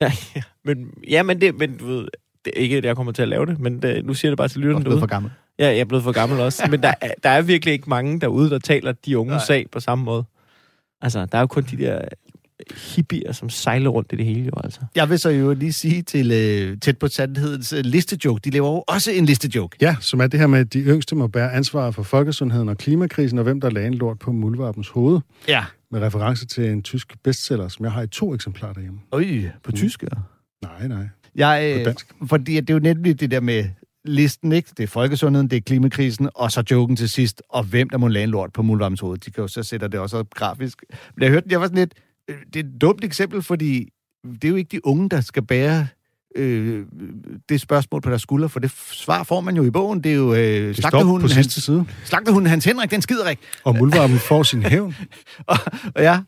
Ja, 0.00 0.12
ja. 0.36 0.42
Men, 0.64 0.90
ja, 1.10 1.22
men 1.22 1.40
det, 1.40 1.58
men 1.58 1.76
du 1.76 1.86
ved, 1.86 2.08
det 2.44 2.52
er 2.56 2.60
ikke, 2.60 2.76
at 2.76 2.84
jeg 2.84 2.96
kommer 2.96 3.12
til 3.12 3.22
at 3.22 3.28
lave 3.28 3.46
det, 3.46 3.58
men 3.60 3.82
det, 3.82 4.04
nu 4.04 4.14
siger 4.14 4.28
jeg 4.28 4.32
det 4.32 4.38
bare 4.38 4.48
til 4.48 4.58
er 4.58 4.60
lytterne 4.62 4.84
blevet 4.84 4.94
derude. 4.96 5.00
for 5.00 5.06
gammel. 5.06 5.30
Ja, 5.58 5.66
jeg 5.66 5.78
er 5.78 5.84
blevet 5.84 6.04
for 6.04 6.12
gammel 6.12 6.40
også. 6.40 6.62
Men 6.70 6.82
der, 6.82 6.94
er- 7.00 7.14
der 7.22 7.30
er 7.30 7.42
virkelig 7.42 7.72
ikke 7.72 7.90
mange 7.90 8.20
derude, 8.20 8.50
der 8.50 8.58
taler 8.58 8.92
de 8.92 9.18
unge 9.18 9.40
sag 9.46 9.66
på 9.72 9.80
samme 9.80 10.04
måde. 10.04 10.24
Altså, 11.02 11.26
der 11.26 11.38
er 11.38 11.42
jo 11.42 11.46
kun 11.46 11.62
de 11.70 11.76
der 11.76 12.00
hippier, 12.96 13.32
som 13.32 13.50
sejler 13.50 13.90
rundt 13.90 14.12
i 14.12 14.16
det 14.16 14.24
hele 14.24 14.40
jo, 14.44 14.50
altså. 14.64 14.80
Jeg 14.94 15.10
vil 15.10 15.18
så 15.18 15.30
jo 15.30 15.54
lige 15.54 15.72
sige 15.72 16.02
til 16.02 16.32
øh, 16.32 16.78
tæt 16.78 16.98
på 16.98 17.08
sandhedens 17.08 17.72
øh, 17.72 17.78
listejoke, 17.84 18.40
de 18.44 18.50
laver 18.50 18.68
jo 18.72 18.84
også 18.88 19.10
en 19.10 19.26
listejoke. 19.26 19.76
Ja, 19.80 19.96
som 20.00 20.20
er 20.20 20.26
det 20.26 20.40
her 20.40 20.46
med, 20.46 20.58
at 20.58 20.72
de 20.72 20.78
yngste 20.78 21.14
må 21.16 21.26
bære 21.26 21.52
ansvaret 21.52 21.94
for 21.94 22.02
folkesundheden 22.02 22.68
og 22.68 22.78
klimakrisen, 22.78 23.38
og 23.38 23.44
hvem 23.44 23.60
der 23.60 23.70
lagde 23.70 23.86
en 23.88 23.94
lort 23.94 24.18
på 24.18 24.32
muldvarpens 24.32 24.88
hoved, 24.88 25.20
Ja. 25.48 25.64
Med 25.90 26.00
reference 26.00 26.46
til 26.46 26.70
en 26.70 26.82
tysk 26.82 27.16
bestseller, 27.22 27.68
som 27.68 27.84
jeg 27.84 27.92
har 27.92 28.02
i 28.02 28.06
to 28.06 28.34
eksemplarer 28.34 28.72
derhjemme. 28.72 29.00
Øj, 29.12 29.24
på 29.62 29.70
mm. 29.70 29.76
tysk, 29.76 30.02
ja. 30.02 30.08
Nej, 30.62 30.88
nej. 30.88 31.08
Jeg, 31.34 31.74
På 31.74 31.80
øh, 31.80 31.84
dansk. 31.84 32.14
fordi 32.28 32.60
det 32.60 32.70
er 32.70 32.74
jo 32.74 32.80
nemlig 32.80 33.20
det 33.20 33.30
der 33.30 33.40
med 33.40 33.64
listen, 34.04 34.52
ikke? 34.52 34.70
Det 34.76 34.82
er 34.82 34.86
folkesundheden, 34.86 35.50
det 35.50 35.56
er 35.56 35.60
klimakrisen, 35.60 36.28
og 36.34 36.52
så 36.52 36.64
joken 36.70 36.96
til 36.96 37.08
sidst, 37.08 37.42
og 37.48 37.64
hvem 37.64 37.90
der 37.90 37.98
må 37.98 38.08
lade 38.08 38.24
en 38.24 38.30
lort 38.30 38.52
på 38.52 38.62
muldvarmens 38.62 39.00
hoved. 39.00 39.18
De 39.18 39.30
kan 39.30 39.42
jo 39.42 39.48
så 39.48 39.62
sætte 39.62 39.88
det 39.88 40.00
også 40.00 40.16
op 40.16 40.30
grafisk. 40.34 40.84
Men 41.16 41.22
jeg 41.22 41.30
hørte, 41.30 41.46
jeg 41.50 41.60
var 41.60 41.66
sådan 41.66 41.78
lidt, 41.78 41.94
øh, 42.28 42.36
det 42.54 42.56
er 42.56 42.68
et 42.68 42.80
dumt 42.80 43.04
eksempel, 43.04 43.42
fordi 43.42 43.88
det 44.24 44.44
er 44.44 44.48
jo 44.48 44.56
ikke 44.56 44.68
de 44.72 44.86
unge, 44.86 45.08
der 45.08 45.20
skal 45.20 45.42
bære 45.42 45.86
øh, 46.36 46.86
det 47.48 47.60
spørgsmål 47.60 48.00
på 48.00 48.10
deres 48.10 48.22
skulder, 48.22 48.48
for 48.48 48.60
det 48.60 48.70
svar 48.92 49.22
får 49.22 49.40
man 49.40 49.56
jo 49.56 49.64
i 49.64 49.70
bogen. 49.70 50.04
Det 50.04 50.12
er 50.12 50.16
jo 50.16 50.34
øh, 50.34 50.74
slagterhunden, 50.74 51.28
på 51.28 51.34
Hans, 51.34 51.52
side. 51.52 51.84
slagterhunden 52.04 52.50
Hans 52.50 52.64
Henrik, 52.64 52.90
den 52.90 53.02
skider 53.02 53.28
ikke. 53.28 53.42
Og 53.64 53.76
muldvarpen 53.76 54.18
får 54.18 54.42
sin 54.42 54.62
hævn. 54.62 54.96
Og, 55.46 55.56
og 55.94 56.02
ja, 56.02 56.20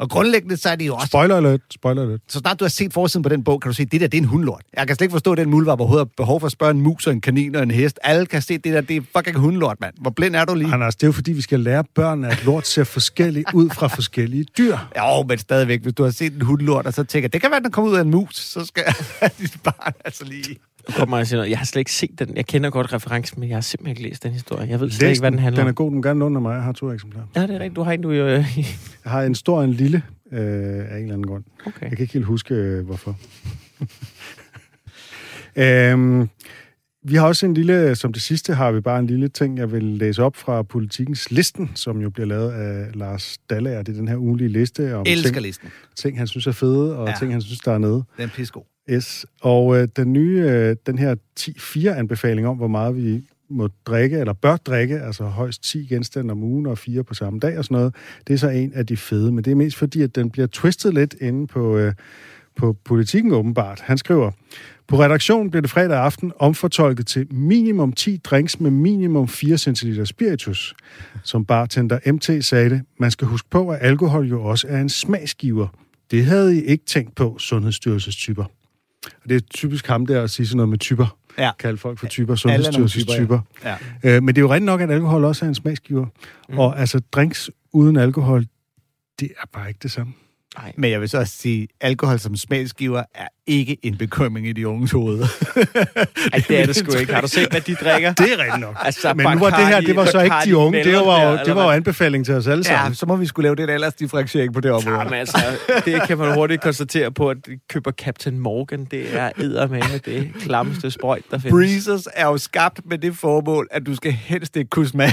og 0.00 0.10
grundlæggende 0.10 0.56
så 0.56 0.68
er 0.70 0.76
det 0.76 0.86
jo 0.86 0.94
også 0.94 1.06
Spoiler 1.06 1.36
alert, 1.36 1.60
spoiler 1.70 2.02
alert. 2.02 2.20
så 2.28 2.38
snart 2.38 2.60
du 2.60 2.64
har 2.64 2.68
set 2.68 2.92
forsiden 2.92 3.22
på 3.22 3.28
den 3.28 3.44
bog, 3.44 3.60
kan 3.60 3.70
du 3.70 3.74
se, 3.74 3.82
at 3.82 3.92
det 3.92 4.00
der, 4.00 4.06
det 4.06 4.18
er 4.18 4.22
en 4.22 4.28
hundlort. 4.28 4.62
Jeg 4.76 4.86
kan 4.86 4.96
slet 4.96 5.04
ikke 5.04 5.12
forstå, 5.12 5.32
at 5.32 5.38
den 5.38 5.50
muldvarp 5.50 5.80
overhovedet 5.80 6.08
har 6.08 6.24
behov 6.24 6.40
for 6.40 6.46
at 6.46 6.52
spørge 6.52 6.70
en 6.70 6.80
mus 6.80 7.06
og 7.06 7.12
en 7.12 7.20
kanin 7.20 7.54
og 7.54 7.62
en 7.62 7.70
hest. 7.70 7.98
Alle 8.04 8.26
kan 8.26 8.42
se, 8.42 8.58
det 8.58 8.64
der, 8.64 8.80
det 8.80 8.96
er 8.96 9.00
fucking 9.16 9.36
hundlort, 9.36 9.80
mand. 9.80 9.94
Hvor 10.00 10.10
blind 10.10 10.36
er 10.36 10.44
du 10.44 10.54
lige? 10.54 10.72
Anders, 10.72 10.96
det 10.96 11.02
er 11.02 11.08
jo 11.08 11.12
fordi, 11.12 11.32
vi 11.32 11.42
skal 11.42 11.60
lære 11.60 11.84
børn, 11.94 12.24
at 12.24 12.44
lort 12.44 12.66
ser 12.66 12.84
forskelligt 12.84 13.54
ud 13.54 13.70
fra 13.70 13.86
forskellige 13.86 14.44
dyr. 14.58 14.76
Jo, 14.98 15.22
men 15.28 15.38
stadigvæk, 15.38 15.82
hvis 15.82 15.94
du 15.94 16.02
har 16.02 16.10
set 16.10 16.32
en 16.34 16.42
hundlort, 16.42 16.86
og 16.86 16.92
så 16.92 17.04
tænker, 17.04 17.28
det 17.28 17.40
kan 17.40 17.50
være, 17.50 17.56
at 17.58 17.64
den 17.64 17.72
kommer 17.72 17.90
ud 17.90 17.96
af 17.96 18.00
en 18.00 18.10
mus, 18.10 18.36
så 18.36 18.64
skal 18.64 18.84
dit 19.40 19.56
barn 19.64 19.92
altså 20.04 20.24
lige... 20.24 20.56
Kommer 20.96 21.16
jeg 21.16 21.26
til 21.26 21.36
noget. 21.36 21.50
Jeg 21.50 21.58
har 21.58 21.64
slet 21.64 21.80
ikke 21.80 21.92
set 21.92 22.18
den. 22.18 22.36
Jeg 22.36 22.46
kender 22.46 22.70
godt 22.70 22.92
referencen, 22.92 23.40
men 23.40 23.48
jeg 23.48 23.56
har 23.56 23.60
simpelthen 23.60 23.90
ikke 23.96 24.02
læst 24.08 24.22
den 24.22 24.32
historie. 24.32 24.68
Jeg 24.68 24.80
ved 24.80 24.90
slet 24.90 25.02
Læs 25.02 25.10
ikke, 25.10 25.20
hvad 25.22 25.30
den 25.30 25.38
handler 25.38 25.60
Den 25.60 25.66
er 25.66 25.70
om. 25.70 25.74
god, 25.74 25.90
du 25.90 25.96
må 25.96 26.02
gerne 26.02 26.20
låne 26.20 26.40
mig. 26.40 26.54
Jeg 26.54 26.62
har 26.62 26.72
to 26.72 26.92
eksemplarer. 26.92 27.24
Ja, 27.36 27.42
det 27.42 27.50
er 27.50 27.54
rigtigt. 27.58 27.76
Du 27.76 27.82
har 27.82 27.92
en, 27.92 28.02
du 28.02 28.10
jo... 28.10 28.26
Øh, 28.26 28.58
Jeg 29.04 29.12
har 29.12 29.22
en 29.22 29.34
stor 29.34 29.58
og 29.58 29.64
en 29.64 29.72
lille 29.72 30.02
øh, 30.32 30.40
af 30.40 30.42
en 30.42 30.48
eller 30.82 30.98
anden 30.98 31.26
grund. 31.26 31.44
okay. 31.66 31.82
Jeg 31.82 31.90
kan 31.90 31.98
ikke 32.00 32.12
helt 32.12 32.24
huske, 32.26 32.54
øh, 32.54 32.86
hvorfor. 32.86 33.16
øhm, 35.56 36.28
vi 37.02 37.14
har 37.14 37.26
også 37.26 37.46
en 37.46 37.54
lille, 37.54 37.96
som 37.96 38.12
det 38.12 38.22
sidste 38.22 38.54
har 38.54 38.72
vi 38.72 38.80
bare 38.80 38.98
en 38.98 39.06
lille 39.06 39.28
ting, 39.28 39.58
jeg 39.58 39.72
vil 39.72 39.82
læse 39.84 40.22
op 40.22 40.36
fra 40.36 40.62
politikens 40.62 41.30
listen, 41.30 41.70
som 41.74 42.00
jo 42.00 42.10
bliver 42.10 42.26
lavet 42.26 42.50
af 42.52 42.86
Lars 42.94 43.38
Dallager. 43.50 43.82
Det 43.82 43.92
er 43.92 43.96
den 43.98 44.08
her 44.08 44.16
ugenlige 44.16 44.48
liste 44.48 44.94
om 44.96 45.04
Elsker 45.08 45.32
ting, 45.32 45.42
listen. 45.46 45.68
ting, 45.96 46.18
han 46.18 46.26
synes 46.26 46.46
er 46.46 46.52
fede, 46.52 46.96
og 46.96 47.04
Ja. 47.06 47.10
ja. 47.10 47.16
ting, 47.18 47.32
han 47.32 47.42
synes, 47.42 47.58
der 47.60 47.72
er 47.72 47.78
nede. 47.78 47.92
Den 47.92 48.04
er 48.18 48.26
pissegod. 48.28 48.62
Yes. 48.90 49.26
Og 49.40 49.76
øh, 49.76 49.88
den 49.96 50.12
nye, 50.12 50.44
øh, 50.48 50.76
den 50.86 50.98
her 50.98 51.16
10-4-anbefaling 51.40 52.46
om, 52.46 52.56
hvor 52.56 52.68
meget 52.68 52.96
vi 52.96 53.22
må 53.48 53.68
drikke, 53.86 54.18
eller 54.18 54.32
bør 54.32 54.56
drikke, 54.56 55.00
altså 55.00 55.24
højst 55.24 55.64
10 55.64 55.86
genstande 55.86 56.32
om 56.32 56.42
ugen 56.42 56.66
og 56.66 56.78
fire 56.78 57.04
på 57.04 57.14
samme 57.14 57.40
dag 57.40 57.58
og 57.58 57.64
sådan 57.64 57.76
noget, 57.76 57.94
det 58.26 58.34
er 58.34 58.38
så 58.38 58.48
en 58.48 58.72
af 58.74 58.86
de 58.86 58.96
fede. 58.96 59.32
Men 59.32 59.44
det 59.44 59.50
er 59.50 59.54
mest 59.54 59.76
fordi, 59.76 60.02
at 60.02 60.14
den 60.14 60.30
bliver 60.30 60.46
twistet 60.46 60.94
lidt 60.94 61.14
inde 61.20 61.46
på, 61.46 61.76
øh, 61.76 61.92
på 62.56 62.72
politikken 62.84 63.32
åbenbart. 63.32 63.80
Han 63.80 63.98
skriver, 63.98 64.30
på 64.88 65.00
redaktionen 65.00 65.50
blev 65.50 65.62
det 65.62 65.70
fredag 65.70 65.98
aften 65.98 66.32
omfortolket 66.38 67.06
til 67.06 67.34
minimum 67.34 67.92
10 67.92 68.16
drinks 68.16 68.60
med 68.60 68.70
minimum 68.70 69.28
4 69.28 69.58
cl 69.58 70.04
spiritus. 70.04 70.74
Som 71.24 71.44
bartender 71.44 72.12
MT 72.12 72.44
sagde 72.44 72.70
det, 72.70 72.82
man 72.98 73.10
skal 73.10 73.26
huske 73.28 73.48
på, 73.50 73.68
at 73.68 73.78
alkohol 73.80 74.28
jo 74.28 74.44
også 74.44 74.66
er 74.68 74.80
en 74.80 74.88
smagsgiver. 74.88 75.68
Det 76.10 76.24
havde 76.24 76.58
I 76.58 76.64
ikke 76.64 76.84
tænkt 76.84 77.14
på, 77.14 77.38
sundhedsstyrelsestyper. 77.38 78.44
Og 79.06 79.28
det 79.28 79.36
er 79.36 79.40
typisk 79.40 79.86
ham 79.86 80.06
der 80.06 80.22
at 80.22 80.30
sige 80.30 80.46
sådan 80.46 80.56
noget 80.56 80.68
med 80.68 80.78
typer. 80.78 81.16
Ja. 81.38 81.50
Kalde 81.58 81.78
folk 81.78 81.98
for 81.98 82.06
typer, 82.06 82.32
er 82.32 82.36
sundhedsstyrelsestyper. 82.36 83.40
Ja. 83.64 83.76
Øh, 84.04 84.22
men 84.22 84.28
det 84.28 84.38
er 84.38 84.42
jo 84.42 84.52
rigtigt 84.52 84.66
nok, 84.66 84.80
at 84.80 84.90
alkohol 84.90 85.24
også 85.24 85.44
er 85.44 85.48
en 85.48 85.54
smagsgiver. 85.54 86.06
Mm. 86.48 86.58
Og 86.58 86.80
altså, 86.80 87.00
drinks 87.12 87.50
uden 87.72 87.96
alkohol, 87.96 88.46
det 89.20 89.30
er 89.42 89.46
bare 89.52 89.68
ikke 89.68 89.80
det 89.82 89.90
samme. 89.90 90.12
Nej. 90.58 90.72
Men 90.76 90.90
jeg 90.90 91.00
vil 91.00 91.08
så 91.08 91.18
også 91.18 91.36
sige, 91.36 91.68
alkohol 91.80 92.18
som 92.18 92.36
smagsgiver 92.36 93.02
er 93.14 93.28
ikke 93.50 93.76
en 93.82 93.96
bekymring 93.96 94.46
i 94.48 94.52
de 94.52 94.68
unges 94.68 94.90
hoveder. 94.90 95.26
Ej, 96.32 96.42
det 96.48 96.60
er 96.60 96.66
det 96.66 96.76
sgu 96.76 96.92
ikke. 96.96 97.14
Har 97.14 97.20
du 97.20 97.28
set, 97.28 97.50
hvad 97.50 97.60
de 97.60 97.74
drikker? 97.74 98.12
Det 98.12 98.32
er 98.32 98.38
rigtigt 98.38 98.60
nok. 98.60 98.76
Altså, 98.80 99.14
Men 99.14 99.26
nu 99.32 99.38
var 99.38 99.50
det 99.50 99.66
her, 99.66 99.80
det 99.80 99.96
var 99.96 100.04
så 100.04 100.20
ikke 100.20 100.36
de 100.44 100.56
unge. 100.56 100.84
Det 100.84 100.96
var 100.96 101.30
jo, 101.30 101.38
det 101.44 101.54
var 101.54 101.64
jo 101.64 101.70
anbefaling 101.70 102.24
til 102.24 102.34
os 102.34 102.46
alle 102.46 102.64
ja, 102.68 102.76
sammen. 102.76 102.94
så 102.94 103.06
må 103.06 103.16
vi 103.16 103.26
skulle 103.26 103.44
lave 103.44 103.56
den 103.56 103.68
aldersdifferentiering 103.68 104.54
på 104.54 104.60
det 104.60 104.70
område. 104.70 104.98
Jamen 104.98 105.14
altså, 105.14 105.38
det 105.84 106.02
kan 106.06 106.18
man 106.18 106.34
hurtigt 106.34 106.62
konstatere 106.62 107.12
på, 107.12 107.30
at 107.30 107.36
de 107.46 107.58
køber 107.68 107.90
Captain 107.90 108.38
Morgan. 108.38 108.84
Det 108.84 109.16
er 109.16 109.30
eddermame 109.38 109.98
det 110.04 110.30
klammeste 110.40 110.90
sprøjt, 110.90 111.22
der 111.30 111.38
findes. 111.38 111.52
Breezers 111.52 112.08
er 112.14 112.26
jo 112.26 112.38
skabt 112.38 112.80
med 112.84 112.98
det 112.98 113.16
formål, 113.16 113.68
at 113.70 113.86
du 113.86 113.94
skal 113.94 114.12
helst 114.12 114.56
ikke 114.56 114.70
kunne 114.70 114.88
smage, 114.88 115.12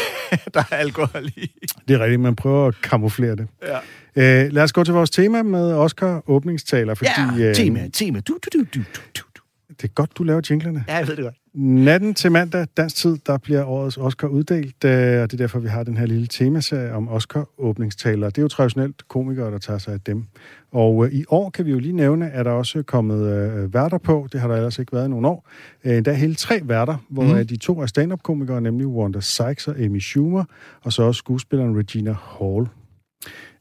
der 0.54 0.64
er 0.72 0.76
alkohol 0.76 1.28
i. 1.28 1.52
Det 1.88 1.94
er 1.94 2.00
rigtigt, 2.00 2.22
man 2.22 2.36
prøver 2.36 2.68
at 2.68 2.76
kamuflere 2.84 3.36
det. 3.36 3.48
Ja. 3.68 3.78
Øh, 4.20 4.52
lad 4.52 4.64
os 4.64 4.72
gå 4.74 4.84
til 4.84 4.94
vores 4.94 5.10
tema 5.10 5.44
med 5.44 5.74
Oscar 5.74 6.24
åbningstaler, 6.28 6.94
fordi 6.94 7.10
Ja, 7.38 7.50
øh, 7.50 7.56
tema, 7.56 7.88
tema. 7.94 8.22
Du, 8.28 8.38
du, 8.54 8.60
du, 8.60 8.64
du, 8.74 8.82
du, 9.16 9.42
det 9.70 9.84
er 9.84 9.94
godt, 9.94 10.18
du 10.18 10.24
laver 10.24 10.42
jinglerne. 10.50 10.86
Ja, 10.88 10.96
jeg 10.96 11.08
ved 11.08 11.16
det 11.16 11.24
godt. 11.24 11.36
Natten 11.54 12.14
til 12.14 12.32
mandag, 12.32 12.68
dansk 12.78 12.96
tid, 12.96 13.18
der 13.26 13.38
bliver 13.38 13.64
årets 13.66 13.98
Oscar 13.98 14.28
uddelt, 14.28 14.84
øh, 14.86 14.92
og 14.92 15.32
det 15.32 15.34
er 15.34 15.38
derfor, 15.38 15.60
vi 15.60 15.68
har 15.68 15.84
den 15.84 15.98
her 15.98 16.06
lille 16.06 16.28
temaserie 16.28 16.94
om 16.94 17.10
Oscar-åbningstaler. 17.10 18.30
Det 18.30 18.38
er 18.38 18.42
jo 18.42 18.48
traditionelt 18.48 19.08
komikere, 19.08 19.52
der 19.52 19.58
tager 19.58 19.80
sig 19.80 19.94
af 19.94 20.02
dem. 20.02 20.26
Og 20.72 21.06
øh, 21.06 21.14
i 21.14 21.26
år 21.30 21.50
kan 21.50 21.66
vi 21.66 21.72
jo 21.72 21.80
lige 21.80 21.94
nævne, 21.94 22.32
at 22.32 22.46
der 22.46 22.52
også 22.52 22.80
er 22.80 22.84
kommet 22.84 23.34
øh, 23.34 23.74
værter 23.74 23.98
på. 23.98 24.28
Det 24.32 24.42
har 24.42 24.48
der 24.48 24.56
ellers 24.56 24.80
ikke 24.80 24.94
været 24.94 25.06
i 25.06 25.10
nogle 25.10 25.28
år. 25.28 25.50
Øh, 25.84 26.06
der 26.06 26.12
er 26.12 26.16
hele 26.16 26.36
tre 26.36 26.60
værter, 26.64 26.98
hvor 27.10 27.24
mm. 27.24 27.48
de 27.48 27.58
to 27.58 27.80
er 27.80 27.86
stand-up-komikere, 27.86 28.62
nemlig 28.62 28.88
Wanda 28.88 29.20
Sykes 29.22 29.68
og 29.68 29.80
Amy 29.80 30.00
Schumer, 30.00 30.44
og 30.82 30.94
så 30.94 31.04
også 31.04 31.20
skuespilleren 31.20 31.78
Regina 31.78 32.16
Hall. 32.40 32.68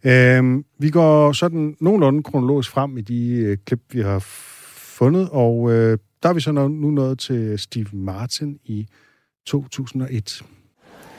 Øhm, 0.05 0.65
vi 0.79 0.91
går 0.91 1.33
sådan 1.33 1.77
nogenlunde 1.81 2.23
kronologisk 2.23 2.71
frem 2.71 2.99
i 2.99 3.01
de 3.01 3.31
øh, 3.31 3.57
klip, 3.67 3.81
vi 3.93 4.01
har 4.01 4.19
fundet, 4.97 5.29
og 5.33 5.71
øh, 5.71 5.99
der 6.23 6.29
er 6.29 6.33
vi 6.33 6.41
så 6.41 6.53
nu, 6.53 6.69
nået 6.69 7.19
til 7.19 7.59
Steve 7.59 7.87
Martin 7.93 8.59
i 8.65 8.87
2001. 9.47 10.43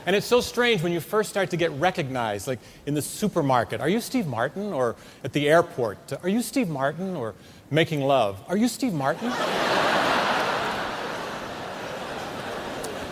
And 0.06 0.16
it's 0.16 0.26
so 0.26 0.40
strange 0.40 0.82
when 0.82 0.92
you 0.92 1.00
first 1.00 1.30
start 1.30 1.50
to 1.50 1.56
get 1.56 1.70
recognized, 1.80 2.48
like 2.48 2.60
in 2.86 2.94
the 2.94 3.02
supermarket. 3.02 3.80
Are 3.80 3.90
you 3.90 4.00
Steve 4.00 4.26
Martin? 4.26 4.72
Or 4.72 4.94
at 5.24 5.32
the 5.32 5.48
airport? 5.48 5.96
Are 6.22 6.30
you 6.30 6.42
Steve 6.42 6.68
Martin? 6.68 7.16
Or 7.16 7.34
making 7.70 8.00
love? 8.00 8.36
Are 8.48 8.56
you 8.56 8.68
Steve 8.68 8.94
Martin? 8.94 9.30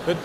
but 0.06 0.16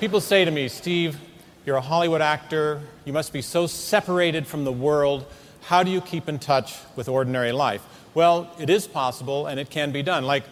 people 0.00 0.20
say 0.20 0.44
to 0.44 0.50
me, 0.50 0.68
Steve, 0.68 1.16
you're 1.64 1.78
a 1.78 1.88
Hollywood 1.88 2.20
actor. 2.20 2.80
You 3.06 3.12
must 3.14 3.32
be 3.32 3.42
so 3.42 3.66
separated 3.66 4.46
from 4.46 4.64
the 4.64 4.72
world. 4.72 5.24
How 5.62 5.82
do 5.82 5.90
you 5.90 6.02
keep 6.02 6.28
in 6.28 6.38
touch 6.38 6.74
with 6.96 7.08
ordinary 7.08 7.52
life? 7.52 7.82
Well, 8.14 8.48
it 8.60 8.70
is 8.70 8.86
possible 8.86 9.46
and 9.46 9.58
it 9.58 9.70
can 9.70 9.90
be 9.90 10.02
done. 10.02 10.24
Like 10.24 10.44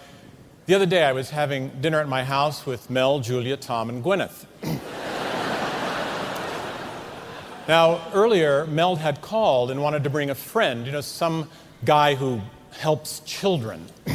the 0.66 0.74
other 0.74 0.86
day, 0.86 1.04
I 1.04 1.12
was 1.12 1.30
having 1.30 1.68
dinner 1.80 2.00
at 2.00 2.08
my 2.08 2.24
house 2.24 2.66
with 2.66 2.90
Mel, 2.90 3.20
Julia, 3.20 3.56
Tom, 3.56 3.88
and 3.88 4.04
Gwyneth. 4.04 4.46
Now, 7.68 8.00
earlier, 8.12 8.66
Mel 8.66 8.96
had 8.96 9.22
called 9.22 9.70
and 9.70 9.80
wanted 9.80 10.02
to 10.02 10.10
bring 10.10 10.30
a 10.30 10.34
friend, 10.34 10.84
you 10.84 10.90
know, 10.90 11.00
some 11.00 11.48
guy 11.84 12.16
who 12.16 12.40
helps 12.72 13.20
children. 13.20 13.86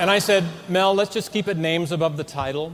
and 0.00 0.10
I 0.10 0.18
said, 0.18 0.42
Mel, 0.68 0.94
let's 0.94 1.14
just 1.14 1.32
keep 1.32 1.46
it 1.46 1.56
names 1.56 1.92
above 1.92 2.16
the 2.16 2.24
title. 2.24 2.72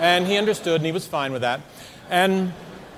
And 0.00 0.26
he 0.26 0.36
understood 0.36 0.76
and 0.76 0.86
he 0.86 0.92
was 0.92 1.06
fine 1.06 1.32
with 1.32 1.40
that. 1.40 1.62
And 2.10 2.52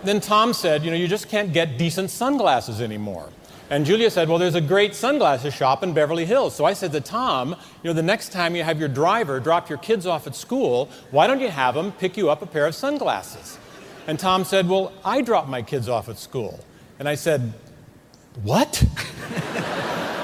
then 0.04 0.20
Tom 0.20 0.52
said, 0.52 0.84
you 0.84 0.90
know, 0.90 0.96
you 0.96 1.08
just 1.08 1.28
can't 1.28 1.52
get 1.52 1.78
decent 1.78 2.10
sunglasses 2.10 2.80
anymore. 2.80 3.30
And 3.70 3.84
Julia 3.84 4.10
said, 4.10 4.28
Well, 4.28 4.38
there's 4.38 4.54
a 4.54 4.62
great 4.62 4.94
sunglasses 4.94 5.52
shop 5.52 5.82
in 5.82 5.92
Beverly 5.92 6.24
Hills. 6.24 6.54
So 6.54 6.64
I 6.64 6.72
said 6.72 6.90
to 6.92 7.00
Tom, 7.00 7.50
You 7.82 7.90
know, 7.90 7.92
the 7.92 8.02
next 8.02 8.32
time 8.32 8.56
you 8.56 8.62
have 8.62 8.78
your 8.78 8.88
driver 8.88 9.40
drop 9.40 9.68
your 9.68 9.78
kids 9.78 10.06
off 10.06 10.26
at 10.26 10.34
school, 10.34 10.88
why 11.10 11.26
don't 11.26 11.40
you 11.40 11.50
have 11.50 11.74
them 11.74 11.92
pick 11.92 12.16
you 12.16 12.30
up 12.30 12.40
a 12.40 12.46
pair 12.46 12.66
of 12.66 12.74
sunglasses? 12.74 13.58
And 14.06 14.18
Tom 14.18 14.44
said, 14.44 14.68
Well, 14.68 14.92
I 15.04 15.20
drop 15.20 15.48
my 15.48 15.60
kids 15.60 15.88
off 15.88 16.08
at 16.08 16.18
school. 16.18 16.60
And 16.98 17.06
I 17.08 17.14
said, 17.14 17.52
What? 18.42 18.82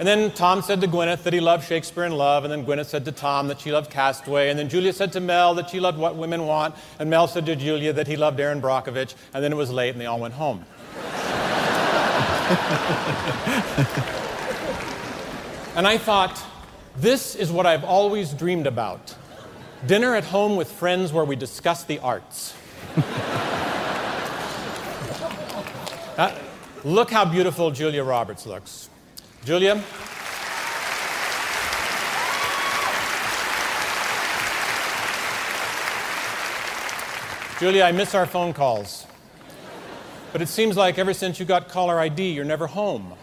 and 0.00 0.08
then 0.08 0.30
Tom 0.30 0.62
said 0.62 0.80
to 0.80 0.88
Gwyneth 0.88 1.24
that 1.24 1.34
he 1.34 1.40
loved 1.40 1.68
Shakespeare 1.68 2.04
in 2.04 2.12
Love. 2.12 2.44
And 2.44 2.50
then 2.50 2.64
Gwyneth 2.64 2.86
said 2.86 3.04
to 3.04 3.12
Tom 3.12 3.48
that 3.48 3.60
she 3.60 3.70
loved 3.70 3.90
Castaway. 3.90 4.48
And 4.48 4.58
then 4.58 4.70
Julia 4.70 4.94
said 4.94 5.12
to 5.12 5.20
Mel 5.20 5.52
that 5.56 5.68
she 5.68 5.78
loved 5.78 5.98
What 5.98 6.16
Women 6.16 6.46
Want. 6.46 6.74
And 6.98 7.10
Mel 7.10 7.28
said 7.28 7.44
to 7.44 7.54
Julia 7.54 7.92
that 7.92 8.06
he 8.06 8.16
loved 8.16 8.40
Aaron 8.40 8.62
Brockovich. 8.62 9.14
And 9.34 9.44
then 9.44 9.52
it 9.52 9.56
was 9.56 9.70
late 9.70 9.90
and 9.90 10.00
they 10.00 10.06
all 10.06 10.18
went 10.18 10.32
home. 10.32 10.64
and 15.76 15.86
I 15.86 15.98
thought, 15.98 16.42
this 16.96 17.34
is 17.34 17.52
what 17.52 17.66
I've 17.66 17.84
always 17.84 18.32
dreamed 18.32 18.66
about 18.66 19.14
dinner 19.86 20.14
at 20.14 20.24
home 20.24 20.56
with 20.56 20.72
friends 20.72 21.12
where 21.12 21.26
we 21.26 21.36
discuss 21.36 21.84
the 21.84 21.98
arts. 21.98 22.54
Uh, 26.18 26.36
look 26.84 27.10
how 27.10 27.24
beautiful 27.24 27.70
Julia 27.70 28.04
Roberts 28.04 28.44
looks. 28.44 28.90
Julia? 29.44 29.82
Julia, 37.58 37.84
I 37.84 37.92
miss 37.92 38.14
our 38.14 38.26
phone 38.26 38.52
calls. 38.52 39.06
But 40.32 40.42
it 40.42 40.48
seems 40.48 40.76
like 40.76 40.98
ever 40.98 41.14
since 41.14 41.40
you 41.40 41.46
got 41.46 41.68
caller 41.68 41.98
ID, 41.98 42.32
you're 42.32 42.44
never 42.44 42.66
home. 42.66 43.14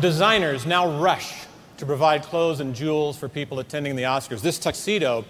Designers 0.00 0.66
now 0.66 1.00
rush 1.00 1.44
to 1.76 1.86
provide 1.86 2.22
clothes 2.24 2.58
and 2.58 2.74
jewels 2.74 3.16
for 3.16 3.28
people 3.28 3.60
attending 3.60 3.94
the 3.94 4.02
Oscars. 4.02 4.42
This 4.42 4.58
tuxedo 4.58 5.24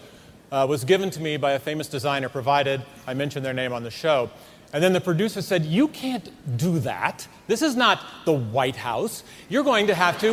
uh, 0.51 0.66
was 0.68 0.85
given 0.85 1.11
to 1.11 1.20
me 1.20 1.37
by 1.37 1.53
a 1.53 1.59
famous 1.59 1.87
designer, 1.87 2.29
provided 2.29 2.83
I 3.07 3.14
mentioned 3.14 3.45
their 3.45 3.55
name 3.55 3.72
on 3.72 3.83
the 3.83 3.91
show. 3.91 4.31
And 4.75 4.83
then 4.83 4.93
the 4.93 5.01
producer 5.01 5.41
said, 5.41 5.64
You 5.64 5.87
can't 5.87 6.29
do 6.59 6.81
that. 6.81 7.29
This 7.47 7.62
is 7.62 7.77
not 7.77 8.01
the 8.25 8.33
White 8.33 8.75
House. 8.75 9.22
You're 9.49 9.62
going 9.62 9.87
to 9.87 9.95
have 9.95 10.18
to. 10.18 10.33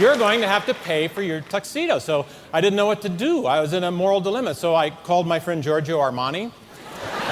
You're 0.00 0.16
going 0.16 0.40
to 0.40 0.48
have 0.48 0.66
to 0.66 0.74
pay 0.74 1.06
for 1.06 1.22
your 1.22 1.40
tuxedo. 1.42 2.00
So 2.00 2.26
I 2.52 2.60
didn't 2.60 2.76
know 2.76 2.86
what 2.86 3.00
to 3.02 3.08
do. 3.08 3.46
I 3.46 3.60
was 3.60 3.74
in 3.74 3.84
a 3.84 3.92
moral 3.92 4.20
dilemma. 4.20 4.52
So 4.56 4.74
I 4.74 4.90
called 4.90 5.28
my 5.28 5.38
friend 5.38 5.62
Giorgio 5.62 5.98
Armani. 5.98 6.50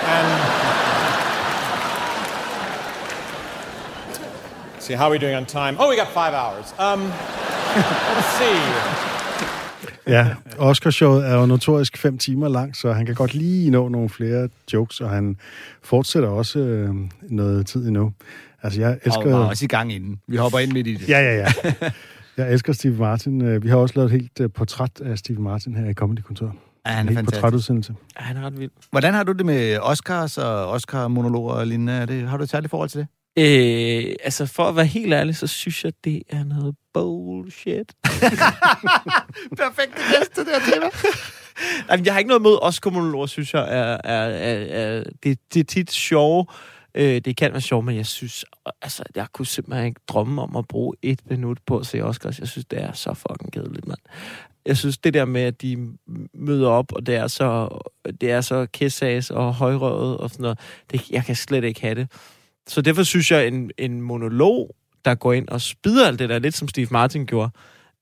And 0.05 0.43
see, 4.81 4.95
how 4.95 5.09
are 5.09 5.11
we 5.11 5.19
doing 5.19 5.35
on 5.35 5.45
time? 5.45 5.77
Oh, 5.81 5.89
we 5.89 5.97
got 5.97 6.13
five 6.13 6.35
hours. 6.35 6.73
Um, 6.79 7.09
let's 7.75 8.29
see. 8.39 9.08
Ja, 10.09 10.27
Oscarshowet 10.59 11.27
er 11.27 11.35
jo 11.35 11.47
notorisk 11.47 11.97
fem 11.97 12.19
timer 12.19 12.49
lang, 12.49 12.77
så 12.77 12.93
han 12.93 13.07
kan 13.07 13.15
godt 13.15 13.35
lige 13.35 13.71
nå 13.71 13.89
nogle 13.89 14.09
flere 14.09 14.49
jokes, 14.73 15.01
og 15.01 15.11
han 15.11 15.37
fortsætter 15.83 16.29
også 16.29 16.59
øh, 16.59 16.95
noget 17.23 17.67
tid 17.67 17.87
endnu. 17.89 18.13
Altså, 18.63 18.81
jeg 18.81 18.99
elsker... 19.05 19.23
Og 19.23 19.31
var 19.31 19.39
også 19.49 19.65
i 19.65 19.69
gang 19.69 19.93
inden. 19.93 20.21
Vi 20.29 20.37
hopper 20.37 20.59
ind 20.59 20.73
midt 20.73 20.87
i 20.87 20.95
det. 20.95 21.09
Ja, 21.09 21.21
ja, 21.21 21.37
ja. 21.37 21.73
Jeg 22.37 22.53
elsker 22.53 22.73
Steve 22.73 22.97
Martin. 22.97 23.43
Øh, 23.43 23.63
Vi 23.63 23.69
har 23.69 23.77
også 23.77 23.95
lavet 23.97 24.07
et 24.13 24.21
helt 24.21 24.41
øh, 24.41 24.51
portræt 24.51 25.01
af 25.01 25.19
Steve 25.19 25.39
Martin 25.43 25.75
her 25.75 25.91
i 25.91 25.95
Comedy 25.95 26.21
Kontor. 26.21 26.57
Ja, 26.87 26.91
han 26.91 26.97
er 26.97 27.01
en 27.01 27.09
helt 27.09 27.19
fantastisk. 27.19 27.41
portrætudsendelse. 27.43 27.95
Ja, 28.21 28.25
han 28.25 28.37
er 28.37 28.47
ret 28.47 28.59
vild. 28.61 28.71
Hvordan 28.91 29.15
har 29.15 29.23
du 29.23 29.33
det 29.33 29.47
med 29.47 29.79
Oscars 29.79 30.39
og 30.39 30.69
Oscar-monologer 30.71 31.53
og 31.53 31.67
lignende? 31.67 31.93
Er 31.93 32.07
det, 32.07 32.29
har 32.29 32.37
du 32.37 32.43
et 32.43 32.51
særligt 32.51 32.71
forhold 32.71 32.89
til 32.89 33.01
det? 33.01 33.07
Øh, 33.39 34.15
altså, 34.25 34.47
for 34.47 34.63
at 34.63 34.77
være 34.77 34.87
helt 34.87 35.13
ærlig, 35.13 35.37
så 35.37 35.47
synes 35.47 35.85
jeg, 35.85 35.93
det 36.05 36.23
er 36.29 36.45
noget 36.45 36.75
bullshit. 36.95 37.93
Perfekt 39.63 39.95
det 39.95 40.37
det 40.37 40.47
der 40.47 40.73
tema. 40.73 40.87
Jamen, 41.91 42.07
jeg 42.07 42.15
har 42.15 42.19
ikke 42.19 42.29
noget 42.29 42.43
mod 42.43 42.59
Oscar-monologer, 42.63 43.27
synes 43.27 43.55
jeg. 43.55 43.63
Er, 43.63 43.97
er, 44.05 44.29
er, 44.29 44.99
er, 44.99 45.05
det, 45.23 45.39
det 45.55 45.61
er 45.61 45.65
tit 45.65 45.93
sjove. 45.93 46.47
Øh, 46.95 47.21
det 47.21 47.37
kan 47.37 47.53
være 47.53 47.61
sjovt, 47.61 47.85
men 47.85 47.97
jeg 47.97 48.07
synes... 48.07 48.45
Altså, 48.83 49.03
jeg 49.15 49.27
kunne 49.33 49.47
simpelthen 49.47 49.87
ikke 49.87 50.01
drømme 50.09 50.43
om 50.43 50.57
at 50.57 50.69
bruge 50.69 50.97
et 51.03 51.21
minut 51.31 51.59
på 51.67 51.79
at 51.79 51.87
se 51.87 52.01
Oscars. 52.01 52.39
Jeg 52.39 52.49
synes, 52.49 52.65
det 52.65 52.83
er 52.83 52.93
så 52.93 53.15
fucking 53.15 53.53
kedeligt, 53.53 53.87
mand. 53.87 53.99
Jeg 54.67 54.77
synes, 54.77 54.99
det 54.99 55.15
der 55.15 55.25
med, 55.25 55.43
at 55.43 55.63
de 55.63 55.89
møder 56.35 56.69
op, 56.69 56.93
og 56.93 57.07
det 57.07 57.15
er 57.15 57.27
så, 57.27 57.79
det 58.21 58.31
er 58.31 58.41
så 58.41 58.67
kissas 58.67 59.31
og 59.31 59.55
højrøvet 59.55 60.17
og 60.17 60.31
sådan 60.31 60.43
noget, 60.43 60.59
det, 60.91 61.11
jeg 61.11 61.25
kan 61.25 61.37
slet 61.37 61.65
ikke 61.65 61.81
have 61.81 61.95
det. 61.95 62.09
Så 62.69 62.81
derfor 62.81 63.03
synes 63.03 63.31
jeg, 63.31 63.47
en, 63.47 63.71
en 63.79 64.01
monolog, 64.01 64.75
der 65.05 65.15
går 65.15 65.33
ind 65.33 65.49
og 65.49 65.61
spider 65.61 66.07
alt 66.07 66.19
det 66.19 66.29
der, 66.29 66.39
lidt 66.39 66.55
som 66.55 66.69
Steve 66.69 66.89
Martin 66.91 67.27
gjorde, 67.27 67.51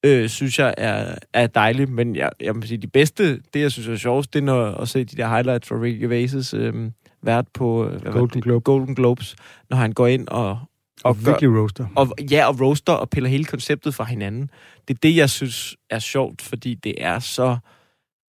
øh, 0.04 0.28
synes 0.28 0.58
jeg 0.58 0.74
er, 0.76 1.14
er 1.32 1.46
dejligt. 1.46 1.90
Men 1.90 2.16
jeg, 2.16 2.30
jeg 2.40 2.54
må 2.54 2.62
sige, 2.62 2.78
de 2.78 2.86
bedste, 2.86 3.40
det 3.54 3.60
jeg 3.60 3.72
synes 3.72 3.88
er 3.88 3.96
sjovest, 3.96 4.32
det 4.34 4.38
er 4.40 4.44
når, 4.44 4.66
at 4.66 4.88
se 4.88 5.04
de 5.04 5.16
der 5.16 5.28
highlights 5.28 5.68
fra 5.68 5.76
Ricky 5.76 6.04
Gervais' 6.04 6.56
øh, 6.56 6.90
vært 7.22 7.46
på 7.54 7.86
øh, 7.86 8.02
hvad 8.02 8.12
Golden 8.12 8.34
det? 8.34 8.42
Globe. 8.42 8.62
Golden 8.62 8.94
Globes, 8.94 9.36
når 9.70 9.76
han 9.76 9.92
går 9.92 10.06
ind 10.06 10.28
og... 10.28 10.58
Og 11.04 11.16
gør- 11.16 11.30
virkelig 11.30 11.60
roaster. 11.60 11.86
og, 11.94 12.08
ja, 12.30 12.48
og 12.48 12.60
roaster 12.60 12.92
og 12.92 13.10
piller 13.10 13.30
hele 13.30 13.44
konceptet 13.44 13.94
fra 13.94 14.04
hinanden. 14.04 14.50
Det 14.88 14.94
er 14.94 14.98
det, 15.02 15.16
jeg 15.16 15.30
synes 15.30 15.76
er 15.90 15.98
sjovt, 15.98 16.42
fordi 16.42 16.74
det 16.74 16.94
er 16.98 17.18
så... 17.18 17.56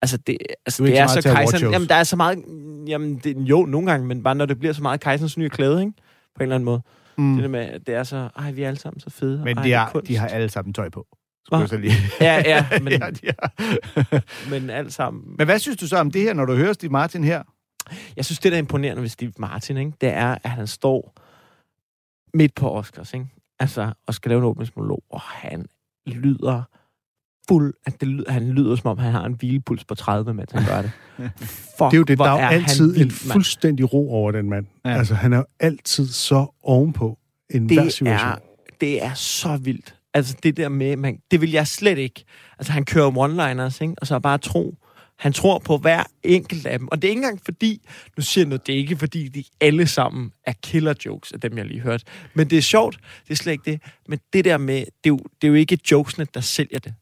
Altså, 0.01 0.17
det, 0.17 0.37
altså, 0.65 0.83
er 0.83 0.85
det 0.85 0.91
ikke 0.91 0.99
er 0.99 1.07
så 1.07 1.21
kejseren... 1.21 1.73
Jamen, 1.73 1.89
der 1.89 1.95
er 1.95 2.03
så 2.03 2.15
meget... 2.15 2.43
Jamen, 2.87 3.17
det, 3.23 3.37
jo, 3.37 3.65
nogle 3.65 3.91
gange, 3.91 4.07
men 4.07 4.23
bare 4.23 4.35
når 4.35 4.45
det 4.45 4.59
bliver 4.59 4.73
så 4.73 4.81
meget 4.81 4.99
kejserens 4.99 5.37
nye 5.37 5.49
klæde, 5.49 5.81
ikke? 5.81 5.93
På 6.39 6.43
en 6.43 6.47
eller 6.47 6.55
anden 6.55 6.65
måde. 6.65 6.81
Mm. 7.17 7.33
Det 7.33 7.43
der 7.43 7.49
med, 7.49 7.59
at 7.59 7.87
det 7.87 7.95
er 7.95 8.03
så... 8.03 8.29
Ej, 8.35 8.51
vi 8.51 8.63
er 8.63 8.67
alle 8.67 8.79
sammen 8.79 8.99
så 8.99 9.09
fede. 9.09 9.43
Men 9.43 9.57
ej, 9.57 9.63
de, 9.63 9.73
er 9.73 9.79
har, 9.79 9.99
de 9.99 10.17
har 10.17 10.27
alle 10.27 10.49
sammen 10.49 10.73
tøj 10.73 10.89
på. 10.89 11.07
Skulle 11.45 11.59
jeg 11.59 11.69
så 11.69 11.77
lige. 11.77 11.93
Ja, 12.21 12.41
ja, 12.45 12.65
men, 12.83 12.93
ja, 12.93 13.09
de 13.09 14.21
men 14.51 14.69
alt 14.69 14.93
sammen... 14.93 15.23
Men 15.37 15.47
hvad 15.47 15.59
synes 15.59 15.77
du 15.77 15.87
så 15.87 15.97
om 15.97 16.11
det 16.11 16.21
her, 16.21 16.33
når 16.33 16.45
du 16.45 16.55
hører 16.55 16.73
Steve 16.73 16.91
Martin 16.91 17.23
her? 17.23 17.43
Jeg 18.15 18.25
synes, 18.25 18.39
det 18.39 18.51
der 18.51 18.57
er 18.57 18.59
imponerende 18.59 19.01
ved 19.01 19.09
Steve 19.09 19.33
Martin, 19.37 19.77
ikke? 19.77 19.91
det 20.01 20.09
er, 20.09 20.37
at 20.43 20.49
han 20.49 20.67
står 20.67 21.13
midt 22.33 22.55
på 22.55 22.71
Oscars, 22.71 23.13
ikke? 23.13 23.25
Altså, 23.59 23.93
og 24.07 24.13
skal 24.13 24.29
lave 24.29 24.39
en 24.39 24.45
åbningsmonolog, 24.45 25.03
og 25.09 25.21
han 25.21 25.65
lyder 26.05 26.63
fuld, 27.49 27.73
at 27.85 27.99
det 27.99 28.07
lyder, 28.07 28.31
han 28.31 28.49
lyder 28.51 28.75
som 28.75 28.87
om, 28.87 28.97
han 28.97 29.11
har 29.11 29.25
en 29.25 29.33
hvilepuls 29.33 29.85
på 29.85 29.95
30, 29.95 30.33
mens 30.33 30.51
han 30.51 30.65
gør 30.65 30.81
det. 30.81 30.91
Fuck, 31.17 31.31
Det 31.91 31.93
er 31.93 31.97
jo 31.97 32.03
det, 32.03 32.15
hvor 32.15 32.25
der 32.25 32.31
er 32.31 32.45
han 32.45 32.53
altid 32.53 32.93
vild, 32.93 33.05
en 33.05 33.11
fuldstændig 33.11 33.93
ro 33.93 34.13
over 34.13 34.31
den 34.31 34.49
mand. 34.49 34.65
Ja. 34.85 34.89
Altså, 34.89 35.13
han 35.13 35.33
er 35.33 35.37
jo 35.37 35.45
altid 35.59 36.07
så 36.07 36.55
ovenpå 36.63 37.17
en 37.49 37.65
hver 37.65 37.83
det 37.83 37.93
situation. 37.93 38.29
er, 38.29 38.35
det 38.81 39.03
er 39.03 39.13
så 39.13 39.57
vildt. 39.57 39.95
Altså 40.13 40.35
det 40.43 40.57
der 40.57 40.69
med, 40.69 40.95
man, 40.95 41.19
det 41.31 41.41
vil 41.41 41.51
jeg 41.51 41.67
slet 41.67 41.97
ikke. 41.97 42.23
Altså 42.59 42.73
han 42.73 42.85
kører 42.85 43.11
one-liners, 43.11 43.81
ikke? 43.81 43.95
og 43.97 44.07
så 44.07 44.19
bare 44.19 44.37
tro. 44.37 44.75
Han 45.19 45.33
tror 45.33 45.59
på 45.59 45.77
hver 45.77 46.03
enkelt 46.23 46.65
af 46.65 46.79
dem. 46.79 46.87
Og 46.87 47.01
det 47.01 47.07
er 47.07 47.09
ikke 47.09 47.19
engang 47.19 47.39
fordi, 47.45 47.87
nu 48.17 48.23
siger 48.23 48.43
jeg 48.43 48.49
noget, 48.49 48.67
det 48.67 48.75
er 48.75 48.79
ikke 48.79 48.97
fordi, 48.97 49.27
de 49.27 49.43
alle 49.61 49.87
sammen 49.87 50.31
er 50.45 50.53
killer 50.63 50.93
jokes 51.05 51.31
af 51.31 51.39
dem, 51.39 51.57
jeg 51.57 51.65
lige 51.65 51.79
hørte. 51.79 52.05
Men 52.33 52.49
det 52.49 52.57
er 52.57 52.61
sjovt, 52.61 52.99
det 53.27 53.31
er 53.31 53.35
slet 53.35 53.51
ikke 53.51 53.71
det. 53.71 53.81
Men 54.07 54.19
det 54.33 54.45
der 54.45 54.57
med, 54.57 54.77
det 54.77 54.85
er 54.85 55.09
jo, 55.09 55.17
det 55.17 55.47
er 55.47 55.47
jo 55.47 55.53
ikke 55.53 55.77
jokesene, 55.91 56.27
der 56.33 56.41
sælger 56.41 56.79
det. 56.79 56.93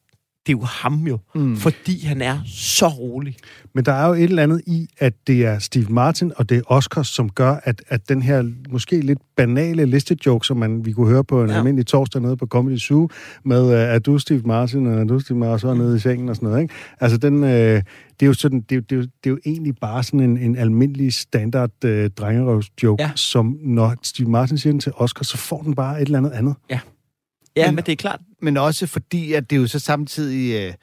Det 0.48 0.54
er 0.54 0.58
jo 0.58 0.64
ham 0.64 0.94
jo, 1.06 1.18
mm. 1.34 1.56
fordi 1.56 2.04
han 2.06 2.22
er 2.22 2.38
så 2.46 2.88
rolig. 2.88 3.36
Men 3.74 3.84
der 3.84 3.92
er 3.92 4.06
jo 4.06 4.12
et 4.14 4.22
eller 4.22 4.42
andet 4.42 4.62
i, 4.66 4.88
at 4.98 5.14
det 5.26 5.46
er 5.46 5.58
Steve 5.58 5.86
Martin 5.90 6.32
og 6.36 6.48
det 6.48 6.58
er 6.58 6.62
Oscars, 6.66 7.08
som 7.08 7.30
gør, 7.30 7.60
at, 7.64 7.82
at 7.88 8.08
den 8.08 8.22
her 8.22 8.50
måske 8.70 9.00
lidt 9.00 9.18
banale 9.36 9.84
listejoke, 9.86 10.46
som 10.46 10.56
man, 10.56 10.84
vi 10.84 10.92
kunne 10.92 11.08
høre 11.08 11.24
på 11.24 11.42
en 11.42 11.46
Ja. 11.48 11.52
ja. 11.52 11.58
almindelig 11.58 11.86
torsdag 11.86 12.22
nede 12.22 12.36
på 12.36 12.46
Comedy 12.46 12.78
Zoo, 12.78 13.08
med 13.44 13.62
uh, 13.66 13.72
er 13.72 13.98
du 13.98 14.18
Steve 14.18 14.42
Martin, 14.44 14.86
og 14.86 15.00
er 15.00 15.04
du 15.04 15.20
Steve 15.20 15.38
Martin, 15.38 15.68
og 15.68 15.76
nede 15.76 15.96
i 15.96 15.98
sengen 15.98 16.28
og 16.28 16.36
sådan 16.36 16.48
noget. 16.48 16.62
Ikke? 16.62 16.74
Altså, 17.00 17.18
den, 17.18 17.34
uh, 17.42 17.48
det 17.50 17.82
er 18.22 18.26
jo 18.26 18.32
sådan, 18.34 18.60
det, 18.60 18.72
er 18.72 18.76
jo- 18.76 18.82
det, 18.90 18.92
er 18.92 18.96
jo, 18.96 19.02
det 19.02 19.10
er 19.26 19.30
jo 19.30 19.38
egentlig 19.46 19.74
bare 19.80 20.02
sådan 20.02 20.20
en, 20.20 20.38
en 20.38 20.56
almindelig 20.56 21.12
standard 21.12 21.70
uh, 21.84 21.90
drengerøvsjoke, 22.06 23.02
Ja. 23.02 23.06
ja. 23.08 23.12
som 23.16 23.58
når 23.62 23.94
Steve 24.02 24.30
Martin 24.30 24.58
siger 24.58 24.72
den 24.72 24.80
til 24.80 24.92
Oscar, 24.96 25.22
så 25.24 25.36
får 25.36 25.62
den 25.62 25.74
bare 25.74 25.96
et 26.02 26.06
eller 26.06 26.18
andet 26.18 26.30
andet. 26.30 26.54
Ja, 26.70 27.66
Men- 27.66 27.74
men 27.74 27.84
det 27.84 27.92
er 27.92 27.96
klart. 27.96 28.20
Men 28.42 28.56
også 28.56 28.86
fordi, 28.86 29.32
at 29.32 29.50
det 29.50 29.56
jo 29.56 29.66
så 29.66 29.78
samtidig... 29.78 30.66
Øh, 30.68 30.74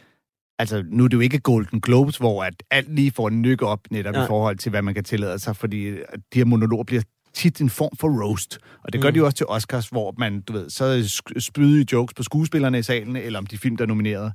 altså, 0.60 0.84
nu 0.92 1.04
er 1.04 1.08
det 1.08 1.16
jo 1.16 1.22
ikke 1.22 1.40
Golden 1.40 1.82
Globes, 1.82 2.18
hvor 2.18 2.44
at 2.44 2.54
alt 2.72 2.96
lige 2.96 3.12
får 3.12 3.28
en 3.28 3.42
nykke 3.42 3.66
op 3.68 3.80
netop 3.92 4.14
Nej. 4.14 4.24
i 4.24 4.28
forhold 4.28 4.58
til, 4.58 4.70
hvad 4.70 4.82
man 4.82 4.94
kan 4.94 5.04
tillade 5.04 5.40
sig, 5.40 5.56
fordi 5.56 5.90
at 5.90 6.20
de 6.34 6.38
her 6.40 6.46
monologer 6.46 6.84
bliver 6.84 7.02
tit 7.34 7.62
en 7.62 7.70
form 7.70 7.98
for 8.00 8.24
roast. 8.24 8.60
Og 8.84 8.94
det 8.94 9.02
gør 9.02 9.10
Mm. 9.10 9.14
de 9.14 9.18
jo 9.18 9.26
også 9.26 9.38
til 9.38 9.46
Oscars, 9.46 9.88
hvor 9.88 10.14
man, 10.18 10.42
du 10.42 10.54
ved, 10.54 10.70
så 10.70 11.14
spydige 11.40 11.86
jokes 11.92 12.14
på 12.14 12.24
skuespillerne 12.24 12.80
i 12.80 12.84
salen, 12.84 13.16
eller 13.16 13.40
om 13.40 13.46
de 13.46 13.58
film, 13.58 13.78
der 13.78 13.84
er 13.84 13.88
nomineret. 13.88 14.34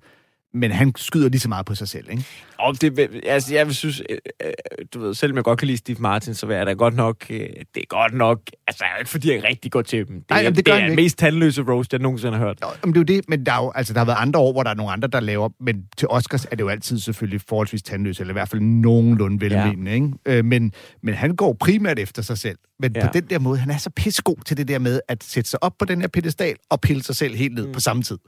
Men 0.52 0.70
han 0.70 0.92
skyder 0.96 1.28
lige 1.28 1.40
så 1.40 1.48
meget 1.48 1.66
på 1.66 1.74
sig 1.74 1.88
selv, 1.88 2.10
ikke? 2.10 2.24
Og 2.58 2.80
det, 2.80 3.10
altså, 3.26 3.54
jeg 3.54 3.66
vil 3.66 3.74
synes, 3.74 4.02
øh, 4.10 4.18
øh, 4.44 4.52
du 4.94 5.00
ved, 5.00 5.14
selvom 5.14 5.36
jeg 5.36 5.44
godt 5.44 5.58
kan 5.58 5.66
lide 5.66 5.78
Steve 5.78 5.98
Martin, 6.00 6.34
så 6.34 6.46
er 6.46 6.64
det 6.64 6.78
godt 6.78 6.94
nok, 6.94 7.26
øh, 7.30 7.38
det 7.38 7.50
er 7.76 7.86
godt 7.88 8.14
nok, 8.14 8.40
altså, 8.66 8.84
det 8.84 8.94
er 8.94 8.98
ikke 8.98 9.10
fordi, 9.10 9.32
jeg 9.32 9.44
rigtig 9.44 9.72
går 9.72 9.82
til 9.82 10.08
dem. 10.08 10.16
Det, 10.16 10.24
er, 10.30 10.36
jamen, 10.40 10.56
det 10.56 10.66
det, 10.66 10.74
er 10.74 10.86
den 10.86 10.96
mest 10.96 11.18
tandløse 11.18 11.62
roast, 11.62 11.92
jeg 11.92 12.00
nogensinde 12.00 12.38
har 12.38 12.44
hørt. 12.44 12.58
Jo, 12.62 12.68
men 12.84 12.94
det 12.94 13.10
er 13.10 13.14
jo 13.14 13.18
det, 13.20 13.28
men 13.28 13.46
der, 13.46 13.52
er 13.52 13.64
jo, 13.64 13.72
altså, 13.74 13.92
der 13.92 14.00
har 14.00 14.04
været 14.04 14.18
andre 14.18 14.40
år, 14.40 14.52
hvor 14.52 14.62
der 14.62 14.70
er 14.70 14.74
nogle 14.74 14.92
andre, 14.92 15.08
der 15.08 15.20
laver, 15.20 15.48
men 15.60 15.84
til 15.96 16.08
Oscars 16.08 16.44
er 16.44 16.50
det 16.50 16.60
jo 16.60 16.68
altid 16.68 16.98
selvfølgelig 16.98 17.40
forholdsvis 17.48 17.82
tandløs, 17.82 18.20
eller 18.20 18.32
i 18.32 18.38
hvert 18.38 18.48
fald 18.48 18.60
nogenlunde 18.60 19.40
velmenende, 19.40 19.90
ja. 19.90 19.94
ikke? 19.94 20.10
Øh, 20.26 20.44
men, 20.44 20.72
men 21.02 21.14
han 21.14 21.36
går 21.36 21.56
primært 21.60 21.98
efter 21.98 22.22
sig 22.22 22.38
selv. 22.38 22.58
Men. 22.78 22.92
Ja. 22.96 23.06
på 23.06 23.12
den 23.12 23.24
der 23.24 23.38
måde, 23.38 23.58
han 23.58 23.70
er 23.70 23.78
så 23.78 23.90
pissegod 23.90 24.36
til 24.46 24.56
det 24.56 24.68
der 24.68 24.78
med 24.78 25.00
at 25.08 25.24
sætte 25.24 25.50
sig 25.50 25.62
op 25.62 25.72
på 25.78 25.84
den 25.84 26.00
her 26.00 26.08
pedestal 26.08 26.56
og 26.70 26.80
pille 26.80 27.02
sig 27.02 27.16
selv 27.16 27.36
helt 27.36 27.54
ned 27.54 27.66
mm. 27.66 27.72
på 27.72 27.80
samme 27.80 28.02
tid. 28.02 28.18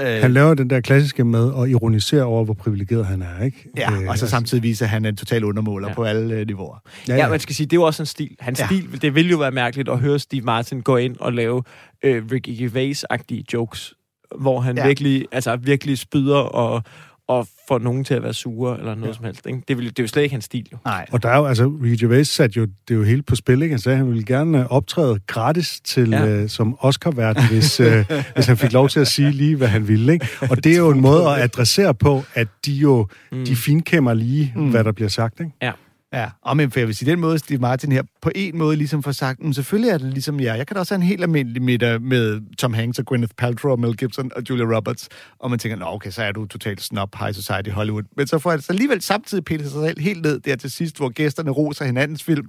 Øh, 0.00 0.20
Han 0.22 0.32
laver 0.32 0.54
den 0.54 0.70
der 0.70 0.80
klassiske 0.80 1.24
med 1.24 1.52
at 1.62 1.68
ironisere 1.68 2.22
over, 2.22 2.44
hvor 2.44 2.54
privilegeret 2.54 3.06
han 3.06 3.22
er, 3.22 3.44
ikke? 3.44 3.68
ja, 3.76 3.92
Øh, 3.92 4.08
og 4.08 4.18
så 4.18 4.28
samtidig 4.28 4.62
viser, 4.62 4.84
at 4.86 4.90
han 4.90 5.04
er 5.04 5.08
en 5.08 5.16
total 5.16 5.44
undermåler 5.44 5.88
ja. 5.88 5.90
Ja. 5.90 5.94
på 5.94 6.04
alle 6.04 6.34
øh, 6.34 6.46
niveauer. 6.46 6.78
Ja, 7.08 7.16
ja, 7.16 7.28
man 7.28 7.40
skal 7.40 7.54
sige, 7.54 7.66
det 7.66 7.72
er 7.72 7.76
jo 7.80 7.82
også 7.82 8.02
en 8.02 8.06
stil. 8.06 8.36
Hans 8.40 8.58
Ja. 8.60 8.68
ja. 8.70 8.80
stil, 8.80 9.02
det 9.02 9.14
vil 9.14 9.30
jo 9.30 9.36
være 9.38 9.50
mærkeligt 9.50 9.88
at 9.88 9.98
høre 9.98 10.18
Steve 10.18 10.42
Martin 10.42 10.80
gå 10.80 10.96
ind 10.96 11.16
og 11.20 11.32
lave 11.32 11.62
øh, 12.04 12.22
Ricky 12.32 12.48
Gervais-agtige 12.62 13.44
jokes, 13.52 13.94
hvor 14.40 14.60
han 14.60 14.76
Ja. 14.76 14.82
ja. 14.82 14.86
virkelig, 14.88 15.26
altså 15.32 15.56
virkelig 15.56 15.98
spyder 15.98 16.36
og, 16.38 16.82
og 17.30 17.46
får 17.68 17.78
nogen 17.78 18.04
til 18.04 18.14
at 18.14 18.22
være 18.22 18.34
sure, 18.34 18.78
eller 18.78 18.94
noget 18.94 19.08
ja. 19.08 19.16
som 19.16 19.24
helst. 19.24 19.46
Ikke? 19.46 19.62
Det, 19.68 19.78
vil, 19.78 19.84
det 19.84 19.98
er 19.98 20.02
jo 20.02 20.08
slet 20.08 20.22
ikke 20.22 20.32
hans 20.32 20.44
stil, 20.44 20.68
jo. 20.72 20.78
Nej. 20.84 21.06
Og 21.12 21.22
der 21.22 21.28
er 21.28 21.36
jo, 21.36 21.46
altså, 21.46 21.66
Ricky 21.66 22.00
Gervais 22.00 22.28
satte 22.28 22.56
jo 22.56 22.66
det 22.88 22.94
jo 22.94 23.02
helt 23.02 23.26
på 23.26 23.36
spil, 23.36 23.62
ikke? 23.62 23.72
Han 23.72 23.78
sagde, 23.78 23.94
at 23.94 23.98
han 23.98 24.08
ville 24.08 24.24
gerne 24.24 24.58
øh, 24.58 24.66
optræde 24.66 25.20
gratis 25.26 25.80
til, 25.84 26.10
ja. 26.10 26.26
øh, 26.26 26.48
som 26.48 26.76
Oscar-vært, 26.80 27.48
hvis, 27.50 27.80
øh, 27.80 28.04
hvis 28.34 28.46
han 28.46 28.56
fik 28.56 28.72
lov 28.72 28.88
til 28.88 29.00
at 29.00 29.06
sige 29.08 29.30
lige, 29.30 29.56
hvad 29.56 29.68
han 29.68 29.88
ville, 29.88 30.12
ikke? 30.12 30.28
Og 30.50 30.64
det 30.64 30.72
er 30.72 30.78
jo 30.78 30.90
en 30.90 31.00
måde 31.00 31.28
at 31.28 31.42
adressere 31.42 31.94
på, 31.94 32.22
at 32.34 32.48
de 32.66 32.72
jo, 32.72 33.06
mm. 33.32 33.44
de 33.44 33.56
finkæmmer 33.56 34.14
lige, 34.14 34.52
mm. 34.56 34.70
hvad 34.70 34.84
der 34.84 34.92
bliver 34.92 35.08
sagt, 35.08 35.40
ikke? 35.40 35.52
Ja. 35.62 35.72
Ja, 36.12 36.30
og 36.42 36.56
men 36.56 36.70
for 36.70 36.80
jeg 36.80 36.86
vil 36.86 36.96
sige, 36.96 37.10
den 37.10 37.20
måde, 37.20 37.38
Steve 37.38 37.58
Martin 37.58 37.92
her 37.92 38.02
på 38.22 38.30
en 38.34 38.58
måde 38.58 38.76
ligesom 38.76 39.02
får 39.02 39.12
sagt, 39.12 39.42
men 39.42 39.54
selvfølgelig 39.54 39.90
er 39.90 39.98
det 39.98 40.12
ligesom 40.12 40.40
jeg. 40.40 40.58
Jeg 40.58 40.66
kan 40.66 40.74
da 40.74 40.80
også 40.80 40.94
have 40.94 41.02
en 41.02 41.08
helt 41.08 41.22
almindelig 41.22 41.62
middag 41.62 42.02
med 42.02 42.56
Tom 42.56 42.74
Hanks 42.74 42.98
og 42.98 43.04
Gwyneth 43.04 43.34
Paltrow 43.36 43.72
og 43.72 43.80
Mel 43.80 43.96
Gibson 43.96 44.30
og 44.36 44.42
Julia 44.50 44.76
Roberts. 44.76 45.08
Og 45.38 45.50
man 45.50 45.58
tænker, 45.58 45.76
nå 45.76 45.86
okay, 45.86 46.10
så 46.10 46.22
er 46.22 46.32
du 46.32 46.46
totalt 46.46 46.82
snob, 46.82 47.16
high 47.16 47.34
society, 47.34 47.70
Hollywood. 47.70 48.02
Men 48.16 48.26
så 48.26 48.38
får 48.38 48.50
jeg 48.50 48.60
så 48.60 48.72
alligevel 48.72 49.02
samtidig 49.02 49.44
pillet 49.44 49.70
sig 49.70 49.82
selv 49.88 50.00
helt 50.00 50.22
ned 50.22 50.40
der 50.40 50.56
til 50.56 50.70
sidst, 50.70 50.96
hvor 50.96 51.08
gæsterne 51.08 51.50
roser 51.50 51.84
hinandens 51.84 52.22
film, 52.22 52.48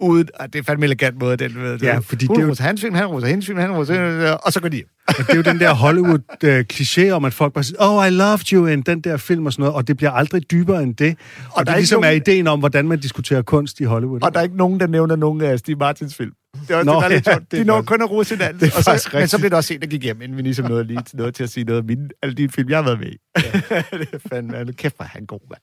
uden, 0.00 0.28
og 0.40 0.52
det 0.52 0.58
er 0.58 0.62
fandme 0.62 0.84
elegant 0.86 1.18
måde, 1.20 1.36
den 1.36 1.54
ved. 1.62 1.78
Ja, 1.78 1.98
fordi 1.98 2.26
Hun 2.26 2.36
det 2.36 2.42
er 2.42 2.46
jo- 2.46 2.54
hans 2.60 2.80
film, 2.80 2.94
han 2.94 3.06
roser 3.06 3.26
hendes 3.26 3.46
film, 3.46 3.58
han 3.58 3.72
roser, 3.72 4.32
og 4.32 4.52
så 4.52 4.60
går 4.60 4.68
de. 4.68 4.82
Og 5.08 5.14
det 5.16 5.28
er 5.30 5.36
jo 5.36 5.42
den 5.42 5.60
der 5.60 5.74
Hollywood-kliché 5.74 7.10
om, 7.16 7.24
at 7.24 7.34
folk 7.34 7.52
bare 7.54 7.64
siger, 7.64 7.76
oh, 7.80 8.06
I 8.06 8.10
loved 8.10 8.52
you 8.52 8.66
in 8.66 8.82
den 8.82 9.00
der 9.00 9.16
film 9.16 9.46
og 9.46 9.52
sådan 9.52 9.62
noget, 9.62 9.74
og 9.74 9.88
det 9.88 9.96
bliver 9.96 10.10
aldrig 10.10 10.50
dybere 10.50 10.82
end 10.82 10.94
det. 10.94 11.16
Og, 11.48 11.56
og 11.56 11.58
der 11.58 11.64
det 11.64 11.72
er 11.72 11.76
ligesom 11.76 12.00
nogen- 12.00 12.12
er 12.16 12.20
ideen 12.20 12.46
om, 12.46 12.58
hvordan 12.58 12.88
man 12.88 13.00
diskuterer 13.00 13.42
kunst 13.42 13.80
i 13.80 13.84
Hollywood. 13.84 14.22
Og 14.22 14.32
der 14.34 14.38
er 14.40 14.44
ikke 14.44 14.56
nogen, 14.56 14.80
der 14.80 14.86
nævner 14.86 15.16
nogen 15.16 15.40
af 15.40 15.58
Steve 15.58 15.78
Martins 15.78 16.14
film. 16.14 16.32
Det 16.60 16.70
er 16.70 16.76
også 16.76 16.90
Nå, 16.90 16.96
det, 16.96 17.04
er 17.04 17.08
lidt 17.08 17.26
ja, 17.26 17.32
sjovt. 17.32 17.50
det 17.50 17.58
De 17.60 17.64
når 17.64 17.82
kun 17.82 18.02
at 18.02 18.10
rose 18.10 18.36
hinanden. 18.36 18.60
det 18.60 18.76
og 18.76 18.84
så, 18.84 18.90
faktisk 18.90 19.14
men 19.14 19.28
så 19.28 19.36
rigtigt. 19.36 19.40
blev 19.40 19.50
der 19.50 19.56
også 19.56 19.74
en, 19.74 19.80
der 19.80 19.86
gik 19.86 20.02
hjem, 20.02 20.22
inden 20.22 20.36
vi 20.36 20.42
ligesom 20.42 20.66
nåede 20.66 20.84
lige 20.84 21.02
noget 21.14 21.34
til 21.34 21.42
at 21.42 21.50
sige 21.50 21.64
noget 21.64 21.80
af 21.80 21.84
mine, 21.84 22.08
alle 22.22 22.34
de 22.34 22.48
film, 22.48 22.68
jeg 22.68 22.78
har 22.78 22.82
været 22.82 22.98
med 22.98 23.06
i. 23.06 23.16
det 24.00 24.08
er 24.12 24.28
fandme, 24.28 24.72
kæft, 24.72 24.96
hvor 24.96 25.04
han 25.04 25.26
god, 25.26 25.40
mand. 25.50 25.60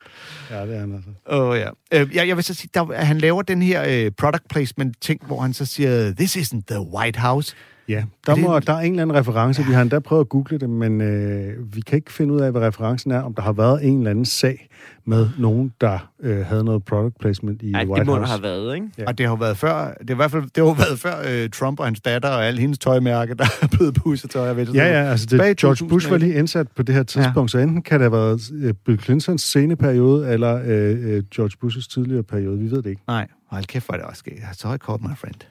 Ja, 0.51 0.65
det 0.65 0.75
er 0.75 0.79
han 0.79 0.95
altså. 0.95 1.09
Åh, 1.29 1.49
oh, 1.49 1.57
ja. 1.57 1.69
Øh, 1.93 2.15
jeg, 2.15 2.27
jeg 2.27 2.35
vil 2.35 2.43
så 2.43 2.53
sige, 2.53 2.69
der, 2.73 2.93
han 2.93 3.17
laver 3.17 3.41
den 3.41 3.61
her 3.61 3.83
øh, 3.87 4.11
product 4.11 4.43
placement 4.49 5.01
ting, 5.01 5.25
hvor 5.25 5.41
han 5.41 5.53
så 5.53 5.65
siger, 5.65 6.13
this 6.13 6.37
isn't 6.37 6.61
the 6.67 6.79
White 6.81 7.19
House. 7.19 7.55
Ja, 7.89 8.03
der, 8.25 8.31
Er 8.31 8.35
det 8.35 8.43
må, 8.43 8.59
der 8.59 8.73
er 8.73 8.79
en 8.79 8.91
eller 8.91 9.01
anden 9.01 9.17
reference. 9.17 9.63
Vi 9.65 9.73
har 9.73 9.81
endda 9.81 9.99
prøvet 9.99 10.21
at 10.21 10.29
google 10.29 10.57
det, 10.59 10.69
men 10.69 11.01
øh, 11.01 11.75
vi 11.75 11.81
kan 11.81 11.95
ikke 11.95 12.13
finde 12.13 12.33
ud 12.33 12.39
af, 12.39 12.51
hvad 12.51 12.61
referencen 12.61 13.11
er, 13.11 13.21
om 13.21 13.33
der 13.33 13.41
har 13.41 13.51
været 13.53 13.85
en 13.87 13.97
eller 13.97 14.11
anden 14.11 14.25
sag 14.25 14.67
med 15.05 15.29
nogen, 15.39 15.73
der 15.81 16.11
øh, 16.23 16.45
havde 16.45 16.63
noget 16.63 16.83
product 16.85 17.19
placement 17.19 17.61
i 17.61 17.71
Nej, 17.71 17.85
White 17.85 17.99
det 17.99 18.07
må 18.07 18.13
der 18.13 18.19
House. 18.19 18.31
have 18.31 18.43
været, 18.43 18.75
ikke? 18.75 18.87
Ja. 18.97 19.01
Ja. 19.03 19.07
Og 19.07 19.17
det 19.17 19.27
har 19.27 19.35
været 19.35 19.57
før, 19.57 19.93
det, 20.01 20.09
er 20.09 20.13
i 20.13 20.15
hvert 20.15 20.31
fald, 20.31 20.43
det 20.55 20.65
har 20.67 20.73
været 20.87 20.99
før 20.99 21.43
øh, 21.43 21.49
Trump 21.49 21.79
og 21.79 21.85
hans 21.85 22.01
datter 22.01 22.29
og 22.29 22.45
alle 22.45 22.61
hendes 22.61 22.79
tøjmærker, 22.79 23.33
der 23.33 23.45
er 23.61 23.67
blevet 23.67 23.93
pusset 23.95 24.29
tøj. 24.29 24.45
Jeg 24.45 24.57
ved, 24.57 24.67
Ja, 24.67 24.85
ja, 24.87 25.09
altså 25.11 25.25
det, 25.25 25.39
George 25.39 25.55
2000, 25.55 25.89
Bush 25.89 26.11
var 26.11 26.17
lige 26.17 26.33
indsat 26.33 26.67
på 26.75 26.83
det 26.83 26.95
her 26.95 27.03
tidspunkt, 27.03 27.53
ja. 27.53 27.57
så 27.59 27.63
enten 27.63 27.81
kan 27.81 27.99
det 28.01 28.11
have 28.11 28.21
været 28.21 28.51
øh, 28.63 28.73
Bill 28.85 28.99
Clintons 29.01 29.41
sceneperiode, 29.41 30.29
eller 30.33 30.55
øh, 30.65 31.15
øh, 31.15 31.23
George 31.35 31.57
Bushes 31.61 31.87
tidligere 31.87 32.23
periode. 32.23 32.59
Vi 32.59 32.71
ved 32.71 32.77
det 32.81 32.89
ikke. 32.89 33.01
Nej, 33.07 33.27
hold 33.47 33.65
kæft, 33.65 33.85
hvor 33.85 33.93
er 33.93 33.97
det 33.97 34.07
også 34.07 34.19
sket. 34.19 34.39
Så 34.53 34.73
I 34.73 34.77
called 34.77 35.01
my 35.01 35.17
friend. 35.17 35.41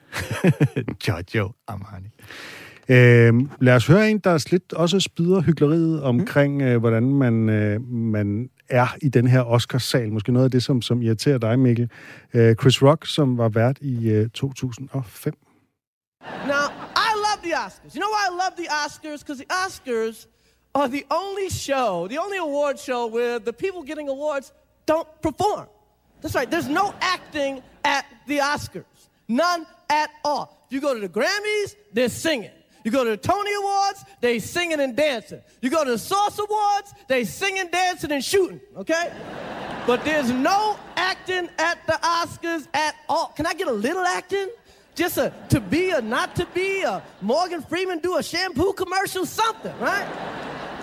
Giorgio 1.03 1.51
Armani. 1.67 2.09
Øh, 2.89 3.33
lad 3.61 3.75
os 3.75 3.87
høre 3.87 4.11
en, 4.11 4.19
der 4.19 4.47
lidt 4.51 4.73
også 4.73 4.99
spyder 4.99 5.41
hyggeleriet 5.41 6.03
omkring, 6.03 6.61
øh, 6.61 6.79
hvordan 6.79 7.03
man, 7.03 7.49
øh, 7.49 7.81
man 7.91 8.49
er 8.69 8.87
i 9.01 9.09
den 9.09 9.27
her 9.27 9.41
Oscars-sal. 9.41 10.11
Måske 10.11 10.31
noget 10.31 10.45
af 10.45 10.51
det, 10.51 10.63
som, 10.63 10.81
som 10.81 11.01
irriterer 11.01 11.37
dig, 11.37 11.59
Mikkel. 11.59 11.89
Øh, 12.33 12.55
Chris 12.55 12.83
Rock, 12.83 13.05
som 13.07 13.37
var 13.37 13.49
vært 13.49 13.77
i 13.81 14.09
øh, 14.09 14.29
2005. 14.29 15.33
Now, 16.47 16.65
I 16.95 17.11
love 17.25 17.39
the 17.43 17.53
Oscars. 17.65 17.93
You 17.93 18.01
know 18.01 18.11
why 18.15 18.23
I 18.29 18.33
love 18.43 18.53
the 18.57 18.69
Oscars? 18.83 19.19
Because 19.23 19.43
the 19.43 19.51
Oscars 19.63 20.27
are 20.73 20.87
the 20.87 21.03
only 21.21 21.49
show, 21.49 22.07
the 22.07 22.19
only 22.25 22.39
award 22.47 22.75
show 22.79 23.01
where 23.15 23.39
the 23.39 23.53
people 23.53 23.81
getting 23.89 24.09
awards 24.09 24.53
don't 24.91 25.09
perform. 25.21 25.67
That's 26.25 26.33
right. 26.33 26.49
There's 26.49 26.67
no 26.67 26.91
acting 27.01 27.61
at 27.83 28.03
the 28.25 28.39
Oscars. 28.39 28.83
None 29.27 29.67
at 29.91 30.09
all. 30.23 30.65
If 30.65 30.73
you 30.73 30.81
go 30.81 30.95
to 30.95 30.99
the 30.99 31.07
Grammys, 31.07 31.75
they're 31.93 32.09
singing. 32.09 32.49
You 32.83 32.89
go 32.89 33.03
to 33.03 33.11
the 33.11 33.17
Tony 33.17 33.53
Awards, 33.53 34.03
they 34.21 34.39
singing 34.39 34.79
and 34.79 34.95
dancing. 34.95 35.39
You 35.61 35.69
go 35.69 35.85
to 35.85 35.91
the 35.91 35.99
Source 35.99 36.39
Awards, 36.39 36.95
they 37.07 37.25
singing, 37.25 37.67
dancing, 37.71 38.11
and 38.11 38.23
shooting. 38.23 38.59
Okay? 38.75 39.13
But 39.85 40.03
there's 40.03 40.31
no 40.31 40.79
acting 40.95 41.47
at 41.59 41.77
the 41.85 41.93
Oscars 41.93 42.67
at 42.73 42.95
all. 43.07 43.27
Can 43.27 43.45
I 43.45 43.53
get 43.53 43.67
a 43.67 43.71
little 43.71 44.03
acting? 44.03 44.49
Just 44.95 45.19
a 45.19 45.31
to 45.49 45.59
be 45.59 45.93
or 45.93 46.01
not 46.01 46.35
to 46.37 46.47
be, 46.55 46.81
a 46.81 47.03
Morgan 47.21 47.61
Freeman 47.61 47.99
do 47.99 48.17
a 48.17 48.23
shampoo 48.23 48.73
commercial, 48.73 49.27
something, 49.27 49.77
right? 49.77 50.07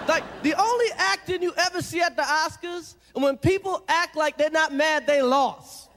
Like 0.06 0.22
the 0.44 0.54
only 0.54 0.86
acting 0.98 1.42
you 1.42 1.52
ever 1.58 1.82
see 1.82 2.00
at 2.00 2.14
the 2.14 2.22
Oscars, 2.22 2.94
and 3.14 3.22
when 3.24 3.36
people 3.36 3.74
act 4.02 4.16
like 4.16 4.36
they're 4.38 4.58
not 4.62 4.70
mad, 4.74 5.06
they 5.06 5.22
lost. 5.22 5.88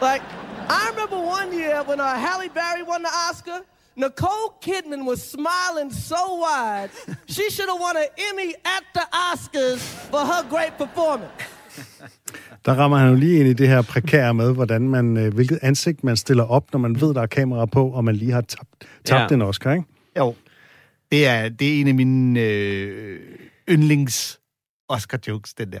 Like, 0.00 0.22
I 0.68 0.90
remember 0.90 1.18
one 1.38 1.52
year 1.60 1.82
when 1.88 1.98
uh, 2.00 2.06
Halle 2.26 2.48
Berry 2.58 2.82
won 2.92 3.02
the 3.02 3.12
Oscar. 3.30 3.58
Nicole 3.96 4.48
Kidman 4.64 5.04
was 5.10 5.20
smiling 5.36 5.90
so 5.92 6.22
wide, 6.44 6.90
she 7.26 7.44
should 7.50 7.68
have 7.68 7.80
won 7.80 7.96
an 7.96 8.06
Emmy 8.30 8.50
at 8.76 8.84
the 8.94 9.04
Oscars 9.28 9.80
for 10.10 10.20
her 10.30 10.42
great 10.48 10.72
performance. 10.78 11.32
Der 12.64 12.74
rammer 12.74 12.96
han 12.96 13.08
jo 13.08 13.14
lige 13.14 13.40
ind 13.40 13.48
i 13.48 13.52
det 13.52 13.68
her 13.68 13.82
prekære 13.82 14.34
med, 14.34 14.54
hvordan 14.54 14.88
man, 14.88 15.16
øh, 15.16 15.34
hvilket 15.34 15.58
ansigt 15.62 16.04
man 16.04 16.16
stiller 16.16 16.44
op, 16.44 16.72
når 16.72 16.78
man 16.78 17.00
ved, 17.00 17.14
der 17.14 17.22
er 17.22 17.26
kamera 17.26 17.66
på, 17.66 17.88
og 17.90 18.04
man 18.04 18.16
lige 18.16 18.32
har 18.32 18.40
tabt, 18.40 18.68
tabt 19.04 19.10
Ja. 19.10 19.26
ja. 19.30 19.34
en 19.34 19.42
Oscar, 19.42 19.72
ikke? 19.72 19.84
Jo. 20.18 20.34
Det 21.12 21.26
er, 21.26 21.48
det 21.48 21.76
er 21.76 21.80
en 21.80 21.88
af 21.88 21.94
mine 21.94 22.40
øh, 22.40 23.20
yndlings 23.68 24.37
Oscar-jokes, 24.88 25.54
den 25.58 25.72
der. 25.72 25.80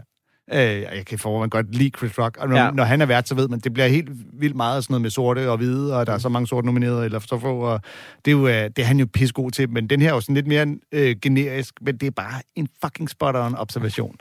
Øh, 0.52 0.82
jeg 0.96 1.02
kan 1.06 1.18
forhånd 1.18 1.50
godt 1.50 1.74
lide 1.74 1.90
Chris 1.98 2.18
Rock. 2.18 2.36
Og 2.36 2.48
når, 2.48 2.56
Ja. 2.56 2.70
når 2.70 2.84
han 2.84 3.00
er 3.00 3.06
vært, 3.06 3.28
så 3.28 3.34
ved 3.34 3.48
man, 3.48 3.58
det 3.60 3.72
bliver 3.72 3.86
helt 3.88 4.08
vildt 4.40 4.56
meget 4.56 4.84
sådan 4.84 4.92
noget 4.92 5.02
med 5.02 5.10
sorte 5.10 5.50
og 5.50 5.56
hvide, 5.56 5.96
og 5.96 6.06
der 6.06 6.12
er 6.12 6.18
så 6.18 6.28
mange 6.28 6.46
sorte 6.46 6.66
nomineret, 6.66 7.04
eller 7.04 7.18
så 7.18 7.38
få, 7.38 7.58
og 7.60 7.80
det 8.24 8.30
er, 8.30 8.36
jo, 8.36 8.48
øh, 8.48 8.54
det 8.54 8.78
er 8.78 8.84
han 8.84 8.98
jo 9.00 9.06
pissegod 9.12 9.50
til. 9.50 9.70
Men 9.70 9.86
den 9.90 10.00
her 10.00 10.08
er 10.08 10.14
jo 10.14 10.20
sådan 10.20 10.34
lidt 10.34 10.46
mere 10.46 10.76
øh, 10.92 11.16
generisk, 11.22 11.74
men 11.80 11.96
det 11.96 12.06
er 12.06 12.10
bare 12.10 12.42
en 12.56 12.68
fucking 12.84 13.10
spot-on 13.10 13.54
observation, 13.58 14.16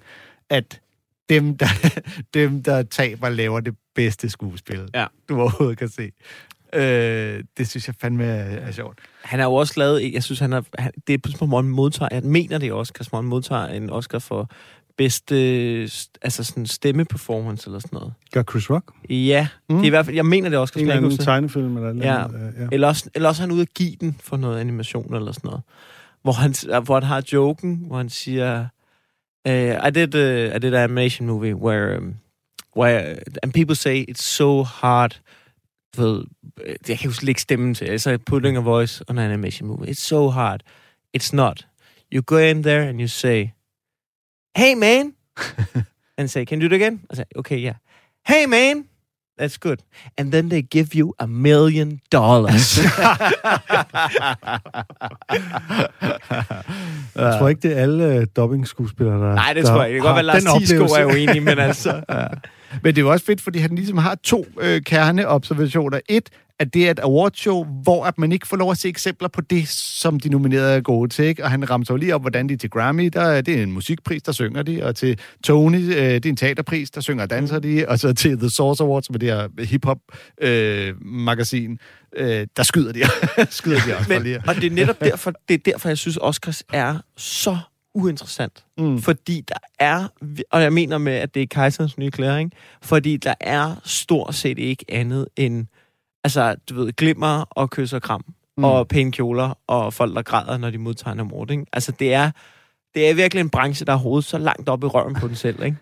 at 0.50 0.82
dem, 1.30 1.58
der, 1.58 1.68
dem, 2.34 2.64
der 2.64 2.84
taber, 2.84 3.30
laver 3.30 3.60
det 3.60 3.76
bedste 3.96 4.30
skuespil, 4.30 4.90
Ja. 4.94 5.06
du 5.30 5.40
overhovedet 5.42 5.78
kan 5.78 5.90
se. 5.90 6.12
Øh, 6.74 7.44
det 7.58 7.68
synes 7.68 7.88
jeg 7.88 7.96
fandme 8.02 8.24
er, 8.26 8.60
er 8.68 8.72
sjovt. 8.72 9.00
Han 9.24 9.40
har 9.40 9.46
jo 9.48 9.54
også 9.54 9.74
lavet, 9.78 10.14
jeg 10.14 10.24
synes, 10.24 10.40
han 10.40 10.54
er, 10.54 10.62
han, 10.80 10.92
det 11.08 11.14
er 11.14 11.18
på 11.38 11.46
en 11.46 11.50
måde, 11.50 11.64
modtager, 11.64 12.10
jeg 12.12 12.24
mener 12.24 12.58
det 12.58 12.68
som 13.02 13.16
han 13.16 13.24
modtager 13.26 13.66
en 13.68 13.90
Oscar 13.90 14.20
for 14.20 14.50
bedste 14.98 15.36
altså 16.22 16.43
sådan 16.43 16.66
stemmeperformance 16.66 17.68
eller 17.68 17.80
sådan 17.80 17.98
noget. 17.98 18.14
Gør 18.32 18.43
Chris 18.43 18.70
Rock? 18.70 18.91
Ja, 19.10 19.48
mm. 19.70 19.76
det 19.76 19.82
er 19.84 19.86
i 19.88 19.89
hvert 19.89 20.06
fald, 20.06 20.16
jeg 20.16 20.26
mener 20.26 20.50
det 20.50 20.56
er 20.56 20.60
Oscar, 20.62 20.80
En 20.82 20.88
eller 20.89 20.95
anden 21.08 21.18
tegnefilm 21.18 21.78
eller 21.78 22.06
Ja. 22.06 22.28
noget. 22.28 22.54
øh, 22.56 22.62
ja. 22.62 22.68
Eller 22.72 22.88
også, 22.88 23.10
eller 23.16 23.30
også 23.30 23.41
han 23.41 23.52
ude 23.52 23.62
at 23.62 23.74
give 23.74 23.95
den 24.02 24.18
for 24.20 24.38
noget 24.38 24.60
animation 24.60 25.16
eller 25.16 25.32
sådan 25.32 25.48
noget. 25.48 25.62
Hvor 26.22 26.32
han, 26.32 26.82
hvor 26.84 26.93
han 26.93 27.04
har 27.04 27.24
joken, 27.34 27.84
hvor 27.88 27.98
han 27.98 28.10
siger, 28.10 28.68
uh, 29.50 29.54
I 29.88 29.91
did 29.93 30.16
a, 30.16 30.56
I 30.56 30.60
did 30.60 30.74
an 30.74 30.84
animation 30.84 31.28
movie 31.28 31.56
where, 31.56 31.98
um, 31.98 32.16
where 32.78 33.16
and 33.43 33.54
people 33.54 33.76
say 33.76 34.06
it's 34.12 34.22
so 34.22 34.64
hard 34.64 35.22
ved, 35.98 36.24
øh, 36.66 36.76
jeg 36.89 37.00
kan 37.00 37.10
jo 37.10 37.14
slet 37.16 37.30
ikke 37.30 37.41
stemmen 37.41 37.74
til, 37.74 37.86
altså 37.86 38.18
putting 38.26 38.58
a 38.58 38.60
voice 38.60 39.04
on 39.08 39.18
an 39.18 39.32
animation 39.32 39.68
movie. 39.68 39.89
It's 39.91 39.93
so 40.02 40.30
hard. 40.30 40.62
It's 41.18 41.30
not. 41.34 41.68
You 42.14 42.22
go 42.22 42.38
in 42.38 42.64
there 42.64 42.89
and 42.89 43.00
you 43.02 43.08
say, 43.08 43.48
hey 44.58 44.74
man, 44.76 45.14
and 46.18 46.30
say, 46.30 46.45
can 46.45 46.60
you 46.62 46.68
do 46.68 46.76
it 46.76 46.82
again? 46.82 46.99
I 47.12 47.16
say, 47.16 47.26
okay, 47.36 47.58
yeah. 47.58 47.76
Hey 48.26 48.47
man, 48.47 48.86
that's 49.38 49.58
good. 49.58 49.84
And 50.18 50.32
then 50.32 50.49
they 50.49 50.64
give 50.64 50.95
you 50.95 51.14
a 51.20 51.28
million 51.28 52.01
dollars. 52.12 52.78
Jeg 57.16 57.38
tror 57.39 57.47
ikke, 57.47 57.62
det 57.62 57.78
er 57.78 57.82
alle 57.82 58.05
øh, 58.05 58.28
dubbing-skuespillere, 58.36 59.16
der 59.16 59.36
Nej, 59.36 59.53
det 59.53 59.64
der 59.64 59.70
tror 59.70 59.84
jeg 59.84 59.89
ikke. 59.89 59.95
Det 59.95 60.03
kan 60.03 60.08
godt 60.08 60.16
være, 60.16 60.26
Lars 60.26 60.43
den 60.43 60.51
Thiesgaard 60.58 61.01
er 61.01 61.05
uenig, 61.05 61.43
men 61.43 61.60
altså... 61.70 62.01
Men 62.84 62.95
det 62.95 63.01
er 63.01 63.05
jo 63.05 63.11
også 63.11 63.26
fedt, 63.26 63.41
fordi 63.41 63.59
han 63.59 63.76
ligesom 63.76 63.97
har 63.97 64.15
to 64.15 64.45
øh, 64.61 64.82
kerneobservationer. 64.82 65.99
Et, 66.09 66.30
at 66.59 66.74
det 66.74 66.88
er 66.88 66.91
et 66.91 66.99
awardshow, 66.99 67.65
hvor 67.84 68.05
at 68.05 68.18
man 68.18 68.32
ikke 68.32 68.47
får 68.47 68.57
lov 68.57 68.72
at 68.72 68.78
se 68.78 68.89
eksempler 68.89 69.28
på 69.28 69.41
det, 69.41 69.68
som 69.68 70.20
de 70.20 70.30
nominerede 70.30 70.76
er 70.76 70.82
gode 70.82 71.09
til. 71.09 71.26
Ikke? 71.26 71.43
Og 71.43 71.51
han 71.51 71.70
rammer 71.70 71.86
jo 71.89 71.95
lige 71.95 72.15
op, 72.15 72.22
hvordan 72.22 72.49
de 72.49 72.55
til 72.55 72.70
Grammy, 72.70 73.09
der 73.13 73.22
er 73.22 73.41
det 73.41 73.59
er 73.59 73.63
en 73.63 73.72
musikpris, 73.72 74.24
der 74.24 74.32
synger 74.32 74.63
de, 74.63 74.84
og 74.84 74.95
til 74.95 75.20
Tony, 75.43 75.76
øh, 75.76 75.95
det 75.95 76.26
er 76.26 76.30
en 76.30 76.36
teaterpris, 76.36 76.91
der 76.91 77.01
synger 77.01 77.24
og 77.24 77.30
danser 77.30 77.59
de, 77.59 77.86
og 77.88 77.99
så 77.99 78.13
til 78.13 78.38
The 78.38 78.49
Source 78.49 78.84
Awards, 78.84 79.07
er 79.07 79.13
det 79.13 79.30
her 79.30 79.65
hip-hop-magasin, 79.65 81.80
øh, 82.18 82.47
der 82.57 82.63
skyder 82.63 82.91
de, 82.91 83.01
skyder 83.49 83.80
de 83.88 83.97
også. 83.97 84.09
Men, 84.09 84.38
og 84.47 84.55
det 84.55 84.63
er 84.63 84.72
netop 84.72 85.01
derfor, 85.01 85.34
det 85.47 85.53
er 85.53 85.59
derfor, 85.65 85.89
jeg 85.89 85.97
synes, 85.97 86.18
Oscars 86.22 86.63
er 86.74 86.97
så 87.18 87.57
uinteressant. 87.98 88.66
Mm. 88.78 89.02
Fordi 89.02 89.41
der 89.41 89.58
er, 89.80 90.08
og 90.52 90.62
jeg 90.62 90.74
mener 90.74 90.98
med, 90.98 91.14
at 91.14 91.34
det 91.34 91.41
er 91.41 91.48
kejserens 91.48 91.98
nye 91.98 92.12
klæder, 92.12 92.38
ikke? 92.38 92.52
Fordi 92.82 93.18
der 93.18 93.34
er 93.39 93.76
stort 93.84 94.36
set 94.36 94.60
ikke 94.60 94.86
andet 94.89 95.28
end, 95.36 95.66
altså, 96.24 96.56
du 96.70 96.76
ved, 96.76 96.93
glimmer 96.93 97.45
og 97.50 97.70
kys 97.70 97.93
og 97.93 98.02
kram, 98.02 98.26
mm. 98.58 98.64
og 98.64 98.88
pæne 98.88 99.12
kjoler, 99.12 99.58
og 99.68 99.93
folk, 99.93 100.16
der 100.16 100.22
græder, 100.22 100.58
når 100.58 100.70
de 100.70 100.78
modtager 100.78 101.14
en 101.14 101.20
award, 101.20 101.52
ikke? 101.52 101.66
Altså, 101.74 101.91
det 101.91 102.14
er 102.14 102.32
det 102.95 103.10
er 103.10 103.14
virkelig 103.14 103.41
en 103.41 103.50
branche, 103.50 103.86
der 103.86 103.91
har 103.91 104.00
hovedet 104.00 104.26
så 104.26 104.38
langt 104.38 104.70
op 104.70 104.84
i 104.84 104.88
røven 104.88 105.14
på 105.14 105.28
den 105.28 105.36
selv, 105.36 105.64
ikke? 105.64 105.78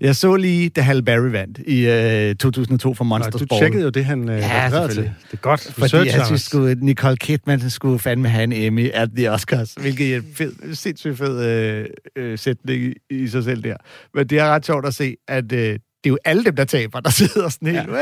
Jeg 0.00 0.16
så 0.16 0.36
lige, 0.36 0.68
da 0.68 0.80
Halle 0.80 1.02
Berry 1.02 1.30
vandt 1.30 1.58
i 1.66 1.86
øh, 1.86 2.34
2002 2.34 2.94
for 2.94 3.04
Monsters 3.04 3.40
du 3.40 3.46
Ball. 3.46 3.60
tjekkede 3.60 3.82
jo 3.82 3.88
det, 3.90 4.04
han 4.04 4.28
øh, 4.28 4.38
Ja, 4.38 4.66
refererede 4.66 4.88
til. 4.88 4.94
selvfølgelig. 4.94 5.14
Det 5.30 5.32
er 5.32 5.36
godt. 5.40 5.60
Fordi 5.72 5.84
Research, 5.84 6.16
jeg 6.16 6.26
synes, 6.26 6.42
skulle, 6.42 6.76
Nicole 6.80 7.16
Kidman 7.16 7.70
skulle 7.70 7.98
fandme 7.98 8.28
have 8.28 8.44
en 8.44 8.52
Emmy 8.52 8.90
at 8.94 9.08
The 9.16 9.30
Oscars, 9.30 9.72
hvilket 9.80 10.12
er 10.12 10.16
en 10.16 10.24
fed, 10.34 10.74
sindssygt 10.74 11.18
fed 11.18 11.44
øh, 11.46 11.86
øh, 12.16 12.38
sætning 12.38 12.82
i, 13.10 13.14
i 13.14 13.28
sig 13.28 13.44
selv 13.44 13.62
der. 13.64 13.76
Men 14.14 14.26
det 14.26 14.38
er 14.38 14.44
ret 14.48 14.66
sjovt 14.66 14.86
at 14.86 14.94
se, 14.94 15.16
at 15.28 15.52
øh, 15.52 15.58
det 15.58 15.78
er 16.04 16.08
jo 16.10 16.18
alle 16.24 16.44
dem, 16.44 16.56
der 16.56 16.64
taber, 16.64 17.00
der 17.00 17.10
sidder 17.10 17.48
sådan 17.48 17.68
helt, 17.68 17.78
ja. 17.78 17.94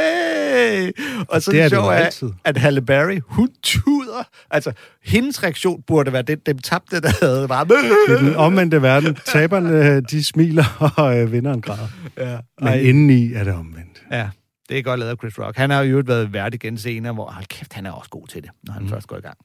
Og 1.28 1.42
så 1.42 1.50
Det 1.50 1.60
er 1.60 1.62
det 1.62 1.70
det 1.70 1.76
jo 1.76 1.82
sjovt 1.82 1.94
altid. 1.94 2.30
at 2.44 2.56
Halle 2.56 2.82
Berry, 2.82 3.20
hun 3.26 3.48
tuder. 3.62 4.28
Altså, 4.50 4.72
hendes 5.04 5.42
reaktion 5.42 5.82
burde 5.86 6.12
være 6.12 6.22
den, 6.22 6.38
dem 6.46 6.58
tabte, 6.58 7.00
der 7.00 7.12
havde 7.26 7.48
bare... 7.48 7.64
Det 7.64 8.14
er 8.14 8.18
den 8.18 8.36
omvendte 8.36 8.82
verden. 8.82 9.16
Taberne, 9.26 9.86
øh, 9.96 10.02
de 10.10 10.24
smiler, 10.24 10.92
og 10.96 11.18
øh, 11.18 11.32
vinderen 11.32 11.60
græder. 11.60 11.88
Ja. 12.18 12.38
Men 12.60 12.68
Ej. 12.68 12.78
indeni 12.78 13.32
er 13.32 13.44
det 13.44 13.54
omvendt. 13.54 14.02
Ja, 14.12 14.28
det 14.68 14.78
er 14.78 14.82
godt 14.82 15.00
lavet 15.00 15.10
af 15.10 15.16
Chris 15.16 15.38
Rock. 15.38 15.56
Han 15.56 15.70
har 15.70 15.82
jo 15.82 16.02
været 16.06 16.32
vært 16.32 16.54
igen 16.54 16.78
senere, 16.78 17.12
hvor, 17.12 17.30
hold 17.30 17.46
kæft, 17.46 17.72
han 17.72 17.86
er 17.86 17.90
også 17.90 18.10
god 18.10 18.26
til 18.26 18.42
det, 18.42 18.50
når 18.64 18.72
han 18.72 18.82
mm. 18.82 18.88
først 18.88 19.06
går 19.06 19.16
i 19.16 19.20
gang. 19.20 19.38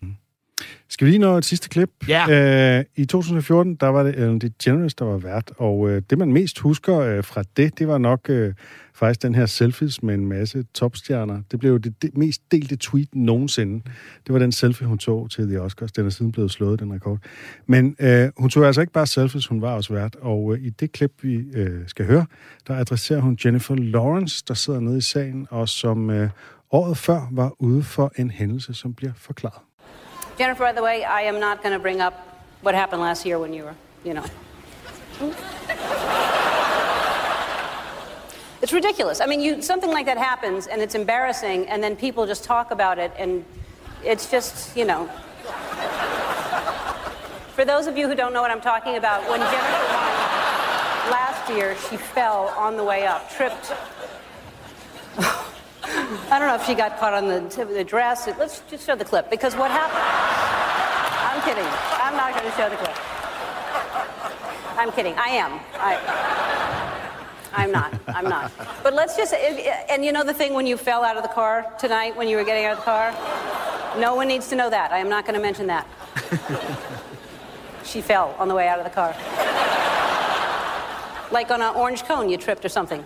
Skal 0.89 1.05
vi 1.05 1.12
lige 1.12 1.20
nå 1.20 1.38
et 1.38 1.45
sidste 1.45 1.70
klip? 1.70 1.89
Ja. 2.08 2.78
Øh, 2.80 2.86
I 2.95 3.05
2014, 3.05 3.76
der 3.76 3.88
var 3.88 4.03
det 4.03 4.16
Ellen 4.16 4.39
DeGeneres, 4.39 4.93
der 4.95 5.05
var 5.05 5.18
vært, 5.18 5.51
og 5.58 5.89
øh, 5.89 6.01
det, 6.10 6.18
man 6.18 6.34
mest 6.34 6.60
husker 6.60 6.99
øh, 6.99 7.24
fra 7.24 7.43
det, 7.58 7.80
det 7.80 7.88
var 7.88 7.97
nok 7.97 8.30
øh, 8.30 8.53
faktisk 8.98 9.22
den 9.22 9.36
her 9.36 9.45
selfies 9.45 10.04
med 10.04 10.14
en 10.14 10.28
masse 10.28 10.64
topstjerner. 10.74 11.41
Det 11.52 11.60
blev 11.60 11.72
jo 11.72 11.78
det, 11.78 12.02
det 12.02 12.18
mest 12.18 12.41
delte 12.52 12.76
tweet 12.76 13.10
nogensinde. 13.14 13.84
Det 14.28 14.34
var 14.34 14.39
den 14.39 14.52
selfie, 14.52 14.88
hun 14.88 14.98
tog 14.98 15.32
til 15.32 15.48
The 15.48 15.62
Oscars. 15.62 15.91
Den 15.91 16.06
er 16.06 16.10
siden 16.10 16.32
blevet 16.32 16.52
slået, 16.52 16.80
den 16.80 16.93
rekord. 16.93 17.18
Men 17.66 17.95
øh, 18.00 18.30
hun 18.38 18.50
tog 18.50 18.66
altså 18.66 18.82
ikke 18.82 18.93
bare 18.93 19.08
selfies, 19.08 19.48
hun 19.48 19.62
var 19.62 19.74
også 19.74 19.93
vært. 19.93 20.16
Og 20.16 20.54
øh, 20.54 20.64
i 20.64 20.70
det 20.70 20.91
klip, 20.91 21.12
vi 21.22 21.36
øh, 21.54 21.88
skal 21.88 22.06
høre, 22.06 22.26
der 22.68 22.76
adresserer 22.76 23.20
hun 23.20 23.38
Jennifer 23.45 23.76
Lawrence, 23.76 24.43
der 24.48 24.54
sidder 24.54 24.80
nede 24.80 24.98
i 24.98 25.02
sagen, 25.02 25.48
og 25.50 25.70
som 25.70 26.10
øh, 26.10 26.30
året 26.72 26.98
før 26.98 27.28
var 27.32 27.54
ude 27.60 27.84
for 27.84 28.12
en 28.16 28.32
hændelse, 28.32 28.74
som 28.74 28.93
bliver 28.93 29.14
forklaret. 29.16 29.62
Jennifer, 30.39 30.72
by 30.72 30.76
the 30.76 30.84
way, 30.84 30.98
I 30.98 31.28
am 31.28 31.36
not 31.36 31.62
going 31.64 31.76
to 31.76 31.82
bring 31.82 32.02
up 32.08 32.14
what 32.64 32.76
happened 32.76 33.02
last 33.02 33.26
year 33.26 33.39
when 33.39 33.54
you 33.54 33.64
were, 33.66 33.76
you 34.06 34.14
know. 34.14 34.24
It's 38.62 38.74
ridiculous. 38.74 39.22
I 39.22 39.28
mean, 39.28 39.39
you, 39.39 39.62
something 39.62 39.91
like 39.91 40.08
that 40.08 40.18
happens 40.18 40.66
and 40.68 40.82
it's 40.82 40.95
embarrassing, 40.95 41.68
and 41.68 41.84
then 41.84 41.95
people 41.95 42.26
just 42.26 42.43
talk 42.43 42.72
about 42.72 42.97
it, 42.97 43.12
and 43.18 43.45
it's 44.03 44.32
just, 44.32 44.76
you 44.76 44.86
know. 44.86 45.08
For 47.53 47.66
those 47.66 47.88
of 47.88 47.97
you 47.97 48.08
who 48.08 48.16
don't 48.16 48.34
know 48.34 48.41
what 48.41 48.51
I'm 48.51 48.62
talking 48.62 48.97
about, 48.97 49.22
when 49.30 49.39
Jennifer 49.39 49.84
won 49.93 50.18
last 51.12 51.49
year, 51.51 51.76
she 51.89 51.97
fell 51.97 52.49
on 52.58 52.78
the 52.78 52.84
way 52.84 53.05
up, 53.05 53.30
tripped. 53.30 53.72
I 56.30 56.39
don't 56.39 56.47
know 56.47 56.55
if 56.55 56.66
she 56.66 56.74
got 56.74 56.99
caught 56.99 57.14
on 57.14 57.28
the 57.28 57.47
tip 57.49 57.70
of 57.70 57.76
the 57.76 57.84
dress. 57.84 58.28
Let's 58.38 58.62
just 58.70 58.86
show 58.86 58.95
the 58.95 59.05
clip 59.05 59.30
because 59.30 59.55
what 59.55 59.72
happened. 59.72 60.03
I'm 60.03 61.41
kidding. 61.43 61.66
I'm 62.01 62.16
not 62.18 62.34
going 62.34 62.45
to 62.45 62.58
show 62.58 62.70
the 62.70 62.76
clip. 62.76 62.97
I'm 64.78 64.91
kidding. 64.91 65.16
I 65.18 65.30
am. 65.30 65.60
I, 65.76 66.87
I'm 67.58 67.72
not. 67.72 67.99
I'm 68.08 68.26
not. 68.26 68.51
But 68.84 68.93
let's 68.93 69.18
just. 69.18 69.34
And 69.34 70.05
you 70.05 70.12
know 70.12 70.24
the 70.24 70.34
thing 70.34 70.53
when 70.53 70.68
you 70.68 70.78
fell 70.78 71.03
out 71.03 71.18
of 71.18 71.24
the 71.24 71.30
car 71.30 71.66
tonight 71.80 72.16
when 72.16 72.28
you 72.28 72.38
were 72.38 72.43
getting 72.43 72.66
out 72.66 72.74
of 72.74 72.78
the 72.78 72.84
car? 72.84 73.12
No 73.99 74.14
one 74.16 74.28
needs 74.28 74.47
to 74.49 74.55
know 74.55 74.70
that. 74.70 74.91
I 74.91 74.99
am 74.99 75.10
not 75.10 75.26
going 75.26 75.34
to 75.34 75.41
mention 75.41 75.66
that. 75.68 75.88
she 77.84 77.99
fell 78.01 78.36
on 78.38 78.47
the 78.47 78.53
way 78.53 78.68
out 78.68 78.78
of 78.78 78.86
the 78.86 78.91
car. 78.91 79.16
Like 81.32 81.49
on 81.49 81.62
an 81.64 81.76
orange 81.76 82.03
cone, 82.03 82.30
you 82.30 82.38
tripped 82.38 82.64
or 82.64 82.70
something. 82.70 83.03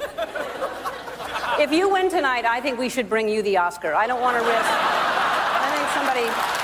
If 1.57 1.71
you 1.71 1.89
win 1.89 2.09
tonight, 2.09 2.43
I 2.43 2.59
think 2.59 2.77
we 2.77 2.89
should 2.89 3.07
bring 3.07 3.29
you 3.29 3.41
the 3.41 3.55
Oscar. 3.57 3.93
I 3.93 4.05
don't 4.05 4.19
want 4.19 4.37
to 4.37 4.43
risk. 4.43 4.69
I 4.69 5.71
think 5.75 5.89
somebody. 5.95 6.60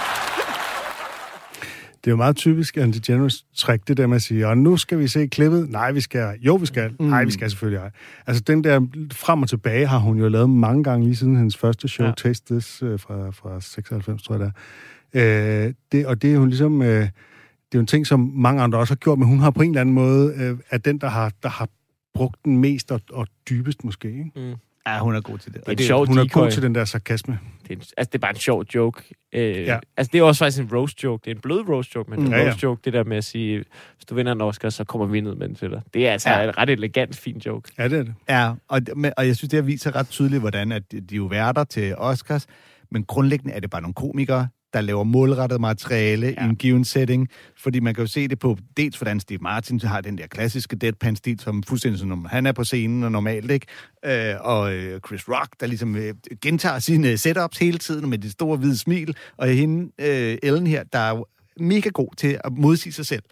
Det 2.08 2.12
er 2.12 2.14
jo 2.14 2.18
meget 2.18 2.36
typisk 2.36 2.76
DeGeneres 2.76 3.46
træk, 3.56 3.88
det 3.88 3.98
der 3.98 4.08
med 4.08 4.16
at 4.16 4.22
sige, 4.22 4.48
og 4.48 4.58
nu 4.58 4.78
skal 4.78 5.00
vi 5.00 5.08
se 5.08 5.28
klippet. 5.28 5.70
Nej, 5.70 5.92
vi 5.92 6.02
skal. 6.02 6.40
Jo, 6.40 6.56
vi 6.56 6.66
skal. 6.66 6.96
Mm. 7.00 7.06
Nej, 7.06 7.24
vi 7.24 7.32
skal 7.32 7.50
selvfølgelig 7.50 7.78
ej. 7.78 7.90
Altså, 8.28 8.44
den 8.44 8.64
der 8.64 8.88
frem 9.14 9.42
og 9.42 9.50
tilbage 9.50 9.88
har 9.88 9.98
hun 9.98 10.18
jo 10.18 10.28
lavet 10.28 10.50
mange 10.50 10.84
gange, 10.84 11.06
lige 11.06 11.16
siden 11.16 11.36
hendes 11.36 11.58
første 11.58 11.88
show, 11.88 12.08
ja. 12.08 12.14
Taste 12.18 12.54
This, 12.54 12.84
øh, 12.84 13.00
fra, 13.00 13.30
fra 13.30 13.62
96, 13.62 14.24
tror 14.24 14.36
jeg 14.36 14.40
det 14.40 14.52
er. 15.14 15.66
Øh, 15.68 15.74
det, 15.92 16.06
og 16.06 16.22
det 16.22 16.30
er 16.30 16.34
jo 16.36 16.46
ligesom... 16.46 16.82
Øh, 16.82 16.88
det 16.88 17.76
er 17.76 17.76
jo 17.76 17.80
en 17.80 17.88
ting, 17.88 18.08
som 18.08 18.32
mange 18.36 18.62
andre 18.62 18.80
også 18.80 18.92
har 18.92 18.98
gjort, 18.98 19.20
men 19.20 19.28
hun 19.28 19.40
har 19.40 19.52
på 19.52 19.62
en 19.62 19.70
eller 19.70 19.82
anden 19.82 19.96
måde, 19.96 20.34
øh, 20.38 20.58
er 20.70 20.78
den, 20.78 20.98
der 20.98 21.08
har, 21.08 21.32
der 21.44 21.50
har 21.50 21.68
brugt 22.14 22.46
den 22.46 22.58
mest 22.58 22.92
og, 22.92 23.02
og 23.12 23.28
dybest 23.50 23.84
måske. 23.84 24.08
Ikke? 24.08 24.32
Mm. 24.36 24.56
Ja, 24.94 25.00
hun 25.00 25.16
er 25.16 25.22
god 25.22 25.38
til 25.38 25.54
det. 25.54 25.60
Det 25.62 25.68
er 25.68 25.72
Og 25.72 25.72
en 25.82 25.88
sjov 25.88 26.08
hun 26.08 26.18
er 26.18 26.24
decoy. 26.24 26.42
god 26.44 26.52
til 26.52 26.62
den 26.62 26.76
der 26.76 26.86
sarkasme. 26.86 27.40
Det 27.64 27.70
er, 27.70 27.76
en- 27.76 27.82
altså, 27.98 28.10
det 28.12 28.16
er 28.16 28.20
bare 28.20 28.32
en 28.32 28.36
sjov 28.38 28.64
joke. 28.76 29.04
Øh, 29.34 29.42
Ja. 29.58 29.80
Altså, 29.98 30.10
det 30.14 30.20
er 30.20 30.24
også 30.24 30.40
faktisk 30.40 30.64
en 30.64 30.70
roast 30.78 31.04
joke. 31.04 31.22
Det 31.26 31.32
er 31.32 31.36
en 31.36 31.42
blød 31.42 31.70
roast 31.70 31.96
joke, 31.96 32.10
men 32.10 32.20
Mm. 32.20 32.26
en 32.26 32.32
Ja, 32.32 32.38
ja. 32.38 32.46
roast 32.48 32.64
joke, 32.64 32.82
det 32.86 32.94
der 32.94 33.04
med 33.04 33.18
at 33.18 33.24
sige, 33.24 33.58
hvis 33.96 34.06
du 34.10 34.16
vinder 34.16 34.32
en 34.32 34.42
Oscar, 34.42 34.70
så 34.70 34.84
kommer 34.84 35.08
vi 35.08 35.22
ned 35.22 35.36
med 35.36 35.48
den 35.48 35.56
til 35.56 35.70
dig. 35.70 35.82
Det 35.94 36.08
er 36.08 36.12
altså 36.12 36.30
Ja. 36.30 36.40
ja. 36.40 36.48
en 36.50 36.58
ret 36.58 36.70
elegant, 36.70 37.16
fin 37.16 37.38
joke. 37.46 37.72
Ja, 37.78 37.84
det 37.84 38.00
er 38.00 38.04
det. 38.04 38.14
Ja, 38.30 38.52
og, 38.68 38.82
men- 38.96 39.14
og 39.18 39.28
jeg 39.28 39.36
synes, 39.36 39.50
det 39.50 39.58
her 39.58 39.66
viser 39.66 39.96
ret 39.96 40.10
tydeligt, 40.10 40.40
hvordan 40.42 40.72
at 40.72 40.92
de 40.92 41.02
de 41.02 41.16
er 41.16 41.18
jo 41.18 41.26
værter 41.26 41.64
til 41.64 41.96
Oscars, 41.98 42.48
men 42.92 43.04
grundlæggende 43.04 43.54
er 43.54 43.60
det 43.60 43.70
bare 43.70 43.82
nogle 43.82 43.94
komikere, 43.94 44.48
der 44.74 44.82
laver 44.82 45.04
målrettet 45.04 45.62
materiale 45.62 46.36
ja. 46.38 46.46
i 46.46 46.50
en 46.50 46.56
given 46.56 46.86
setting, 46.86 47.30
fordi 47.58 47.80
man 47.80 47.96
kan 47.96 48.04
jo 48.04 48.08
se 48.08 48.28
det 48.28 48.40
på, 48.40 48.58
dels 48.78 48.98
hvordan 48.98 49.20
Steve 49.20 49.40
Martin 49.42 49.80
har 49.80 50.02
den 50.02 50.18
der 50.18 50.28
klassiske 50.28 50.76
deadpan-stil, 50.76 51.40
som 51.40 51.64
fuldstændig 51.64 52.00
som 52.00 52.26
han 52.26 52.46
er 52.46 52.52
på 52.52 52.64
scenen 52.64 53.04
og 53.04 53.12
normalt, 53.12 53.52
ikke? 53.52 53.66
Øh, 54.06 54.36
og 54.40 54.74
øh, 54.74 55.00
Chris 55.08 55.30
Rock, 55.30 55.50
der 55.60 55.68
ligesom 55.68 55.96
øh, 55.96 56.14
gentager 56.42 56.80
sine 56.80 57.12
øh, 57.12 57.18
setups 57.18 57.58
hele 57.58 57.78
tiden 57.78 58.10
med 58.10 58.18
det 58.18 58.32
store 58.32 58.58
hvide 58.58 58.78
smil, 58.78 59.16
og 59.38 59.48
hende, 59.48 59.92
øh, 60.00 60.38
Ellen 60.44 60.68
her, 60.68 60.84
der 60.84 61.00
er 61.00 61.10
jo 61.10 61.26
mega 61.60 61.90
god 61.90 62.16
til 62.18 62.40
at 62.44 62.54
modsige 62.54 62.94
sig 62.94 63.06
selv. 63.06 63.24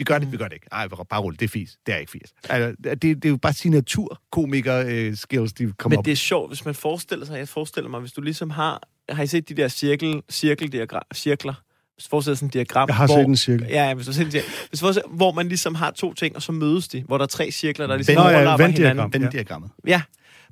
Vi 0.00 0.04
gør 0.04 0.18
det, 0.18 0.32
vi 0.32 0.36
gør 0.36 0.44
det 0.44 0.54
ikke. 0.54 0.66
Ej, 0.72 0.88
bare 0.88 1.20
rulle, 1.20 1.36
det 1.36 1.44
er 1.44 1.48
fis. 1.48 1.78
Det 1.86 1.94
er 1.94 1.98
ikke 1.98 2.12
fis. 2.12 2.32
Altså, 2.48 2.82
det, 2.82 3.02
det 3.02 3.24
er 3.24 3.28
jo 3.28 3.36
bare 3.36 3.52
signatur-komiker-skills, 3.52 5.52
de 5.52 5.72
kommer 5.72 5.88
Men 5.88 5.98
op 5.98 6.04
det 6.04 6.12
er 6.12 6.16
sjovt, 6.16 6.50
hvis 6.50 6.64
man 6.64 6.74
forestiller 6.74 7.26
sig, 7.26 7.38
jeg 7.38 7.48
forestiller 7.48 7.90
mig, 7.90 8.00
hvis 8.00 8.12
du 8.12 8.20
ligesom 8.20 8.50
har, 8.50 8.88
har 9.10 9.22
I 9.22 9.26
set 9.26 9.48
de 9.48 9.54
der 9.54 9.68
cirkel, 9.68 10.22
cirkeldiagram, 10.30 11.02
cirkler? 11.14 11.54
Hvis 11.94 12.04
du 12.04 12.08
forestiller 12.10 12.36
sådan 12.36 12.46
en 12.46 12.50
diagram, 12.50 12.88
Jeg 12.88 12.96
har 12.96 13.06
hvor, 13.06 13.16
set 13.16 13.24
en 13.26 13.36
cirkel. 13.36 13.66
Ja, 13.70 13.88
ja, 13.88 13.94
hvis 13.94 14.06
du 14.06 14.12
ser 14.12 14.24
en 14.24 14.30
cirkel, 14.30 14.48
hvis 14.68 14.80
du 14.80 14.92
hvor 15.10 15.32
man 15.32 15.48
ligesom 15.48 15.74
har 15.74 15.90
to 15.90 16.14
ting, 16.14 16.36
og 16.36 16.42
så 16.42 16.52
mødes 16.52 16.88
de, 16.88 17.02
hvor 17.02 17.18
der 17.18 17.22
er 17.22 17.28
tre 17.28 17.50
cirkler, 17.50 17.86
der 17.86 17.96
ligesom 17.96 18.14
Nå 18.14 18.20
ja, 18.28 18.34
overlapper 18.36 18.66
Venn-diagram. 18.66 18.96
hinanden. 18.96 19.22
Venn-diagrammet. 19.22 19.70
Ja, 19.86 20.02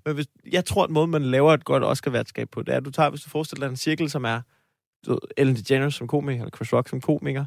men 0.05 0.15
hvis, 0.15 0.27
jeg 0.53 0.65
tror, 0.65 0.85
at 0.85 0.91
måden, 0.91 1.11
man 1.11 1.23
laver 1.23 1.55
et 1.55 1.65
godt 1.65 1.85
Oscar-værtskab 1.85 2.49
på, 2.53 2.63
det 2.63 2.73
er, 2.73 2.77
at 2.77 2.85
du 2.85 2.91
tager, 2.91 3.11
hvis 3.11 3.21
du 3.21 3.31
forestiller 3.31 3.67
dig 3.67 3.73
en 3.73 3.77
cirkel, 3.77 4.11
som 4.11 4.25
er 4.25 4.41
du 5.07 5.11
ved, 5.13 5.19
Ellen 5.37 5.57
DeGeneres 5.57 5.95
som 5.95 6.07
komiker, 6.09 6.41
eller 6.41 6.57
Chris 6.57 6.73
Rock 6.73 6.89
som 6.89 7.01
komiker. 7.01 7.45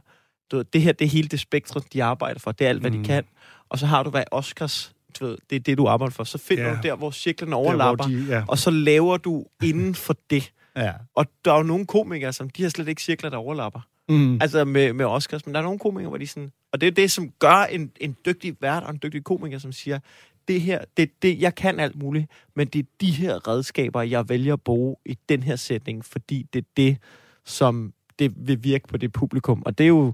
Du 0.52 0.58
ved, 0.58 0.66
det 0.74 0.82
her, 0.82 0.92
det 0.92 1.06
er 1.06 1.10
hele 1.10 1.28
det 1.28 1.40
spektrum, 1.40 1.84
de 1.94 2.04
arbejder 2.04 2.40
for. 2.40 2.52
Det 2.52 2.66
er 2.66 2.70
alt, 2.70 2.82
hvad 2.82 2.92
Mm. 2.92 2.98
de 2.98 3.04
kan. 3.06 3.24
Og 3.70 3.80
så 3.80 3.86
har 3.86 4.04
du, 4.04 4.10
hvad 4.10 4.24
Oscars, 4.32 4.94
du 5.20 5.26
ved, 5.26 5.38
det 5.50 5.56
er 5.56 5.60
det, 5.60 5.78
du 5.78 5.88
arbejder 5.88 6.12
for. 6.12 6.24
Så 6.24 6.38
finder 6.38 6.64
Ja. 6.64 6.70
du 6.76 6.78
der, 6.84 6.96
hvor 6.96 7.12
cirklerne 7.12 7.52
Der, 7.52 7.58
overlapper, 7.58 8.08
hvor 8.08 8.16
de, 8.16 8.26
ja. 8.30 8.44
og 8.48 8.58
så 8.58 8.70
laver 8.72 9.18
du 9.18 9.46
inden 9.64 9.96
for 9.96 10.16
det. 10.30 10.52
Ja. 10.76 10.94
Og 11.16 11.26
der 11.46 11.54
er 11.54 11.58
jo 11.58 11.64
nogle 11.64 11.86
komikere, 11.86 12.34
som 12.34 12.50
de 12.50 12.64
har 12.64 12.70
slet 12.70 12.88
ikke 12.88 13.02
cirkler, 13.02 13.30
der 13.30 13.38
overlapper. 13.38 13.80
Mm. 14.10 14.42
Altså 14.42 14.66
med, 14.66 14.94
med 14.94 15.06
Oscars, 15.06 15.46
men 15.46 15.54
der 15.54 15.60
er 15.60 15.64
nogle 15.64 15.80
komikere, 15.80 16.10
hvor 16.10 16.18
de 16.18 16.28
sådan... 16.28 16.52
Og 16.72 16.82
det 16.82 16.88
er 16.88 16.92
det, 16.92 17.12
som 17.12 17.30
gør 17.40 17.64
en, 17.64 17.92
en 18.00 18.16
dygtig 18.26 18.56
vært 18.62 18.84
og 18.84 18.90
en 18.90 19.00
dygtig 19.04 19.24
komiker, 19.24 19.60
som 19.60 19.72
siger, 19.72 20.00
det 20.48 20.62
her, 20.62 20.80
det, 20.98 21.12
det, 21.22 21.42
jeg 21.42 21.56
kan 21.56 21.80
alt 21.80 21.96
muligt, 21.96 22.28
men 22.56 22.68
det 22.68 22.80
er 22.80 22.84
de 23.02 23.12
her 23.12 23.48
redskaber, 23.48 24.02
jeg 24.02 24.30
vælger 24.30 24.54
at 24.54 24.62
bruge 24.62 24.96
i 25.06 25.18
den 25.30 25.44
her 25.44 25.56
sætning, 25.56 26.06
fordi 26.06 26.48
det 26.54 26.60
er 26.60 26.68
det, 26.78 26.98
som 27.46 27.94
det 28.20 28.34
vil 28.48 28.64
virke 28.64 28.88
på 28.88 28.98
det 28.98 29.14
publikum. 29.14 29.64
Og 29.66 29.78
det 29.78 29.84
er 29.84 29.88
jo... 29.88 30.14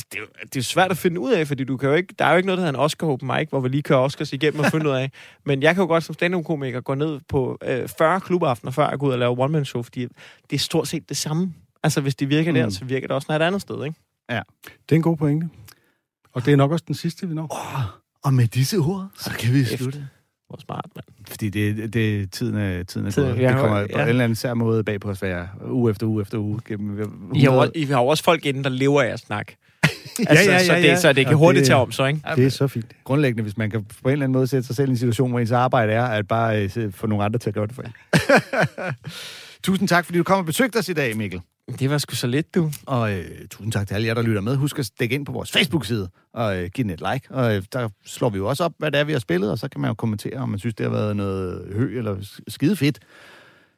Altså, 0.00 0.06
det 0.12 0.18
er, 0.18 0.20
jo, 0.22 0.26
det 0.42 0.56
er 0.56 0.60
jo 0.60 0.62
svært 0.62 0.90
at 0.90 0.96
finde 0.96 1.20
ud 1.20 1.32
af, 1.32 1.46
fordi 1.46 1.64
du 1.64 1.76
kan 1.76 1.88
jo 1.88 1.94
ikke, 1.94 2.14
der 2.18 2.24
er 2.24 2.30
jo 2.30 2.36
ikke 2.36 2.46
noget, 2.46 2.58
der 2.58 2.64
hedder 2.66 2.78
en 2.78 2.84
Oscar 2.84 3.06
Open 3.06 3.28
Mic, 3.28 3.48
hvor 3.48 3.60
vi 3.60 3.68
lige 3.68 3.82
kører 3.82 3.98
Oscars 3.98 4.32
igennem 4.32 4.60
og 4.60 4.66
finde 4.66 4.86
ud 4.88 4.94
af. 4.94 5.10
Men 5.46 5.62
jeg 5.62 5.74
kan 5.74 5.82
jo 5.82 5.88
godt 5.88 6.04
som 6.04 6.14
stand-up-komiker 6.14 6.80
gå 6.80 6.94
ned 6.94 7.20
på 7.28 7.58
øh, 7.64 7.88
40 7.98 8.20
klubaftener, 8.20 8.70
før 8.72 8.88
jeg 8.90 8.98
går 8.98 9.06
ud 9.06 9.12
og 9.12 9.18
laver 9.18 9.38
one-man-show, 9.40 9.82
fordi 9.82 10.00
det 10.50 10.56
er 10.56 10.58
stort 10.58 10.88
set 10.88 11.08
det 11.08 11.16
samme. 11.16 11.54
Altså, 11.82 12.00
hvis 12.00 12.14
det 12.14 12.28
virker 12.28 12.50
mm. 12.50 12.54
der, 12.58 12.68
så 12.70 12.84
virker 12.84 13.06
det 13.06 13.14
også, 13.14 13.26
når 13.28 13.36
et 13.36 13.42
andet 13.42 13.60
sted, 13.60 13.84
ikke? 13.84 13.96
Det 14.64 14.92
er 14.92 14.96
en 14.96 15.02
god 15.02 15.16
pointe. 15.16 15.48
Og 16.32 16.44
det 16.44 16.52
er 16.52 16.56
nok 16.56 16.72
også 16.72 16.84
den 16.86 16.94
sidste, 16.94 17.28
vi 17.28 17.34
når. 17.34 17.46
Og 18.24 18.34
med 18.34 18.46
disse 18.46 18.76
ord, 18.76 19.08
så 19.18 19.30
kan 19.38 19.54
vi 19.54 19.64
slutte. 19.64 20.08
Hvor 20.48 20.58
smart, 20.60 20.86
mand. 20.96 21.06
Fordi 21.28 21.48
det, 21.48 21.92
det, 21.92 22.30
tiden 22.32 22.56
er, 22.56 22.82
tiden 22.82 23.06
er 23.06 23.10
Tiden- 23.10 23.28
gået. 23.28 23.38
Det 23.48 23.56
kommer 23.56 23.78
jo- 23.80 23.86
på 23.86 23.98
ja. 23.98 24.02
en 24.02 24.08
eller 24.08 24.24
anden 24.24 24.36
sær 24.36 24.54
måde 24.54 24.84
bag 24.84 25.00
på 25.00 25.10
os 25.10 25.18
hver 25.20 25.46
uge 25.70 25.90
efter 25.90 26.06
uge 26.06 26.22
efter 26.22 26.38
uge. 26.38 26.60
Gennem, 26.64 27.32
I 27.34 27.40
har, 27.40 27.70
I 27.74 27.84
har 27.84 27.98
også 28.00 28.24
folk 28.24 28.46
inden, 28.46 28.64
der 28.64 28.70
lever 28.70 29.02
af 29.02 29.06
at 29.06 29.20
snakke. 29.20 29.56
Altså, 30.28 30.50
ja, 30.50 30.56
ja, 30.56 30.64
så, 30.64 30.72
ja. 30.74 30.90
det, 30.90 30.98
så 30.98 31.12
det 31.12 31.26
kan 31.26 31.34
Og 31.34 31.38
hurtigt 31.38 31.60
det- 31.60 31.66
tage 31.66 31.76
om 31.76 31.92
så, 31.92 32.06
ikke? 32.06 32.20
Det 32.36 32.44
er 32.46 32.50
så 32.50 32.68
fint. 32.68 32.86
Grundlæggende, 33.04 33.42
hvis 33.42 33.56
man 33.56 33.70
kan 33.70 33.84
på 33.84 34.08
en 34.08 34.12
eller 34.12 34.24
anden 34.24 34.32
måde 34.38 34.46
sætte 34.46 34.66
sig 34.66 34.76
selv 34.76 34.88
i 34.88 34.90
en 34.90 34.96
situation, 34.96 35.30
hvor 35.30 35.40
ens 35.40 35.50
arbejde 35.50 35.92
er, 35.92 36.04
at 36.04 36.28
bare 36.28 36.62
øh, 36.76 36.92
få 36.92 37.06
nogle 37.06 37.24
andre 37.24 37.38
til 37.38 37.50
at 37.50 37.54
gøre 37.54 37.66
det 37.66 37.74
for 37.74 37.82
en. 37.82 37.92
Tusind 39.62 39.88
tak, 39.88 40.04
fordi 40.04 40.18
du 40.18 40.24
kom 40.24 40.38
og 40.38 40.46
besøgte 40.46 40.76
os 40.76 40.88
i 40.88 40.92
dag, 40.92 41.16
Mikkel. 41.16 41.40
Det 41.78 41.90
var 41.90 41.98
sgu 41.98 42.14
så 42.14 42.26
lidt, 42.26 42.54
du. 42.54 42.70
Og 42.86 43.12
øh, 43.12 43.24
tusind 43.50 43.72
tak 43.72 43.86
til 43.88 43.94
alle 43.94 44.06
jer, 44.06 44.14
der 44.14 44.22
lytter 44.22 44.40
med. 44.40 44.56
Husk 44.56 44.78
at 44.78 44.86
stikke 44.86 45.14
ind 45.14 45.26
på 45.26 45.32
vores 45.32 45.52
Facebook-side 45.52 46.08
og 46.34 46.56
øh, 46.56 46.70
give 46.74 46.82
den 46.82 46.90
et 46.90 47.02
like. 47.12 47.30
Og 47.30 47.56
øh, 47.56 47.62
der 47.72 47.88
slår 48.06 48.30
vi 48.30 48.38
jo 48.38 48.46
også 48.48 48.64
op, 48.64 48.72
hvad 48.78 48.90
det 48.90 49.00
er, 49.00 49.04
vi 49.04 49.12
har 49.12 49.18
spillet, 49.18 49.50
og 49.50 49.58
så 49.58 49.68
kan 49.68 49.80
man 49.80 49.88
jo 49.88 49.94
kommentere, 49.94 50.36
om 50.36 50.48
man 50.48 50.58
synes, 50.58 50.74
det 50.74 50.86
har 50.86 50.90
været 50.92 51.16
noget 51.16 51.62
hø 51.74 51.98
eller 51.98 52.16
skide 52.48 52.76
fedt. 52.76 52.98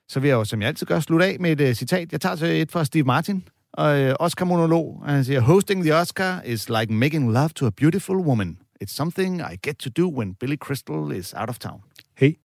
Så 0.08 0.20
vil 0.20 0.28
jeg 0.28 0.34
jo, 0.34 0.44
som 0.44 0.60
jeg 0.60 0.68
altid 0.68 0.86
gør, 0.86 1.00
slutte 1.00 1.26
af 1.26 1.36
med 1.40 1.60
et 1.60 1.68
uh, 1.68 1.74
citat. 1.74 2.12
Jeg 2.12 2.20
tager 2.20 2.36
så 2.36 2.46
et 2.46 2.72
fra 2.72 2.84
Steve 2.84 3.04
Martin, 3.04 3.44
og 3.72 4.00
øh, 4.00 4.08
uh, 4.08 4.14
Oscar-monolog. 4.20 5.02
Han 5.06 5.24
siger, 5.24 5.40
Hosting 5.40 5.82
the 5.82 5.94
Oscar 5.94 6.40
is 6.44 6.68
like 6.68 6.92
making 6.92 7.32
love 7.32 7.48
to 7.48 7.66
a 7.66 7.70
beautiful 7.70 8.16
woman. 8.16 8.58
It's 8.82 8.94
something 8.94 9.40
I 9.40 9.56
get 9.68 9.78
to 9.78 9.90
do 9.90 10.08
when 10.08 10.34
Billy 10.34 10.56
Crystal 10.56 11.12
is 11.12 11.34
out 11.36 11.48
of 11.48 11.58
town. 11.58 11.80
Hey, 12.14 12.32